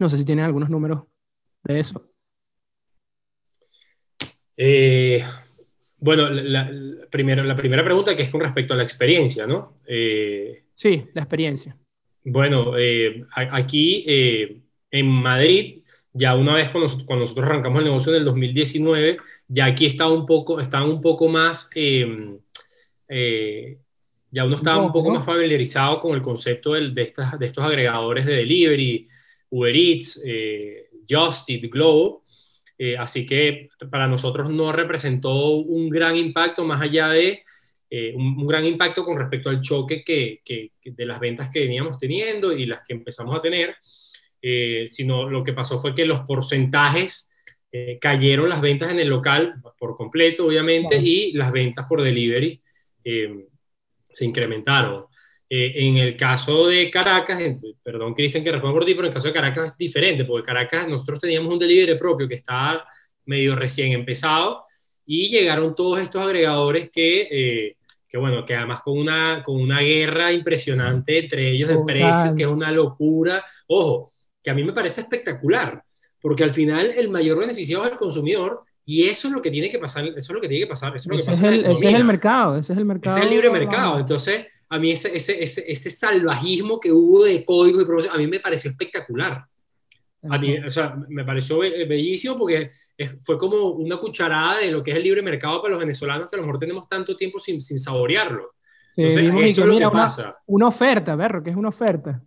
No 0.00 0.08
sé 0.08 0.16
si 0.16 0.24
tienen 0.24 0.44
algunos 0.44 0.70
números 0.70 1.04
de 1.62 1.78
eso. 1.78 2.02
Eh, 4.56 5.22
bueno, 5.98 6.28
la, 6.28 6.68
primera, 7.08 7.44
la 7.44 7.54
primera 7.54 7.84
pregunta 7.84 8.16
que 8.16 8.24
es 8.24 8.30
con 8.30 8.40
respecto 8.40 8.74
a 8.74 8.76
la 8.76 8.82
experiencia, 8.82 9.46
¿no? 9.46 9.74
Eh, 9.86 10.64
sí, 10.74 11.04
la 11.14 11.22
experiencia. 11.22 11.76
Bueno, 12.24 12.76
eh, 12.76 13.24
aquí 13.32 14.04
en 14.90 15.06
Madrid, 15.06 15.83
ya 16.14 16.34
una 16.34 16.54
vez 16.54 16.70
cuando, 16.70 16.90
nosotros 17.20 17.46
arrancamos 17.46 17.80
el 17.80 17.84
negocio 17.84 18.12
en 18.12 18.18
el 18.18 18.24
2019, 18.24 19.18
ya 19.48 19.66
aquí 19.66 19.86
está 19.86 20.08
un 20.08 20.24
poco, 20.24 20.60
están 20.60 20.84
un 20.84 21.00
poco 21.00 21.28
más, 21.28 21.68
em, 21.74 22.38
ya 24.30 24.44
uno 24.44 24.56
estaba 24.56 24.82
un 24.82 24.92
poco 24.92 25.10
más 25.10 25.24
familiarizado 25.24 26.00
con 26.00 26.14
el 26.14 26.22
concepto 26.22 26.72
de, 26.72 27.02
estas, 27.02 27.38
de 27.38 27.46
estos 27.46 27.64
agregadores 27.64 28.26
de 28.26 28.36
delivery, 28.36 29.06
Uber 29.50 29.74
Eats, 29.74 30.22
eh, 30.26 30.88
Just 31.08 31.50
Eat, 31.50 31.70
Globo. 31.70 32.24
Eh, 32.76 32.96
así 32.98 33.24
que 33.24 33.68
para 33.90 34.08
nosotros 34.08 34.50
no 34.50 34.72
representó 34.72 35.50
un 35.56 35.88
gran 35.88 36.16
impacto 36.16 36.64
más 36.64 36.80
allá 36.80 37.08
de 37.10 37.44
eh, 37.88 38.12
un, 38.16 38.44
gran 38.44 38.64
impacto 38.64 39.04
con 39.04 39.16
respecto 39.16 39.48
al 39.48 39.60
choque 39.60 40.02
que, 40.02 40.40
de 40.84 41.06
las 41.06 41.20
ventas 41.20 41.50
que 41.50 41.60
veníamos 41.60 41.96
teniendo 41.98 42.52
y 42.52 42.66
las 42.66 42.80
que 42.84 42.94
empezamos 42.94 43.36
a 43.38 43.40
tener, 43.40 43.76
sino 44.86 45.28
lo 45.28 45.42
que 45.42 45.52
pasó 45.52 45.78
fue 45.78 45.94
que 45.94 46.04
los 46.04 46.20
porcentajes 46.20 47.30
cayeron 48.00 48.48
las 48.48 48.60
ventas 48.60 48.90
en 48.90 49.00
el 49.00 49.08
local 49.08 49.54
por 49.78 49.96
completo, 49.96 50.46
obviamente, 50.46 50.96
y 50.98 51.32
las 51.32 51.50
ventas 51.50 51.86
por 51.88 52.02
delivery 52.02 52.60
se 54.14 54.24
incrementaron. 54.24 55.06
Eh, 55.48 55.72
en 55.76 55.98
el 55.98 56.16
caso 56.16 56.66
de 56.66 56.90
Caracas, 56.90 57.38
perdón 57.82 58.14
Cristian 58.14 58.42
que 58.42 58.50
responda 58.50 58.74
por 58.74 58.84
ti, 58.84 58.94
pero 58.94 59.06
en 59.06 59.10
el 59.10 59.14
caso 59.14 59.28
de 59.28 59.34
Caracas 59.34 59.66
es 59.66 59.76
diferente, 59.76 60.24
porque 60.24 60.46
Caracas 60.46 60.88
nosotros 60.88 61.20
teníamos 61.20 61.52
un 61.52 61.58
delivery 61.58 61.98
propio 61.98 62.26
que 62.26 62.36
estaba 62.36 62.86
medio 63.26 63.54
recién 63.54 63.92
empezado 63.92 64.64
y 65.04 65.28
llegaron 65.28 65.74
todos 65.74 66.00
estos 66.00 66.24
agregadores 66.24 66.90
que, 66.90 67.28
eh, 67.30 67.76
que 68.08 68.16
bueno, 68.16 68.46
que 68.46 68.54
además 68.54 68.80
con 68.80 68.98
una, 68.98 69.42
con 69.44 69.60
una 69.60 69.80
guerra 69.80 70.32
impresionante 70.32 71.18
entre 71.18 71.50
ellos 71.50 71.68
de 71.68 71.78
precios, 71.84 72.34
que 72.34 72.44
es 72.44 72.48
una 72.48 72.72
locura. 72.72 73.44
Ojo, 73.66 74.12
que 74.44 74.50
a 74.50 74.54
mí 74.54 74.62
me 74.62 74.74
parece 74.74 75.00
espectacular, 75.00 75.82
porque 76.20 76.44
al 76.44 76.50
final 76.50 76.92
el 76.94 77.08
mayor 77.08 77.38
beneficiado 77.38 77.84
es 77.84 77.92
el 77.92 77.96
consumidor 77.96 78.62
y 78.84 79.04
eso 79.04 79.28
es 79.28 79.34
lo 79.34 79.40
que 79.40 79.50
tiene 79.50 79.70
que 79.70 79.78
pasar, 79.78 80.04
eso 80.04 80.16
es 80.16 80.30
lo 80.30 80.40
que 80.40 80.48
tiene 80.48 80.64
que 80.64 80.68
pasar, 80.68 80.94
eso 80.94 81.04
es 81.04 81.10
lo 81.10 81.16
que 81.16 81.24
pasa 81.24 81.48
ese 81.48 81.88
es 81.88 81.94
el 81.94 82.04
mercado, 82.04 82.56
ese 82.56 82.74
es 82.74 82.78
el 82.78 82.84
mercado. 82.84 83.16
Ese 83.16 83.24
es 83.24 83.26
el 83.26 83.32
libre 83.32 83.50
mercado, 83.50 83.98
entonces 83.98 84.46
a 84.68 84.78
mí 84.78 84.90
ese, 84.90 85.16
ese, 85.16 85.42
ese, 85.42 85.64
ese 85.66 85.90
salvajismo 85.90 86.78
que 86.78 86.92
hubo 86.92 87.24
de 87.24 87.42
códigos 87.44 87.82
y 87.82 87.86
promoción, 87.86 88.14
a 88.14 88.18
mí 88.18 88.26
me 88.26 88.40
pareció 88.40 88.70
espectacular. 88.70 89.46
A 90.30 90.38
mí, 90.38 90.56
o 90.56 90.70
sea, 90.70 90.96
me 91.08 91.22
pareció 91.22 91.58
bellísimo 91.58 92.38
porque 92.38 92.70
fue 93.20 93.36
como 93.36 93.72
una 93.72 93.98
cucharada 93.98 94.58
de 94.58 94.70
lo 94.70 94.82
que 94.82 94.90
es 94.90 94.96
el 94.96 95.02
libre 95.02 95.20
mercado 95.20 95.60
para 95.60 95.72
los 95.72 95.80
venezolanos 95.80 96.28
que 96.28 96.36
a 96.36 96.38
lo 96.38 96.46
mejor 96.46 96.58
tenemos 96.58 96.88
tanto 96.88 97.14
tiempo 97.14 97.38
sin, 97.38 97.60
sin 97.60 97.78
saborearlo. 97.78 98.54
Entonces, 98.96 99.34
eso 99.50 99.60
es 99.62 99.66
lo 99.66 99.78
que 99.78 99.90
pasa. 99.90 100.38
Una 100.46 100.68
oferta, 100.68 101.14
verlo, 101.14 101.42
que 101.42 101.50
es 101.50 101.56
una 101.56 101.68
oferta. 101.68 102.22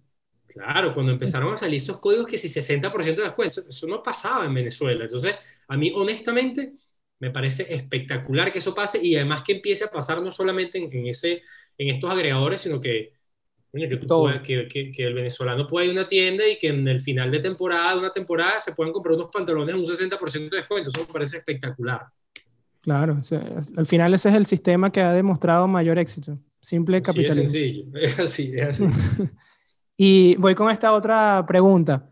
Claro, 0.57 0.93
cuando 0.93 1.11
empezaron 1.11 1.53
a 1.53 1.57
salir 1.57 1.77
esos 1.77 1.99
códigos 1.99 2.27
que 2.27 2.37
si 2.37 2.47
60% 2.47 3.15
de 3.15 3.23
descuento, 3.23 3.61
eso 3.69 3.87
no 3.87 4.01
pasaba 4.01 4.45
en 4.45 4.53
Venezuela. 4.53 5.03
Entonces, 5.03 5.35
a 5.67 5.77
mí 5.77 5.91
honestamente 5.95 6.71
me 7.19 7.31
parece 7.31 7.73
espectacular 7.73 8.51
que 8.51 8.59
eso 8.59 8.73
pase 8.73 9.03
y 9.03 9.15
además 9.15 9.43
que 9.43 9.53
empiece 9.53 9.85
a 9.85 9.89
pasar 9.89 10.21
no 10.21 10.31
solamente 10.31 10.77
en, 10.77 10.91
en 10.91 11.07
ese 11.07 11.41
en 11.77 11.89
estos 11.89 12.09
agregadores, 12.09 12.61
sino 12.61 12.81
que 12.81 13.13
que, 13.71 14.67
que, 14.67 14.91
que, 14.91 15.03
el 15.03 15.13
venezolano 15.13 15.67
pueda 15.67 15.85
ir 15.85 15.91
a 15.91 16.01
una 16.01 16.07
tienda 16.07 16.47
y 16.47 16.57
que 16.57 16.69
en 16.69 16.87
el 16.87 16.99
final 16.99 17.29
de 17.29 17.39
temporada, 17.39 17.97
una 17.97 18.11
temporada, 18.11 18.59
se 18.59 18.73
puedan 18.73 18.91
comprar 18.91 19.15
unos 19.15 19.29
pantalones 19.31 19.75
un 19.75 19.85
60% 19.85 20.49
de 20.49 20.57
descuento. 20.57 20.89
Eso 20.89 21.05
me 21.07 21.13
parece 21.13 21.37
espectacular. 21.37 22.01
Claro, 22.81 23.21
al 23.75 23.85
final 23.85 24.13
ese 24.13 24.29
es 24.29 24.35
el 24.35 24.45
sistema 24.45 24.89
que 24.89 25.01
ha 25.01 25.11
demostrado 25.11 25.67
mayor 25.67 25.99
éxito. 25.99 26.39
Simple 26.59 27.01
capitalismo. 27.01 27.45
Sí, 27.45 27.85
es 27.93 28.15
sencillo, 28.15 28.15
es 28.17 28.19
así, 28.19 28.53
es 28.55 28.81
así. 28.81 28.85
y 29.97 30.35
voy 30.35 30.55
con 30.55 30.69
esta 30.69 30.93
otra 30.93 31.43
pregunta, 31.47 32.07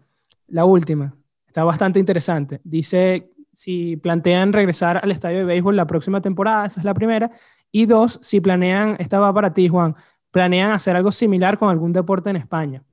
la 0.47 0.65
última. 0.65 1.15
Está 1.47 1.63
bastante 1.63 1.99
interesante. 1.99 2.59
Dice 2.63 3.31
si 3.55 3.95
plantean 3.95 4.51
regresar 4.51 4.99
al 5.01 5.11
estadio 5.11 5.39
de 5.39 5.45
béisbol 5.45 5.77
la 5.77 5.87
próxima 5.87 6.19
temporada, 6.19 6.65
esa 6.65 6.81
es 6.81 6.85
la 6.85 6.93
primera. 6.93 7.31
Y 7.71 7.85
dos, 7.85 8.19
si 8.21 8.41
planean, 8.41 8.97
esta 8.99 9.19
va 9.19 9.33
para 9.33 9.53
ti, 9.53 9.69
Juan, 9.69 9.95
planean 10.31 10.71
hacer 10.71 10.95
algo 10.95 11.11
similar 11.11 11.57
con 11.57 11.69
algún 11.69 11.93
deporte 11.93 12.29
en 12.29 12.35
España. 12.35 12.83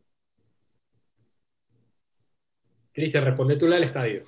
Cristian, 2.92 3.24
responde 3.24 3.56
tú 3.56 3.66
la 3.66 3.76
del 3.76 3.84
estadio. 3.84 4.22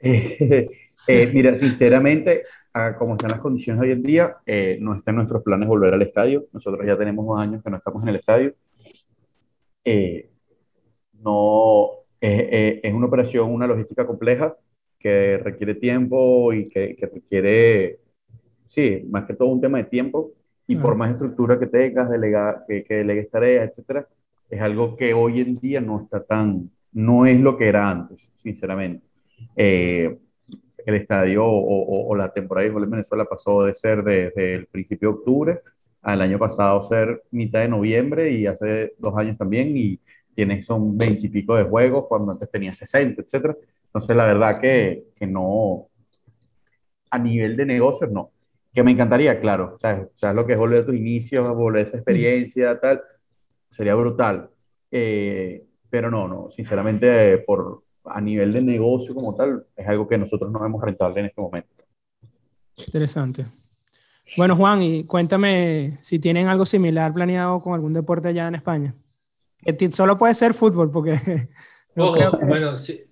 Eh, 1.06 1.30
mira, 1.34 1.58
sinceramente, 1.58 2.44
como 2.98 3.12
están 3.12 3.30
las 3.30 3.40
condiciones 3.40 3.82
hoy 3.82 3.90
en 3.90 4.02
día, 4.02 4.36
eh, 4.46 4.78
no 4.80 4.94
está 4.94 5.10
en 5.10 5.16
nuestros 5.16 5.42
planes 5.42 5.68
volver 5.68 5.92
al 5.92 6.00
estadio. 6.00 6.46
Nosotros 6.50 6.86
ya 6.86 6.96
tenemos 6.96 7.26
dos 7.26 7.38
años 7.38 7.62
que 7.62 7.68
no 7.68 7.76
estamos 7.76 8.02
en 8.02 8.08
el 8.08 8.16
estadio. 8.16 8.54
Eh, 9.84 10.30
no, 11.20 11.90
es 12.20 12.94
una 12.94 13.06
operación, 13.06 13.50
una 13.50 13.66
logística 13.66 14.06
compleja 14.06 14.56
que 14.98 15.38
requiere 15.38 15.74
tiempo 15.74 16.52
y 16.52 16.68
que, 16.68 16.96
que, 16.96 17.06
requiere, 17.06 18.00
sí, 18.66 19.06
más 19.10 19.26
que 19.26 19.34
todo 19.34 19.48
un 19.48 19.60
tema 19.60 19.78
de 19.78 19.84
tiempo 19.84 20.32
y 20.66 20.76
por 20.76 20.94
más 20.96 21.12
estructura 21.12 21.58
que 21.58 21.66
tengas, 21.66 22.08
delega, 22.08 22.64
que, 22.66 22.84
que 22.84 22.94
delegues 22.94 23.28
tareas, 23.28 23.68
etcétera, 23.68 24.08
es 24.48 24.62
algo 24.62 24.96
que 24.96 25.12
hoy 25.12 25.42
en 25.42 25.56
día 25.56 25.82
no 25.82 26.00
está 26.00 26.24
tan, 26.24 26.70
no 26.92 27.26
es 27.26 27.38
lo 27.38 27.58
que 27.58 27.68
era 27.68 27.90
antes, 27.90 28.30
sinceramente. 28.34 29.04
Eh, 29.56 30.18
el 30.86 30.94
estadio 30.94 31.44
o, 31.44 32.08
o, 32.08 32.16
la 32.16 32.32
temporada 32.32 32.66
de 32.68 32.86
Venezuela 32.86 33.24
pasó 33.24 33.64
de 33.64 33.74
ser 33.74 34.02
desde 34.02 34.54
el 34.54 34.66
principio 34.66 35.10
de 35.10 35.14
octubre 35.16 35.60
al 36.04 36.22
año 36.22 36.38
pasado 36.38 36.82
ser 36.82 37.24
mitad 37.30 37.60
de 37.60 37.68
noviembre 37.68 38.30
y 38.30 38.46
hace 38.46 38.94
dos 38.98 39.16
años 39.16 39.36
también 39.36 39.76
y 39.76 39.98
tienes 40.34 40.66
son 40.66 40.96
veintipico 40.96 41.56
de 41.56 41.64
juegos 41.64 42.06
cuando 42.08 42.32
antes 42.32 42.50
tenía 42.50 42.72
60, 42.72 43.22
etcétera. 43.22 43.56
Entonces 43.86 44.16
la 44.16 44.26
verdad 44.26 44.60
que, 44.60 45.04
que 45.16 45.26
no, 45.26 45.88
a 47.10 47.18
nivel 47.18 47.56
de 47.56 47.66
negocios 47.66 48.10
no 48.10 48.30
que 48.74 48.82
me 48.82 48.90
encantaría, 48.90 49.40
claro. 49.40 49.76
¿Sabes, 49.78 50.08
¿Sabes 50.14 50.34
lo 50.34 50.46
que 50.46 50.54
es 50.54 50.58
volver 50.58 50.82
a 50.82 50.86
tus 50.86 50.96
inicios, 50.96 51.48
volver 51.54 51.80
a 51.80 51.82
esa 51.84 51.96
experiencia, 51.96 52.78
tal? 52.80 53.00
Sería 53.70 53.94
brutal. 53.94 54.50
Eh, 54.90 55.64
pero 55.88 56.10
no, 56.10 56.26
no, 56.26 56.50
sinceramente, 56.50 57.38
por, 57.38 57.84
a 58.04 58.20
nivel 58.20 58.52
de 58.52 58.62
negocio 58.62 59.14
como 59.14 59.34
tal, 59.34 59.64
es 59.76 59.86
algo 59.86 60.08
que 60.08 60.18
nosotros 60.18 60.50
no 60.50 60.60
vemos 60.60 60.82
rentable 60.82 61.20
en 61.20 61.26
este 61.26 61.40
momento. 61.40 61.84
Interesante. 62.76 63.46
Bueno, 64.36 64.56
Juan, 64.56 64.82
y 64.82 65.04
cuéntame 65.04 65.98
si 66.00 66.18
tienen 66.18 66.48
algo 66.48 66.64
similar 66.64 67.12
planeado 67.12 67.60
con 67.62 67.74
algún 67.74 67.92
deporte 67.92 68.28
allá 68.28 68.48
en 68.48 68.54
España. 68.56 68.94
Solo 69.92 70.16
puede 70.16 70.34
ser 70.34 70.54
fútbol, 70.54 70.90
porque... 70.90 71.18
bueno, 71.94 72.74
sí, 72.76 73.04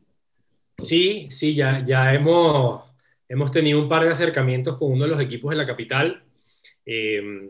sí, 0.76 1.26
sí, 1.30 1.54
ya, 1.54 1.82
ya 1.84 2.12
hemos 2.12 2.92
Hemos 3.32 3.50
tenido 3.50 3.80
un 3.80 3.88
par 3.88 4.04
de 4.04 4.10
acercamientos 4.10 4.76
con 4.76 4.92
uno 4.92 5.04
de 5.04 5.08
los 5.08 5.18
equipos 5.18 5.52
de 5.52 5.56
la 5.56 5.64
capital. 5.64 6.22
Eh, 6.84 7.48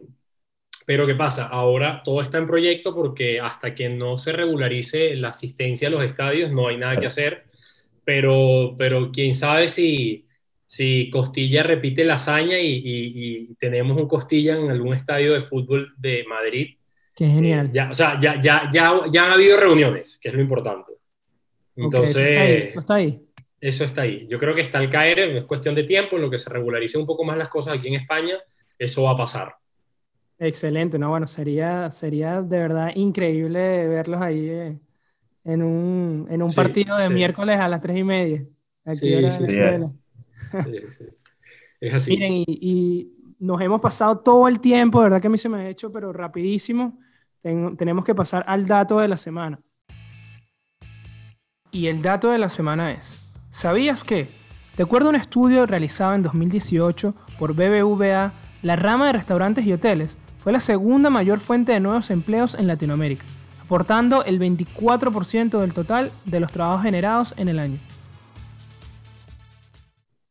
pero 0.86 1.09
¿qué 1.09 1.16
pasa? 1.16 1.48
Ahora 1.48 2.02
todo 2.05 2.22
está 2.22 2.39
en 2.39 2.47
proyecto 2.47 2.94
porque 2.94 3.40
hasta 3.40 3.74
que 3.74 3.89
no 3.89 4.16
se 4.16 4.30
regularice 4.30 5.16
la 5.16 5.30
asistencia 5.30 5.89
a 5.89 5.90
los 5.90 6.05
estadios 6.05 6.52
no 6.52 6.68
hay 6.68 6.76
nada 6.76 6.97
que 6.98 7.06
hacer. 7.06 7.47
Pero, 8.05 8.76
pero 8.78 9.10
quién 9.10 9.34
sabe 9.34 9.66
si, 9.66 10.24
si 10.73 11.11
Costilla 11.11 11.62
repite 11.62 12.03
la 12.03 12.15
hazaña 12.15 12.59
y, 12.59 13.55
tenemos 13.59 13.99
un 13.99 14.09
Costilla 14.09 14.57
en 14.57 14.70
algún 14.70 14.94
estadio 14.94 15.35
de 15.35 15.40
fútbol 15.40 15.93
de 15.99 16.24
Madrid. 16.27 16.77
Qué 17.15 17.27
genial. 17.27 17.66
Eh, 17.66 17.70
ya, 17.74 17.90
o 17.90 17.94
sea, 17.94 18.19
ya, 18.19 18.40
ya, 18.40 18.70
ya, 18.73 19.01
ya 19.11 19.27
han 19.27 19.32
habido 19.32 19.61
reuniones, 19.61 20.19
que 20.19 20.31
es 20.31 20.35
lo 20.35 20.40
importante. 20.40 20.93
Entonces, 21.77 22.65
eso 22.65 22.78
está 22.78 22.94
ahí 22.94 23.20
eso 23.62 23.85
está 23.85 24.03
ahí. 24.03 24.27
Yo 24.28 24.39
creo 24.40 24.57
que 24.57 24.61
está 24.61 24.78
al 24.78 24.90
caer, 24.90 25.20
es 25.20 25.44
cuestión 25.44 25.77
de 25.77 25.85
tiempo, 25.85 26.16
en 26.16 26.23
lo 26.23 26.31
que 26.31 26.36
se 26.36 26.51
regularice 26.51 26.99
un 26.99 27.07
poco 27.07 27.23
más 27.23 27.36
las 27.36 27.49
cosas 27.49 27.74
aquí 27.74 27.89
en 27.89 27.94
España, 27.94 28.36
eso 28.77 29.05
va 29.05 29.12
a 29.12 29.16
pasar. 29.16 29.55
Excelente, 30.36 30.99
no, 30.99 31.11
bueno, 31.11 31.28
sería, 31.28 31.89
sería 31.93 32.43
de 32.43 32.59
verdad 32.59 32.90
increíble 32.97 33.86
verlos 33.86 34.20
ahí 34.20 34.49
eh, 34.49 34.78
en 35.44 35.62
un, 35.62 36.27
en 36.28 36.43
un 36.43 36.53
partido 36.53 36.97
de 36.97 37.09
miércoles 37.09 37.61
a 37.61 37.69
las 37.69 37.81
tres 37.81 37.97
y 37.99 38.03
media. 38.03 38.43
Aquí 38.85 38.99
sí, 39.31 40.02
Es 41.81 41.94
así. 41.94 42.12
Miren, 42.12 42.32
y, 42.32 42.44
y, 42.47 43.36
nos 43.40 43.60
hemos 43.60 43.81
pasado 43.81 44.16
todo 44.20 44.47
el 44.47 44.60
tiempo, 44.60 45.01
de 45.01 45.06
verdad 45.06 45.20
que 45.20 45.27
a 45.27 45.31
mí 45.31 45.36
se 45.36 45.48
me 45.48 45.59
ha 45.59 45.69
hecho, 45.69 45.93
pero 45.93 46.12
rapidísimo. 46.12 46.97
tenemos 47.43 48.05
que 48.05 48.14
pasar 48.14 48.44
al 48.47 48.66
dato 48.66 49.01
de 49.01 49.09
la 49.09 49.16
semana. 49.16 49.59
Y 51.73 51.89
el 51.89 52.02
dato 52.02 52.31
de 52.31 52.39
la 52.39 52.48
semana 52.48 52.93
es, 52.93 53.23
¿Sabías 53.52 54.02
que? 54.02 54.28
De 54.78 54.82
acuerdo 54.82 55.09
a 55.09 55.10
un 55.10 55.16
estudio 55.16 55.66
realizado 55.66 56.14
en 56.14 56.23
2018 56.23 57.14
por 57.39 57.55
BBVA, 57.55 58.32
la 58.62 58.77
rama 58.77 59.09
de 59.09 59.12
restaurantes 59.12 59.66
y 59.66 59.74
hoteles 59.74 60.16
fue 60.39 60.52
la 60.52 60.60
segunda 60.60 61.10
mayor 61.10 61.39
fuente 61.39 61.73
de 61.73 61.81
nuevos 61.81 62.10
empleos 62.10 62.55
en 62.55 62.66
Latinoamérica, 62.66 63.24
aportando 63.62 64.24
el 64.24 64.40
24% 64.40 65.60
del 65.60 65.74
total 65.74 66.10
de 66.24 66.40
los 66.40 66.51
trabajos 66.51 66.82
generados 66.82 67.35
en 67.36 67.51
el 67.51 67.59
año. 67.59 67.78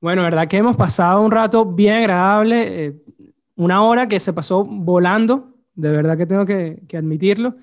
Bueno, 0.02 0.24
verdad 0.24 0.48
que 0.48 0.58
hemos 0.58 0.76
pasado 0.76 1.22
un 1.22 1.32
rato 1.32 1.64
bien 1.66 1.94
agradable, 1.96 2.86
eh, 2.86 3.04
una 3.56 3.84
hora 3.84 4.08
que 4.08 4.20
se 4.20 4.34
pasó 4.34 4.66
volando, 4.66 5.54
de 5.76 5.92
verdad 5.92 6.18
que 6.18 6.26
tengo 6.26 6.44
que, 6.44 6.82
admitirlo. 6.98 7.56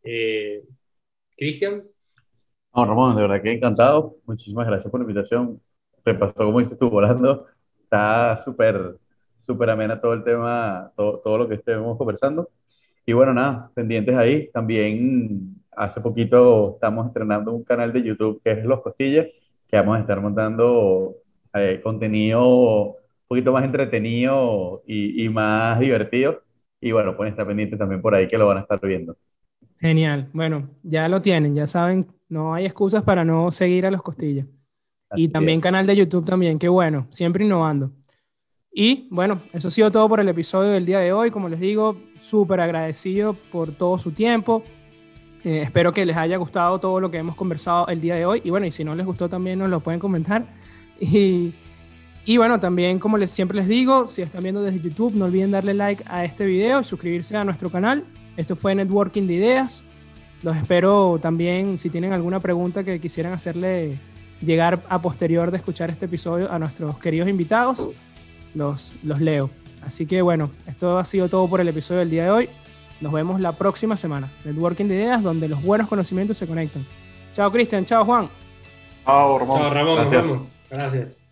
Eh, 0.02 0.62
Cristian. 1.36 1.84
No, 2.74 2.86
Ramón, 2.86 3.16
de 3.16 3.22
verdad 3.22 3.42
que 3.42 3.52
encantado. 3.52 4.16
Muchísimas 4.24 4.66
gracias 4.66 4.90
por 4.90 5.00
la 5.00 5.04
invitación. 5.04 5.60
Repasó, 6.04 6.44
como 6.44 6.60
dices 6.60 6.78
tú, 6.78 6.90
volando. 6.90 7.46
Está 7.82 8.36
súper, 8.36 8.98
súper 9.46 9.70
amena 9.70 10.00
todo 10.00 10.12
el 10.14 10.22
tema, 10.22 10.92
todo, 10.96 11.18
todo 11.20 11.38
lo 11.38 11.48
que 11.48 11.56
estemos 11.56 11.98
conversando. 11.98 12.50
Y 13.06 13.12
bueno, 13.12 13.32
nada, 13.32 13.70
pendientes 13.74 14.16
ahí. 14.16 14.50
También 14.52 15.56
hace 15.76 16.00
poquito 16.00 16.74
estamos 16.74 17.06
estrenando 17.06 17.52
un 17.52 17.62
canal 17.62 17.92
de 17.92 18.02
YouTube 18.02 18.40
que 18.42 18.50
es 18.50 18.64
Los 18.64 18.82
Costillas 18.82 19.26
que 19.68 19.76
vamos 19.76 19.96
a 19.96 20.00
estar 20.00 20.20
montando 20.20 21.16
eh, 21.54 21.80
contenido 21.82 22.44
un 22.46 22.94
poquito 23.28 23.52
más 23.52 23.64
entretenido 23.64 24.82
y, 24.86 25.24
y, 25.24 25.28
más 25.28 25.80
divertido. 25.80 26.42
Y 26.80 26.92
bueno, 26.92 27.16
pueden 27.16 27.32
estar 27.32 27.46
pendientes 27.46 27.78
también 27.78 28.00
por 28.00 28.14
ahí 28.14 28.28
que 28.28 28.38
lo 28.38 28.46
van 28.46 28.58
a 28.58 28.60
estar 28.60 28.80
viendo. 28.80 29.16
Genial. 29.80 30.28
Bueno, 30.32 30.68
ya 30.82 31.08
lo 31.08 31.20
tienen, 31.20 31.54
ya 31.54 31.66
saben, 31.66 32.06
no 32.28 32.54
hay 32.54 32.66
excusas 32.66 33.02
para 33.02 33.24
no 33.24 33.50
seguir 33.50 33.86
a 33.86 33.90
los 33.90 34.02
costillas. 34.02 34.46
y 35.16 35.28
también 35.28 35.60
canal 35.60 35.86
de 35.86 35.96
YouTube 35.96 36.24
también, 36.24 36.58
qué 36.58 36.68
bueno, 36.68 37.06
siempre 37.10 37.44
innovando. 37.44 37.90
Y 38.78 39.06
bueno, 39.08 39.40
eso 39.54 39.68
ha 39.68 39.70
sido 39.70 39.90
todo 39.90 40.06
por 40.06 40.20
el 40.20 40.28
episodio 40.28 40.68
del 40.72 40.84
día 40.84 40.98
de 40.98 41.10
hoy. 41.10 41.30
Como 41.30 41.48
les 41.48 41.60
digo, 41.60 41.96
súper 42.18 42.60
agradecido 42.60 43.32
por 43.32 43.72
todo 43.72 43.96
su 43.96 44.12
tiempo. 44.12 44.62
Eh, 45.44 45.62
espero 45.62 45.92
que 45.92 46.04
les 46.04 46.14
haya 46.14 46.36
gustado 46.36 46.78
todo 46.78 47.00
lo 47.00 47.10
que 47.10 47.16
hemos 47.16 47.34
conversado 47.36 47.88
el 47.88 48.02
día 48.02 48.16
de 48.16 48.26
hoy. 48.26 48.42
Y 48.44 48.50
bueno, 48.50 48.66
y 48.66 48.70
si 48.70 48.84
no 48.84 48.94
les 48.94 49.06
gustó 49.06 49.30
también 49.30 49.60
nos 49.60 49.70
lo 49.70 49.80
pueden 49.80 49.98
comentar. 49.98 50.46
Y, 51.00 51.52
y 52.24 52.38
bueno, 52.38 52.58
también 52.58 52.98
como 52.98 53.18
les, 53.18 53.30
siempre 53.30 53.58
les 53.58 53.68
digo, 53.68 54.08
si 54.08 54.22
están 54.22 54.42
viendo 54.42 54.62
desde 54.62 54.80
YouTube, 54.80 55.14
no 55.14 55.26
olviden 55.26 55.50
darle 55.50 55.74
like 55.74 56.02
a 56.06 56.24
este 56.24 56.46
video 56.46 56.80
y 56.80 56.84
suscribirse 56.84 57.36
a 57.36 57.44
nuestro 57.44 57.70
canal. 57.70 58.04
Esto 58.36 58.56
fue 58.56 58.74
Networking 58.74 59.26
de 59.26 59.34
Ideas. 59.34 59.84
Los 60.42 60.56
espero 60.56 61.18
también, 61.20 61.76
si 61.76 61.90
tienen 61.90 62.12
alguna 62.14 62.40
pregunta 62.40 62.82
que 62.82 62.98
quisieran 62.98 63.34
hacerle 63.34 63.98
llegar 64.40 64.82
a 64.88 65.00
posterior 65.00 65.50
de 65.50 65.58
escuchar 65.58 65.88
este 65.90 66.06
episodio 66.06 66.50
a 66.50 66.58
nuestros 66.58 66.98
queridos 66.98 67.28
invitados, 67.28 67.88
los, 68.56 68.96
los 69.02 69.20
leo. 69.20 69.50
Así 69.84 70.06
que 70.06 70.22
bueno, 70.22 70.50
esto 70.66 70.98
ha 70.98 71.04
sido 71.04 71.28
todo 71.28 71.48
por 71.48 71.60
el 71.60 71.68
episodio 71.68 72.00
del 72.00 72.10
día 72.10 72.24
de 72.24 72.30
hoy. 72.30 72.48
Nos 73.00 73.12
vemos 73.12 73.40
la 73.40 73.52
próxima 73.52 73.96
semana. 73.96 74.32
Networking 74.44 74.86
de 74.86 74.96
Ideas, 74.96 75.22
donde 75.22 75.48
los 75.48 75.62
buenos 75.62 75.86
conocimientos 75.88 76.38
se 76.38 76.46
conectan. 76.46 76.86
Chao, 77.32 77.52
Cristian. 77.52 77.84
Chao, 77.84 78.04
Juan. 78.04 78.28
Chao, 79.04 79.38
Ramón. 79.38 79.58
Chao, 79.58 79.74
Ramón. 79.74 80.10
Gracias. 80.10 80.52
Gracias. 80.70 81.25